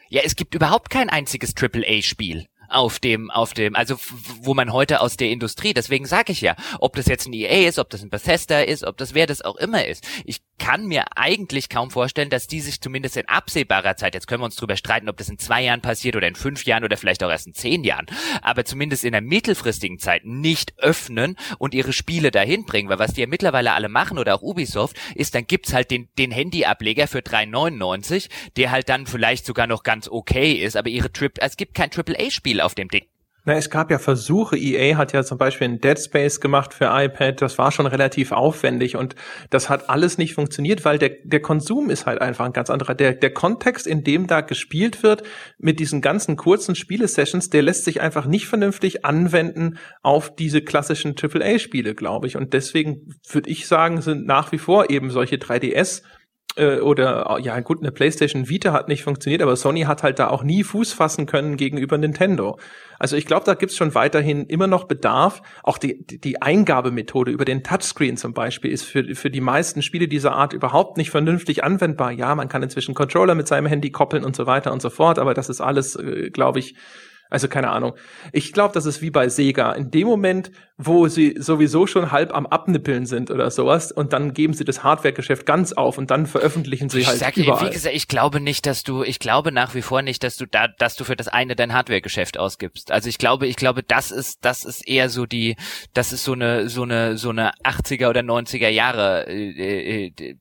ja, 0.08 0.22
es 0.24 0.36
gibt 0.36 0.54
überhaupt 0.54 0.88
kein 0.88 1.10
einziges 1.10 1.52
AAA-Spiel 1.54 2.46
auf 2.72 2.98
dem, 2.98 3.30
auf 3.30 3.54
dem, 3.54 3.76
also 3.76 3.96
wo 4.40 4.54
man 4.54 4.72
heute 4.72 5.00
aus 5.00 5.16
der 5.16 5.30
Industrie, 5.30 5.74
deswegen 5.74 6.06
sage 6.06 6.32
ich 6.32 6.40
ja, 6.40 6.56
ob 6.78 6.96
das 6.96 7.06
jetzt 7.06 7.26
ein 7.26 7.32
EA 7.32 7.68
ist, 7.68 7.78
ob 7.78 7.90
das 7.90 8.02
ein 8.02 8.10
Bethesda 8.10 8.60
ist, 8.60 8.84
ob 8.84 8.96
das 8.96 9.14
wer 9.14 9.26
das 9.26 9.42
auch 9.42 9.56
immer 9.56 9.86
ist. 9.86 10.06
Ich 10.24 10.40
kann 10.58 10.86
mir 10.86 11.04
eigentlich 11.16 11.68
kaum 11.68 11.90
vorstellen, 11.90 12.30
dass 12.30 12.46
die 12.46 12.60
sich 12.60 12.80
zumindest 12.80 13.16
in 13.16 13.28
absehbarer 13.28 13.96
Zeit, 13.96 14.14
jetzt 14.14 14.26
können 14.26 14.42
wir 14.42 14.46
uns 14.46 14.56
drüber 14.56 14.76
streiten, 14.76 15.08
ob 15.08 15.16
das 15.16 15.28
in 15.28 15.38
zwei 15.38 15.62
Jahren 15.62 15.80
passiert 15.80 16.16
oder 16.16 16.28
in 16.28 16.36
fünf 16.36 16.64
Jahren 16.64 16.84
oder 16.84 16.96
vielleicht 16.96 17.24
auch 17.24 17.30
erst 17.30 17.48
in 17.48 17.54
zehn 17.54 17.84
Jahren, 17.84 18.06
aber 18.42 18.64
zumindest 18.64 19.04
in 19.04 19.12
der 19.12 19.22
mittelfristigen 19.22 19.98
Zeit 19.98 20.24
nicht 20.24 20.78
öffnen 20.78 21.36
und 21.58 21.74
ihre 21.74 21.92
Spiele 21.92 22.30
dahin 22.30 22.64
bringen, 22.64 22.88
weil 22.88 22.98
was 22.98 23.12
die 23.12 23.22
ja 23.22 23.26
mittlerweile 23.26 23.72
alle 23.72 23.88
machen 23.88 24.18
oder 24.18 24.34
auch 24.34 24.42
Ubisoft, 24.42 24.96
ist, 25.14 25.34
dann 25.34 25.46
gibt's 25.46 25.74
halt 25.74 25.90
den, 25.90 26.08
den 26.16 26.30
Handy-Ableger 26.30 27.08
für 27.08 27.18
3,99, 27.18 28.28
der 28.56 28.70
halt 28.70 28.88
dann 28.88 29.06
vielleicht 29.06 29.44
sogar 29.44 29.66
noch 29.66 29.82
ganz 29.82 30.08
okay 30.08 30.52
ist, 30.52 30.76
aber 30.76 30.88
ihre 30.88 31.12
Trip, 31.12 31.38
es 31.40 31.56
gibt 31.56 31.74
kein 31.74 31.90
AAA-Spiel 31.90 32.60
auf 32.62 32.74
dem 32.74 32.88
Ding. 32.88 33.04
Na, 33.44 33.54
es 33.54 33.70
gab 33.70 33.90
ja 33.90 33.98
Versuche. 33.98 34.56
EA 34.56 34.96
hat 34.96 35.12
ja 35.12 35.24
zum 35.24 35.36
Beispiel 35.36 35.66
ein 35.66 35.80
Dead 35.80 35.98
Space 35.98 36.40
gemacht 36.40 36.72
für 36.72 36.84
iPad. 36.84 37.42
Das 37.42 37.58
war 37.58 37.72
schon 37.72 37.86
relativ 37.86 38.30
aufwendig 38.30 38.94
und 38.94 39.16
das 39.50 39.68
hat 39.68 39.90
alles 39.90 40.16
nicht 40.16 40.34
funktioniert, 40.34 40.84
weil 40.84 40.98
der, 40.98 41.10
der 41.24 41.42
Konsum 41.42 41.90
ist 41.90 42.06
halt 42.06 42.20
einfach 42.20 42.44
ein 42.44 42.52
ganz 42.52 42.70
anderer. 42.70 42.94
Der, 42.94 43.14
der 43.14 43.34
Kontext, 43.34 43.88
in 43.88 44.04
dem 44.04 44.28
da 44.28 44.42
gespielt 44.42 45.02
wird, 45.02 45.24
mit 45.58 45.80
diesen 45.80 46.00
ganzen 46.00 46.36
kurzen 46.36 46.76
Spielesessions, 46.76 47.50
der 47.50 47.62
lässt 47.62 47.84
sich 47.84 48.00
einfach 48.00 48.26
nicht 48.26 48.46
vernünftig 48.46 49.04
anwenden 49.04 49.78
auf 50.02 50.32
diese 50.32 50.62
klassischen 50.62 51.16
AAA-Spiele, 51.20 51.96
glaube 51.96 52.28
ich. 52.28 52.36
Und 52.36 52.52
deswegen 52.52 53.16
würde 53.28 53.50
ich 53.50 53.66
sagen, 53.66 54.02
sind 54.02 54.24
nach 54.24 54.52
wie 54.52 54.58
vor 54.58 54.88
eben 54.88 55.10
solche 55.10 55.36
3DS 55.36 56.02
äh, 56.56 56.80
oder 56.80 57.38
ja 57.40 57.58
gut, 57.60 57.80
eine 57.80 57.92
PlayStation 57.92 58.48
Vita 58.48 58.72
hat 58.72 58.88
nicht 58.88 59.02
funktioniert, 59.02 59.42
aber 59.42 59.56
Sony 59.56 59.82
hat 59.82 60.02
halt 60.02 60.18
da 60.18 60.28
auch 60.28 60.42
nie 60.42 60.64
Fuß 60.64 60.92
fassen 60.92 61.26
können 61.26 61.56
gegenüber 61.56 61.98
Nintendo. 61.98 62.58
Also 62.98 63.16
ich 63.16 63.26
glaube, 63.26 63.44
da 63.44 63.54
gibt's 63.54 63.76
schon 63.76 63.94
weiterhin 63.94 64.46
immer 64.46 64.66
noch 64.66 64.84
Bedarf. 64.84 65.42
Auch 65.62 65.78
die, 65.78 66.06
die 66.06 66.40
Eingabemethode 66.40 67.32
über 67.32 67.44
den 67.44 67.64
Touchscreen 67.64 68.16
zum 68.16 68.32
Beispiel 68.32 68.70
ist 68.70 68.84
für, 68.84 69.14
für 69.14 69.30
die 69.30 69.40
meisten 69.40 69.82
Spiele 69.82 70.08
dieser 70.08 70.32
Art 70.32 70.52
überhaupt 70.52 70.98
nicht 70.98 71.10
vernünftig 71.10 71.64
anwendbar. 71.64 72.12
Ja, 72.12 72.34
man 72.34 72.48
kann 72.48 72.62
inzwischen 72.62 72.94
Controller 72.94 73.34
mit 73.34 73.48
seinem 73.48 73.66
Handy 73.66 73.90
koppeln 73.90 74.24
und 74.24 74.36
so 74.36 74.46
weiter 74.46 74.72
und 74.72 74.82
so 74.82 74.90
fort, 74.90 75.18
aber 75.18 75.34
das 75.34 75.48
ist 75.48 75.60
alles, 75.60 75.96
äh, 75.96 76.30
glaube 76.30 76.60
ich, 76.60 76.76
also 77.32 77.48
keine 77.48 77.70
Ahnung. 77.70 77.94
Ich 78.32 78.52
glaube, 78.52 78.74
das 78.74 78.84
ist 78.84 79.00
wie 79.00 79.10
bei 79.10 79.30
Sega. 79.30 79.72
In 79.72 79.90
dem 79.90 80.06
Moment, 80.06 80.52
wo 80.76 81.08
sie 81.08 81.34
sowieso 81.38 81.86
schon 81.86 82.12
halb 82.12 82.34
am 82.34 82.46
Abnippeln 82.46 83.06
sind 83.06 83.30
oder 83.30 83.50
sowas, 83.50 83.90
und 83.90 84.12
dann 84.12 84.34
geben 84.34 84.52
sie 84.52 84.64
das 84.64 84.82
Hardware-Geschäft 84.82 85.46
ganz 85.46 85.72
auf 85.72 85.96
und 85.96 86.10
dann 86.10 86.26
veröffentlichen 86.26 86.90
sie 86.90 87.00
ich 87.00 87.06
halt 87.06 87.18
sag, 87.18 87.36
überall. 87.38 87.68
Wie 87.68 87.72
gesagt, 87.72 87.96
ich 87.96 88.06
glaube 88.06 88.38
nicht, 88.38 88.66
dass 88.66 88.82
du, 88.82 89.02
ich 89.02 89.18
glaube 89.18 89.50
nach 89.50 89.74
wie 89.74 89.80
vor 89.80 90.02
nicht, 90.02 90.22
dass 90.24 90.36
du 90.36 90.44
da, 90.44 90.68
dass 90.68 90.94
du 90.94 91.04
für 91.04 91.16
das 91.16 91.28
eine 91.28 91.56
dein 91.56 91.72
Hardware-Geschäft 91.72 92.36
ausgibst. 92.36 92.90
Also 92.90 93.08
ich 93.08 93.16
glaube, 93.16 93.46
ich 93.46 93.56
glaube, 93.56 93.82
das 93.82 94.10
ist, 94.10 94.44
das 94.44 94.66
ist 94.66 94.86
eher 94.86 95.08
so 95.08 95.24
die, 95.24 95.56
das 95.94 96.12
ist 96.12 96.24
so 96.24 96.34
eine, 96.34 96.68
so 96.68 96.82
eine, 96.82 97.16
so 97.16 97.30
eine 97.30 97.54
80er 97.64 98.10
oder 98.10 98.20
90er 98.20 98.68
Jahre 98.68 99.26
äh, 99.26 100.08
äh, 100.08 100.36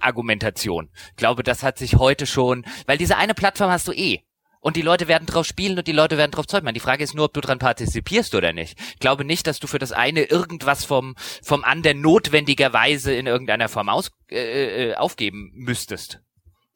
Argumentation. 0.00 0.90
Ich 1.10 1.16
glaube, 1.16 1.42
das 1.42 1.62
hat 1.62 1.78
sich 1.78 1.96
heute 1.96 2.26
schon, 2.26 2.66
weil 2.86 2.98
diese 2.98 3.16
eine 3.16 3.32
Plattform 3.32 3.70
hast 3.70 3.88
du 3.88 3.92
eh. 3.92 4.20
Und 4.64 4.76
die 4.76 4.82
Leute 4.82 5.08
werden 5.08 5.26
drauf 5.26 5.44
spielen 5.44 5.76
und 5.76 5.86
die 5.86 5.92
Leute 5.92 6.16
werden 6.16 6.30
drauf 6.30 6.46
Zeug. 6.46 6.64
Die 6.72 6.80
Frage 6.80 7.04
ist 7.04 7.14
nur, 7.14 7.26
ob 7.26 7.34
du 7.34 7.42
dran 7.42 7.58
partizipierst 7.58 8.34
oder 8.34 8.54
nicht. 8.54 8.80
Ich 8.94 8.98
glaube 8.98 9.22
nicht, 9.22 9.46
dass 9.46 9.60
du 9.60 9.66
für 9.66 9.78
das 9.78 9.92
eine 9.92 10.22
irgendwas 10.22 10.86
vom, 10.86 11.16
vom 11.42 11.64
anderen 11.64 12.00
notwendigerweise 12.00 13.12
in 13.12 13.26
irgendeiner 13.26 13.68
Form 13.68 13.90
aus, 13.90 14.10
äh, 14.30 14.92
äh 14.92 14.94
aufgeben 14.94 15.52
müsstest. 15.54 16.23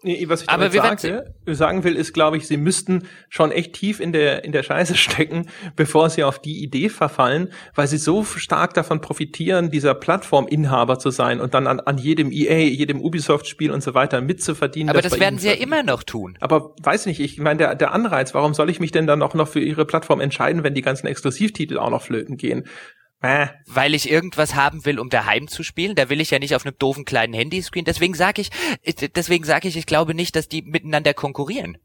Was 0.01 0.43
ich 0.43 0.49
Aber 0.49 0.71
sage, 0.71 1.35
sagen 1.47 1.83
will, 1.83 1.97
ist, 1.97 2.13
glaube 2.13 2.37
ich, 2.37 2.47
sie 2.47 2.57
müssten 2.57 3.09
schon 3.29 3.51
echt 3.51 3.73
tief 3.73 3.99
in 3.99 4.13
der, 4.13 4.45
in 4.45 4.53
der 4.53 4.63
Scheiße 4.63 4.95
stecken, 4.97 5.49
bevor 5.75 6.09
sie 6.09 6.23
auf 6.23 6.39
die 6.39 6.63
Idee 6.63 6.89
verfallen, 6.89 7.53
weil 7.75 7.89
sie 7.89 7.99
so 7.99 8.23
stark 8.23 8.75
davon 8.75 9.01
profitieren, 9.01 9.73
dieser 9.73 9.95
Plattforminhaber 9.95 11.01
zu 11.01 11.11
sein 11.11 11.41
und 11.41 11.53
dann 11.55 11.67
an, 11.67 11.81
an 11.81 11.99
jedem 11.99 12.31
EA, 12.31 12.59
jedem 12.59 13.01
Ubisoft-Spiel 13.01 13.73
und 13.73 13.83
so 13.83 13.95
weiter 13.95 14.21
mitzuverdienen. 14.21 14.91
Aber 14.91 15.03
das 15.03 15.19
werden 15.19 15.41
sie 15.41 15.49
ja 15.49 15.55
immer 15.55 15.83
noch 15.83 16.05
tun. 16.05 16.37
Aber 16.39 16.77
weiß 16.81 17.07
nicht, 17.07 17.19
ich 17.19 17.39
meine, 17.39 17.59
der, 17.59 17.75
der 17.75 17.93
Anreiz, 17.93 18.35
warum 18.35 18.55
soll 18.55 18.71
ich 18.71 18.79
mich 18.79 18.93
denn 18.93 19.09
dann 19.09 19.21
auch 19.21 19.35
noch 19.35 19.49
für 19.49 19.61
ihre 19.61 19.85
Plattform 19.85 20.21
entscheiden, 20.21 20.63
wenn 20.63 20.75
die 20.75 20.83
ganzen 20.83 21.09
Exklusivtitel 21.09 21.77
auch 21.77 21.91
noch 21.91 22.03
flöten 22.03 22.37
gehen? 22.37 22.69
Äh. 23.21 23.49
Weil 23.67 23.95
ich 23.95 24.11
irgendwas 24.11 24.55
haben 24.55 24.85
will, 24.85 24.99
um 24.99 25.11
daheim 25.11 25.49
zu 25.49 25.63
spielen. 25.63 25.97
Da 25.97 26.09
will 26.09 26.21
ich 26.21 26.31
ja 26.31 26.39
nicht 26.39 26.55
auf 26.55 26.65
einem 26.65 26.79
doofen 26.79 27.05
kleinen 27.05 27.35
Handyscreen. 27.35 27.85
Deswegen 27.85 28.15
sage 28.15 28.43
ich, 28.43 28.51
deswegen 29.15 29.45
sage 29.45 29.69
ich, 29.69 29.77
ich 29.77 29.87
glaube 29.87 30.15
nicht, 30.15 30.37
dass 30.37 30.49
die 30.49 30.63
miteinander 30.63 31.15
konkurrieren. 31.15 31.79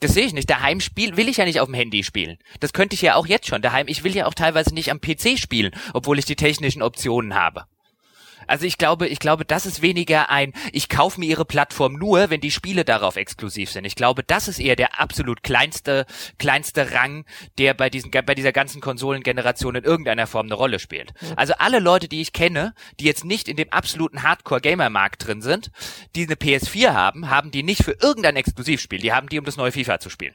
Das 0.00 0.12
sehe 0.12 0.26
ich 0.26 0.34
nicht. 0.34 0.50
Daheim 0.50 0.80
spiel 0.80 1.16
will 1.16 1.28
ich 1.28 1.38
ja 1.38 1.44
nicht 1.44 1.60
auf 1.60 1.68
dem 1.68 1.74
Handy 1.74 2.04
spielen. 2.04 2.38
Das 2.60 2.72
könnte 2.72 2.94
ich 2.94 3.02
ja 3.02 3.14
auch 3.14 3.26
jetzt 3.26 3.46
schon. 3.46 3.62
Daheim, 3.62 3.88
ich 3.88 4.04
will 4.04 4.14
ja 4.14 4.26
auch 4.26 4.34
teilweise 4.34 4.74
nicht 4.74 4.90
am 4.90 5.00
PC 5.00 5.38
spielen, 5.38 5.74
obwohl 5.94 6.18
ich 6.18 6.26
die 6.26 6.36
technischen 6.36 6.82
Optionen 6.82 7.34
habe. 7.34 7.64
Also 8.46 8.66
ich 8.66 8.78
glaube, 8.78 9.08
ich 9.08 9.18
glaube, 9.18 9.44
das 9.44 9.66
ist 9.66 9.82
weniger 9.82 10.30
ein, 10.30 10.52
ich 10.72 10.88
kaufe 10.88 11.20
mir 11.20 11.26
ihre 11.26 11.44
Plattform 11.44 11.94
nur, 11.94 12.30
wenn 12.30 12.40
die 12.40 12.50
Spiele 12.50 12.84
darauf 12.84 13.16
exklusiv 13.16 13.70
sind. 13.70 13.84
Ich 13.84 13.94
glaube, 13.94 14.22
das 14.22 14.48
ist 14.48 14.58
eher 14.58 14.76
der 14.76 15.00
absolut 15.00 15.42
kleinste, 15.42 16.06
kleinste 16.38 16.92
Rang, 16.92 17.24
der 17.58 17.74
bei 17.74 17.90
diesen, 17.90 18.10
bei 18.10 18.34
dieser 18.34 18.52
ganzen 18.52 18.80
Konsolengeneration 18.80 19.76
in 19.76 19.84
irgendeiner 19.84 20.26
Form 20.26 20.46
eine 20.46 20.54
Rolle 20.54 20.78
spielt. 20.78 21.12
Also 21.36 21.54
alle 21.58 21.78
Leute, 21.78 22.08
die 22.08 22.20
ich 22.20 22.32
kenne, 22.32 22.74
die 23.00 23.04
jetzt 23.04 23.24
nicht 23.24 23.48
in 23.48 23.56
dem 23.56 23.72
absoluten 23.72 24.22
Hardcore-Gamer-Markt 24.22 25.26
drin 25.26 25.42
sind, 25.42 25.70
die 26.14 26.24
eine 26.24 26.34
PS4 26.34 26.92
haben, 26.92 27.30
haben 27.30 27.50
die 27.50 27.62
nicht 27.62 27.82
für 27.82 27.96
irgendein 28.00 28.36
Exklusivspiel. 28.36 29.00
Die 29.00 29.12
haben 29.12 29.28
die, 29.28 29.38
um 29.38 29.44
das 29.44 29.56
neue 29.56 29.72
FIFA 29.72 30.00
zu 30.00 30.10
spielen 30.10 30.34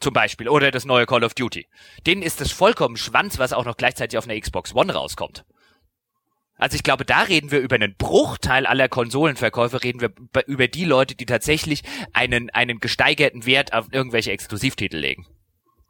zum 0.00 0.12
Beispiel, 0.12 0.48
oder 0.48 0.70
das 0.70 0.84
neue 0.84 1.06
Call 1.06 1.24
of 1.24 1.32
Duty. 1.32 1.66
Denen 2.06 2.22
ist 2.22 2.40
es 2.42 2.52
vollkommen 2.52 2.96
Schwanz, 2.96 3.38
was 3.38 3.54
auch 3.54 3.64
noch 3.64 3.78
gleichzeitig 3.78 4.18
auf 4.18 4.28
einer 4.28 4.38
Xbox 4.38 4.74
One 4.74 4.92
rauskommt. 4.92 5.46
Also 6.56 6.76
ich 6.76 6.82
glaube, 6.82 7.04
da 7.04 7.22
reden 7.22 7.50
wir 7.50 7.60
über 7.60 7.74
einen 7.74 7.96
Bruchteil 7.96 8.66
aller 8.66 8.88
Konsolenverkäufe, 8.88 9.82
reden 9.82 10.00
wir 10.00 10.12
über 10.46 10.68
die 10.68 10.84
Leute, 10.84 11.14
die 11.14 11.26
tatsächlich 11.26 11.82
einen, 12.12 12.50
einen 12.50 12.78
gesteigerten 12.78 13.44
Wert 13.44 13.72
auf 13.72 13.86
irgendwelche 13.92 14.30
Exklusivtitel 14.30 14.96
legen. 14.96 15.26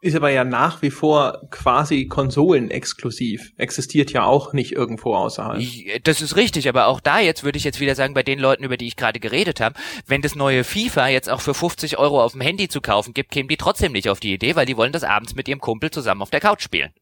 Ist 0.05 0.17
aber 0.17 0.29
ja 0.29 0.45
nach 0.45 0.83
wie 0.83 0.91
vor 0.91 1.49
quasi 1.51 2.09
konsolenexklusiv. 2.09 3.53
Existiert 3.57 4.13
ja 4.13 4.25
auch 4.25 4.53
nicht 4.53 4.73
irgendwo 4.73 5.15
außerhalb. 5.15 5.63
Das 6.03 6.21
ist 6.21 6.37
richtig, 6.37 6.69
aber 6.69 6.89
auch 6.89 7.01
da 7.01 7.21
jetzt 7.21 7.43
würde 7.43 7.57
ich 7.57 7.65
jetzt 7.65 7.81
wieder 7.81 7.95
sagen, 7.95 8.13
bei 8.13 8.23
den 8.23 8.39
Leuten, 8.39 8.65
über 8.65 8.77
die 8.77 8.87
ich 8.87 8.97
gerade 8.97 9.19
geredet 9.19 9.61
habe, 9.61 9.77
wenn 10.07 10.21
das 10.21 10.35
neue 10.35 10.63
FIFA 10.63 11.09
jetzt 11.09 11.31
auch 11.31 11.41
für 11.41 11.55
50 11.55 11.97
Euro 11.97 12.23
auf 12.23 12.33
dem 12.33 12.43
Handy 12.43 12.69
zu 12.69 12.83
kaufen 12.83 13.15
gibt, 13.15 13.31
kämen 13.31 13.49
die 13.49 13.57
trotzdem 13.57 13.93
nicht 13.93 14.11
auf 14.11 14.21
die 14.21 14.35
Idee, 14.35 14.57
weil 14.57 14.67
die 14.67 14.77
wollen 14.77 14.93
das 14.93 15.05
abends 15.05 15.35
mit 15.35 15.49
ihrem 15.49 15.61
Kumpel 15.61 15.91
zusammen 15.91 16.21
auf 16.21 16.29
der 16.29 16.41
Couch 16.41 16.63
spielen. 16.63 16.93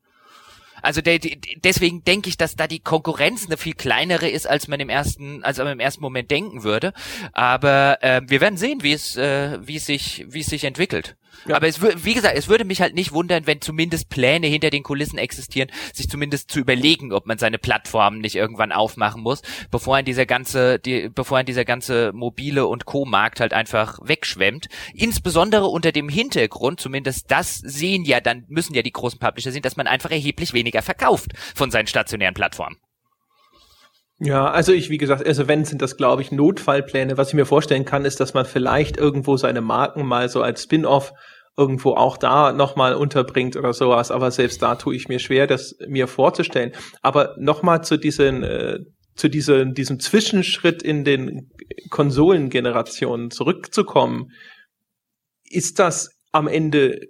Also 0.83 1.01
der, 1.01 1.19
deswegen 1.65 2.05
denke 2.05 2.29
ich, 2.29 2.37
dass 2.37 2.57
da 2.57 2.67
die 2.67 2.81
Konkurrenz 2.81 3.47
eine 3.47 3.57
viel 3.57 3.75
kleinere 3.75 4.29
ist, 4.29 4.47
als 4.49 4.69
man 4.69 4.81
im 4.81 4.89
ersten, 4.89 5.43
als 5.45 5.59
man 5.59 5.69
im 5.69 5.81
ersten 5.81 6.03
Moment 6.03 6.31
denken 6.31 6.65
würde. 6.65 6.93
Aber 7.33 8.03
äh, 8.03 8.21
wir 8.27 8.41
werden 8.41 8.57
sehen, 8.57 8.83
wie 8.83 8.93
es, 8.93 9.17
äh, 9.17 9.59
wie 9.67 9.77
es 9.77 9.87
sich, 9.87 10.27
wie 10.29 10.41
es 10.41 10.47
sich 10.47 10.65
entwickelt. 10.65 11.17
Ja. 11.47 11.57
Aber 11.57 11.67
es 11.67 11.81
wie 11.83 12.15
gesagt, 12.15 12.37
es 12.37 12.49
würde 12.49 12.65
mich 12.65 12.81
halt 12.81 12.95
nicht 12.95 13.13
wundern, 13.13 13.47
wenn 13.47 13.61
zumindest 13.61 14.09
Pläne 14.09 14.47
hinter 14.47 14.71
den 14.71 14.83
Kulissen 14.83 15.19
existieren, 15.19 15.71
sich 15.93 16.09
zumindest 16.09 16.51
zu 16.51 16.61
überlegen, 16.61 17.13
ob 17.13 17.27
man 17.27 17.39
seine 17.39 17.59
Plattformen 17.59 18.21
nicht 18.21 18.37
irgendwann 18.37 18.73
aufmachen 18.73 19.23
muss, 19.23 19.43
bevor 19.71 19.97
ein 19.97 20.05
dieser 20.05 20.27
ganze, 20.27 20.79
die, 20.79 21.09
bevor 21.09 21.39
ein 21.39 21.47
dieser 21.47 21.65
ganze 21.65 22.13
mobile 22.13 22.67
und 22.67 22.85
Co-Markt 22.85 23.41
halt 23.41 23.53
einfach 23.53 23.99
wegschwemmt. 24.03 24.69
Insbesondere 24.95 25.67
unter 25.67 25.93
dem 25.93 26.09
Hintergrund, 26.09 26.81
zumindest 26.81 27.31
das 27.31 27.57
sehen 27.57 28.05
ja 28.05 28.21
dann, 28.21 28.45
müssen 28.49 28.75
ja 28.75 28.83
die 28.83 28.93
großen 28.93 29.19
Publisher 29.19 29.53
sehen, 29.53 29.63
dass 29.63 29.77
man 29.77 29.87
einfach 29.87 30.11
erheblich 30.11 30.53
weniger 30.53 30.83
verkauft 30.83 31.33
von 31.55 31.71
seinen 31.71 31.87
stationären 31.87 32.35
Plattformen. 32.35 32.77
Ja, 34.25 34.49
also 34.53 34.73
ich, 34.73 34.89
wie 34.89 34.99
gesagt, 34.99 35.27
also 35.27 35.49
wenn 35.49 35.65
sind 35.65 35.83
das, 35.83 35.97
glaube 35.97 36.23
ich, 36.23 36.31
Notfallpläne. 36.31 37.19
Was 37.19 37.29
ich 37.29 37.35
mir 37.35 37.45
vorstellen 37.45 37.85
kann, 37.85 38.05
ist, 38.05 38.21
dass 38.21 38.35
man 38.35 38.45
vielleicht 38.47 38.97
irgendwo 38.97 39.37
seine 39.37 39.63
Marken 39.63 40.07
mal 40.07 40.29
so 40.29 40.43
als 40.43 40.63
Spin-off 40.63 41.13
irgendwo 41.57 41.95
auch 41.95 42.17
da 42.17 42.53
nochmal 42.53 42.95
unterbringt 42.95 43.57
oder 43.57 43.73
sowas. 43.73 44.13
Aber 44.13 44.31
selbst 44.31 44.63
da 44.63 44.77
tue 44.77 44.95
ich 44.95 45.09
mir 45.09 45.19
schwer, 45.19 45.49
das 45.49 45.77
mir 45.89 46.07
vorzustellen. 46.07 46.71
Aber 47.03 47.35
nochmal 47.37 47.83
zu 47.83 47.97
diesen, 47.97 48.45
äh, 48.45 48.79
zu 49.17 49.29
diesem, 49.29 49.75
diesem 49.75 49.99
Zwischenschritt 49.99 50.85
in 50.85 51.03
den 51.03 51.51
Konsolengenerationen 51.91 53.33
zurückzukommen. 53.33 54.31
Ist 55.51 55.81
das 55.81 56.11
am 56.31 56.47
Ende 56.47 57.09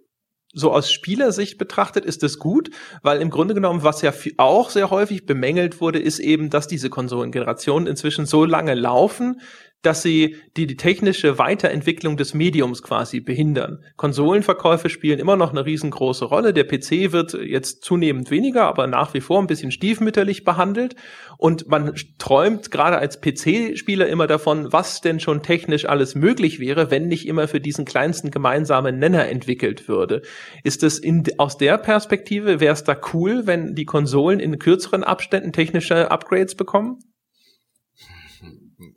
so 0.52 0.72
aus 0.72 0.92
Spielersicht 0.92 1.58
betrachtet 1.58 2.04
ist 2.04 2.22
es 2.22 2.38
gut, 2.38 2.70
weil 3.02 3.20
im 3.20 3.30
Grunde 3.30 3.54
genommen, 3.54 3.82
was 3.82 4.02
ja 4.02 4.12
auch 4.36 4.70
sehr 4.70 4.90
häufig 4.90 5.26
bemängelt 5.26 5.80
wurde, 5.80 5.98
ist 5.98 6.18
eben, 6.18 6.50
dass 6.50 6.68
diese 6.68 6.90
Konsolengenerationen 6.90 7.86
inzwischen 7.86 8.26
so 8.26 8.44
lange 8.44 8.74
laufen, 8.74 9.40
dass 9.82 10.02
sie 10.02 10.36
die, 10.56 10.66
die 10.66 10.76
technische 10.76 11.38
Weiterentwicklung 11.38 12.16
des 12.16 12.34
Mediums 12.34 12.82
quasi 12.82 13.20
behindern. 13.20 13.84
Konsolenverkäufe 13.96 14.88
spielen 14.88 15.18
immer 15.18 15.36
noch 15.36 15.50
eine 15.50 15.66
riesengroße 15.66 16.24
Rolle. 16.24 16.52
Der 16.52 16.64
PC 16.64 17.12
wird 17.12 17.34
jetzt 17.34 17.82
zunehmend 17.84 18.30
weniger, 18.30 18.64
aber 18.64 18.86
nach 18.86 19.12
wie 19.14 19.20
vor 19.20 19.40
ein 19.40 19.48
bisschen 19.48 19.72
stiefmütterlich 19.72 20.44
behandelt. 20.44 20.94
Und 21.36 21.68
man 21.68 21.94
träumt 22.18 22.70
gerade 22.70 22.98
als 22.98 23.20
PC-Spieler 23.20 24.06
immer 24.06 24.28
davon, 24.28 24.72
was 24.72 25.00
denn 25.00 25.18
schon 25.18 25.42
technisch 25.42 25.86
alles 25.86 26.14
möglich 26.14 26.60
wäre, 26.60 26.90
wenn 26.90 27.08
nicht 27.08 27.26
immer 27.26 27.48
für 27.48 27.60
diesen 27.60 27.84
kleinsten 27.84 28.30
gemeinsamen 28.30 28.98
Nenner 28.98 29.28
entwickelt 29.28 29.88
würde. 29.88 30.22
Ist 30.62 30.84
es 30.84 31.02
aus 31.38 31.58
der 31.58 31.78
Perspektive, 31.78 32.60
wäre 32.60 32.74
es 32.74 32.84
da 32.84 32.96
cool, 33.12 33.46
wenn 33.46 33.74
die 33.74 33.84
Konsolen 33.84 34.38
in 34.38 34.60
kürzeren 34.60 35.02
Abständen 35.02 35.52
technische 35.52 36.10
Upgrades 36.10 36.54
bekommen? 36.54 36.98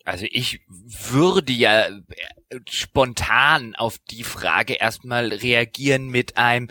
Also 0.05 0.27
ich 0.29 0.61
würde 0.67 1.51
ja 1.51 1.87
äh, 1.87 2.59
spontan 2.69 3.75
auf 3.75 3.97
die 3.97 4.23
Frage 4.23 4.75
erstmal 4.75 5.33
reagieren 5.33 6.09
mit 6.09 6.37
einem, 6.37 6.69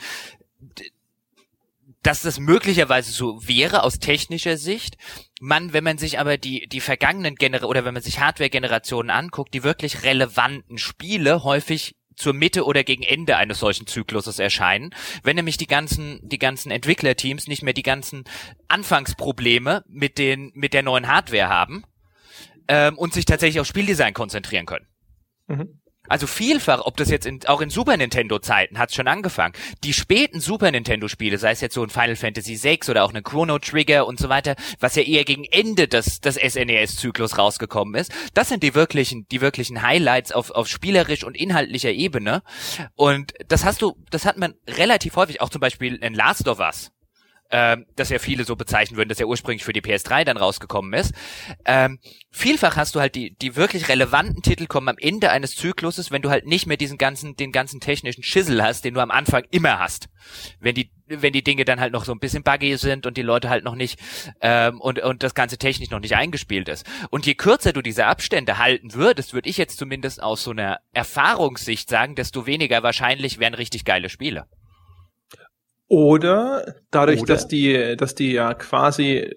dass 2.04 2.22
das 2.22 2.38
möglicherweise 2.38 3.10
so 3.10 3.46
wäre 3.46 3.82
aus 3.82 3.98
technischer 3.98 4.56
Sicht. 4.56 4.96
Man, 5.40 5.72
wenn 5.72 5.82
man 5.82 5.98
sich 5.98 6.20
aber 6.20 6.38
die, 6.38 6.68
die 6.68 6.80
vergangenen 6.80 7.34
Generationen 7.34 7.70
oder 7.70 7.84
wenn 7.84 7.94
man 7.94 8.04
sich 8.04 8.20
Hardware-Generationen 8.20 9.10
anguckt, 9.10 9.52
die 9.52 9.64
wirklich 9.64 10.04
relevanten 10.04 10.78
Spiele 10.78 11.42
häufig 11.42 11.96
zur 12.14 12.34
Mitte 12.34 12.64
oder 12.64 12.84
gegen 12.84 13.02
Ende 13.02 13.36
eines 13.36 13.58
solchen 13.58 13.88
Zykluses 13.88 14.38
erscheinen, 14.38 14.94
wenn 15.24 15.34
nämlich 15.34 15.56
die 15.56 15.66
ganzen 15.66 16.20
die 16.22 16.38
ganzen 16.38 16.70
Entwicklerteams 16.70 17.48
nicht 17.48 17.64
mehr 17.64 17.74
die 17.74 17.82
ganzen 17.82 18.22
Anfangsprobleme 18.68 19.84
mit 19.88 20.18
den 20.18 20.52
mit 20.54 20.72
der 20.72 20.84
neuen 20.84 21.08
Hardware 21.08 21.48
haben 21.48 21.84
ähm, 22.68 22.98
und 22.98 23.14
sich 23.14 23.24
tatsächlich 23.24 23.60
auf 23.60 23.66
Spieldesign 23.66 24.14
konzentrieren 24.14 24.66
können. 24.66 24.86
Mhm. 25.46 25.80
Also 26.06 26.26
vielfach, 26.26 26.82
ob 26.84 26.98
das 26.98 27.08
jetzt 27.08 27.24
in, 27.24 27.40
auch 27.46 27.62
in 27.62 27.70
Super 27.70 27.96
Nintendo 27.96 28.38
Zeiten 28.38 28.78
hat 28.78 28.92
schon 28.92 29.08
angefangen. 29.08 29.54
Die 29.84 29.94
späten 29.94 30.38
Super 30.38 30.70
Nintendo 30.70 31.08
Spiele, 31.08 31.38
sei 31.38 31.52
es 31.52 31.62
jetzt 31.62 31.74
so 31.74 31.82
ein 31.82 31.88
Final 31.88 32.16
Fantasy 32.16 32.62
VI 32.62 32.90
oder 32.90 33.04
auch 33.04 33.14
ein 33.14 33.22
Chrono 33.22 33.58
Trigger 33.58 34.06
und 34.06 34.20
so 34.20 34.28
weiter, 34.28 34.54
was 34.80 34.96
ja 34.96 35.02
eher 35.02 35.24
gegen 35.24 35.44
Ende 35.44 35.88
des, 35.88 36.20
des 36.20 36.34
SNES 36.34 36.96
Zyklus 36.96 37.38
rausgekommen 37.38 37.94
ist, 37.94 38.12
das 38.34 38.50
sind 38.50 38.62
die 38.62 38.74
wirklichen, 38.74 39.26
die 39.28 39.40
wirklichen 39.40 39.80
Highlights 39.80 40.32
auf, 40.32 40.50
auf 40.50 40.68
spielerisch 40.68 41.24
und 41.24 41.36
inhaltlicher 41.36 41.90
Ebene. 41.90 42.42
Und 42.94 43.32
das 43.48 43.64
hast 43.64 43.80
du, 43.80 43.96
das 44.10 44.26
hat 44.26 44.36
man 44.36 44.54
relativ 44.68 45.16
häufig, 45.16 45.40
auch 45.40 45.48
zum 45.48 45.62
Beispiel 45.62 45.96
in 45.96 46.12
Last 46.12 46.48
of 46.48 46.58
Us 46.58 46.92
ähm, 47.54 47.86
das 47.94 48.08
ja 48.08 48.18
viele 48.18 48.44
so 48.44 48.56
bezeichnen 48.56 48.96
würden, 48.96 49.08
dass 49.08 49.20
er 49.20 49.28
ursprünglich 49.28 49.62
für 49.62 49.72
die 49.72 49.80
PS3 49.80 50.24
dann 50.24 50.36
rausgekommen 50.36 50.92
ist. 50.92 51.14
Ähm, 51.64 52.00
vielfach 52.32 52.76
hast 52.76 52.96
du 52.96 53.00
halt 53.00 53.14
die, 53.14 53.36
die 53.36 53.54
wirklich 53.54 53.88
relevanten 53.88 54.42
Titel 54.42 54.66
kommen 54.66 54.88
am 54.88 54.98
Ende 54.98 55.30
eines 55.30 55.54
Zykluses, 55.54 56.10
wenn 56.10 56.20
du 56.20 56.30
halt 56.30 56.46
nicht 56.46 56.66
mehr 56.66 56.76
diesen 56.76 56.98
ganzen, 56.98 57.36
den 57.36 57.52
ganzen 57.52 57.78
technischen 57.78 58.24
Schissel 58.24 58.60
hast, 58.60 58.84
den 58.84 58.94
du 58.94 59.00
am 59.00 59.12
Anfang 59.12 59.44
immer 59.52 59.78
hast. 59.78 60.08
Wenn 60.58 60.74
die, 60.74 60.90
wenn 61.06 61.32
die 61.32 61.44
Dinge 61.44 61.64
dann 61.64 61.78
halt 61.78 61.92
noch 61.92 62.04
so 62.04 62.10
ein 62.10 62.18
bisschen 62.18 62.42
buggy 62.42 62.76
sind 62.76 63.06
und 63.06 63.16
die 63.16 63.22
Leute 63.22 63.50
halt 63.50 63.62
noch 63.62 63.76
nicht 63.76 64.00
ähm, 64.40 64.80
und, 64.80 64.98
und 64.98 65.22
das 65.22 65.34
ganze 65.34 65.56
technisch 65.56 65.90
noch 65.90 66.00
nicht 66.00 66.16
eingespielt 66.16 66.68
ist. 66.68 66.84
Und 67.10 67.24
je 67.24 67.36
kürzer 67.36 67.72
du 67.72 67.82
diese 67.82 68.06
Abstände 68.06 68.58
halten 68.58 68.94
würdest, 68.94 69.32
würde 69.32 69.48
ich 69.48 69.58
jetzt 69.58 69.78
zumindest 69.78 70.20
aus 70.20 70.42
so 70.42 70.50
einer 70.50 70.80
Erfahrungssicht 70.92 71.88
sagen, 71.88 72.16
desto 72.16 72.46
weniger 72.46 72.82
wahrscheinlich 72.82 73.38
wären 73.38 73.54
richtig 73.54 73.84
geile 73.84 74.08
Spiele. 74.08 74.48
Oder 75.88 76.76
dadurch, 76.90 77.22
Oder? 77.22 77.34
dass 77.34 77.48
die, 77.48 77.96
dass 77.96 78.14
die 78.14 78.32
ja 78.32 78.54
quasi 78.54 79.34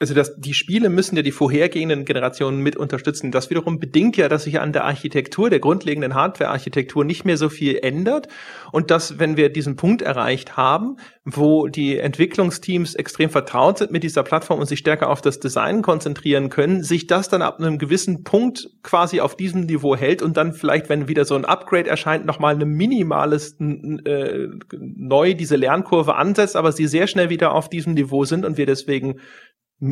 also 0.00 0.12
das, 0.12 0.34
die 0.36 0.54
Spiele 0.54 0.88
müssen 0.88 1.16
ja 1.16 1.22
die 1.22 1.30
vorhergehenden 1.30 2.04
Generationen 2.04 2.58
mit 2.58 2.76
unterstützen. 2.76 3.30
Das 3.30 3.48
wiederum 3.48 3.78
bedingt 3.78 4.16
ja, 4.16 4.28
dass 4.28 4.42
sich 4.42 4.58
an 4.58 4.72
der 4.72 4.84
Architektur, 4.84 5.50
der 5.50 5.60
grundlegenden 5.60 6.14
Hardware-Architektur 6.14 7.04
nicht 7.04 7.24
mehr 7.24 7.36
so 7.36 7.48
viel 7.48 7.78
ändert 7.80 8.26
und 8.72 8.90
dass, 8.90 9.20
wenn 9.20 9.36
wir 9.36 9.50
diesen 9.50 9.76
Punkt 9.76 10.02
erreicht 10.02 10.56
haben, 10.56 10.96
wo 11.24 11.68
die 11.68 11.96
Entwicklungsteams 11.96 12.96
extrem 12.96 13.30
vertraut 13.30 13.78
sind 13.78 13.92
mit 13.92 14.02
dieser 14.02 14.24
Plattform 14.24 14.58
und 14.58 14.66
sich 14.66 14.80
stärker 14.80 15.08
auf 15.08 15.22
das 15.22 15.38
Design 15.38 15.80
konzentrieren 15.80 16.50
können, 16.50 16.82
sich 16.82 17.06
das 17.06 17.28
dann 17.28 17.40
ab 17.40 17.60
einem 17.60 17.78
gewissen 17.78 18.24
Punkt 18.24 18.70
quasi 18.82 19.20
auf 19.20 19.36
diesem 19.36 19.62
Niveau 19.62 19.94
hält 19.94 20.22
und 20.22 20.36
dann 20.36 20.54
vielleicht, 20.54 20.88
wenn 20.88 21.06
wieder 21.06 21.24
so 21.24 21.36
ein 21.36 21.44
Upgrade 21.44 21.88
erscheint, 21.88 22.26
nochmal 22.26 22.56
eine 22.56 22.66
minimales 22.66 23.56
äh, 23.60 24.48
neu 24.76 25.34
diese 25.34 25.54
Lernkurve 25.54 26.16
ansetzt, 26.16 26.56
aber 26.56 26.72
sie 26.72 26.88
sehr 26.88 27.06
schnell 27.06 27.30
wieder 27.30 27.54
auf 27.54 27.70
diesem 27.70 27.94
Niveau 27.94 28.24
sind 28.24 28.44
und 28.44 28.58
wir 28.58 28.66
deswegen 28.66 29.20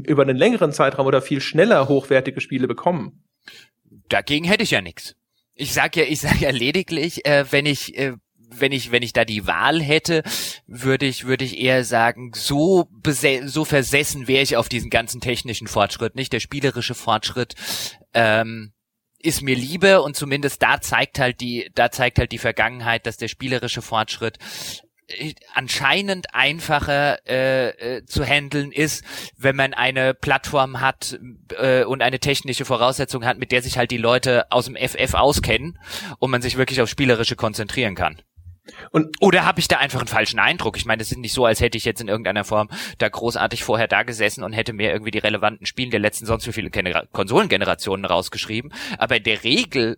über 0.01 0.23
einen 0.23 0.36
längeren 0.36 0.73
Zeitraum 0.73 1.06
oder 1.06 1.23
viel 1.23 1.40
schneller 1.40 1.89
hochwertige 1.89 2.40
Spiele 2.40 2.66
bekommen. 2.66 3.24
Dagegen 4.09 4.44
hätte 4.44 4.62
ich 4.62 4.70
ja 4.70 4.81
nichts. 4.81 5.16
Ich 5.55 5.73
sag 5.73 5.97
ja, 5.97 6.05
ich 6.05 6.20
sag 6.20 6.40
ja 6.40 6.51
lediglich, 6.51 7.27
äh, 7.27 7.44
wenn 7.51 7.66
ich 7.66 7.97
äh, 7.98 8.14
wenn 8.48 8.73
ich 8.73 8.90
wenn 8.93 9.02
ich 9.02 9.12
da 9.12 9.24
die 9.24 9.47
Wahl 9.47 9.81
hätte, 9.81 10.23
würde 10.66 11.06
ich 11.06 11.27
würde 11.27 11.44
ich 11.44 11.59
eher 11.59 11.85
sagen, 11.85 12.32
so 12.35 12.89
so 13.44 13.64
versessen 13.64 14.28
wäre 14.28 14.43
ich 14.43 14.56
auf 14.56 14.69
diesen 14.69 14.90
ganzen 14.90 15.20
technischen 15.20 15.66
Fortschritt, 15.66 16.14
nicht 16.14 16.32
der 16.32 16.40
spielerische 16.40 16.94
Fortschritt. 16.94 17.55
Ähm, 18.14 18.73
ist 19.19 19.43
mir 19.43 19.55
lieber 19.55 20.02
und 20.02 20.16
zumindest 20.16 20.62
da 20.62 20.81
zeigt 20.81 21.20
halt 21.20 21.40
die, 21.40 21.70
da 21.74 21.93
zeigt 21.93 22.19
halt 22.19 22.32
die 22.32 22.39
Vergangenheit, 22.39 23.06
dass 23.06 23.16
der 23.16 23.28
spielerische 23.28 23.81
Fortschritt 23.81 24.39
anscheinend 25.54 26.34
einfacher 26.34 27.18
äh, 27.26 27.96
äh, 27.96 28.04
zu 28.06 28.24
handeln 28.24 28.72
ist, 28.72 29.04
wenn 29.36 29.56
man 29.56 29.74
eine 29.74 30.14
Plattform 30.14 30.80
hat 30.80 31.18
äh, 31.58 31.84
und 31.84 32.02
eine 32.02 32.18
technische 32.18 32.64
Voraussetzung 32.64 33.24
hat, 33.24 33.38
mit 33.38 33.52
der 33.52 33.62
sich 33.62 33.78
halt 33.78 33.90
die 33.90 33.98
Leute 33.98 34.50
aus 34.50 34.66
dem 34.66 34.76
FF 34.76 35.14
auskennen 35.14 35.78
und 36.18 36.30
man 36.30 36.42
sich 36.42 36.56
wirklich 36.56 36.80
auf 36.80 36.88
Spielerische 36.88 37.36
konzentrieren 37.36 37.94
kann. 37.94 38.22
Und 38.90 39.16
oder 39.20 39.44
habe 39.44 39.58
ich 39.58 39.66
da 39.66 39.78
einfach 39.78 40.00
einen 40.00 40.08
falschen 40.08 40.38
Eindruck? 40.38 40.76
Ich 40.76 40.84
meine, 40.84 41.02
es 41.02 41.10
ist 41.10 41.18
nicht 41.18 41.32
so, 41.32 41.44
als 41.44 41.60
hätte 41.60 41.76
ich 41.76 41.84
jetzt 41.84 42.00
in 42.00 42.08
irgendeiner 42.08 42.44
Form 42.44 42.68
da 42.98 43.08
großartig 43.08 43.64
vorher 43.64 43.88
da 43.88 44.04
gesessen 44.04 44.44
und 44.44 44.52
hätte 44.52 44.72
mir 44.72 44.92
irgendwie 44.92 45.10
die 45.10 45.18
relevanten 45.18 45.66
Spiele 45.66 45.90
der 45.90 46.00
letzten 46.00 46.26
sonst 46.26 46.46
wie 46.46 46.52
viele 46.52 46.70
Konsolengenerationen 47.12 48.04
rausgeschrieben. 48.04 48.72
Aber 48.98 49.16
in 49.16 49.24
der 49.24 49.42
Regel 49.42 49.96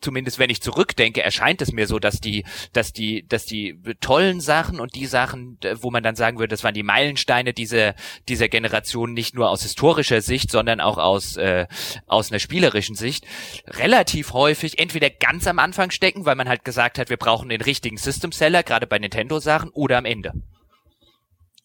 zumindest 0.00 0.38
wenn 0.38 0.50
ich 0.50 0.62
zurückdenke, 0.62 1.22
erscheint 1.22 1.62
es 1.62 1.72
mir 1.72 1.86
so, 1.86 1.98
dass 1.98 2.20
die, 2.20 2.44
dass 2.72 2.92
die, 2.92 3.26
dass 3.26 3.46
die 3.46 3.78
tollen 4.00 4.40
Sachen 4.40 4.80
und 4.80 4.94
die 4.94 5.06
Sachen, 5.06 5.58
wo 5.76 5.90
man 5.90 6.02
dann 6.02 6.16
sagen 6.16 6.38
würde, 6.38 6.50
das 6.50 6.64
waren 6.64 6.74
die 6.74 6.82
Meilensteine 6.82 7.52
dieser 7.52 7.94
dieser 8.28 8.48
Generation 8.48 9.12
nicht 9.12 9.34
nur 9.34 9.50
aus 9.50 9.62
historischer 9.62 10.20
Sicht, 10.20 10.50
sondern 10.50 10.80
auch 10.80 10.98
aus 10.98 11.36
äh, 11.36 11.66
aus 12.06 12.30
einer 12.30 12.38
spielerischen 12.38 12.94
Sicht, 12.94 13.26
relativ 13.66 14.32
häufig 14.32 14.78
entweder 14.78 15.10
ganz 15.10 15.46
am 15.46 15.58
Anfang 15.58 15.90
stecken, 15.90 16.24
weil 16.24 16.36
man 16.36 16.48
halt 16.48 16.64
gesagt 16.64 16.98
hat, 16.98 17.10
wir 17.10 17.16
brauchen 17.16 17.48
den 17.48 17.60
richtigen 17.60 17.96
System 17.96 18.32
Seller, 18.32 18.62
gerade 18.62 18.86
bei 18.86 18.98
Nintendo 18.98 19.40
Sachen, 19.40 19.70
oder 19.70 19.98
am 19.98 20.04
Ende. 20.04 20.32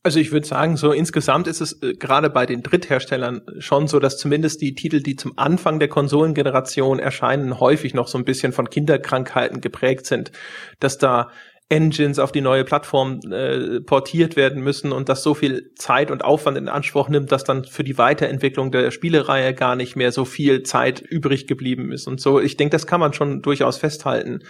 Also 0.06 0.20
ich 0.20 0.34
würde 0.34 0.46
sagen, 0.46 0.76
so 0.76 0.92
insgesamt 0.92 1.48
ist 1.48 1.62
es 1.62 1.82
äh, 1.82 1.94
gerade 1.94 2.30
bei 2.30 2.46
den 2.46 2.62
Drittherstellern 2.62 3.42
schon 3.60 3.88
so, 3.88 4.00
dass 4.00 4.18
zumindest 4.18 4.62
die 4.62 4.76
Titel, 4.76 5.02
die 5.02 5.16
zum 5.16 5.38
Anfang 5.38 5.80
der 5.80 5.88
Konsolengeneration 5.88 7.00
erscheinen, 7.00 7.62
häufig 7.62 7.94
noch 7.94 8.10
so 8.10 8.18
ein 8.18 8.26
bisschen 8.26 8.52
von 8.52 8.70
Kinderkrankheiten 8.70 9.62
geprägt 9.62 10.06
sind, 10.06 10.34
dass 10.82 10.98
da 10.98 11.32
Engines 11.70 12.20
auf 12.20 12.34
die 12.34 12.42
neue 12.42 12.66
Plattform 12.66 13.22
äh, 13.32 13.80
portiert 13.80 14.36
werden 14.36 14.62
müssen 14.62 14.92
und 14.92 15.08
das 15.08 15.24
so 15.24 15.34
viel 15.34 15.72
Zeit 15.76 16.12
und 16.12 16.24
Aufwand 16.24 16.58
in 16.58 16.68
Anspruch 16.68 17.08
nimmt, 17.08 17.32
dass 17.32 17.46
dann 17.46 17.64
für 17.64 17.86
die 17.86 17.98
Weiterentwicklung 17.98 18.72
der 18.72 18.92
Spielereihe 18.92 19.54
gar 19.54 19.78
nicht 19.78 19.96
mehr 19.96 20.12
so 20.12 20.26
viel 20.26 20.64
Zeit 20.64 21.00
übrig 21.00 21.48
geblieben 21.48 21.94
ist 21.94 22.08
und 22.08 22.20
so. 22.20 22.42
Ich 22.42 22.58
denke, 22.58 22.74
das 22.74 22.86
kann 22.88 23.00
man 23.00 23.14
schon 23.14 23.42
durchaus 23.42 23.78
festhalten. 23.78 24.44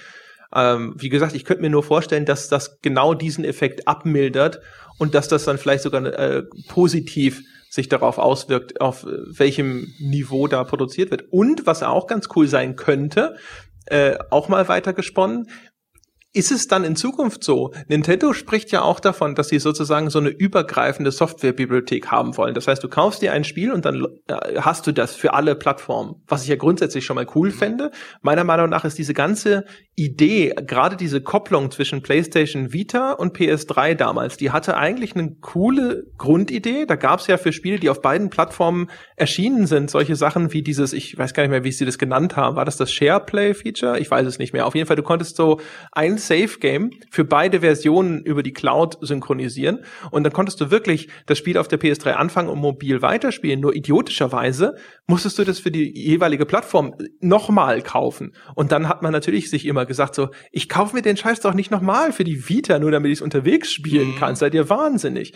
Ähm, 0.55 0.93
wie 0.97 1.09
gesagt, 1.09 1.35
ich 1.35 1.45
könnte 1.45 1.61
mir 1.61 1.69
nur 1.69 1.84
vorstellen, 1.84 2.25
dass 2.25 2.49
das 2.49 2.80
genau 2.81 3.13
diesen 3.13 3.43
Effekt 3.43 3.88
abmildert 3.88 4.61
und 4.97 5.15
dass 5.15 5.27
das 5.27 5.45
dann 5.45 5.57
vielleicht 5.57 5.84
sogar 5.84 6.05
äh, 6.05 6.43
positiv 6.67 7.41
sich 7.69 7.89
darauf 7.89 8.19
auswirkt, 8.19 8.80
auf 8.81 9.03
äh, 9.03 9.07
welchem 9.25 9.93
Niveau 9.99 10.47
da 10.47 10.63
produziert 10.63 11.09
wird. 11.09 11.25
Und 11.31 11.65
was 11.65 11.81
auch 11.81 12.07
ganz 12.07 12.27
cool 12.35 12.47
sein 12.47 12.75
könnte, 12.75 13.35
äh, 13.85 14.17
auch 14.30 14.47
mal 14.47 14.67
weiter 14.67 14.93
gesponnen, 14.93 15.47
ist 16.34 16.51
es 16.51 16.68
dann 16.68 16.84
in 16.84 16.95
Zukunft 16.95 17.43
so? 17.43 17.72
Nintendo 17.88 18.34
spricht 18.34 18.72
ja 18.72 18.81
auch 18.81 18.99
davon, 18.99 19.35
dass 19.35 19.49
sie 19.49 19.60
sozusagen 19.60 20.10
so 20.10 20.18
eine 20.18 20.30
übergreifende 20.30 21.11
Softwarebibliothek 21.11 22.07
haben 22.07 22.35
wollen. 22.38 22.55
Das 22.55 22.68
heißt, 22.68 22.84
du 22.84 22.89
kaufst 22.89 23.22
dir 23.22 23.34
ein 23.34 23.43
Spiel 23.43 23.72
und 23.72 23.85
dann 23.85 24.07
äh, 24.27 24.60
hast 24.60 24.88
du 24.88 24.91
das 24.91 25.15
für 25.15 25.34
alle 25.34 25.55
Plattformen, 25.55 26.15
was 26.27 26.41
ich 26.41 26.49
ja 26.49 26.55
grundsätzlich 26.55 27.05
schon 27.05 27.15
mal 27.15 27.27
cool 27.35 27.49
mhm. 27.49 27.53
fände. 27.53 27.91
Meiner 28.22 28.43
Meinung 28.43 28.69
nach 28.69 28.84
ist 28.84 28.97
diese 28.97 29.14
ganze 29.14 29.65
Idee, 29.95 30.55
gerade 30.65 30.95
diese 30.97 31.22
Kopplung 31.22 31.69
zwischen 31.69 32.01
PlayStation 32.01 32.73
Vita 32.73 33.11
und 33.11 33.38
PS3 33.38 33.93
damals, 33.93 34.38
die 34.38 34.49
hatte 34.49 34.76
eigentlich 34.76 35.15
eine 35.15 35.35
coole 35.39 36.05
Grundidee. 36.18 36.88
Da 36.88 36.95
gab 36.95 37.19
es 37.19 37.27
ja 37.27 37.38
für 37.38 37.53
Spiele, 37.53 37.77
die 37.77 37.91
auf 37.91 38.01
beiden 38.01 38.31
Plattformen 38.31 38.89
erschienen 39.18 39.68
sind, 39.68 39.91
solche 39.91 40.15
Sachen 40.15 40.51
wie 40.51 40.64
dieses, 40.64 40.93
ich 40.93 41.15
weiß 41.15 41.35
gar 41.35 41.43
nicht 41.43 41.51
mehr, 41.51 41.64
wie 41.64 41.72
sie 41.72 41.85
das 41.85 41.99
genannt 41.99 42.35
haben. 42.35 42.55
War 42.55 42.65
das 42.65 42.77
das 42.77 42.91
SharePlay-Feature? 42.91 43.99
Ich 43.99 44.10
weiß 44.10 44.26
es 44.26 44.39
nicht 44.39 44.51
mehr. 44.51 44.65
Auf 44.65 44.73
jeden 44.73 44.88
Fall, 44.88 44.95
du 44.95 45.03
konntest 45.03 45.35
so 45.35 45.60
eins 45.91 46.23
Save 46.28 46.60
Game 46.60 46.91
für 47.10 47.26
beide 47.26 47.62
Versionen 47.62 48.24
über 48.24 48.44
die 48.44 48.54
Cloud 48.54 48.98
synchronisieren 49.02 49.80
und 50.12 50.24
dann 50.24 50.34
konntest 50.34 50.60
du 50.62 50.72
wirklich 50.72 51.10
das 51.26 51.38
Spiel 51.38 51.58
auf 51.58 51.68
der 51.68 51.80
PS3 51.80 52.12
anfangen 52.14 52.50
und 52.50 52.60
mobil 52.60 53.02
weiterspielen. 53.02 53.60
Nur 53.60 53.76
idiotischerweise 53.76 54.76
musstest 55.08 55.40
du 55.40 55.44
das 55.44 55.60
für 55.60 55.72
die 55.72 55.91
jeweilige 55.94 56.45
Plattform 56.45 56.95
nochmal 57.20 57.82
kaufen. 57.82 58.34
Und 58.56 58.72
dann 58.72 58.88
hat 58.88 59.02
man 59.02 59.12
natürlich 59.12 59.50
sich 59.50 59.66
immer 59.66 59.86
gesagt 59.86 60.16
so, 60.16 60.30
ich 60.52 60.70
kaufe 60.70 60.95
mir 60.95 61.02
den 61.02 61.18
Scheiß 61.18 61.40
doch 61.41 61.54
nicht 61.54 61.72
nochmal 61.72 62.12
für 62.12 62.24
die 62.24 62.50
Vita, 62.50 62.80
nur 62.80 62.91
damit 62.91 63.12
ich 63.12 63.20
es 63.20 63.22
unterwegs 63.22 63.72
spielen 63.72 64.10
mhm. 64.10 64.16
kann. 64.16 64.36
Seid 64.36 64.54
ihr 64.54 64.70
wahnsinnig? 64.70 65.34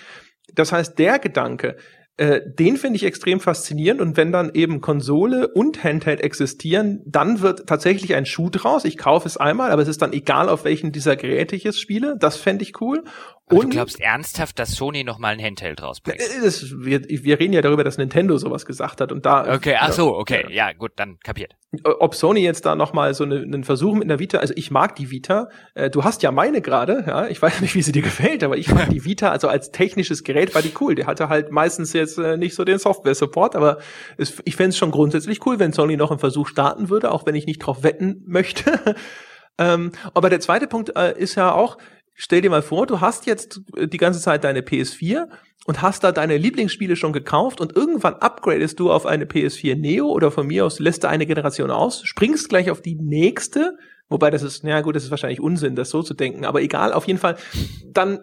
Das 0.54 0.72
heißt, 0.72 0.98
der 0.98 1.20
Gedanke, 1.20 1.78
äh, 2.18 2.42
den 2.46 2.78
finde 2.78 2.98
ich 2.98 3.04
extrem 3.04 3.40
faszinierend 3.40 4.02
und 4.02 4.18
wenn 4.18 4.32
dann 4.32 4.52
eben 4.54 4.82
Konsole 4.82 5.48
und 5.48 5.84
Handheld 5.84 6.20
existieren, 6.22 7.02
dann 7.06 7.42
wird 7.42 7.68
tatsächlich 7.68 8.16
ein 8.16 8.26
Schuh 8.26 8.50
draus. 8.50 8.86
Ich 8.86 8.98
kaufe 8.98 9.28
es 9.28 9.38
einmal, 9.38 9.72
aber 9.72 9.84
es 9.84 9.88
ist 9.88 10.02
dann 10.02 10.14
egal, 10.14 10.50
auf 10.50 10.64
welchen 10.64 10.92
dieser 10.92 11.16
Geräte 11.16 11.56
ich 11.56 11.66
es 11.66 11.80
spiele. 11.80 12.18
Das 12.20 12.38
fände 12.38 12.64
ich 12.64 12.82
cool. 12.82 13.04
Aber 13.50 13.62
und 13.62 13.66
du 13.68 13.78
glaubst 13.78 14.02
ernsthaft, 14.02 14.60
dass 14.60 14.76
Sony 14.76 15.06
noch 15.06 15.20
mal 15.20 15.30
ein 15.30 15.42
Handheld 15.42 15.82
rausbringt? 15.82 16.20
Äh, 16.20 16.42
das, 16.44 16.70
wir, 16.78 17.02
wir 17.08 17.40
reden 17.40 17.54
ja 17.54 17.62
darüber, 17.62 17.86
dass 17.86 17.98
Nintendo 17.98 18.38
sowas 18.38 18.66
gesagt 18.66 19.00
hat 19.00 19.14
und 19.14 19.26
da. 19.26 19.56
Okay, 19.56 19.78
ach 19.80 19.94
so, 19.94 20.18
okay, 20.18 20.44
ja, 20.50 20.68
ja 20.68 20.74
gut, 20.74 20.92
dann 20.98 21.18
kapiert. 21.20 21.56
Ob 21.84 22.14
Sony 22.14 22.42
jetzt 22.42 22.66
da 22.66 22.76
noch 22.76 22.92
mal 22.92 23.14
so 23.14 23.24
eine, 23.24 23.38
einen 23.38 23.64
Versuch 23.64 23.94
mit 23.94 24.04
einer 24.04 24.20
Vita, 24.20 24.40
also 24.40 24.54
ich 24.58 24.70
mag 24.70 24.96
die 24.96 25.12
Vita. 25.12 25.48
Äh, 25.76 25.90
du 25.90 26.04
hast 26.04 26.24
ja 26.24 26.32
meine 26.32 26.62
gerade, 26.62 27.06
ja. 27.08 27.28
Ich 27.28 27.42
weiß 27.42 27.62
nicht, 27.62 27.74
wie 27.74 27.82
sie 27.82 27.94
dir 27.94 28.02
gefällt, 28.02 28.44
aber 28.44 28.58
ich 28.58 28.70
mag 28.74 28.90
die 28.90 29.04
Vita. 29.06 29.32
Also 29.38 29.50
als 29.50 29.72
technisches 29.72 30.24
Gerät 30.24 30.56
war 30.56 30.64
die 30.64 30.72
cool. 30.80 30.96
Der 30.96 31.06
hatte 31.06 31.30
halt 31.30 31.52
meistens 31.52 31.94
jetzt 31.94 32.18
äh, 32.18 32.38
nicht 32.38 32.56
so 32.56 32.64
den 32.64 32.80
Software-Support, 32.80 33.56
aber 33.56 33.78
es, 34.18 34.42
ich 34.46 34.56
fände 34.56 34.70
es 34.70 34.78
schon 34.78 34.90
grundsätzlich 34.90 35.46
cool, 35.46 35.60
wenn 35.60 35.74
Sony 35.74 35.96
noch 35.96 36.10
einen 36.10 36.20
Versuch 36.20 36.48
starten 36.48 36.90
würde, 36.90 37.12
auch 37.12 37.28
wenn 37.28 37.36
ich 37.36 37.46
nicht 37.46 37.60
drauf 37.60 37.84
wetten 37.84 38.24
möchte. 38.26 38.96
ähm, 39.60 39.92
aber 40.16 40.32
der 40.32 40.40
zweite 40.40 40.66
Punkt 40.66 40.96
äh, 40.96 41.14
ist 41.20 41.36
ja 41.36 41.52
auch, 41.52 41.78
stell 42.18 42.42
dir 42.42 42.50
mal 42.50 42.64
vor, 42.64 42.86
du 42.86 43.00
hast 43.00 43.26
jetzt 43.26 43.62
äh, 43.78 43.88
die 43.88 43.98
ganze 43.98 44.20
Zeit 44.20 44.44
deine 44.44 44.62
PS4 44.62 45.28
und 45.66 45.82
hast 45.82 46.04
da 46.04 46.12
deine 46.12 46.38
Lieblingsspiele 46.38 46.96
schon 46.96 47.14
gekauft 47.14 47.62
und 47.62 47.76
irgendwann 47.76 48.16
upgradest 48.16 48.80
du 48.80 48.92
auf 48.92 49.06
eine 49.06 49.26
PS4 49.26 49.76
Neo 49.76 50.08
oder 50.08 50.32
von 50.32 50.48
mir 50.48 50.66
aus 50.66 50.80
lässt 50.80 51.04
du 51.04 51.10
eine 51.10 51.26
Generation 51.26 51.72
aus, 51.72 52.02
springst 52.04 52.50
gleich 52.50 52.72
auf 52.72 52.82
die 52.82 52.96
nächste, 52.96 53.78
wobei 54.10 54.32
das 54.32 54.44
ist, 54.44 54.64
naja 54.64 54.82
gut, 54.82 54.96
das 54.96 55.04
ist 55.04 55.12
wahrscheinlich 55.12 55.40
Unsinn, 55.40 55.76
das 55.76 55.90
so 55.90 56.04
zu 56.04 56.14
denken, 56.14 56.46
aber 56.46 56.62
egal, 56.62 56.92
auf 56.92 57.08
jeden 57.08 57.20
Fall, 57.20 57.38
dann 57.86 58.20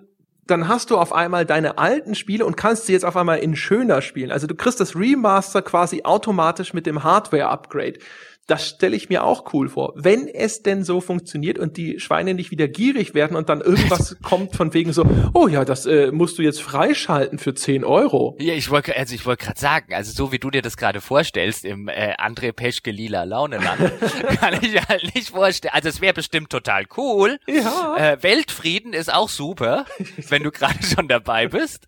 dann 0.46 0.68
hast 0.68 0.90
du 0.90 0.98
auf 0.98 1.14
einmal 1.14 1.46
deine 1.46 1.78
alten 1.78 2.14
Spiele 2.14 2.44
und 2.44 2.56
kannst 2.56 2.84
sie 2.84 2.92
jetzt 2.92 3.06
auf 3.06 3.16
einmal 3.16 3.38
in 3.38 3.56
schöner 3.56 4.02
spielen. 4.02 4.30
Also 4.30 4.46
du 4.46 4.54
kriegst 4.54 4.78
das 4.78 4.94
Remaster 4.94 5.62
quasi 5.62 6.02
automatisch 6.04 6.74
mit 6.74 6.84
dem 6.84 7.02
Hardware-Upgrade. 7.02 7.98
Das 8.46 8.68
stelle 8.68 8.94
ich 8.94 9.08
mir 9.08 9.24
auch 9.24 9.52
cool 9.54 9.70
vor. 9.70 9.92
Wenn 9.96 10.28
es 10.28 10.62
denn 10.62 10.84
so 10.84 11.00
funktioniert 11.00 11.58
und 11.58 11.78
die 11.78 11.98
Schweine 11.98 12.34
nicht 12.34 12.50
wieder 12.50 12.68
gierig 12.68 13.14
werden 13.14 13.36
und 13.36 13.48
dann 13.48 13.62
irgendwas 13.62 14.16
kommt 14.22 14.54
von 14.54 14.74
wegen 14.74 14.92
so, 14.92 15.06
oh 15.32 15.48
ja, 15.48 15.64
das 15.64 15.86
äh, 15.86 16.12
musst 16.12 16.36
du 16.38 16.42
jetzt 16.42 16.60
freischalten 16.60 17.38
für 17.38 17.54
10 17.54 17.84
Euro. 17.84 18.36
Ja, 18.38 18.52
ich 18.52 18.70
wollte 18.70 18.94
also 18.96 19.14
ich 19.14 19.24
wollte 19.24 19.46
gerade 19.46 19.58
sagen, 19.58 19.94
also 19.94 20.12
so 20.12 20.30
wie 20.30 20.38
du 20.38 20.50
dir 20.50 20.60
das 20.60 20.76
gerade 20.76 21.00
vorstellst 21.00 21.64
im 21.64 21.88
äh, 21.88 22.14
André 22.18 22.52
Peschke 22.52 22.90
lila 22.90 23.24
Launeland, 23.24 23.92
kann 24.40 24.58
ich 24.62 24.76
halt 24.88 25.14
nicht 25.14 25.30
vorstellen. 25.30 25.72
Also 25.74 25.88
es 25.88 26.00
wäre 26.02 26.12
bestimmt 26.12 26.50
total 26.50 26.84
cool. 26.96 27.38
Ja. 27.46 27.96
Äh, 27.96 28.22
Weltfrieden 28.22 28.92
ist 28.92 29.12
auch 29.12 29.30
super, 29.30 29.86
wenn 30.28 30.42
du 30.42 30.50
gerade 30.50 30.82
schon 30.82 31.08
dabei 31.08 31.48
bist. 31.48 31.86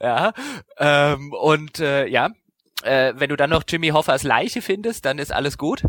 Ja. 0.00 0.32
Ähm, 0.78 1.32
und 1.32 1.80
äh, 1.80 2.06
ja, 2.06 2.30
äh, 2.84 3.14
wenn 3.16 3.30
du 3.30 3.36
dann 3.36 3.50
noch 3.50 3.64
Jimmy 3.66 3.88
Hoffers 3.88 4.22
Leiche 4.22 4.62
findest, 4.62 5.04
dann 5.04 5.18
ist 5.18 5.32
alles 5.32 5.58
gut. 5.58 5.82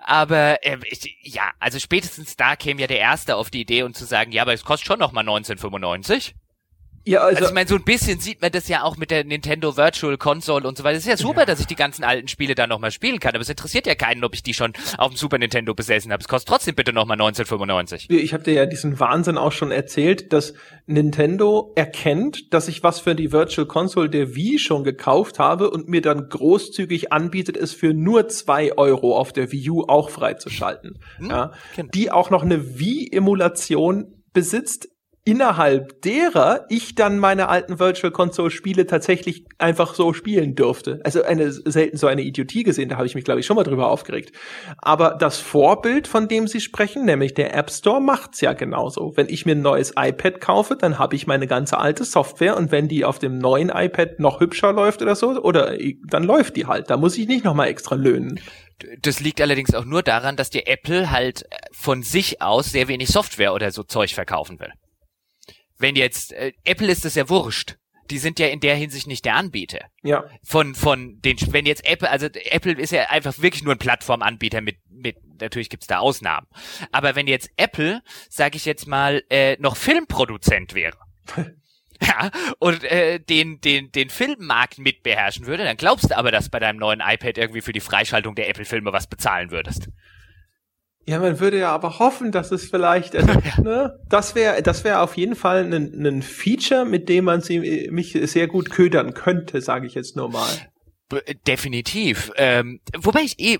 Aber 0.00 0.64
äh, 0.64 0.78
ich, 0.90 1.16
ja, 1.22 1.50
also 1.58 1.78
spätestens 1.78 2.36
da 2.36 2.56
käme 2.56 2.80
ja 2.80 2.86
der 2.86 2.98
Erste 2.98 3.36
auf 3.36 3.50
die 3.50 3.60
Idee 3.60 3.82
und 3.82 3.96
zu 3.96 4.04
sagen, 4.04 4.32
ja, 4.32 4.42
aber 4.42 4.54
es 4.54 4.64
kostet 4.64 4.86
schon 4.86 4.98
noch 4.98 5.12
mal 5.12 5.20
1995. 5.20 6.34
Ja, 7.08 7.20
also, 7.20 7.36
also 7.36 7.48
ich 7.48 7.54
meine, 7.54 7.68
so 7.68 7.76
ein 7.76 7.84
bisschen 7.84 8.20
sieht 8.20 8.42
man 8.42 8.52
das 8.52 8.68
ja 8.68 8.82
auch 8.82 8.98
mit 8.98 9.10
der 9.10 9.24
Nintendo 9.24 9.78
Virtual 9.78 10.18
Console 10.18 10.68
und 10.68 10.76
so 10.76 10.84
weiter. 10.84 10.98
Es 10.98 11.04
ist 11.04 11.08
ja 11.08 11.16
super, 11.16 11.40
ja. 11.40 11.46
dass 11.46 11.58
ich 11.58 11.66
die 11.66 11.74
ganzen 11.74 12.04
alten 12.04 12.28
Spiele 12.28 12.54
da 12.54 12.66
nochmal 12.66 12.90
spielen 12.90 13.18
kann, 13.18 13.30
aber 13.34 13.40
es 13.40 13.48
interessiert 13.48 13.86
ja 13.86 13.94
keinen, 13.94 14.24
ob 14.24 14.34
ich 14.34 14.42
die 14.42 14.52
schon 14.52 14.74
auf 14.98 15.08
dem 15.08 15.16
Super 15.16 15.38
Nintendo 15.38 15.74
besessen 15.74 16.12
habe. 16.12 16.20
Es 16.20 16.28
kostet 16.28 16.48
trotzdem 16.48 16.74
bitte 16.74 16.92
nochmal 16.92 17.14
1995. 17.14 18.10
Ich 18.10 18.34
habe 18.34 18.42
dir 18.42 18.52
ja 18.52 18.66
diesen 18.66 19.00
Wahnsinn 19.00 19.38
auch 19.38 19.52
schon 19.52 19.70
erzählt, 19.70 20.34
dass 20.34 20.52
Nintendo 20.84 21.72
erkennt, 21.76 22.52
dass 22.52 22.68
ich 22.68 22.82
was 22.82 23.00
für 23.00 23.14
die 23.14 23.32
Virtual 23.32 23.66
Console 23.66 24.10
der 24.10 24.34
Wii 24.34 24.58
schon 24.58 24.84
gekauft 24.84 25.38
habe 25.38 25.70
und 25.70 25.88
mir 25.88 26.02
dann 26.02 26.28
großzügig 26.28 27.10
anbietet, 27.10 27.56
es 27.56 27.72
für 27.72 27.94
nur 27.94 28.28
zwei 28.28 28.76
Euro 28.76 29.16
auf 29.16 29.32
der 29.32 29.50
Wii 29.50 29.70
U 29.70 29.84
auch 29.88 30.10
freizuschalten. 30.10 30.98
Hm, 31.16 31.30
ja, 31.30 31.52
genau. 31.74 31.88
Die 31.94 32.10
auch 32.10 32.28
noch 32.28 32.42
eine 32.42 32.78
Wii-Emulation 32.78 34.14
besitzt 34.34 34.88
innerhalb 35.28 36.00
derer 36.00 36.64
ich 36.70 36.94
dann 36.94 37.18
meine 37.18 37.50
alten 37.50 37.78
Virtual 37.78 38.10
Console 38.10 38.50
Spiele 38.50 38.86
tatsächlich 38.86 39.44
einfach 39.58 39.92
so 39.92 40.14
spielen 40.14 40.54
dürfte. 40.54 41.02
Also 41.04 41.22
eine 41.22 41.52
selten 41.52 41.98
so 41.98 42.06
eine 42.06 42.22
Idiotie 42.22 42.62
gesehen, 42.62 42.88
da 42.88 42.96
habe 42.96 43.06
ich 43.06 43.14
mich 43.14 43.24
glaube 43.24 43.40
ich 43.40 43.44
schon 43.44 43.56
mal 43.56 43.62
drüber 43.62 43.90
aufgeregt. 43.90 44.32
Aber 44.78 45.18
das 45.20 45.36
Vorbild, 45.36 46.08
von 46.08 46.28
dem 46.28 46.48
Sie 46.48 46.62
sprechen, 46.62 47.04
nämlich 47.04 47.34
der 47.34 47.54
App 47.54 47.70
Store, 47.70 48.00
macht's 48.00 48.40
ja 48.40 48.54
genauso. 48.54 49.12
Wenn 49.16 49.28
ich 49.28 49.44
mir 49.44 49.54
ein 49.54 49.60
neues 49.60 49.92
iPad 49.98 50.40
kaufe, 50.40 50.76
dann 50.76 50.98
habe 50.98 51.14
ich 51.14 51.26
meine 51.26 51.46
ganze 51.46 51.76
alte 51.76 52.04
Software 52.04 52.56
und 52.56 52.72
wenn 52.72 52.88
die 52.88 53.04
auf 53.04 53.18
dem 53.18 53.36
neuen 53.36 53.68
iPad 53.68 54.20
noch 54.20 54.40
hübscher 54.40 54.72
läuft 54.72 55.02
oder 55.02 55.14
so, 55.14 55.42
oder 55.42 55.76
dann 56.06 56.24
läuft 56.24 56.56
die 56.56 56.64
halt. 56.64 56.88
Da 56.88 56.96
muss 56.96 57.18
ich 57.18 57.28
nicht 57.28 57.44
noch 57.44 57.52
mal 57.52 57.66
extra 57.66 57.96
löhnen. 57.96 58.40
Das 59.02 59.20
liegt 59.20 59.42
allerdings 59.42 59.74
auch 59.74 59.84
nur 59.84 60.02
daran, 60.02 60.36
dass 60.36 60.48
die 60.48 60.66
Apple 60.66 61.10
halt 61.10 61.44
von 61.70 62.02
sich 62.02 62.40
aus 62.40 62.72
sehr 62.72 62.88
wenig 62.88 63.10
Software 63.10 63.52
oder 63.52 63.72
so 63.72 63.82
Zeug 63.82 64.14
verkaufen 64.14 64.58
will 64.58 64.72
wenn 65.78 65.96
jetzt 65.96 66.32
äh, 66.32 66.52
Apple 66.64 66.90
ist 66.90 67.04
es 67.04 67.14
ja 67.14 67.28
wurscht. 67.28 67.76
Die 68.10 68.18
sind 68.18 68.38
ja 68.38 68.46
in 68.46 68.60
der 68.60 68.74
Hinsicht 68.74 69.06
nicht 69.06 69.26
der 69.26 69.34
Anbieter. 69.34 69.90
Ja. 70.02 70.24
Von 70.42 70.74
von 70.74 71.20
den 71.20 71.36
wenn 71.52 71.66
jetzt 71.66 71.84
Apple 71.84 72.08
also 72.08 72.26
Apple 72.26 72.72
ist 72.72 72.90
ja 72.90 73.10
einfach 73.10 73.38
wirklich 73.38 73.62
nur 73.62 73.74
ein 73.74 73.78
Plattformanbieter 73.78 74.62
mit 74.62 74.78
mit 74.88 75.16
natürlich 75.40 75.70
gibt's 75.70 75.86
da 75.86 75.98
Ausnahmen. 75.98 76.46
Aber 76.92 77.14
wenn 77.14 77.26
jetzt 77.26 77.50
Apple, 77.56 78.02
sage 78.28 78.56
ich 78.56 78.64
jetzt 78.64 78.86
mal, 78.86 79.22
äh, 79.30 79.56
noch 79.60 79.76
Filmproduzent 79.76 80.74
wäre. 80.74 80.96
ja, 82.00 82.30
und 82.58 82.84
äh, 82.84 83.20
den, 83.20 83.60
den, 83.60 83.92
den 83.92 84.10
Filmmarkt 84.10 84.78
mitbeherrschen 84.78 85.46
würde, 85.46 85.64
dann 85.64 85.76
glaubst 85.76 86.10
du 86.10 86.16
aber, 86.16 86.30
dass 86.30 86.48
bei 86.48 86.58
deinem 86.58 86.78
neuen 86.78 87.00
iPad 87.00 87.38
irgendwie 87.38 87.60
für 87.60 87.72
die 87.72 87.80
Freischaltung 87.80 88.34
der 88.34 88.48
Apple-Filme 88.48 88.92
was 88.92 89.06
bezahlen 89.06 89.50
würdest. 89.50 89.88
Ja, 91.08 91.20
man 91.20 91.40
würde 91.40 91.58
ja 91.58 91.72
aber 91.72 92.00
hoffen, 92.00 92.32
dass 92.32 92.52
es 92.52 92.68
vielleicht, 92.68 93.16
also, 93.16 93.32
ne, 93.62 93.98
das 94.10 94.34
wäre, 94.34 94.62
das 94.62 94.84
wäre 94.84 95.00
auf 95.00 95.16
jeden 95.16 95.36
Fall 95.36 95.64
ein, 95.64 96.06
ein 96.06 96.20
Feature, 96.20 96.84
mit 96.84 97.08
dem 97.08 97.24
man 97.24 97.40
sie, 97.40 97.88
mich 97.90 98.12
sehr 98.12 98.46
gut 98.46 98.68
ködern 98.68 99.14
könnte, 99.14 99.62
sage 99.62 99.86
ich 99.86 99.94
jetzt 99.94 100.16
nur 100.16 100.28
mal. 100.28 100.50
Definitiv. 101.46 102.30
Ähm, 102.36 102.80
wobei 102.98 103.22
ich 103.22 103.40
eh 103.40 103.56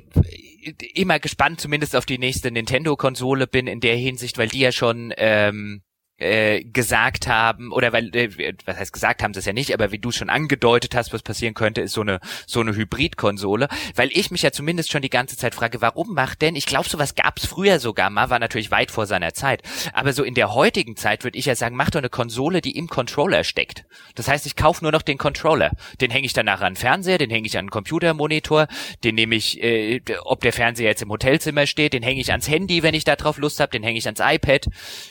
immer 0.92 1.18
gespannt 1.18 1.62
zumindest 1.62 1.96
auf 1.96 2.04
die 2.04 2.18
nächste 2.18 2.50
Nintendo-Konsole 2.50 3.46
bin 3.46 3.66
in 3.66 3.80
der 3.80 3.96
Hinsicht, 3.96 4.36
weil 4.36 4.48
die 4.48 4.60
ja 4.60 4.70
schon 4.70 5.14
ähm, 5.16 5.80
äh, 6.18 6.64
gesagt 6.64 7.28
haben 7.28 7.72
oder 7.72 7.92
weil 7.92 8.14
äh, 8.14 8.54
was 8.64 8.76
heißt 8.76 8.92
gesagt 8.92 9.22
haben 9.22 9.32
sie 9.34 9.40
es 9.40 9.46
ja 9.46 9.52
nicht, 9.52 9.72
aber 9.72 9.92
wie 9.92 9.98
du 9.98 10.10
schon 10.10 10.30
angedeutet 10.30 10.94
hast, 10.94 11.12
was 11.12 11.22
passieren 11.22 11.54
könnte, 11.54 11.80
ist 11.80 11.92
so 11.92 12.00
eine 12.00 12.20
so 12.46 12.60
eine 12.60 12.74
Hybridkonsole, 12.74 13.68
weil 13.94 14.10
ich 14.12 14.30
mich 14.30 14.42
ja 14.42 14.50
zumindest 14.50 14.90
schon 14.90 15.02
die 15.02 15.10
ganze 15.10 15.36
Zeit 15.36 15.54
frage, 15.54 15.80
warum 15.80 16.14
macht 16.14 16.42
denn? 16.42 16.56
Ich 16.56 16.66
glaube, 16.66 16.88
sowas 16.88 17.14
gab 17.14 17.38
es 17.38 17.46
früher 17.46 17.78
sogar 17.78 18.10
mal, 18.10 18.30
war 18.30 18.40
natürlich 18.40 18.70
weit 18.70 18.90
vor 18.90 19.06
seiner 19.06 19.32
Zeit, 19.32 19.62
aber 19.92 20.12
so 20.12 20.24
in 20.24 20.34
der 20.34 20.54
heutigen 20.54 20.96
Zeit 20.96 21.22
würde 21.22 21.38
ich 21.38 21.46
ja 21.46 21.54
sagen, 21.54 21.76
mach 21.76 21.90
doch 21.90 22.00
eine 22.00 22.10
Konsole, 22.10 22.60
die 22.60 22.76
im 22.76 22.88
Controller 22.88 23.44
steckt. 23.44 23.84
Das 24.16 24.26
heißt, 24.26 24.44
ich 24.46 24.56
kaufe 24.56 24.82
nur 24.82 24.92
noch 24.92 25.02
den 25.02 25.18
Controller, 25.18 25.70
den 26.00 26.10
hänge 26.10 26.26
ich 26.26 26.32
danach 26.32 26.60
an 26.62 26.74
den 26.74 26.80
Fernseher, 26.80 27.18
den 27.18 27.30
hänge 27.30 27.46
ich 27.46 27.56
an 27.56 27.66
den 27.66 27.70
Computermonitor, 27.70 28.66
den 29.04 29.14
nehme 29.14 29.36
ich, 29.36 29.62
äh, 29.62 30.00
ob 30.24 30.40
der 30.40 30.52
Fernseher 30.52 30.88
jetzt 30.88 31.02
im 31.02 31.10
Hotelzimmer 31.10 31.66
steht, 31.66 31.92
den 31.92 32.02
hänge 32.02 32.20
ich 32.20 32.32
ans 32.32 32.48
Handy, 32.48 32.82
wenn 32.82 32.94
ich 32.94 33.04
da 33.04 33.14
drauf 33.14 33.38
Lust 33.38 33.60
habe, 33.60 33.70
den 33.70 33.84
hänge 33.84 33.98
ich 33.98 34.06
ans 34.06 34.20
iPad. 34.20 34.66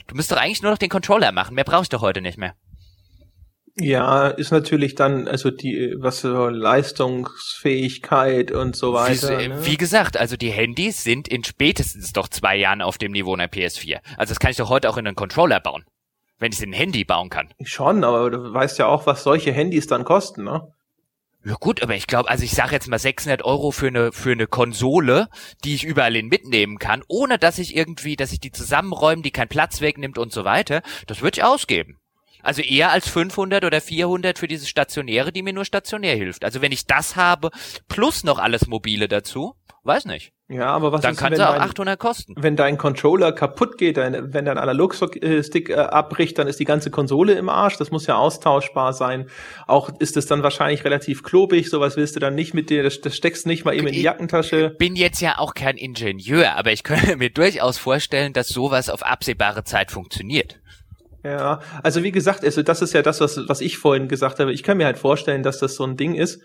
Du 0.07 0.15
müsst 0.15 0.31
doch 0.31 0.38
eigentlich 0.38 0.61
nur 0.61 0.71
noch 0.71 0.77
den 0.77 0.89
Controller 0.98 1.32
machen. 1.32 1.53
Mehr 1.53 1.64
brauchst 1.64 1.94
du 1.94 2.02
heute 2.02 2.22
nicht 2.22 2.40
mehr. 2.40 2.56
Ja, 3.80 4.30
ist 4.30 4.52
natürlich 4.52 4.95
dann, 4.95 5.28
also 5.28 5.52
die, 5.52 5.94
was 5.99 6.22
so 6.22 6.48
Leistungsfähigkeit 6.48 8.52
und 8.52 8.76
so 8.76 8.94
weiter. 8.94 9.38
Wie, 9.38 9.49
ne? 9.49 9.64
wie, 9.64 9.78
gesagt, 9.78 10.18
also 10.18 10.36
die 10.36 10.49
Handys 10.49 11.03
sind 11.03 11.28
in 11.28 11.44
spätestens 11.44 12.14
doch 12.14 12.28
zwei 12.28 12.56
Jahren 12.56 12.82
auf 12.82 12.98
dem 12.98 13.11
Niveau 13.11 13.36
einer 13.36 13.45
PS4. 13.45 13.99
Also 14.18 14.32
das 14.32 14.40
kann 14.40 14.49
ich 14.49 14.57
doch 14.57 14.69
heute 14.69 14.90
auch 14.90 14.98
in 14.98 15.06
einen 15.06 15.15
Controller 15.15 15.60
bauen. 15.60 15.86
Wenn 16.40 16.52
ich 16.52 16.57
es 16.57 16.64
in 16.64 16.72
ein 16.72 16.74
Handy 16.74 17.03
bauen 17.03 17.30
kann. 17.30 17.49
Schon, 17.64 18.03
aber 18.03 18.32
du 18.32 18.52
weißt 18.52 18.80
ja 18.80 18.88
auch, 18.88 19.06
was 19.06 19.22
solche 19.22 19.52
Handys 19.52 19.86
dann 19.86 20.03
kosten, 20.03 20.45
ne? 20.45 20.64
Ja 21.48 21.56
gut, 21.56 21.82
aber 21.82 21.95
ich 21.95 22.07
glaube, 22.07 22.30
also 22.30 22.44
ich 22.44 22.52
sage 22.52 22.74
jetzt 22.74 22.90
mal 22.90 22.99
600 22.99 23.41
Euro 23.45 23.72
für 23.72 23.88
eine 23.88 24.11
für 24.11 24.34
eine 24.34 24.48
Konsole, 24.48 25.30
die 25.64 25.76
ich 25.76 25.86
überall 25.86 26.14
hin 26.14 26.28
mitnehmen 26.28 26.78
kann, 26.78 27.03
ohne 27.07 27.40
dass 27.40 27.57
ich 27.57 27.74
irgendwie, 27.74 28.18
dass 28.18 28.34
ich 28.34 28.41
die 28.41 28.52
zusammenräume, 28.52 29.22
die 29.22 29.32
keinen 29.32 29.48
Platz 29.48 29.80
wegnimmt 29.80 30.18
und 30.18 30.34
so 30.34 30.44
weiter. 30.44 30.82
Das 31.06 31.22
würde 31.22 31.38
ich 31.38 31.44
ausgeben. 31.45 31.99
Also 32.44 32.61
eher 32.61 32.91
als 32.91 33.07
500 33.07 33.64
oder 33.64 33.80
400 33.80 34.38
für 34.38 34.49
diese 34.49 34.68
stationäre, 34.68 35.32
die 35.32 35.41
mir 35.41 35.53
nur 35.53 35.64
stationär 35.64 36.18
hilft. 36.18 36.44
Also 36.44 36.61
wenn 36.61 36.74
ich 36.74 36.86
das 36.86 37.15
habe 37.15 37.52
plus 37.88 38.26
noch 38.26 38.40
alles 38.40 38.68
mobile 38.68 39.07
dazu, 39.07 39.56
Weiß 39.88 40.03
nicht. 40.03 40.34
Ja, 40.49 40.68
aber 40.68 40.94
was 40.94 41.02
Dann 41.02 41.11
ist, 41.11 41.18
kann 41.19 41.34
wenn 41.34 41.41
es 41.41 41.45
auch 41.45 41.52
dein, 41.53 41.61
800 41.61 41.99
kosten. 41.99 42.34
wenn 42.38 42.56
dein 42.56 42.78
Controller 42.78 43.34
kaputt 43.34 43.78
geht, 43.78 43.98
dein, 43.98 44.34
wenn 44.34 44.45
dein 44.45 44.57
Analogstick 44.57 45.69
äh, 45.69 45.74
abbricht, 45.76 46.38
dann 46.40 46.48
ist 46.48 46.57
die 46.61 46.65
ganze 46.65 46.90
Konsole 46.90 47.34
im 47.34 47.49
Arsch. 47.49 47.76
Das 47.78 47.91
muss 47.91 48.07
ja 48.07 48.15
austauschbar 48.15 48.94
sein. 48.94 49.30
Auch 49.68 49.90
ist 49.99 50.15
es 50.15 50.26
dann 50.26 50.44
wahrscheinlich 50.44 50.86
relativ 50.86 51.22
klobig. 51.24 51.69
Sowas 51.69 51.98
willst 51.98 52.15
du 52.15 52.22
dann 52.22 52.34
nicht 52.34 52.53
mit 52.53 52.69
dir. 52.69 52.82
Das, 52.84 53.02
das 53.02 53.15
steckst 53.18 53.45
nicht 53.45 53.65
mal 53.65 53.76
eben 53.76 53.88
in 53.88 53.94
die 53.94 53.99
Ich- 53.99 54.06
Jackentasche. 54.06 54.69
Bin 54.78 54.95
jetzt 54.95 55.19
ja 55.19 55.38
auch 55.38 55.53
kein 55.53 55.76
Ingenieur, 55.76 56.56
aber 56.56 56.72
ich 56.72 56.84
könnte 56.84 57.18
mir 57.18 57.30
durchaus 57.30 57.78
vorstellen, 57.78 58.32
dass 58.32 58.48
sowas 58.48 58.90
auf 58.90 59.03
absehbare 59.03 59.65
Zeit 59.65 59.91
funktioniert. 59.91 60.61
Ja, 61.26 61.60
also 61.84 62.03
wie 62.03 62.11
gesagt, 62.14 62.45
also 62.45 62.64
das 62.64 62.82
ist 62.82 62.94
ja 62.94 63.02
das, 63.02 63.19
was, 63.19 63.38
was 63.49 63.60
ich 63.60 63.78
vorhin 63.78 64.07
gesagt 64.07 64.40
habe. 64.40 64.53
Ich 64.53 64.64
kann 64.64 64.78
mir 64.78 64.86
halt 64.86 64.98
vorstellen, 64.98 65.44
dass 65.44 65.60
das 65.60 65.76
so 65.76 65.84
ein 65.84 65.98
Ding 65.98 66.15
ist. 66.15 66.41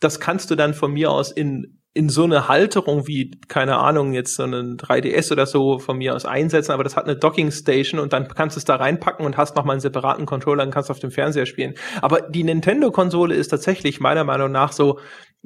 Das 0.00 0.18
kannst 0.18 0.50
du 0.50 0.56
dann 0.56 0.74
von 0.74 0.92
mir 0.92 1.12
aus 1.12 1.30
in, 1.30 1.83
in 1.96 2.08
so 2.08 2.24
eine 2.24 2.48
Halterung 2.48 3.06
wie, 3.06 3.30
keine 3.46 3.78
Ahnung, 3.78 4.14
jetzt 4.14 4.34
so 4.34 4.42
einen 4.42 4.76
3DS 4.76 5.30
oder 5.30 5.46
so 5.46 5.78
von 5.78 5.96
mir 5.96 6.16
aus 6.16 6.24
einsetzen, 6.24 6.72
aber 6.72 6.82
das 6.82 6.96
hat 6.96 7.04
eine 7.04 7.14
Docking 7.16 7.52
Station 7.52 8.00
und 8.00 8.12
dann 8.12 8.26
kannst 8.26 8.56
du 8.56 8.58
es 8.58 8.64
da 8.64 8.74
reinpacken 8.74 9.24
und 9.24 9.36
hast 9.36 9.54
nochmal 9.54 9.74
einen 9.74 9.80
separaten 9.80 10.26
Controller 10.26 10.64
und 10.64 10.72
kannst 10.72 10.90
auf 10.90 10.98
dem 10.98 11.12
Fernseher 11.12 11.46
spielen. 11.46 11.74
Aber 12.02 12.22
die 12.22 12.42
Nintendo-Konsole 12.42 13.36
ist 13.36 13.48
tatsächlich 13.48 14.00
meiner 14.00 14.24
Meinung 14.24 14.50
nach 14.50 14.72
so 14.72 14.98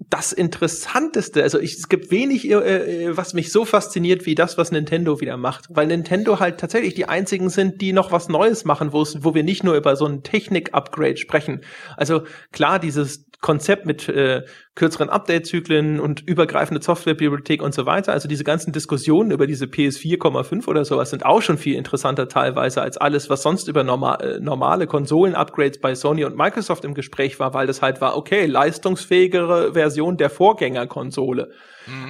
das 0.09 0.33
Interessanteste. 0.33 1.43
Also 1.43 1.59
ich, 1.59 1.75
es 1.75 1.89
gibt 1.89 2.11
wenig, 2.11 2.49
äh, 2.49 3.07
äh, 3.07 3.17
was 3.17 3.35
mich 3.35 3.53
so 3.53 3.65
fasziniert 3.65 4.27
wie 4.27 4.35
das, 4.35 4.57
was 4.57 4.71
Nintendo 4.71 5.21
wieder 5.21 5.37
macht. 5.37 5.67
Weil 5.69 5.89
Nintendo 5.89 6.39
halt 6.39 6.61
tatsächlich 6.61 6.95
die 6.95 7.09
einzigen 7.09 7.51
sind, 7.51 7.81
die 7.81 7.93
noch 7.93 8.13
was 8.13 8.29
Neues 8.29 8.65
machen, 8.65 8.93
wo 8.93 9.35
wir 9.35 9.43
nicht 9.43 9.65
nur 9.65 9.75
über 9.75 9.97
so 9.97 10.07
ein 10.07 10.23
Technik-Upgrade 10.23 11.17
sprechen. 11.17 11.63
Also 11.97 12.23
klar, 12.53 12.79
dieses 12.79 13.28
Konzept 13.41 13.87
mit 13.87 14.09
äh, 14.09 14.43
kürzeren 14.75 15.09
Update-Zyklen 15.09 16.01
und 16.01 16.27
übergreifende 16.27 16.83
Softwarebibliothek 16.83 17.63
und 17.63 17.73
so 17.73 17.87
weiter. 17.87 18.13
Also 18.13 18.29
diese 18.29 18.43
ganzen 18.43 18.73
Diskussionen 18.73 19.31
über 19.31 19.47
diese 19.47 19.67
PS4,5 19.67 20.67
oder 20.67 20.85
sowas 20.85 21.11
sind 21.11 21.25
auch 21.25 21.41
schon 21.41 21.57
viel 21.57 21.77
interessanter 21.77 22.29
teilweise 22.29 22.83
als 22.83 22.97
alles, 22.97 23.31
was 23.31 23.43
sonst 23.43 23.69
über 23.69 23.85
norma 23.85 24.17
äh, 24.17 24.41
normale 24.41 24.87
Konsolen-Upgrades 24.87 25.81
bei 25.81 25.95
Sony 25.95 26.25
und 26.25 26.37
Microsoft 26.37 26.85
im 26.85 26.95
Gespräch 26.95 27.39
war, 27.39 27.55
weil 27.55 27.69
das 27.69 27.81
halt 27.81 28.01
war, 28.01 28.17
okay, 28.17 28.47
leistungsfähigere 28.47 29.73
Version 29.73 30.17
der 30.17 30.31
Vorgängerkonsole. 30.31 31.53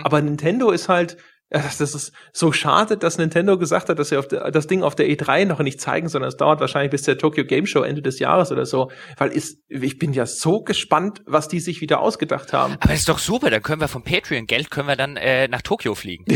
Aber 0.03 0.21
Nintendo 0.21 0.71
ist 0.71 0.89
halt, 0.89 1.19
das 1.51 1.79
das 1.79 1.95
ist 1.95 2.13
so 2.33 2.53
schade, 2.53 2.97
dass 2.97 3.17
Nintendo 3.17 3.57
gesagt 3.57 3.89
hat, 3.89 3.99
dass 3.99 4.11
sie 4.11 4.19
auf 4.19 4.29
der, 4.29 4.51
das 4.51 4.67
Ding 4.67 4.83
auf 4.83 4.95
der 4.95 5.07
E3 5.07 5.47
noch 5.47 5.61
nicht 5.61 5.81
zeigen, 5.81 6.09
sondern 6.09 6.29
es 6.29 6.37
dauert 6.37 6.61
wahrscheinlich 6.61 6.91
bis 6.91 7.03
der 7.03 7.17
Tokyo 7.17 7.45
Game 7.45 7.67
Show 7.67 7.83
Ende 7.83 8.03
des 8.03 8.19
Jahres 8.19 8.53
oder 8.53 8.67
so. 8.67 8.91
Weil 9.17 9.31
ist, 9.31 9.63
ich 9.69 9.99
bin 9.99 10.13
ja 10.13 10.27
so 10.27 10.61
gespannt, 10.61 11.23
was 11.27 11.49
die 11.49 11.61
sich 11.61 11.81
wieder 11.81 12.01
ausgedacht 12.01 12.53
haben. 12.53 12.77
Aber 12.81 12.93
ist 12.93 13.09
doch 13.09 13.19
super, 13.19 13.51
dann 13.51 13.63
können 13.63 13.81
wir 13.81 13.89
vom 13.89 14.05
Patreon-Geld 14.05 14.71
können 14.71 14.89
wir 14.89 14.97
dann 14.97 15.17
äh, 15.17 15.49
nach 15.49 15.63
Tokio 15.63 15.95
fliegen. 15.95 16.25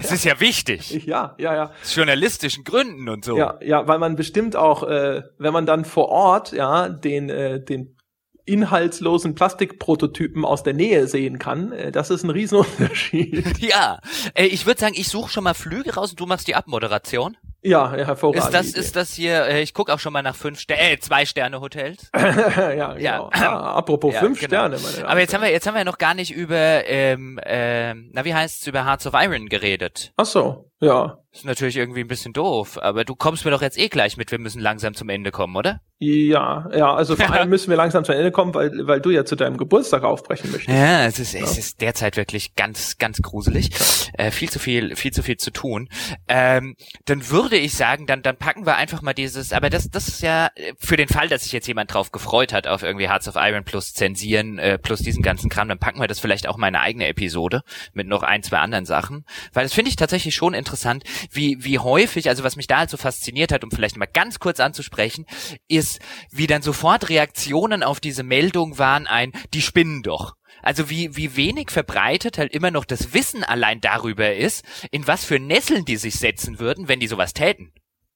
Das 0.00 0.12
ist 0.12 0.24
ja 0.24 0.40
wichtig. 0.40 1.06
ja, 1.06 1.34
ja, 1.38 1.54
ja. 1.54 1.72
Aus 1.82 1.94
journalistischen 1.94 2.64
Gründen 2.64 3.08
und 3.08 3.24
so. 3.24 3.36
Ja, 3.36 3.58
ja, 3.62 3.86
weil 3.86 3.98
man 3.98 4.16
bestimmt 4.16 4.56
auch, 4.56 4.82
äh, 4.84 5.22
wenn 5.38 5.52
man 5.52 5.66
dann 5.66 5.84
vor 5.84 6.08
Ort, 6.08 6.52
ja, 6.52 6.88
den, 6.88 7.28
äh, 7.28 7.62
den 7.62 7.96
inhaltslosen 8.44 9.34
Plastikprototypen 9.34 10.44
aus 10.44 10.62
der 10.62 10.74
Nähe 10.74 11.06
sehen 11.06 11.38
kann, 11.38 11.72
äh, 11.72 11.92
das 11.92 12.10
ist 12.10 12.24
ein 12.24 12.30
Riesenunterschied. 12.30 13.44
Ja, 13.60 14.00
äh, 14.34 14.46
ich 14.46 14.66
würde 14.66 14.80
sagen, 14.80 14.94
ich 14.96 15.08
suche 15.08 15.30
schon 15.30 15.44
mal 15.44 15.54
Flüge 15.54 15.94
raus 15.94 16.10
und 16.10 16.20
du 16.20 16.26
machst 16.26 16.48
die 16.48 16.54
Abmoderation. 16.54 17.36
ja, 17.62 17.96
ja, 17.96 18.06
hervorragend. 18.06 18.44
Ist 18.44 18.52
das, 18.52 18.66
ist 18.72 18.96
das 18.96 19.12
hier, 19.14 19.46
äh, 19.46 19.62
ich 19.62 19.72
gucke 19.74 19.92
auch 19.94 19.98
schon 20.00 20.12
mal 20.12 20.22
nach 20.22 20.34
fünf 20.34 20.58
Sterne, 20.58 20.92
äh, 20.92 20.98
zwei 20.98 21.24
Sterne 21.26 21.60
Hotels. 21.60 22.10
ja, 22.16 22.94
genau. 22.94 23.30
Ah, 23.32 23.74
apropos 23.76 24.14
Ja, 24.14 24.20
fünf 24.20 24.40
genau. 24.40 24.48
Sterne, 24.48 24.78
meine 24.78 24.96
Damen 24.96 25.06
Aber 25.08 25.20
jetzt 25.20 25.32
haben 25.34 25.42
wir, 25.42 25.50
jetzt 25.50 25.66
haben 25.66 25.74
wir 25.76 25.84
noch 25.84 25.98
gar 25.98 26.14
nicht 26.14 26.32
über, 26.32 26.56
ähm, 26.86 27.38
ähm, 27.44 28.10
na 28.12 28.24
wie 28.24 28.34
heißt's, 28.34 28.66
über 28.66 28.84
Hearts 28.84 29.06
of 29.06 29.14
Iron 29.16 29.48
geredet. 29.48 30.12
Ach 30.16 30.26
so, 30.26 30.70
ja. 30.80 31.18
Ist 31.32 31.46
natürlich 31.46 31.78
irgendwie 31.78 32.00
ein 32.00 32.08
bisschen 32.08 32.34
doof, 32.34 32.78
aber 32.82 33.06
du 33.06 33.14
kommst 33.14 33.46
mir 33.46 33.50
doch 33.50 33.62
jetzt 33.62 33.78
eh 33.78 33.88
gleich 33.88 34.18
mit, 34.18 34.30
wir 34.30 34.38
müssen 34.38 34.60
langsam 34.60 34.92
zum 34.92 35.08
Ende 35.08 35.30
kommen, 35.30 35.56
oder? 35.56 35.80
Ja, 35.98 36.68
ja, 36.76 36.92
also 36.92 37.16
vor 37.16 37.30
allem 37.32 37.48
müssen 37.48 37.70
wir 37.70 37.76
langsam 37.76 38.04
zu 38.04 38.12
Ende 38.12 38.32
kommen, 38.32 38.52
weil, 38.54 38.86
weil 38.86 39.00
du 39.00 39.10
ja 39.10 39.24
zu 39.24 39.34
deinem 39.36 39.56
Geburtstag 39.56 40.02
aufbrechen 40.02 40.50
möchtest. 40.50 40.76
Ja, 40.76 41.06
es 41.06 41.18
ist, 41.18 41.34
es 41.34 41.56
ist 41.56 41.80
derzeit 41.80 42.16
wirklich 42.16 42.54
ganz, 42.54 42.98
ganz 42.98 43.22
gruselig. 43.22 43.70
Äh, 44.14 44.30
viel 44.30 44.50
zu 44.50 44.58
viel, 44.58 44.94
viel 44.94 45.12
zu 45.12 45.22
viel 45.22 45.36
zu 45.38 45.52
tun. 45.52 45.88
Ähm, 46.28 46.76
dann 47.06 47.30
würde 47.30 47.56
ich 47.56 47.74
sagen, 47.74 48.06
dann, 48.06 48.20
dann 48.22 48.36
packen 48.36 48.66
wir 48.66 48.76
einfach 48.76 49.00
mal 49.00 49.14
dieses, 49.14 49.52
aber 49.52 49.70
das, 49.70 49.88
das 49.88 50.08
ist 50.08 50.22
ja 50.22 50.50
äh, 50.54 50.74
für 50.78 50.96
den 50.96 51.08
Fall, 51.08 51.28
dass 51.28 51.44
sich 51.44 51.52
jetzt 51.52 51.66
jemand 51.66 51.94
drauf 51.94 52.12
gefreut 52.12 52.52
hat 52.52 52.66
auf 52.66 52.82
irgendwie 52.82 53.08
Hearts 53.08 53.28
of 53.28 53.36
Iron 53.38 53.64
plus 53.64 53.94
Zensieren, 53.94 54.58
äh, 54.58 54.78
plus 54.78 55.00
diesen 55.00 55.22
ganzen 55.22 55.48
Kram, 55.48 55.68
dann 55.68 55.78
packen 55.78 56.00
wir 56.00 56.08
das 56.08 56.20
vielleicht 56.20 56.46
auch 56.46 56.58
mal 56.58 56.68
in 56.68 56.74
eine 56.74 56.84
eigene 56.84 57.06
Episode 57.06 57.62
mit 57.94 58.06
noch 58.06 58.22
ein, 58.22 58.42
zwei 58.42 58.58
anderen 58.58 58.84
Sachen. 58.84 59.24
Weil 59.52 59.62
das 59.62 59.72
finde 59.72 59.88
ich 59.88 59.96
tatsächlich 59.96 60.34
schon 60.34 60.52
interessant, 60.52 61.04
wie, 61.30 61.56
wie 61.60 61.78
häufig, 61.78 62.28
also 62.28 62.44
was 62.44 62.56
mich 62.56 62.66
da 62.66 62.78
halt 62.78 62.90
so 62.90 62.96
fasziniert 62.96 63.52
hat, 63.52 63.64
um 63.64 63.70
vielleicht 63.70 63.96
mal 63.96 64.06
ganz 64.06 64.38
kurz 64.38 64.60
anzusprechen, 64.60 65.26
ist, 65.68 66.00
wie 66.30 66.46
dann 66.46 66.62
sofort 66.62 67.08
Reaktionen 67.08 67.82
auf 67.82 68.00
diese 68.00 68.22
Meldung 68.22 68.78
waren 68.78 69.06
ein, 69.06 69.32
die 69.54 69.62
spinnen 69.62 70.02
doch. 70.02 70.34
Also 70.62 70.90
wie, 70.90 71.16
wie 71.16 71.36
wenig 71.36 71.70
verbreitet 71.70 72.38
halt 72.38 72.52
immer 72.52 72.70
noch 72.70 72.84
das 72.84 73.14
Wissen 73.14 73.42
allein 73.42 73.80
darüber 73.80 74.34
ist, 74.34 74.64
in 74.90 75.06
was 75.06 75.24
für 75.24 75.40
Nesseln 75.40 75.84
die 75.84 75.96
sich 75.96 76.14
setzen 76.16 76.58
würden, 76.58 76.88
wenn 76.88 77.00
die 77.00 77.08
sowas 77.08 77.32
täten. 77.32 77.72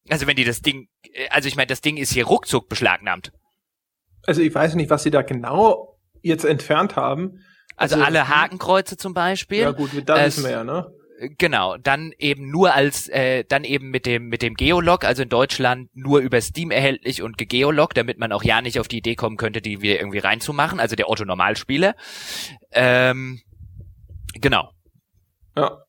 Also 0.09 0.27
wenn 0.27 0.37
die 0.37 0.45
das 0.45 0.61
Ding, 0.61 0.89
äh, 1.13 1.29
also 1.31 1.49
ich 1.49 1.57
meine, 1.57 1.67
das 1.67 1.81
Ding 1.81 1.97
ist 1.97 2.13
hier 2.13 2.27
ruckzuck 2.27 2.69
beschlagnahmt. 2.69 3.33
Also 4.25 4.43
ich 4.43 4.55
weiß 4.55 4.75
nicht, 4.75 4.91
was 4.91 5.03
sie 5.03 5.11
da 5.11 5.23
genau 5.23 5.99
jetzt 6.23 6.45
entfernt 6.45 6.97
haben. 6.97 7.41
Also, 7.77 7.97
alle 7.97 8.29
Hakenkreuze 8.29 8.97
zum 8.97 9.13
Beispiel. 9.13 9.61
Ja 9.61 9.73
gut, 9.73 9.91
da 10.07 10.25
wissen 10.25 10.45
wir 10.45 10.51
ja, 10.51 10.65
ne? 10.65 10.91
Genau, 11.19 11.79
dann 11.79 12.13
eben 12.19 12.51
nur 12.51 12.75
als, 12.75 13.09
äh, 13.09 13.45
dann 13.45 13.65
eben 13.65 13.91
mit 13.91 14.05
dem 14.05 14.29
mit 14.29 14.43
dem 14.43 14.55
Geolog, 14.55 15.05
also 15.05 15.23
in 15.23 15.31
Deutschland 15.31 15.89
nur 15.95 16.21
über 16.21 16.41
Steam 16.43 16.71
erhältlich 16.71 17.23
und 17.23 17.39
gegeolog, 17.39 17.95
damit 17.95 18.19
man 18.19 18.33
auch 18.33 18.45
ja 18.45 18.61
nicht 18.61 18.79
auf 18.79 18.89
die 18.89 18.99
Idee 18.99 19.15
kommen 19.15 19.39
könnte, 19.39 19.63
die 19.63 19.81
wir 19.81 19.99
irgendwie 19.99 20.19
reinzumachen, 20.19 20.79
also 20.79 20.95
der 20.95 21.09
Otto 21.09 21.25
Normalspieler. 21.25 21.95
Ähm, 22.73 23.41
genau. 24.35 24.73
Ja. 25.57 25.86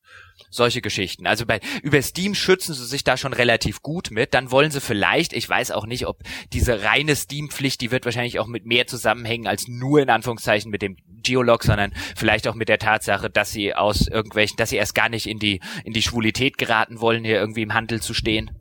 Solche 0.50 0.82
Geschichten. 0.82 1.28
Also 1.28 1.46
bei 1.46 1.60
über 1.84 2.02
Steam 2.02 2.34
schützen 2.34 2.74
sie 2.74 2.86
sich 2.86 3.04
da 3.04 3.18
schon 3.18 3.34
relativ 3.34 3.82
gut 3.82 4.12
mit. 4.12 4.34
Dann 4.34 4.52
wollen 4.52 4.72
sie 4.72 4.82
vielleicht, 4.82 5.34
ich 5.34 5.48
weiß 5.48 5.72
auch 5.72 5.86
nicht, 5.86 6.08
ob 6.08 6.24
diese 6.54 6.84
reine 6.84 7.16
Steam-Pflicht, 7.16 7.82
die 7.82 7.92
wird 7.92 8.06
wahrscheinlich 8.06 8.40
auch 8.40 8.48
mit 8.48 8.66
mehr 8.66 8.88
zusammenhängen 8.88 9.48
als 9.48 9.68
nur 9.68 10.02
in 10.02 10.10
Anführungszeichen 10.10 10.72
mit 10.72 10.82
dem 10.82 10.98
Geolog, 11.24 11.64
sondern 11.64 11.94
vielleicht 12.16 12.48
auch 12.48 12.56
mit 12.56 12.70
der 12.70 12.80
Tatsache, 12.80 13.30
dass 13.30 13.52
sie 13.52 13.74
aus 13.74 14.08
irgendwelchen, 14.08 14.58
dass 14.58 14.70
sie 14.70 14.78
erst 14.78 14.96
gar 14.96 15.10
nicht 15.10 15.28
in 15.28 15.40
die 15.40 15.60
in 15.84 15.94
die 15.94 16.02
Schwulität 16.02 16.58
geraten 16.58 17.02
wollen, 17.02 17.26
hier 17.26 17.40
irgendwie 17.40 17.64
im 17.64 17.74
Handel 17.74 18.02
zu 18.02 18.14
stehen. 18.14 18.52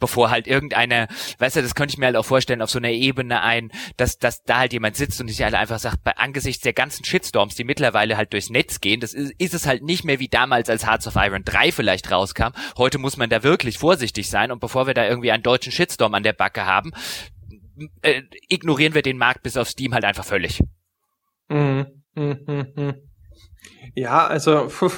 Bevor 0.00 0.30
halt 0.30 0.46
irgendeine, 0.46 1.06
weißt 1.38 1.56
du, 1.56 1.62
das 1.62 1.74
könnte 1.74 1.92
ich 1.92 1.98
mir 1.98 2.06
halt 2.06 2.16
auch 2.16 2.24
vorstellen, 2.24 2.62
auf 2.62 2.70
so 2.70 2.78
einer 2.78 2.90
Ebene 2.90 3.42
ein, 3.42 3.70
dass, 3.96 4.18
dass 4.18 4.42
da 4.42 4.58
halt 4.58 4.72
jemand 4.72 4.96
sitzt 4.96 5.20
und 5.20 5.28
sich 5.28 5.42
halt 5.42 5.54
einfach 5.54 5.78
sagt, 5.78 6.02
bei 6.02 6.16
angesichts 6.16 6.62
der 6.62 6.72
ganzen 6.72 7.04
Shitstorms, 7.04 7.54
die 7.54 7.64
mittlerweile 7.64 8.16
halt 8.16 8.32
durchs 8.32 8.50
Netz 8.50 8.80
gehen, 8.80 9.00
das 9.00 9.14
ist, 9.14 9.32
ist 9.38 9.54
es 9.54 9.66
halt 9.66 9.82
nicht 9.82 10.04
mehr 10.04 10.18
wie 10.18 10.28
damals, 10.28 10.68
als 10.68 10.86
Hearts 10.86 11.06
of 11.06 11.16
Iron 11.16 11.44
3 11.44 11.70
vielleicht 11.70 12.10
rauskam. 12.10 12.52
Heute 12.76 12.98
muss 12.98 13.16
man 13.16 13.30
da 13.30 13.42
wirklich 13.42 13.78
vorsichtig 13.78 14.28
sein 14.28 14.50
und 14.50 14.60
bevor 14.60 14.86
wir 14.86 14.94
da 14.94 15.06
irgendwie 15.06 15.30
einen 15.30 15.42
deutschen 15.42 15.72
Shitstorm 15.72 16.14
an 16.14 16.22
der 16.22 16.32
Backe 16.32 16.66
haben, 16.66 16.92
äh, 18.02 18.22
ignorieren 18.48 18.94
wir 18.94 19.02
den 19.02 19.18
Markt 19.18 19.42
bis 19.42 19.56
auf 19.56 19.68
Steam 19.68 19.94
halt 19.94 20.04
einfach 20.04 20.24
völlig. 20.24 20.60
Mhm. 21.48 21.86
Mhm, 22.14 22.40
mhm, 22.46 22.66
mhm. 22.74 22.94
Ja, 23.94 24.26
also 24.26 24.68
puh, 24.68 24.90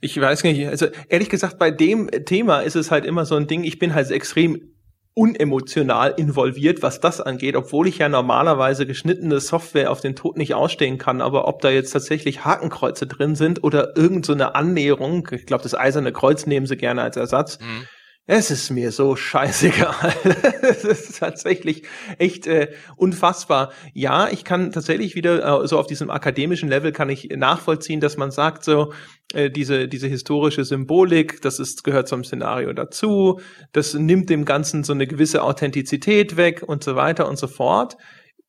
ich 0.00 0.20
weiß 0.20 0.44
nicht, 0.44 0.66
also 0.68 0.86
ehrlich 1.08 1.28
gesagt, 1.28 1.58
bei 1.58 1.70
dem 1.70 2.10
Thema 2.24 2.60
ist 2.60 2.76
es 2.76 2.90
halt 2.90 3.04
immer 3.04 3.26
so 3.26 3.36
ein 3.36 3.46
Ding, 3.46 3.64
ich 3.64 3.78
bin 3.78 3.94
halt 3.94 4.10
extrem 4.10 4.74
unemotional 5.16 6.14
involviert, 6.16 6.82
was 6.82 7.00
das 7.00 7.20
angeht, 7.20 7.54
obwohl 7.54 7.86
ich 7.86 7.98
ja 7.98 8.08
normalerweise 8.08 8.84
geschnittene 8.84 9.38
Software 9.38 9.90
auf 9.92 10.00
den 10.00 10.16
Tod 10.16 10.36
nicht 10.36 10.54
ausstehen 10.54 10.98
kann, 10.98 11.20
aber 11.20 11.46
ob 11.46 11.60
da 11.60 11.70
jetzt 11.70 11.92
tatsächlich 11.92 12.44
Hakenkreuze 12.44 13.06
drin 13.06 13.36
sind 13.36 13.62
oder 13.62 13.96
irgend 13.96 14.26
so 14.26 14.32
eine 14.32 14.56
Annäherung, 14.56 15.28
ich 15.30 15.46
glaube, 15.46 15.62
das 15.62 15.76
eiserne 15.76 16.12
Kreuz 16.12 16.46
nehmen 16.46 16.66
sie 16.66 16.76
gerne 16.76 17.02
als 17.02 17.16
Ersatz, 17.16 17.60
Mhm. 17.60 17.86
Es 18.26 18.50
ist 18.50 18.70
mir 18.70 18.90
so 18.90 19.16
scheißegal. 19.16 20.14
Es 20.62 20.82
ist 20.82 21.18
tatsächlich 21.18 21.82
echt 22.18 22.46
äh, 22.46 22.72
unfassbar. 22.96 23.72
Ja, 23.92 24.28
ich 24.30 24.44
kann 24.44 24.72
tatsächlich 24.72 25.14
wieder 25.14 25.62
äh, 25.62 25.68
so 25.68 25.78
auf 25.78 25.86
diesem 25.86 26.10
akademischen 26.10 26.70
Level 26.70 26.90
kann 26.92 27.10
ich 27.10 27.28
nachvollziehen, 27.28 28.00
dass 28.00 28.16
man 28.16 28.30
sagt 28.30 28.64
so 28.64 28.94
äh, 29.34 29.50
diese 29.50 29.88
diese 29.88 30.08
historische 30.08 30.64
Symbolik, 30.64 31.42
das 31.42 31.58
ist 31.58 31.84
gehört 31.84 32.08
zum 32.08 32.24
Szenario 32.24 32.72
dazu, 32.72 33.40
das 33.72 33.92
nimmt 33.92 34.30
dem 34.30 34.46
Ganzen 34.46 34.84
so 34.84 34.94
eine 34.94 35.06
gewisse 35.06 35.42
Authentizität 35.42 36.38
weg 36.38 36.62
und 36.66 36.82
so 36.82 36.96
weiter 36.96 37.28
und 37.28 37.38
so 37.38 37.46
fort. 37.46 37.96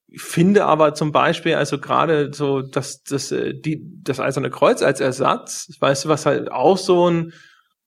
Ich 0.07 0.21
finde 0.21 0.63
aber 0.63 0.93
zum 0.93 1.11
Beispiel, 1.11 1.55
also 1.55 1.77
gerade 1.77 2.31
so, 2.33 2.61
dass 2.61 3.03
das, 3.03 3.33
äh, 3.33 3.53
die, 3.53 3.81
das 4.01 4.21
Eiserne 4.21 4.49
Kreuz 4.49 4.81
als 4.81 5.01
Ersatz, 5.01 5.67
weißt 5.81 6.05
du, 6.05 6.09
was 6.09 6.25
halt 6.25 6.49
auch 6.49 6.77
so 6.77 7.09
ein, 7.09 7.33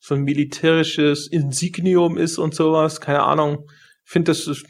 so 0.00 0.14
ein 0.14 0.22
militärisches 0.22 1.26
Insignium 1.26 2.16
ist 2.16 2.38
und 2.38 2.54
sowas, 2.54 3.00
keine 3.00 3.22
Ahnung, 3.22 3.68
finde 4.04 4.30
das 4.30 4.46
ist 4.46 4.64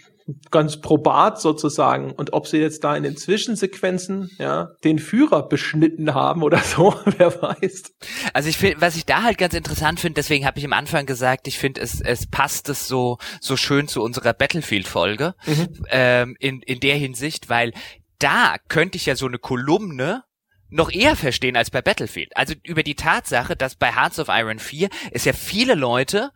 ganz 0.51 0.81
probat 0.81 1.41
sozusagen. 1.41 2.13
Und 2.13 2.33
ob 2.33 2.47
sie 2.47 2.59
jetzt 2.59 2.85
da 2.85 2.97
in 2.97 3.03
den 3.03 3.17
Zwischensequenzen 3.17 4.31
ja 4.39 4.69
den 4.85 4.99
Führer 4.99 5.49
beschnitten 5.49 6.15
haben 6.15 6.43
oder 6.43 6.59
so, 6.59 6.95
wer 7.17 7.41
weiß. 7.41 7.95
Also 8.35 8.49
ich 8.49 8.59
finde, 8.59 8.81
was 8.81 8.97
ich 8.97 9.07
da 9.07 9.23
halt 9.23 9.39
ganz 9.39 9.55
interessant 9.55 10.01
finde, 10.01 10.15
deswegen 10.15 10.47
habe 10.47 10.59
ich 10.59 10.65
am 10.65 10.73
Anfang 10.73 11.07
gesagt, 11.07 11.49
ich 11.49 11.59
finde 11.59 11.81
es 11.81 12.01
es 12.01 12.27
passt 12.27 12.69
es 12.69 12.89
so 12.89 13.19
so 13.41 13.57
schön 13.57 13.89
zu 13.89 14.03
unserer 14.03 14.35
Battlefield-Folge 14.35 15.35
mhm. 15.47 15.69
ähm, 15.91 16.37
in 16.39 16.61
in 16.63 16.81
der 16.81 16.97
Hinsicht, 16.97 17.49
weil 17.49 17.73
da 18.19 18.57
könnte 18.69 18.97
ich 18.97 19.07
ja 19.07 19.17
so 19.17 19.27
eine 19.27 19.39
Kolumne 19.39 20.25
noch 20.71 20.91
eher 20.91 21.17
verstehen 21.17 21.57
als 21.57 21.71
bei 21.71 21.83
Battlefield. 21.83 22.37
Also 22.37 22.55
über 22.63 22.83
die 22.83 22.95
Tatsache, 22.95 23.57
dass 23.57 23.77
bei 23.77 23.95
Hearts 23.95 24.19
of 24.19 24.29
Iron 24.29 24.59
4 24.59 24.89
es 25.11 25.25
ja 25.25 25.33
viele 25.33 25.75
Leute 25.75 26.31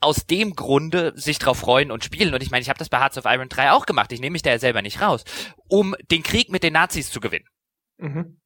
aus 0.00 0.26
dem 0.26 0.54
Grunde 0.54 1.12
sich 1.14 1.38
drauf 1.38 1.58
freuen 1.58 1.90
und 1.90 2.04
spielen. 2.04 2.34
Und 2.34 2.42
ich 2.42 2.50
meine, 2.50 2.62
ich 2.62 2.68
habe 2.68 2.78
das 2.78 2.88
bei 2.88 2.98
Hearts 2.98 3.18
of 3.18 3.24
Iron 3.24 3.48
3 3.48 3.72
auch 3.72 3.86
gemacht. 3.86 4.12
Ich 4.12 4.20
nehme 4.20 4.32
mich 4.32 4.42
da 4.42 4.50
ja 4.50 4.58
selber 4.58 4.82
nicht 4.82 5.00
raus, 5.00 5.24
um 5.68 5.94
den 6.10 6.22
Krieg 6.22 6.50
mit 6.50 6.62
den 6.62 6.72
Nazis 6.72 7.10
zu 7.10 7.20
gewinnen. 7.20 7.46
Mhm. 7.98 8.38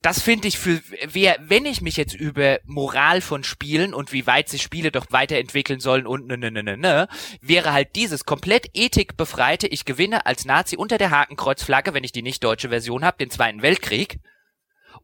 Das 0.00 0.22
finde 0.22 0.46
ich 0.46 0.58
für 0.58 0.80
wer, 1.08 1.36
wenn 1.40 1.64
ich 1.64 1.80
mich 1.80 1.96
jetzt 1.96 2.14
über 2.14 2.60
Moral 2.64 3.20
von 3.20 3.42
Spielen 3.42 3.92
und 3.92 4.12
wie 4.12 4.28
weit 4.28 4.48
sich 4.48 4.62
Spiele 4.62 4.92
doch 4.92 5.06
weiterentwickeln 5.10 5.80
sollen 5.80 6.06
und 6.06 6.28
ne 6.28 6.38
ne 6.38 6.52
ne 6.52 6.62
ne 6.62 6.76
ne, 6.76 7.08
wäre 7.40 7.72
halt 7.72 7.96
dieses 7.96 8.24
komplett 8.24 8.70
ethikbefreite, 8.74 9.66
ich 9.66 9.84
gewinne 9.84 10.24
als 10.24 10.44
Nazi 10.44 10.76
unter 10.76 10.98
der 10.98 11.10
Hakenkreuzflagge, 11.10 11.94
wenn 11.94 12.04
ich 12.04 12.12
die 12.12 12.22
nicht 12.22 12.44
deutsche 12.44 12.68
Version 12.68 13.04
habe, 13.04 13.18
den 13.18 13.30
Zweiten 13.30 13.62
Weltkrieg 13.62 14.20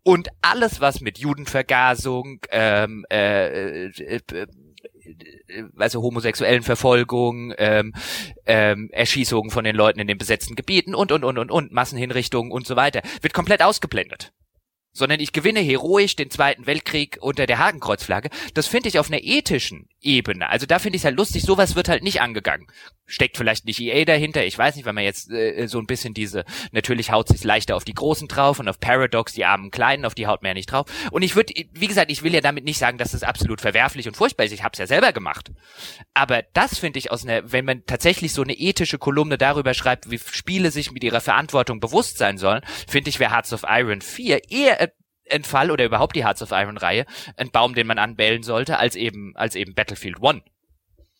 und 0.05 0.28
alles, 0.43 0.81
was 0.81 1.01
mit 1.01 1.18
Judenvergasung, 1.18 2.40
ähm, 2.51 3.05
äh, 3.10 3.86
äh, 3.86 4.20
äh, 4.32 4.47
also 5.76 6.02
homosexuellen 6.02 6.62
Verfolgung, 6.62 7.52
ähm, 7.59 7.94
ähm, 8.47 8.90
Erschießungen 8.93 9.51
von 9.51 9.64
den 9.64 9.74
Leuten 9.74 10.01
in 10.01 10.06
den 10.06 10.18
besetzten 10.18 10.55
Gebieten 10.55 10.94
und 10.94 11.10
und 11.10 11.24
und 11.24 11.39
und 11.39 11.51
und 11.51 11.72
Massenhinrichtungen 11.72 12.52
und 12.52 12.66
so 12.66 12.76
weiter, 12.76 13.02
wird 13.22 13.35
komplett 13.35 13.62
ausgeblendet 13.62 14.32
sondern 14.97 15.18
ich 15.18 15.32
gewinne 15.32 15.59
heroisch 15.60 16.14
den 16.14 16.31
Zweiten 16.31 16.66
Weltkrieg 16.66 17.18
unter 17.20 17.47
der 17.47 17.59
Hakenkreuzflagge. 17.59 18.31
Das 18.55 18.68
finde 18.68 18.89
ich 18.89 19.01
auf 19.01 19.09
einer 19.09 19.22
ethischen 19.22 19.89
Ebene. 20.05 20.48
Also 20.48 20.66
da 20.66 20.78
finde 20.78 20.97
ich 20.97 21.01
es 21.01 21.05
halt 21.05 21.16
lustig, 21.16 21.43
sowas 21.43 21.74
wird 21.74 21.89
halt 21.89 22.02
nicht 22.02 22.20
angegangen. 22.20 22.66
Steckt 23.06 23.36
vielleicht 23.36 23.64
nicht 23.64 23.81
EA 23.81 24.05
dahinter, 24.05 24.44
ich 24.44 24.56
weiß 24.56 24.76
nicht, 24.76 24.85
weil 24.85 24.93
man 24.93 25.05
jetzt 25.05 25.31
äh, 25.31 25.66
so 25.66 25.78
ein 25.78 25.86
bisschen 25.86 26.14
diese, 26.14 26.44
natürlich 26.72 27.10
haut 27.10 27.28
sich 27.28 27.44
leichter 27.44 27.76
auf 27.76 27.85
die 27.85 27.94
Großen 27.94 28.28
drauf 28.28 28.60
und 28.60 28.68
auf 28.68 28.81
Paradox, 28.81 29.32
die 29.32 29.44
armen 29.44 29.70
Kleinen, 29.70 30.05
auf 30.05 30.14
die 30.14 30.26
haut 30.26 30.43
man 30.43 30.51
ja 30.51 30.55
nicht 30.55 30.70
drauf. 30.70 30.86
Und 31.10 31.22
ich 31.22 31.36
würde, 31.36 31.52
wie 31.72 31.86
gesagt, 31.86 32.10
ich 32.10 32.22
will 32.22 32.35
ja 32.35 32.40
damit 32.40 32.64
nicht 32.64 32.78
sagen, 32.78 32.98
dass 32.98 33.12
das 33.12 33.22
absolut 33.22 33.60
verwerflich 33.60 34.06
und 34.06 34.16
furchtbar 34.16 34.44
ist. 34.44 34.52
Ich 34.52 34.62
habe 34.62 34.72
es 34.72 34.78
ja 34.78 34.86
selber 34.86 35.12
gemacht. 35.12 35.51
Aber 36.14 36.43
das 36.52 36.78
finde 36.78 36.98
ich 36.98 37.10
aus 37.10 37.24
einer, 37.24 37.52
wenn 37.52 37.64
man 37.64 37.85
tatsächlich 37.86 38.32
so 38.32 38.43
eine 38.43 38.55
ethische 38.55 38.98
Kolumne 38.98 39.39
darüber 39.39 39.74
schreibt, 39.74 40.10
wie 40.10 40.18
Spiele 40.18 40.70
sich 40.70 40.93
mit 40.93 41.05
ihrer 41.05 41.20
Verantwortung 41.20 41.81
bewusst 41.81 42.18
sein 42.18 42.39
sollen, 42.39 42.62
finde 42.86 43.10
ich, 43.10 43.20
wäre 43.20 43.32
Hearts 43.32 43.52
of 43.52 43.64
Iron 43.68 44.01
4 44.01 44.51
eher 44.51 44.93
ein 45.30 45.44
Fall 45.44 45.70
oder 45.70 45.84
überhaupt 45.84 46.16
die 46.16 46.24
Hearts 46.24 46.42
of 46.42 46.51
Iron 46.52 46.76
Reihe 46.76 47.06
ein 47.36 47.51
Baum, 47.51 47.74
den 47.74 47.86
man 47.86 47.98
anbellen 47.98 48.42
sollte, 48.42 48.78
als 48.78 48.96
eben, 48.96 49.32
als 49.34 49.55
eben 49.56 49.74
Battlefield 49.74 50.20
One. 50.20 50.42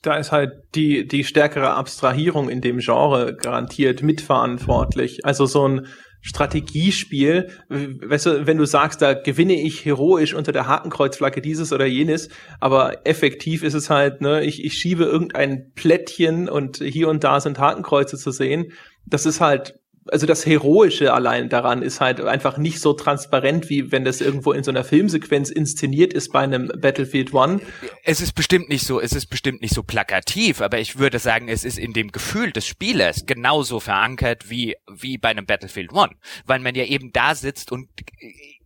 Da 0.03 0.17
ist 0.17 0.33
halt 0.33 0.53
die, 0.75 1.07
die 1.09 1.25
stärkere 1.25 1.75
Abstrahierung 1.75 2.51
in 2.51 2.61
dem 2.61 2.79
Genre 2.79 3.35
garantiert 3.35 4.03
mitverantwortlich. 4.03 5.25
Also 5.25 5.47
so 5.47 5.67
ein 5.67 5.87
Strategiespiel, 6.21 7.51
weißt 7.69 8.27
du, 8.27 8.47
wenn 8.47 8.57
du 8.57 8.65
sagst, 8.65 9.03
da 9.03 9.13
gewinne 9.13 9.61
ich 9.61 9.85
heroisch 9.85 10.33
unter 10.33 10.53
der 10.53 10.67
Hakenkreuzflagge 10.67 11.43
dieses 11.43 11.71
oder 11.71 11.85
jenes, 11.85 12.31
aber 12.61 13.07
effektiv 13.07 13.63
ist 13.63 13.75
es 13.75 13.91
halt, 13.91 14.23
ne, 14.23 14.43
ich, 14.43 14.65
ich 14.65 14.73
schiebe 14.73 15.05
irgendein 15.05 15.73
Plättchen 15.75 16.49
und 16.49 16.79
hier 16.79 17.09
und 17.09 17.25
da 17.25 17.41
sind 17.41 17.59
Hakenkreuze 17.59 18.17
zu 18.17 18.31
sehen. 18.31 18.73
Das 19.05 19.27
ist 19.27 19.43
halt 19.43 19.75
also 20.11 20.27
das 20.27 20.45
Heroische 20.45 21.13
allein 21.13 21.49
daran 21.49 21.83
ist 21.83 22.01
halt 22.01 22.21
einfach 22.21 22.59
nicht 22.59 22.81
so 22.81 22.93
transparent, 22.93 23.71
wie 23.71 23.91
wenn 23.93 24.05
das 24.05 24.21
irgendwo 24.21 24.53
in 24.53 24.63
so 24.63 24.71
einer 24.71 24.85
Filmsequenz 24.85 25.51
inszeniert 25.51 26.13
ist 26.13 26.33
bei 26.33 26.41
einem 26.41 26.71
Battlefield 26.77 27.33
One. 27.33 27.61
Es 28.03 28.21
ist 28.21 28.35
bestimmt 28.35 28.69
nicht 28.69 28.87
so, 28.87 29.01
es 29.01 29.13
ist 29.13 29.27
bestimmt 29.27 29.63
nicht 29.63 29.75
so 29.75 29.83
plakativ, 29.83 30.61
aber 30.61 30.79
ich 30.79 30.99
würde 30.99 31.19
sagen, 31.19 31.49
es 31.49 31.65
ist 31.65 31.79
in 31.79 31.93
dem 31.93 32.13
Gefühl 32.13 32.53
des 32.53 32.67
Spielers 32.67 33.27
genauso 33.27 33.81
verankert 33.81 34.51
wie, 34.51 34.77
wie 34.93 35.19
bei 35.19 35.31
einem 35.31 35.47
Battlefield 35.47 35.93
One. 35.93 36.13
Weil 36.45 36.61
man 36.61 36.75
ja 36.75 36.85
eben 36.85 37.13
da 37.13 37.35
sitzt 37.35 37.73
und 37.73 37.89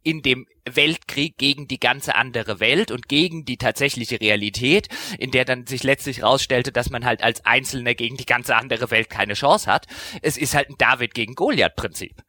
in 0.08 0.22
dem 0.22 0.46
Weltkrieg 0.64 1.36
gegen 1.36 1.68
die 1.68 1.78
ganze 1.78 2.14
andere 2.14 2.60
Welt 2.60 2.90
und 2.90 3.08
gegen 3.08 3.44
die 3.44 3.58
tatsächliche 3.58 4.18
Realität, 4.22 4.88
in 5.18 5.30
der 5.30 5.44
dann 5.44 5.66
sich 5.66 5.84
letztlich 5.84 6.22
rausstellte, 6.22 6.72
dass 6.72 6.88
man 6.88 7.04
halt 7.04 7.22
als 7.22 7.44
Einzelner 7.44 7.94
gegen 7.94 8.16
die 8.16 8.24
ganze 8.24 8.56
andere 8.56 8.90
Welt 8.90 9.10
keine 9.10 9.34
Chance 9.34 9.70
hat. 9.70 9.86
Es 10.22 10.38
ist 10.38 10.54
halt 10.54 10.70
ein 10.70 10.76
David 10.78 11.12
gegen 11.12 11.34
Goliath 11.34 11.76
Prinzip. 11.76 12.22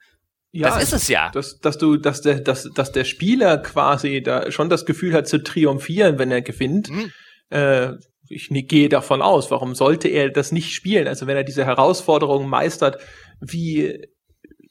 Ja, 0.52 0.68
das 0.68 0.84
ist 0.84 0.94
es 0.94 1.08
ja. 1.08 1.30
Dass, 1.30 1.60
dass 1.60 1.78
du, 1.78 1.96
dass 1.96 2.22
der, 2.22 2.42
dass, 2.42 2.70
dass 2.74 2.92
der 2.92 3.06
Spieler 3.06 3.60
quasi 3.60 4.22
da 4.22 4.52
schon 4.52 4.68
das 4.68 4.86
Gefühl 4.86 5.14
hat 5.14 5.30
zu 5.30 5.42
triumphieren, 5.42 6.20
wenn 6.20 6.32
er 6.32 6.42
gewinnt. 6.42 6.90
Mhm. 6.90 7.12
Äh, 7.50 7.94
ich 8.28 8.50
gehe 8.50 8.90
davon 8.90 9.22
aus. 9.22 9.52
Warum 9.52 9.74
sollte 9.74 10.10
er 10.10 10.32
das 10.32 10.52
nicht 10.52 10.74
spielen? 10.74 11.08
Also 11.08 11.28
wenn 11.28 11.38
er 11.38 11.46
diese 11.46 11.66
Herausforderungen 11.66 12.50
meistert, 12.50 12.98
wie 13.40 14.06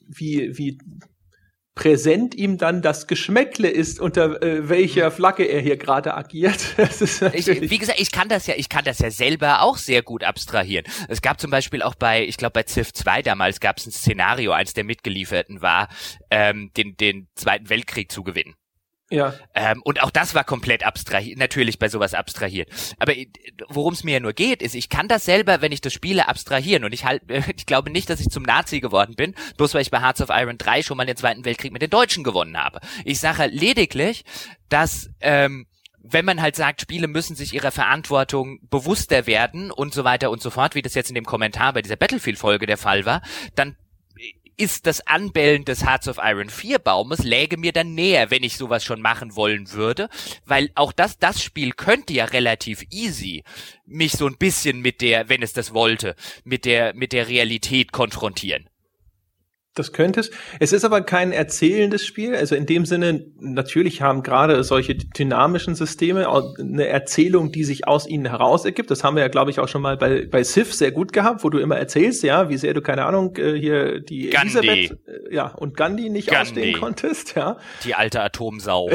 wie 0.07 0.55
wie 0.55 0.77
präsent 1.79 2.35
ihm 2.35 2.57
dann 2.57 2.81
das 2.81 3.07
Geschmäckle 3.07 3.69
ist, 3.69 4.01
unter 4.01 4.43
äh, 4.43 4.67
welcher 4.67 5.11
Flagge 5.11 5.45
er 5.45 5.61
hier 5.61 5.77
gerade 5.77 6.13
agiert. 6.13 6.75
ich, 7.33 7.47
wie 7.47 7.77
gesagt, 7.77 8.01
ich 8.01 8.11
kann 8.11 8.27
das 8.27 8.47
ja, 8.47 8.55
ich 8.57 8.67
kann 8.67 8.83
das 8.83 8.99
ja 8.99 9.09
selber 9.09 9.61
auch 9.61 9.77
sehr 9.77 10.01
gut 10.01 10.25
abstrahieren. 10.25 10.85
Es 11.07 11.21
gab 11.21 11.39
zum 11.39 11.51
Beispiel 11.51 11.81
auch 11.81 11.95
bei, 11.95 12.25
ich 12.25 12.35
glaube 12.35 12.51
bei 12.51 12.63
Civ 12.63 12.91
2 12.91 13.21
damals 13.21 13.61
gab 13.61 13.77
es 13.77 13.85
ein 13.85 13.91
Szenario, 13.91 14.51
eins 14.51 14.73
der 14.73 14.83
mitgelieferten 14.83 15.61
war, 15.61 15.87
ähm, 16.29 16.69
den, 16.75 16.97
den 16.97 17.29
Zweiten 17.35 17.69
Weltkrieg 17.69 18.11
zu 18.11 18.23
gewinnen. 18.23 18.55
Ja. 19.11 19.33
Ähm, 19.55 19.81
und 19.83 20.03
auch 20.03 20.11
das 20.11 20.35
war 20.35 20.43
komplett 20.43 20.85
abstrahiert, 20.85 21.39
natürlich 21.39 21.79
bei 21.79 21.89
sowas 21.89 22.13
abstrahiert. 22.13 22.69
Aber 22.99 23.15
äh, 23.15 23.27
worum 23.67 23.93
es 23.93 24.03
mir 24.03 24.13
ja 24.13 24.19
nur 24.19 24.33
geht, 24.33 24.61
ist, 24.61 24.75
ich 24.75 24.89
kann 24.89 25.07
das 25.07 25.25
selber, 25.25 25.61
wenn 25.61 25.71
ich 25.71 25.81
das 25.81 25.93
spiele, 25.93 26.27
abstrahieren. 26.27 26.83
Und 26.83 26.93
ich 26.93 27.05
halt, 27.05 27.23
ich 27.55 27.65
glaube 27.65 27.89
nicht, 27.89 28.09
dass 28.09 28.19
ich 28.19 28.29
zum 28.29 28.43
Nazi 28.43 28.79
geworden 28.79 29.15
bin, 29.15 29.33
bloß 29.57 29.73
weil 29.73 29.81
ich 29.81 29.91
bei 29.91 29.99
Hearts 29.99 30.21
of 30.21 30.29
Iron 30.29 30.57
3 30.57 30.83
schon 30.83 30.97
mal 30.97 31.05
den 31.05 31.17
Zweiten 31.17 31.43
Weltkrieg 31.43 31.73
mit 31.73 31.81
den 31.81 31.89
Deutschen 31.89 32.23
gewonnen 32.23 32.57
habe. 32.57 32.79
Ich 33.03 33.19
sage 33.19 33.47
lediglich, 33.47 34.23
dass 34.69 35.09
ähm, 35.21 35.65
wenn 36.01 36.25
man 36.25 36.41
halt 36.41 36.55
sagt, 36.55 36.81
Spiele 36.81 37.07
müssen 37.07 37.35
sich 37.35 37.53
ihrer 37.53 37.71
Verantwortung 37.71 38.59
bewusster 38.69 39.27
werden 39.27 39.71
und 39.71 39.93
so 39.93 40.03
weiter 40.03 40.31
und 40.31 40.41
so 40.41 40.49
fort, 40.49 40.75
wie 40.75 40.81
das 40.81 40.93
jetzt 40.93 41.09
in 41.09 41.15
dem 41.15 41.25
Kommentar 41.25 41.73
bei 41.73 41.81
dieser 41.81 41.97
Battlefield-Folge 41.97 42.65
der 42.65 42.77
Fall 42.77 43.05
war, 43.05 43.21
dann 43.55 43.75
ist 44.59 44.87
das 44.87 45.07
Anbellen 45.07 45.63
des 45.63 45.85
Hearts 45.85 46.07
of 46.09 46.19
Iron 46.21 46.49
4 46.49 46.79
Baumes 46.79 47.23
läge 47.23 47.55
mir 47.57 47.71
dann 47.71 47.95
näher, 47.95 48.29
wenn 48.29 48.43
ich 48.43 48.57
sowas 48.57 48.83
schon 48.83 49.01
machen 49.01 49.35
wollen 49.35 49.71
würde, 49.71 50.09
weil 50.45 50.69
auch 50.75 50.91
das, 50.91 51.17
das 51.17 51.41
Spiel 51.41 51.71
könnte 51.71 52.13
ja 52.13 52.25
relativ 52.25 52.85
easy 52.91 53.43
mich 53.85 54.11
so 54.11 54.27
ein 54.27 54.37
bisschen 54.37 54.81
mit 54.81 55.01
der, 55.01 55.29
wenn 55.29 55.41
es 55.41 55.53
das 55.53 55.73
wollte, 55.73 56.15
mit 56.43 56.65
der, 56.65 56.93
mit 56.93 57.13
der 57.13 57.29
Realität 57.29 57.93
konfrontieren. 57.93 58.69
Das 59.75 59.93
könnte 59.93 60.19
es. 60.21 60.31
Es 60.59 60.73
ist 60.73 60.83
aber 60.83 61.01
kein 61.01 61.31
erzählendes 61.31 62.05
Spiel. 62.05 62.35
Also 62.35 62.55
in 62.55 62.65
dem 62.65 62.85
Sinne, 62.85 63.27
natürlich 63.39 64.01
haben 64.01 64.23
gerade 64.23 64.63
solche 64.63 64.95
dynamischen 64.95 65.75
Systeme 65.75 66.27
eine 66.59 66.87
Erzählung, 66.87 67.51
die 67.51 67.63
sich 67.63 67.87
aus 67.87 68.07
ihnen 68.07 68.25
heraus 68.25 68.65
ergibt. 68.65 68.89
Das 68.89 69.03
haben 69.03 69.15
wir 69.15 69.21
ja, 69.21 69.29
glaube 69.29 69.51
ich, 69.51 69.59
auch 69.59 69.67
schon 69.67 69.83
mal 69.83 69.95
bei, 69.95 70.25
bei 70.25 70.43
Civ 70.43 70.73
sehr 70.73 70.91
gut 70.91 71.13
gehabt, 71.13 71.43
wo 71.43 71.49
du 71.49 71.59
immer 71.59 71.77
erzählst, 71.77 72.23
ja, 72.23 72.49
wie 72.49 72.57
sehr 72.57 72.73
du, 72.73 72.81
keine 72.81 73.05
Ahnung, 73.05 73.35
äh, 73.37 73.53
hier 73.53 73.99
die 73.99 74.31
Gandhi. 74.31 74.57
Elisabeth 74.57 75.07
äh, 75.07 75.35
ja, 75.35 75.47
und 75.49 75.77
Gandhi 75.77 76.09
nicht 76.09 76.29
Gandhi. 76.29 76.41
ausstehen 76.41 76.79
konntest, 76.79 77.35
ja. 77.35 77.57
Die 77.85 77.93
alte 77.93 78.21
Atomsau. 78.21 78.89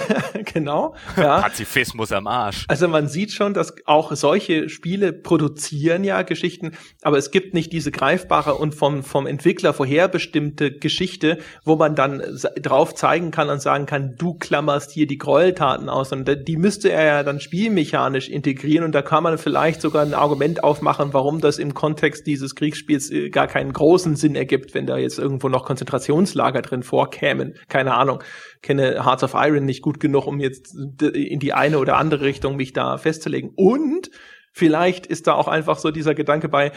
genau. 0.54 0.94
Ja. 1.16 1.40
Pazifismus 1.40 2.12
am 2.12 2.28
Arsch. 2.28 2.66
Also 2.68 2.86
man 2.86 3.08
sieht 3.08 3.32
schon, 3.32 3.52
dass 3.52 3.74
auch 3.84 4.12
solche 4.14 4.68
Spiele 4.68 5.12
produzieren 5.12 6.04
ja 6.04 6.22
Geschichten, 6.22 6.76
aber 7.02 7.18
es 7.18 7.32
gibt 7.32 7.52
nicht 7.52 7.72
diese 7.72 7.90
greifbare 7.90 8.54
und 8.54 8.76
vom, 8.76 9.02
vom 9.02 9.26
Entwickler 9.26 9.74
vorherbestimmte 9.74 10.19
bestimmte 10.20 10.70
Geschichte, 10.70 11.38
wo 11.64 11.76
man 11.76 11.94
dann 11.94 12.22
drauf 12.60 12.94
zeigen 12.94 13.30
kann 13.30 13.48
und 13.48 13.62
sagen 13.62 13.86
kann, 13.86 14.16
du 14.18 14.34
klammerst 14.34 14.90
hier 14.90 15.06
die 15.06 15.16
Gräueltaten 15.16 15.88
aus. 15.88 16.12
Und 16.12 16.28
die 16.46 16.56
müsste 16.58 16.92
er 16.92 17.04
ja 17.04 17.22
dann 17.22 17.40
spielmechanisch 17.40 18.28
integrieren 18.28 18.84
und 18.84 18.94
da 18.94 19.00
kann 19.00 19.22
man 19.22 19.38
vielleicht 19.38 19.80
sogar 19.80 20.02
ein 20.02 20.12
Argument 20.12 20.62
aufmachen, 20.62 21.14
warum 21.14 21.40
das 21.40 21.58
im 21.58 21.72
Kontext 21.72 22.26
dieses 22.26 22.54
Kriegsspiels 22.54 23.10
äh, 23.10 23.30
gar 23.30 23.46
keinen 23.46 23.72
großen 23.72 24.14
Sinn 24.14 24.34
ergibt, 24.34 24.74
wenn 24.74 24.86
da 24.86 24.98
jetzt 24.98 25.18
irgendwo 25.18 25.48
noch 25.48 25.64
Konzentrationslager 25.64 26.60
drin 26.60 26.82
vorkämen. 26.82 27.54
Keine 27.68 27.94
Ahnung. 27.94 28.22
Kenne 28.60 29.06
Hearts 29.06 29.24
of 29.24 29.32
Iron 29.34 29.64
nicht 29.64 29.80
gut 29.80 30.00
genug, 30.00 30.26
um 30.26 30.38
jetzt 30.38 30.76
in 30.76 31.40
die 31.40 31.54
eine 31.54 31.78
oder 31.78 31.96
andere 31.96 32.26
Richtung 32.26 32.56
mich 32.56 32.74
da 32.74 32.98
festzulegen. 32.98 33.52
Und 33.56 34.10
vielleicht 34.52 35.06
ist 35.06 35.26
da 35.26 35.34
auch 35.34 35.48
einfach 35.48 35.78
so 35.78 35.90
dieser 35.90 36.14
Gedanke 36.14 36.50
bei, 36.50 36.72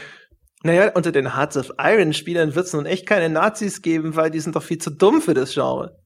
naja, 0.63 0.91
unter 0.93 1.11
den 1.11 1.35
Hearts 1.35 1.57
of 1.57 1.71
Iron 1.77 2.13
Spielern 2.13 2.55
wird 2.55 2.65
es 2.65 2.73
nun 2.73 2.85
echt 2.85 3.05
keine 3.05 3.29
Nazis 3.29 3.81
geben, 3.81 4.15
weil 4.15 4.31
die 4.31 4.39
sind 4.39 4.55
doch 4.55 4.63
viel 4.63 4.77
zu 4.77 4.89
dumm 4.89 5.21
für 5.21 5.33
das 5.33 5.53
Genre. 5.53 5.99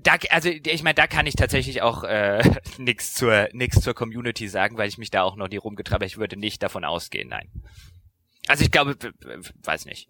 Da, 0.02 0.16
also 0.30 0.48
ich 0.48 0.82
meine, 0.82 0.96
da 0.96 1.06
kann 1.06 1.26
ich 1.26 1.36
tatsächlich 1.36 1.80
auch 1.80 2.02
äh, 2.02 2.42
nichts 2.78 3.14
zur 3.14 3.48
nix 3.52 3.80
zur 3.80 3.94
Community 3.94 4.48
sagen, 4.48 4.76
weil 4.78 4.88
ich 4.88 4.98
mich 4.98 5.10
da 5.10 5.22
auch 5.22 5.36
noch 5.36 5.48
nie 5.48 5.58
rumgetragen 5.58 5.98
habe. 5.98 6.06
Ich 6.06 6.18
würde 6.18 6.36
nicht 6.36 6.60
davon 6.60 6.84
ausgehen, 6.84 7.28
nein. 7.28 7.48
Also 8.48 8.64
ich 8.64 8.72
glaube, 8.72 8.96
weiß 9.62 9.84
nicht. 9.84 10.08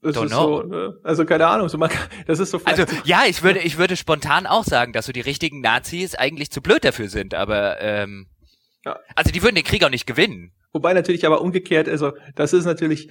Das 0.00 0.14
Don't 0.14 0.28
know. 0.28 0.62
so, 0.62 0.68
ne? 0.68 0.98
also 1.02 1.24
keine 1.24 1.46
Ahnung, 1.48 1.68
so 1.68 1.76
man, 1.76 1.90
das 2.26 2.38
ist 2.38 2.50
so. 2.50 2.60
Also 2.64 2.84
ja, 3.04 3.22
ich 3.26 3.42
würde, 3.42 3.58
ich 3.60 3.78
würde 3.78 3.96
spontan 3.96 4.46
auch 4.46 4.64
sagen, 4.64 4.92
dass 4.92 5.06
so 5.06 5.12
die 5.12 5.20
richtigen 5.20 5.60
Nazis 5.60 6.14
eigentlich 6.14 6.50
zu 6.50 6.62
blöd 6.62 6.84
dafür 6.84 7.08
sind, 7.08 7.34
aber 7.34 7.80
ähm, 7.80 8.28
ja. 8.84 8.98
also 9.16 9.32
die 9.32 9.42
würden 9.42 9.56
den 9.56 9.64
Krieg 9.64 9.82
auch 9.84 9.90
nicht 9.90 10.06
gewinnen. 10.06 10.52
Wobei 10.72 10.92
natürlich 10.92 11.26
aber 11.26 11.40
umgekehrt, 11.40 11.88
also 11.88 12.12
das 12.34 12.52
ist 12.52 12.66
natürlich 12.66 13.08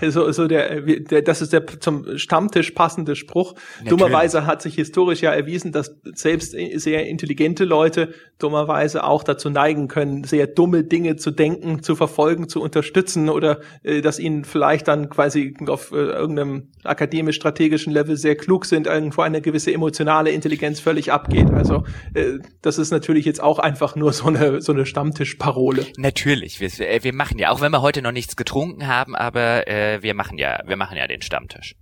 also, 0.00 0.30
so 0.30 0.46
der, 0.46 0.80
der 0.80 1.22
das 1.22 1.42
ist 1.42 1.52
der 1.52 1.66
zum 1.66 2.16
Stammtisch 2.18 2.70
passende 2.70 3.16
Spruch. 3.16 3.54
Natürlich. 3.54 3.88
Dummerweise 3.88 4.46
hat 4.46 4.62
sich 4.62 4.76
historisch 4.76 5.20
ja 5.20 5.32
erwiesen, 5.32 5.72
dass 5.72 5.96
selbst 6.14 6.52
sehr 6.52 7.06
intelligente 7.08 7.64
Leute 7.64 8.14
dummerweise 8.38 9.02
auch 9.02 9.24
dazu 9.24 9.50
neigen 9.50 9.88
können, 9.88 10.22
sehr 10.22 10.46
dumme 10.46 10.84
Dinge 10.84 11.16
zu 11.16 11.32
denken, 11.32 11.82
zu 11.82 11.96
verfolgen, 11.96 12.48
zu 12.48 12.62
unterstützen 12.62 13.28
oder 13.28 13.60
äh, 13.82 14.00
dass 14.02 14.20
ihnen 14.20 14.44
vielleicht 14.44 14.86
dann 14.86 15.08
quasi 15.10 15.54
auf 15.66 15.90
äh, 15.90 15.96
irgendeinem 15.96 16.68
akademisch-strategischen 16.84 17.92
Level 17.92 18.16
sehr 18.16 18.36
klug 18.36 18.66
sind, 18.66 18.86
irgendwo 18.86 19.22
eine 19.22 19.40
gewisse 19.40 19.72
emotionale 19.72 20.30
Intelligenz 20.30 20.78
völlig 20.78 21.10
abgeht. 21.10 21.50
Also 21.50 21.84
äh, 22.14 22.38
das 22.62 22.78
ist 22.78 22.92
natürlich 22.92 23.24
jetzt 23.24 23.42
auch 23.42 23.58
einfach 23.58 23.96
nur 23.96 24.12
so 24.12 24.26
eine 24.26 24.60
so 24.62 24.72
eine 24.72 24.86
Stammtischparole. 24.86 25.86
Natürlich, 25.96 26.60
wir, 26.60 26.70
wir 27.02 27.14
machen 27.14 27.38
ja, 27.38 27.50
auch 27.50 27.60
wenn 27.60 27.72
wir 27.72 27.82
heute 27.82 28.02
noch 28.02 28.12
nichts 28.12 28.36
getrunken 28.36 28.86
haben, 28.86 29.14
aber 29.14 29.66
äh, 29.68 30.02
wir 30.02 30.14
machen 30.14 30.38
ja, 30.38 30.60
wir 30.66 30.76
machen 30.76 30.96
ja 30.96 31.06
den 31.06 31.22
Stammtisch. 31.22 31.74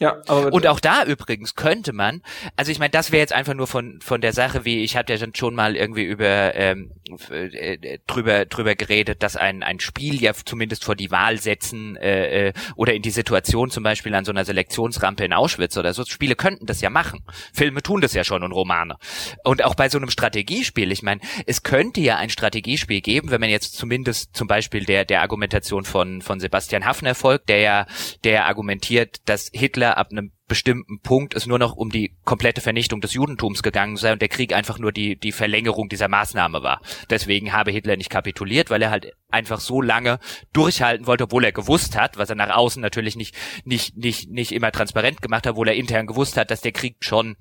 Ja, 0.00 0.18
aber 0.28 0.52
und 0.52 0.64
auch 0.68 0.78
da 0.78 1.04
übrigens 1.04 1.56
könnte 1.56 1.92
man, 1.92 2.22
also 2.54 2.70
ich 2.70 2.78
meine, 2.78 2.90
das 2.90 3.10
wäre 3.10 3.20
jetzt 3.20 3.32
einfach 3.32 3.54
nur 3.54 3.66
von 3.66 3.98
von 4.00 4.20
der 4.20 4.32
Sache, 4.32 4.64
wie 4.64 4.84
ich 4.84 4.96
hatte 4.96 5.12
ja 5.12 5.26
schon 5.34 5.56
mal 5.56 5.74
irgendwie 5.74 6.04
über 6.04 6.54
ähm, 6.54 6.92
äh, 7.30 7.98
drüber 8.06 8.44
drüber 8.44 8.76
geredet, 8.76 9.24
dass 9.24 9.34
ein 9.34 9.64
ein 9.64 9.80
Spiel 9.80 10.22
ja 10.22 10.32
zumindest 10.34 10.84
vor 10.84 10.94
die 10.94 11.10
Wahl 11.10 11.38
setzen 11.40 11.96
äh, 11.96 12.48
äh, 12.48 12.52
oder 12.76 12.94
in 12.94 13.02
die 13.02 13.10
Situation 13.10 13.70
zum 13.70 13.82
Beispiel 13.82 14.14
an 14.14 14.24
so 14.24 14.30
einer 14.30 14.44
Selektionsrampe 14.44 15.24
in 15.24 15.32
Auschwitz 15.32 15.76
oder 15.76 15.92
so. 15.92 16.04
Spiele 16.04 16.36
könnten 16.36 16.66
das 16.66 16.80
ja 16.80 16.90
machen. 16.90 17.24
Filme 17.52 17.82
tun 17.82 18.00
das 18.00 18.14
ja 18.14 18.22
schon 18.22 18.44
und 18.44 18.52
Romane. 18.52 18.98
Und 19.42 19.64
auch 19.64 19.74
bei 19.74 19.88
so 19.88 19.98
einem 19.98 20.10
Strategiespiel, 20.10 20.92
ich 20.92 21.02
meine, 21.02 21.20
es 21.46 21.64
könnte 21.64 22.00
ja 22.00 22.18
ein 22.18 22.30
Strategiespiel 22.30 23.00
geben, 23.00 23.32
wenn 23.32 23.40
man 23.40 23.50
jetzt 23.50 23.76
zumindest 23.76 24.36
zum 24.36 24.46
Beispiel 24.46 24.84
der 24.84 25.04
der 25.04 25.22
Argumentation 25.22 25.84
von 25.84 26.22
von 26.22 26.38
Sebastian 26.38 26.84
Hafner 26.84 27.16
folgt, 27.16 27.48
der 27.48 27.58
ja 27.58 27.86
der 28.22 28.46
argumentiert, 28.46 29.16
dass 29.24 29.50
Hitler 29.52 29.87
Ab 29.96 30.08
einem 30.10 30.32
bestimmten 30.46 31.00
Punkt 31.00 31.34
es 31.34 31.46
nur 31.46 31.58
noch 31.58 31.76
um 31.76 31.90
die 31.90 32.16
komplette 32.24 32.60
Vernichtung 32.60 33.00
des 33.00 33.14
Judentums 33.14 33.62
gegangen 33.62 33.96
sei 33.96 34.12
und 34.12 34.22
der 34.22 34.28
Krieg 34.28 34.52
einfach 34.52 34.78
nur 34.78 34.92
die, 34.92 35.16
die 35.16 35.32
Verlängerung 35.32 35.88
dieser 35.88 36.08
Maßnahme 36.08 36.62
war. 36.62 36.80
Deswegen 37.10 37.52
habe 37.52 37.70
Hitler 37.70 37.96
nicht 37.96 38.10
kapituliert, 38.10 38.70
weil 38.70 38.82
er 38.82 38.90
halt 38.90 39.12
einfach 39.30 39.60
so 39.60 39.80
lange 39.80 40.18
durchhalten 40.52 41.06
wollte, 41.06 41.24
obwohl 41.24 41.44
er 41.44 41.52
gewusst 41.52 41.96
hat, 41.96 42.16
was 42.18 42.30
er 42.30 42.36
nach 42.36 42.54
außen 42.54 42.82
natürlich 42.82 43.16
nicht, 43.16 43.34
nicht, 43.64 43.96
nicht, 43.96 44.30
nicht 44.30 44.52
immer 44.52 44.72
transparent 44.72 45.22
gemacht 45.22 45.46
hat, 45.46 45.52
obwohl 45.52 45.68
er 45.68 45.74
intern 45.74 46.06
gewusst 46.06 46.36
hat, 46.36 46.50
dass 46.50 46.60
der 46.60 46.72
Krieg 46.72 46.96
schon 47.00 47.36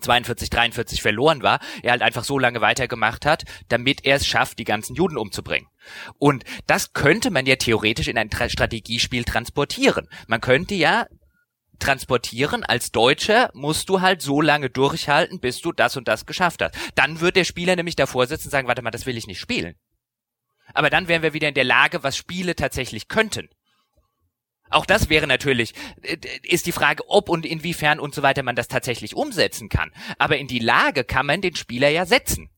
42, 0.00 0.50
43 0.50 1.02
verloren 1.02 1.42
war, 1.42 1.60
er 1.82 1.92
halt 1.92 2.02
einfach 2.02 2.24
so 2.24 2.38
lange 2.38 2.60
weitergemacht 2.60 3.26
hat, 3.26 3.44
damit 3.68 4.04
er 4.04 4.16
es 4.16 4.26
schafft, 4.26 4.58
die 4.58 4.64
ganzen 4.64 4.94
Juden 4.94 5.16
umzubringen. 5.16 5.68
Und 6.18 6.44
das 6.66 6.92
könnte 6.92 7.30
man 7.30 7.46
ja 7.46 7.56
theoretisch 7.56 8.08
in 8.08 8.18
ein 8.18 8.30
Strategiespiel 8.30 9.24
transportieren. 9.24 10.08
Man 10.26 10.40
könnte 10.40 10.74
ja 10.74 11.06
transportieren. 11.78 12.64
Als 12.64 12.92
Deutscher 12.92 13.50
musst 13.54 13.88
du 13.88 14.00
halt 14.00 14.22
so 14.22 14.40
lange 14.40 14.70
durchhalten, 14.70 15.40
bis 15.40 15.60
du 15.60 15.72
das 15.72 15.96
und 15.96 16.08
das 16.08 16.26
geschafft 16.26 16.62
hast. 16.62 16.74
Dann 16.94 17.20
wird 17.20 17.36
der 17.36 17.44
Spieler 17.44 17.76
nämlich 17.76 17.96
davor 17.96 18.26
sitzen 18.26 18.48
und 18.48 18.52
sagen, 18.52 18.68
warte 18.68 18.82
mal, 18.82 18.90
das 18.90 19.06
will 19.06 19.16
ich 19.16 19.26
nicht 19.26 19.40
spielen. 19.40 19.74
Aber 20.74 20.90
dann 20.90 21.08
wären 21.08 21.22
wir 21.22 21.32
wieder 21.32 21.48
in 21.48 21.54
der 21.54 21.64
Lage, 21.64 22.02
was 22.02 22.16
Spiele 22.16 22.56
tatsächlich 22.56 23.08
könnten. 23.08 23.48
Auch 24.68 24.84
das 24.84 25.08
wäre 25.08 25.26
natürlich, 25.26 25.74
äh, 26.02 26.16
ist 26.42 26.66
die 26.66 26.72
Frage, 26.72 27.08
ob 27.08 27.28
und 27.28 27.46
inwiefern 27.46 28.00
und 28.00 28.14
so 28.14 28.22
weiter 28.22 28.42
man 28.42 28.56
das 28.56 28.68
tatsächlich 28.68 29.14
umsetzen 29.14 29.68
kann. 29.68 29.92
Aber 30.18 30.38
in 30.38 30.48
die 30.48 30.58
Lage 30.58 31.04
kann 31.04 31.26
man 31.26 31.40
den 31.40 31.54
Spieler 31.54 31.88
ja 31.88 32.04
setzen. 32.04 32.50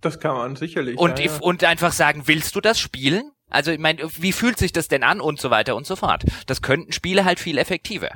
Das 0.00 0.20
kann 0.20 0.36
man 0.36 0.56
sicherlich. 0.56 0.98
Und, 0.98 1.18
ja, 1.18 1.26
ja. 1.26 1.38
und 1.40 1.64
einfach 1.64 1.92
sagen, 1.92 2.26
willst 2.26 2.54
du 2.56 2.60
das 2.60 2.78
spielen? 2.78 3.30
Also 3.54 3.70
ich 3.70 3.78
meine, 3.78 4.02
wie 4.18 4.32
fühlt 4.32 4.58
sich 4.58 4.72
das 4.72 4.88
denn 4.88 5.02
an 5.02 5.20
und 5.20 5.40
so 5.40 5.50
weiter 5.50 5.76
und 5.76 5.86
so 5.86 5.96
fort. 5.96 6.24
Das 6.46 6.60
könnten 6.60 6.92
Spiele 6.92 7.24
halt 7.24 7.38
viel 7.38 7.56
effektiver. 7.58 8.10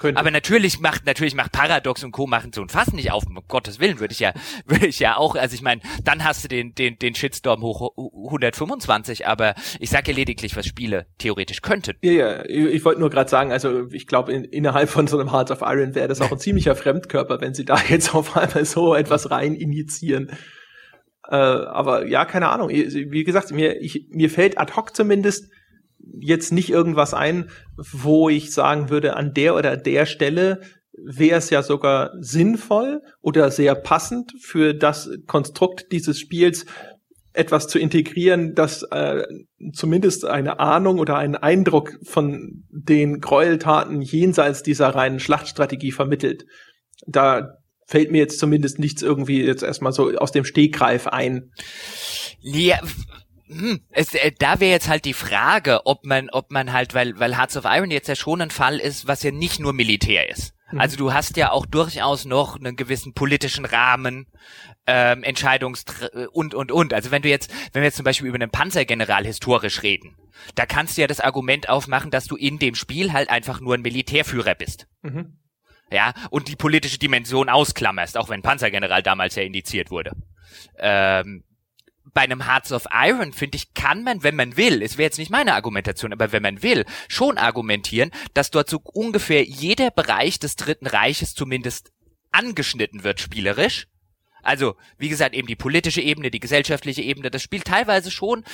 Könnte. 0.00 0.18
Aber 0.18 0.30
natürlich 0.30 0.80
macht 0.80 1.04
natürlich 1.04 1.34
macht 1.34 1.52
Paradox 1.52 2.02
und 2.02 2.12
Co 2.12 2.26
machen 2.26 2.52
so 2.54 2.62
ein 2.62 2.70
Fass 2.70 2.92
nicht 2.94 3.12
auf. 3.12 3.26
Um 3.26 3.38
Gottes 3.48 3.80
Willen 3.80 4.00
würde 4.00 4.12
ich 4.12 4.20
ja 4.20 4.32
würde 4.66 4.86
ich 4.86 4.98
ja 4.98 5.16
auch. 5.16 5.34
Also 5.36 5.54
ich 5.54 5.60
meine, 5.60 5.82
dann 6.04 6.24
hast 6.24 6.42
du 6.42 6.48
den 6.48 6.74
den 6.74 6.98
den 6.98 7.14
Shitstorm 7.14 7.62
hoch 7.62 7.92
125. 7.98 9.26
Aber 9.26 9.54
ich 9.78 9.90
sage 9.90 10.10
ja 10.10 10.16
lediglich, 10.16 10.56
was 10.56 10.66
Spiele 10.66 11.06
theoretisch 11.18 11.60
könnten. 11.60 11.96
Ja, 12.00 12.12
ja. 12.12 12.44
Ich, 12.46 12.64
ich 12.64 12.84
wollte 12.84 13.00
nur 13.00 13.10
gerade 13.10 13.28
sagen, 13.28 13.52
also 13.52 13.88
ich 13.92 14.06
glaube 14.06 14.32
in, 14.32 14.44
innerhalb 14.44 14.88
von 14.88 15.06
so 15.06 15.18
einem 15.18 15.30
Hearts 15.32 15.50
of 15.50 15.60
Iron 15.60 15.94
wäre 15.94 16.08
das 16.08 16.22
auch 16.22 16.32
ein 16.32 16.38
ziemlicher 16.38 16.74
Fremdkörper, 16.74 17.42
wenn 17.42 17.52
sie 17.52 17.66
da 17.66 17.78
jetzt 17.88 18.14
auf 18.14 18.36
einmal 18.36 18.64
so 18.64 18.94
etwas 18.94 19.30
rein 19.30 19.54
initiieren. 19.54 20.32
Äh, 21.30 21.36
aber 21.36 22.06
ja, 22.06 22.24
keine 22.24 22.48
Ahnung. 22.48 22.68
Wie 22.70 23.24
gesagt, 23.24 23.52
mir, 23.52 23.80
ich, 23.80 24.08
mir 24.10 24.30
fällt 24.30 24.58
ad 24.58 24.74
hoc 24.74 24.94
zumindest 24.96 25.48
jetzt 26.18 26.52
nicht 26.52 26.70
irgendwas 26.70 27.14
ein, 27.14 27.50
wo 27.76 28.28
ich 28.28 28.52
sagen 28.52 28.90
würde, 28.90 29.16
an 29.16 29.32
der 29.32 29.54
oder 29.54 29.76
der 29.76 30.06
Stelle 30.06 30.60
wäre 30.92 31.38
es 31.38 31.50
ja 31.50 31.62
sogar 31.62 32.10
sinnvoll 32.18 33.02
oder 33.22 33.50
sehr 33.50 33.74
passend 33.74 34.32
für 34.40 34.74
das 34.74 35.08
Konstrukt 35.26 35.92
dieses 35.92 36.18
Spiels 36.18 36.66
etwas 37.32 37.68
zu 37.68 37.78
integrieren, 37.78 38.56
das 38.56 38.82
äh, 38.90 39.22
zumindest 39.72 40.24
eine 40.24 40.58
Ahnung 40.58 40.98
oder 40.98 41.16
einen 41.16 41.36
Eindruck 41.36 41.92
von 42.02 42.64
den 42.70 43.20
Gräueltaten 43.20 44.02
jenseits 44.02 44.64
dieser 44.64 44.88
reinen 44.88 45.20
Schlachtstrategie 45.20 45.92
vermittelt. 45.92 46.44
Da 47.06 47.59
fällt 47.90 48.12
mir 48.12 48.18
jetzt 48.18 48.38
zumindest 48.38 48.78
nichts 48.78 49.02
irgendwie 49.02 49.44
jetzt 49.44 49.64
erstmal 49.64 49.92
so 49.92 50.16
aus 50.16 50.30
dem 50.30 50.44
Stegreif 50.44 51.08
ein. 51.08 51.50
Ja, 52.40 52.80
hm, 53.48 53.80
es, 53.90 54.14
äh, 54.14 54.30
da 54.38 54.60
wäre 54.60 54.70
jetzt 54.70 54.88
halt 54.88 55.04
die 55.04 55.12
Frage, 55.12 55.80
ob 55.86 56.06
man, 56.06 56.30
ob 56.30 56.52
man 56.52 56.72
halt, 56.72 56.94
weil, 56.94 57.18
weil 57.18 57.36
Hearts 57.36 57.56
of 57.56 57.64
Iron 57.66 57.90
jetzt 57.90 58.06
ja 58.06 58.14
schon 58.14 58.40
ein 58.40 58.52
Fall 58.52 58.78
ist, 58.78 59.08
was 59.08 59.24
ja 59.24 59.32
nicht 59.32 59.58
nur 59.58 59.72
Militär 59.72 60.30
ist. 60.30 60.54
Mhm. 60.70 60.78
Also 60.80 60.96
du 60.96 61.12
hast 61.12 61.36
ja 61.36 61.50
auch 61.50 61.66
durchaus 61.66 62.26
noch 62.26 62.56
einen 62.56 62.76
gewissen 62.76 63.12
politischen 63.12 63.64
Rahmen, 63.64 64.28
ähm, 64.86 65.24
Entscheidungs 65.24 65.84
und 66.30 66.54
und 66.54 66.70
und. 66.70 66.94
Also 66.94 67.10
wenn 67.10 67.22
du 67.22 67.28
jetzt, 67.28 67.50
wenn 67.72 67.82
wir 67.82 67.86
jetzt 67.86 67.96
zum 67.96 68.04
Beispiel 68.04 68.28
über 68.28 68.36
einen 68.36 68.52
Panzergeneral 68.52 69.26
historisch 69.26 69.82
reden, 69.82 70.14
da 70.54 70.64
kannst 70.64 70.96
du 70.96 71.00
ja 71.00 71.08
das 71.08 71.18
Argument 71.18 71.68
aufmachen, 71.68 72.12
dass 72.12 72.26
du 72.26 72.36
in 72.36 72.60
dem 72.60 72.76
Spiel 72.76 73.12
halt 73.12 73.30
einfach 73.30 73.60
nur 73.60 73.74
ein 73.74 73.82
Militärführer 73.82 74.54
bist. 74.54 74.86
Mhm. 75.02 75.39
Ja, 75.90 76.14
und 76.30 76.48
die 76.48 76.56
politische 76.56 76.98
Dimension 76.98 77.48
ausklammerst, 77.48 78.16
auch 78.16 78.28
wenn 78.28 78.42
Panzergeneral 78.42 79.02
damals 79.02 79.34
ja 79.34 79.42
indiziert 79.42 79.90
wurde. 79.90 80.12
Ähm, 80.78 81.44
bei 82.12 82.22
einem 82.22 82.46
Hearts 82.46 82.72
of 82.72 82.86
Iron, 82.92 83.32
finde 83.32 83.56
ich, 83.56 83.74
kann 83.74 84.02
man, 84.02 84.22
wenn 84.22 84.36
man 84.36 84.56
will, 84.56 84.82
es 84.82 84.98
wäre 84.98 85.06
jetzt 85.06 85.18
nicht 85.18 85.30
meine 85.30 85.54
Argumentation, 85.54 86.12
aber 86.12 86.32
wenn 86.32 86.42
man 86.42 86.62
will, 86.62 86.84
schon 87.08 87.38
argumentieren, 87.38 88.10
dass 88.34 88.50
dort 88.50 88.68
so 88.68 88.80
ungefähr 88.82 89.44
jeder 89.44 89.90
Bereich 89.90 90.38
des 90.38 90.56
Dritten 90.56 90.86
Reiches 90.86 91.34
zumindest 91.34 91.92
angeschnitten 92.32 93.04
wird 93.04 93.20
spielerisch 93.20 93.86
also, 94.42 94.76
wie 94.98 95.08
gesagt, 95.08 95.34
eben 95.34 95.46
die 95.46 95.56
politische 95.56 96.00
Ebene, 96.00 96.30
die 96.30 96.40
gesellschaftliche 96.40 97.02
Ebene, 97.02 97.30
das 97.30 97.42
spielt 97.42 97.64
teilweise 97.64 98.10
schon 98.10 98.44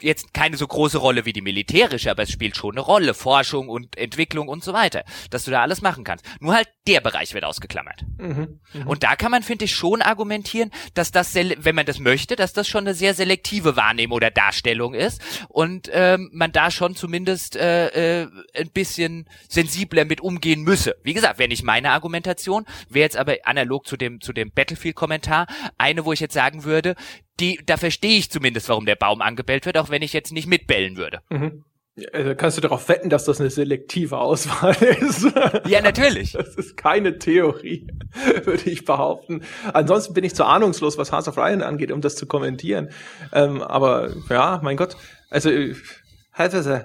jetzt 0.00 0.32
keine 0.32 0.56
so 0.56 0.66
große 0.66 0.98
Rolle 0.98 1.24
wie 1.24 1.32
die 1.32 1.42
militärische, 1.42 2.10
aber 2.10 2.22
es 2.22 2.30
spielt 2.30 2.56
schon 2.56 2.72
eine 2.72 2.80
Rolle. 2.80 3.14
Forschung 3.14 3.68
und 3.68 3.98
Entwicklung 3.98 4.48
und 4.48 4.64
so 4.64 4.72
weiter. 4.72 5.04
Dass 5.30 5.44
du 5.44 5.50
da 5.50 5.62
alles 5.62 5.82
machen 5.82 6.04
kannst. 6.04 6.24
Nur 6.40 6.54
halt 6.54 6.68
der 6.86 7.00
Bereich 7.00 7.34
wird 7.34 7.44
ausgeklammert. 7.44 8.02
Mhm, 8.18 8.60
mh. 8.72 8.86
Und 8.86 9.02
da 9.02 9.16
kann 9.16 9.30
man, 9.30 9.42
finde 9.42 9.66
ich, 9.66 9.74
schon 9.74 10.02
argumentieren, 10.02 10.70
dass 10.94 11.12
das, 11.12 11.34
wenn 11.34 11.74
man 11.74 11.86
das 11.86 11.98
möchte, 11.98 12.36
dass 12.36 12.52
das 12.52 12.68
schon 12.68 12.84
eine 12.84 12.94
sehr 12.94 13.14
selektive 13.14 13.76
Wahrnehmung 13.76 14.16
oder 14.16 14.30
Darstellung 14.30 14.94
ist 14.94 15.20
und 15.48 15.90
ähm, 15.92 16.30
man 16.32 16.52
da 16.52 16.70
schon 16.70 16.96
zumindest 16.96 17.56
äh, 17.56 18.22
äh, 18.22 18.28
ein 18.54 18.70
bisschen 18.70 19.28
sensibler 19.48 20.04
mit 20.04 20.20
umgehen 20.20 20.62
müsse. 20.62 20.96
Wie 21.02 21.14
gesagt, 21.14 21.38
wäre 21.38 21.48
nicht 21.48 21.62
meine 21.62 21.90
Argumentation, 21.90 22.64
wäre 22.88 23.04
jetzt 23.04 23.16
aber 23.16 23.36
analog 23.44 23.86
zu 23.86 23.96
dem, 23.96 24.20
zu 24.20 24.32
dem 24.32 24.50
Battlefield-Kommentar 24.50 25.29
Kommentar. 25.30 25.46
Eine, 25.78 26.04
wo 26.04 26.12
ich 26.12 26.20
jetzt 26.20 26.34
sagen 26.34 26.64
würde, 26.64 26.94
die, 27.38 27.60
da 27.64 27.76
verstehe 27.76 28.18
ich 28.18 28.30
zumindest, 28.30 28.68
warum 28.68 28.86
der 28.86 28.96
Baum 28.96 29.22
angebellt 29.22 29.66
wird, 29.66 29.78
auch 29.78 29.90
wenn 29.90 30.02
ich 30.02 30.12
jetzt 30.12 30.32
nicht 30.32 30.46
mitbellen 30.46 30.96
würde. 30.96 31.20
Mhm. 31.30 31.64
Also 32.12 32.34
kannst 32.34 32.56
du 32.56 32.62
darauf 32.62 32.88
wetten, 32.88 33.10
dass 33.10 33.24
das 33.24 33.40
eine 33.40 33.50
selektive 33.50 34.18
Auswahl 34.18 34.74
ist? 35.00 35.26
Ja, 35.66 35.82
natürlich. 35.82 36.32
Das 36.32 36.54
ist 36.54 36.76
keine 36.76 37.18
Theorie, 37.18 37.88
würde 38.44 38.70
ich 38.70 38.84
behaupten. 38.84 39.42
Ansonsten 39.72 40.14
bin 40.14 40.24
ich 40.24 40.34
zu 40.34 40.44
ahnungslos, 40.44 40.96
was 40.98 41.12
Hearts 41.12 41.28
of 41.28 41.36
Ryan 41.36 41.62
angeht, 41.62 41.92
um 41.92 42.00
das 42.00 42.16
zu 42.16 42.26
kommentieren. 42.26 42.90
Ähm, 43.32 43.60
aber 43.60 44.10
ja, 44.30 44.60
mein 44.62 44.76
Gott. 44.76 44.96
Also 45.30 45.50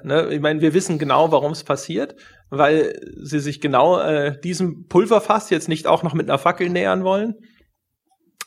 Ne? 0.04 0.34
Ich 0.34 0.42
meine, 0.42 0.60
wir 0.60 0.74
wissen 0.74 0.98
genau, 0.98 1.32
warum 1.32 1.54
es 1.54 1.64
passiert, 1.64 2.16
weil 2.50 3.00
sie 3.22 3.40
sich 3.40 3.62
genau 3.62 4.00
äh, 4.00 4.38
diesem 4.42 4.88
Pulverfass 4.88 5.50
jetzt 5.50 5.70
nicht 5.70 5.88
auch 5.88 6.04
noch 6.04 6.14
mit 6.14 6.30
einer 6.30 6.40
Fackel 6.40 6.70
nähern 6.70 7.04
wollen. 7.04 7.36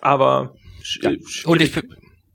Aber 0.00 0.54
ja. 1.02 1.10
und 1.44 1.62
ich, 1.62 1.72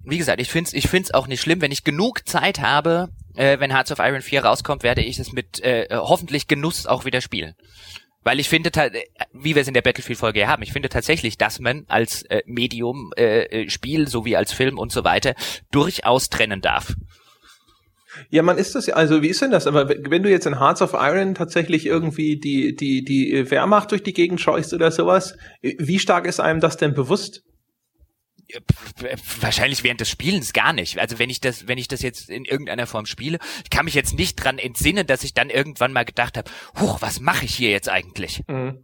wie 0.04 0.18
gesagt, 0.18 0.42
ich 0.42 0.50
finde 0.50 0.68
es 0.68 0.74
ich 0.74 0.88
find's 0.88 1.14
auch 1.14 1.28
nicht 1.28 1.42
schlimm, 1.42 1.62
wenn 1.62 1.72
ich 1.72 1.84
genug 1.84 2.28
Zeit 2.28 2.60
habe, 2.60 3.10
äh, 3.36 3.60
wenn 3.60 3.72
Hearts 3.72 3.92
of 3.92 4.00
Iron 4.00 4.22
4 4.22 4.46
rauskommt, 4.46 4.84
werde 4.84 5.02
ich 5.02 5.20
es 5.20 5.32
mit 5.32 5.62
äh, 5.62 5.88
hoffentlich 5.92 6.48
Genuss 6.48 6.86
auch 6.86 7.06
wieder 7.06 7.22
spielen. 7.22 7.56
Weil 8.24 8.40
ich 8.40 8.48
finde, 8.48 8.72
wie 9.34 9.54
wir 9.54 9.62
es 9.62 9.68
in 9.68 9.74
der 9.74 9.82
Battlefield-Folge 9.82 10.40
ja 10.40 10.48
haben, 10.48 10.64
ich 10.64 10.72
finde 10.72 10.90
tatsächlich, 10.90 11.38
dass 11.38 11.60
man 11.60 11.84
als 11.88 12.24
äh, 12.24 12.42
Medium, 12.46 13.12
äh, 13.18 13.64
äh, 13.64 13.70
Spiel 13.70 14.08
sowie 14.08 14.38
als 14.38 14.54
Film 14.54 14.78
und 14.78 14.92
so 14.94 15.04
weiter 15.04 15.36
durchaus 15.72 16.30
trennen 16.30 16.62
darf. 16.62 16.96
Ja, 18.30 18.44
man 18.44 18.58
ist 18.58 18.76
das 18.76 18.86
ja, 18.86 18.94
also 18.94 19.22
wie 19.24 19.28
ist 19.28 19.42
denn 19.42 19.52
das? 19.52 19.68
Aber 19.68 19.90
wenn 19.90 20.24
du 20.24 20.30
jetzt 20.30 20.46
in 20.46 20.60
Hearts 20.60 20.82
of 20.82 20.94
Iron 20.94 21.36
tatsächlich 21.36 21.86
irgendwie 21.86 22.40
die, 22.40 22.76
die, 22.76 23.04
die 23.04 23.50
Wehrmacht 23.50 23.92
durch 23.92 24.04
die 24.04 24.14
Gegend 24.14 24.40
scheust 24.40 24.74
oder 24.74 24.92
sowas, 24.92 25.36
wie 25.62 26.00
stark 26.00 26.28
ist 26.28 26.40
einem 26.40 26.60
das 26.60 26.78
denn 26.78 26.94
bewusst? 26.94 27.44
Wahrscheinlich 29.40 29.84
während 29.84 30.02
des 30.02 30.10
Spielens 30.10 30.54
gar 30.54 30.74
nicht. 30.74 31.00
Also 31.00 31.20
wenn 31.20 31.30
ich 31.30 31.42
das, 31.42 31.68
wenn 31.68 31.78
ich 31.78 31.88
das 31.88 32.02
jetzt 32.02 32.30
in 32.30 32.46
irgendeiner 32.46 32.88
Form 32.88 33.06
spiele, 33.06 33.40
ich 33.64 33.70
kann 33.70 33.86
mich 33.86 33.94
jetzt 33.94 34.14
nicht 34.14 34.36
dran 34.36 34.58
entsinnen, 34.58 35.08
dass 35.08 35.24
ich 35.24 35.34
dann 35.34 35.50
irgendwann 35.50 35.94
mal 35.94 36.06
gedacht 36.06 36.38
habe, 36.38 36.50
huch, 36.80 37.02
was 37.02 37.20
mache 37.20 37.46
ich 37.46 37.56
hier 37.56 37.72
jetzt 37.72 37.90
eigentlich? 37.90 38.42
Mhm. 38.48 38.84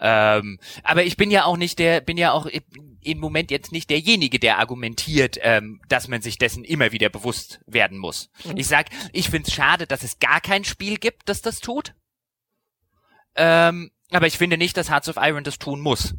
Ähm, 0.00 0.58
aber 0.84 1.04
ich 1.04 1.16
bin 1.16 1.30
ja 1.30 1.44
auch 1.44 1.56
nicht 1.56 1.78
der, 1.78 2.00
bin 2.00 2.16
ja 2.16 2.32
auch 2.32 2.48
im 3.02 3.18
Moment 3.18 3.50
jetzt 3.50 3.72
nicht 3.72 3.90
derjenige, 3.90 4.38
der 4.38 4.58
argumentiert, 4.58 5.38
ähm, 5.42 5.80
dass 5.88 6.08
man 6.08 6.22
sich 6.22 6.38
dessen 6.38 6.64
immer 6.64 6.92
wieder 6.92 7.08
bewusst 7.08 7.60
werden 7.66 7.98
muss. 7.98 8.30
Mhm. 8.44 8.56
Ich 8.56 8.68
sag, 8.68 8.86
ich 9.12 9.28
find's 9.30 9.52
schade, 9.52 9.86
dass 9.86 10.04
es 10.04 10.18
gar 10.18 10.40
kein 10.40 10.64
Spiel 10.64 10.98
gibt, 10.98 11.28
das 11.28 11.42
das 11.42 11.60
tut. 11.60 11.94
Ähm, 13.34 13.90
aber 14.10 14.26
ich 14.26 14.38
finde 14.38 14.56
nicht, 14.56 14.76
dass 14.76 14.90
Hearts 14.90 15.08
of 15.08 15.16
Iron 15.18 15.44
das 15.44 15.58
tun 15.58 15.80
muss. 15.80 16.14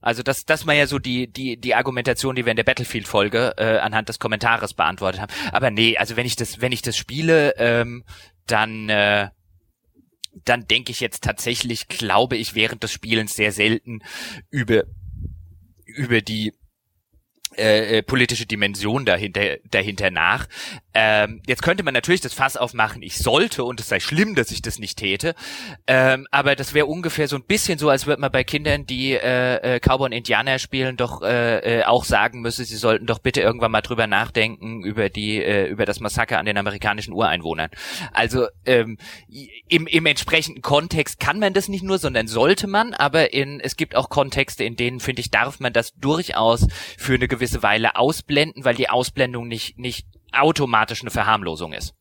Also 0.00 0.22
das, 0.22 0.44
das 0.44 0.66
war 0.66 0.74
ja 0.74 0.86
so 0.86 0.98
die, 0.98 1.26
die, 1.26 1.56
die 1.56 1.74
Argumentation, 1.74 2.36
die 2.36 2.44
wir 2.44 2.50
in 2.50 2.56
der 2.56 2.64
Battlefield-Folge 2.64 3.54
äh, 3.56 3.78
anhand 3.78 4.08
des 4.08 4.18
Kommentares 4.18 4.74
beantwortet 4.74 5.20
haben. 5.20 5.32
Aber 5.52 5.70
nee, 5.70 5.96
also 5.96 6.16
wenn 6.16 6.26
ich 6.26 6.36
das, 6.36 6.60
wenn 6.60 6.72
ich 6.72 6.82
das 6.82 6.96
spiele, 6.96 7.54
ähm, 7.56 8.04
dann, 8.46 8.88
äh, 8.88 9.30
dann 10.44 10.66
denke 10.66 10.92
ich 10.92 11.00
jetzt 11.00 11.24
tatsächlich, 11.24 11.88
glaube 11.88 12.36
ich, 12.36 12.54
während 12.54 12.82
des 12.82 12.92
Spielens 12.92 13.34
sehr 13.34 13.52
selten 13.52 14.00
über, 14.50 14.84
über 15.86 16.20
die 16.20 16.52
äh, 17.56 17.98
äh, 17.98 18.02
politische 18.02 18.44
Dimension 18.44 19.06
dahinter, 19.06 19.56
dahinter 19.70 20.10
nach. 20.10 20.46
Ähm, 20.98 21.42
jetzt 21.46 21.62
könnte 21.62 21.82
man 21.82 21.94
natürlich 21.94 22.20
das 22.20 22.32
Fass 22.32 22.56
aufmachen, 22.56 23.02
ich 23.02 23.18
sollte 23.18 23.64
und 23.64 23.80
es 23.80 23.88
sei 23.88 24.00
schlimm, 24.00 24.34
dass 24.34 24.50
ich 24.50 24.62
das 24.62 24.78
nicht 24.78 24.98
täte. 24.98 25.34
Ähm, 25.86 26.26
aber 26.30 26.56
das 26.56 26.74
wäre 26.74 26.86
ungefähr 26.86 27.28
so 27.28 27.36
ein 27.36 27.44
bisschen 27.44 27.78
so, 27.78 27.90
als 27.90 28.06
würde 28.06 28.20
man 28.20 28.32
bei 28.32 28.44
Kindern, 28.44 28.86
die 28.86 29.12
äh, 29.12 29.76
äh, 29.76 29.80
Cowboy 29.80 30.06
und 30.06 30.12
Indianer 30.12 30.58
spielen, 30.58 30.96
doch 30.96 31.22
äh, 31.22 31.80
äh, 31.80 31.84
auch 31.84 32.04
sagen 32.04 32.40
müsse, 32.40 32.64
sie 32.64 32.76
sollten 32.76 33.06
doch 33.06 33.18
bitte 33.18 33.40
irgendwann 33.40 33.72
mal 33.72 33.82
drüber 33.82 34.06
nachdenken 34.06 34.84
über 34.84 35.08
die 35.10 35.42
äh, 35.42 35.66
über 35.66 35.86
das 35.86 36.00
Massaker 36.00 36.38
an 36.38 36.46
den 36.46 36.56
amerikanischen 36.56 37.12
Ureinwohnern. 37.12 37.70
Also 38.12 38.46
ähm, 38.64 38.96
im, 39.68 39.86
im 39.86 40.06
entsprechenden 40.06 40.62
Kontext 40.62 41.18
kann 41.20 41.38
man 41.38 41.52
das 41.52 41.68
nicht 41.68 41.82
nur, 41.82 41.98
sondern 41.98 42.26
sollte 42.26 42.66
man, 42.66 42.94
aber 42.94 43.32
in 43.32 43.60
es 43.60 43.76
gibt 43.76 43.96
auch 43.96 44.08
Kontexte, 44.08 44.64
in 44.64 44.76
denen 44.76 45.00
finde 45.00 45.20
ich 45.20 45.30
darf 45.30 45.60
man 45.60 45.72
das 45.72 45.92
durchaus 45.94 46.66
für 46.96 47.14
eine 47.14 47.28
gewisse 47.28 47.46
gewisse 47.56 47.62
Weile 47.62 47.96
ausblenden, 47.96 48.64
weil 48.64 48.74
die 48.74 48.88
Ausblendung 48.88 49.48
nicht, 49.48 49.78
nicht 49.78 50.06
automatisch 50.40 51.02
eine 51.02 51.10
Verharmlosung 51.10 51.72
ist. 51.72 51.94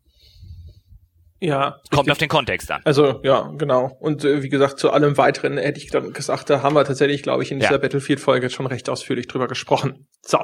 Ja. 1.40 1.80
Kommt 1.92 2.00
richtig. 2.00 2.12
auf 2.12 2.18
den 2.18 2.30
Kontext 2.30 2.72
an. 2.72 2.82
Also, 2.86 3.20
ja, 3.24 3.52
genau. 3.58 3.96
Und 4.00 4.24
äh, 4.24 4.42
wie 4.42 4.50
gesagt, 4.50 4.80
zu 4.80 4.92
allem 4.92 5.18
weiteren 5.18 5.58
hätte 5.58 5.80
ich 5.80 5.92
dann 5.92 6.14
gesagt, 6.14 6.50
da 6.50 6.64
haben 6.64 6.76
wir 6.76 6.86
tatsächlich, 6.86 7.24
glaube 7.24 7.44
ich, 7.44 7.52
in 7.52 7.60
dieser 7.60 7.74
ja. 7.74 7.78
Battlefield-Folge 7.78 8.50
schon 8.50 8.66
recht 8.68 8.90
ausführlich 8.90 9.28
drüber 9.28 9.48
gesprochen. 9.48 10.08
So. 10.22 10.40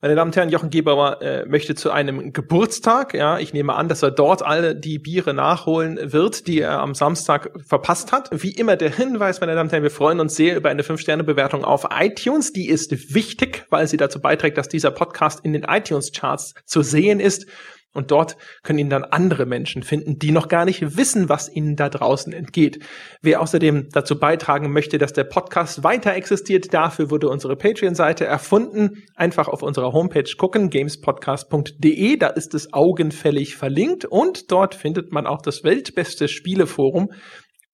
Meine 0.00 0.14
Damen 0.14 0.28
und 0.28 0.36
Herren, 0.36 0.48
Jochen 0.48 0.70
Gebauer 0.70 1.20
äh, 1.22 1.44
möchte 1.46 1.74
zu 1.74 1.90
einem 1.90 2.32
Geburtstag, 2.32 3.14
ja, 3.14 3.40
ich 3.40 3.52
nehme 3.52 3.74
an, 3.74 3.88
dass 3.88 4.00
er 4.00 4.12
dort 4.12 4.46
alle 4.46 4.76
die 4.76 5.00
Biere 5.00 5.34
nachholen 5.34 6.12
wird, 6.12 6.46
die 6.46 6.60
er 6.60 6.78
am 6.78 6.94
Samstag 6.94 7.50
verpasst 7.66 8.12
hat. 8.12 8.30
Wie 8.30 8.52
immer 8.52 8.76
der 8.76 8.94
Hinweis, 8.94 9.40
meine 9.40 9.56
Damen 9.56 9.66
und 9.66 9.72
Herren, 9.72 9.82
wir 9.82 9.90
freuen 9.90 10.20
uns 10.20 10.36
sehr 10.36 10.56
über 10.56 10.68
eine 10.68 10.82
5-Sterne-Bewertung 10.82 11.64
auf 11.64 11.88
iTunes. 11.90 12.52
Die 12.52 12.68
ist 12.68 13.12
wichtig, 13.12 13.66
weil 13.70 13.88
sie 13.88 13.96
dazu 13.96 14.20
beiträgt, 14.20 14.56
dass 14.56 14.68
dieser 14.68 14.92
Podcast 14.92 15.40
in 15.44 15.52
den 15.52 15.64
iTunes-Charts 15.64 16.54
zu 16.64 16.82
sehen 16.82 17.18
ist. 17.18 17.48
Und 17.94 18.10
dort 18.10 18.36
können 18.62 18.78
ihn 18.78 18.90
dann 18.90 19.04
andere 19.04 19.46
Menschen 19.46 19.82
finden, 19.82 20.18
die 20.18 20.30
noch 20.30 20.48
gar 20.48 20.66
nicht 20.66 20.96
wissen, 20.96 21.28
was 21.28 21.50
ihnen 21.50 21.74
da 21.74 21.88
draußen 21.88 22.32
entgeht. 22.32 22.84
Wer 23.22 23.40
außerdem 23.40 23.88
dazu 23.90 24.18
beitragen 24.18 24.72
möchte, 24.72 24.98
dass 24.98 25.14
der 25.14 25.24
Podcast 25.24 25.82
weiter 25.84 26.14
existiert, 26.14 26.74
dafür 26.74 27.10
wurde 27.10 27.28
unsere 27.28 27.56
Patreon-Seite 27.56 28.26
erfunden. 28.26 29.04
Einfach 29.16 29.48
auf 29.48 29.62
unserer 29.62 29.92
Homepage 29.92 30.30
gucken, 30.36 30.68
gamespodcast.de, 30.68 32.16
da 32.18 32.26
ist 32.28 32.54
es 32.54 32.72
augenfällig 32.72 33.56
verlinkt 33.56 34.04
und 34.04 34.52
dort 34.52 34.74
findet 34.74 35.10
man 35.10 35.26
auch 35.26 35.40
das 35.40 35.64
weltbeste 35.64 36.28
Spieleforum, 36.28 37.10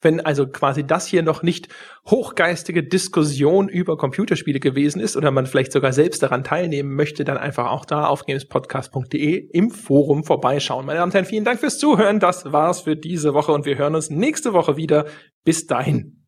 wenn 0.05 0.21
also 0.21 0.47
quasi 0.47 0.87
das 0.87 1.07
hier 1.07 1.23
noch 1.23 1.43
nicht 1.43 1.69
hochgeistige 2.07 2.83
Diskussion 2.83 3.69
über 3.69 3.97
Computerspiele 3.97 4.61
gewesen 4.61 5.01
ist 5.01 5.17
oder 5.17 5.31
man 5.31 5.47
vielleicht 5.47 5.73
sogar 5.73 5.93
selbst 5.93 6.23
daran 6.23 6.45
teilnehmen 6.45 6.95
möchte, 6.95 7.25
dann 7.25 7.39
einfach 7.39 7.71
auch 7.71 7.85
da 7.85 8.07
auf 8.07 8.27
gamespodcast.de 8.27 9.49
im 9.53 9.71
Forum 9.71 10.25
vorbeischauen. 10.25 10.87
Meine 10.87 10.99
Damen 10.99 11.11
und 11.11 11.15
Herren, 11.15 11.25
vielen 11.25 11.45
Dank 11.45 11.61
fürs 11.61 11.79
Zuhören. 11.79 12.21
Das 12.21 12.53
war's 12.53 12.83
für 12.83 12.97
diese 12.97 13.35
Woche 13.35 13.53
und 13.53 13.65
wir 13.65 13.79
hören 13.79 13.95
uns 13.95 14.11
nächste 14.11 14.53
Woche 14.53 14.77
wieder. 14.77 15.07
Bis 15.45 15.67
dahin. 15.67 16.24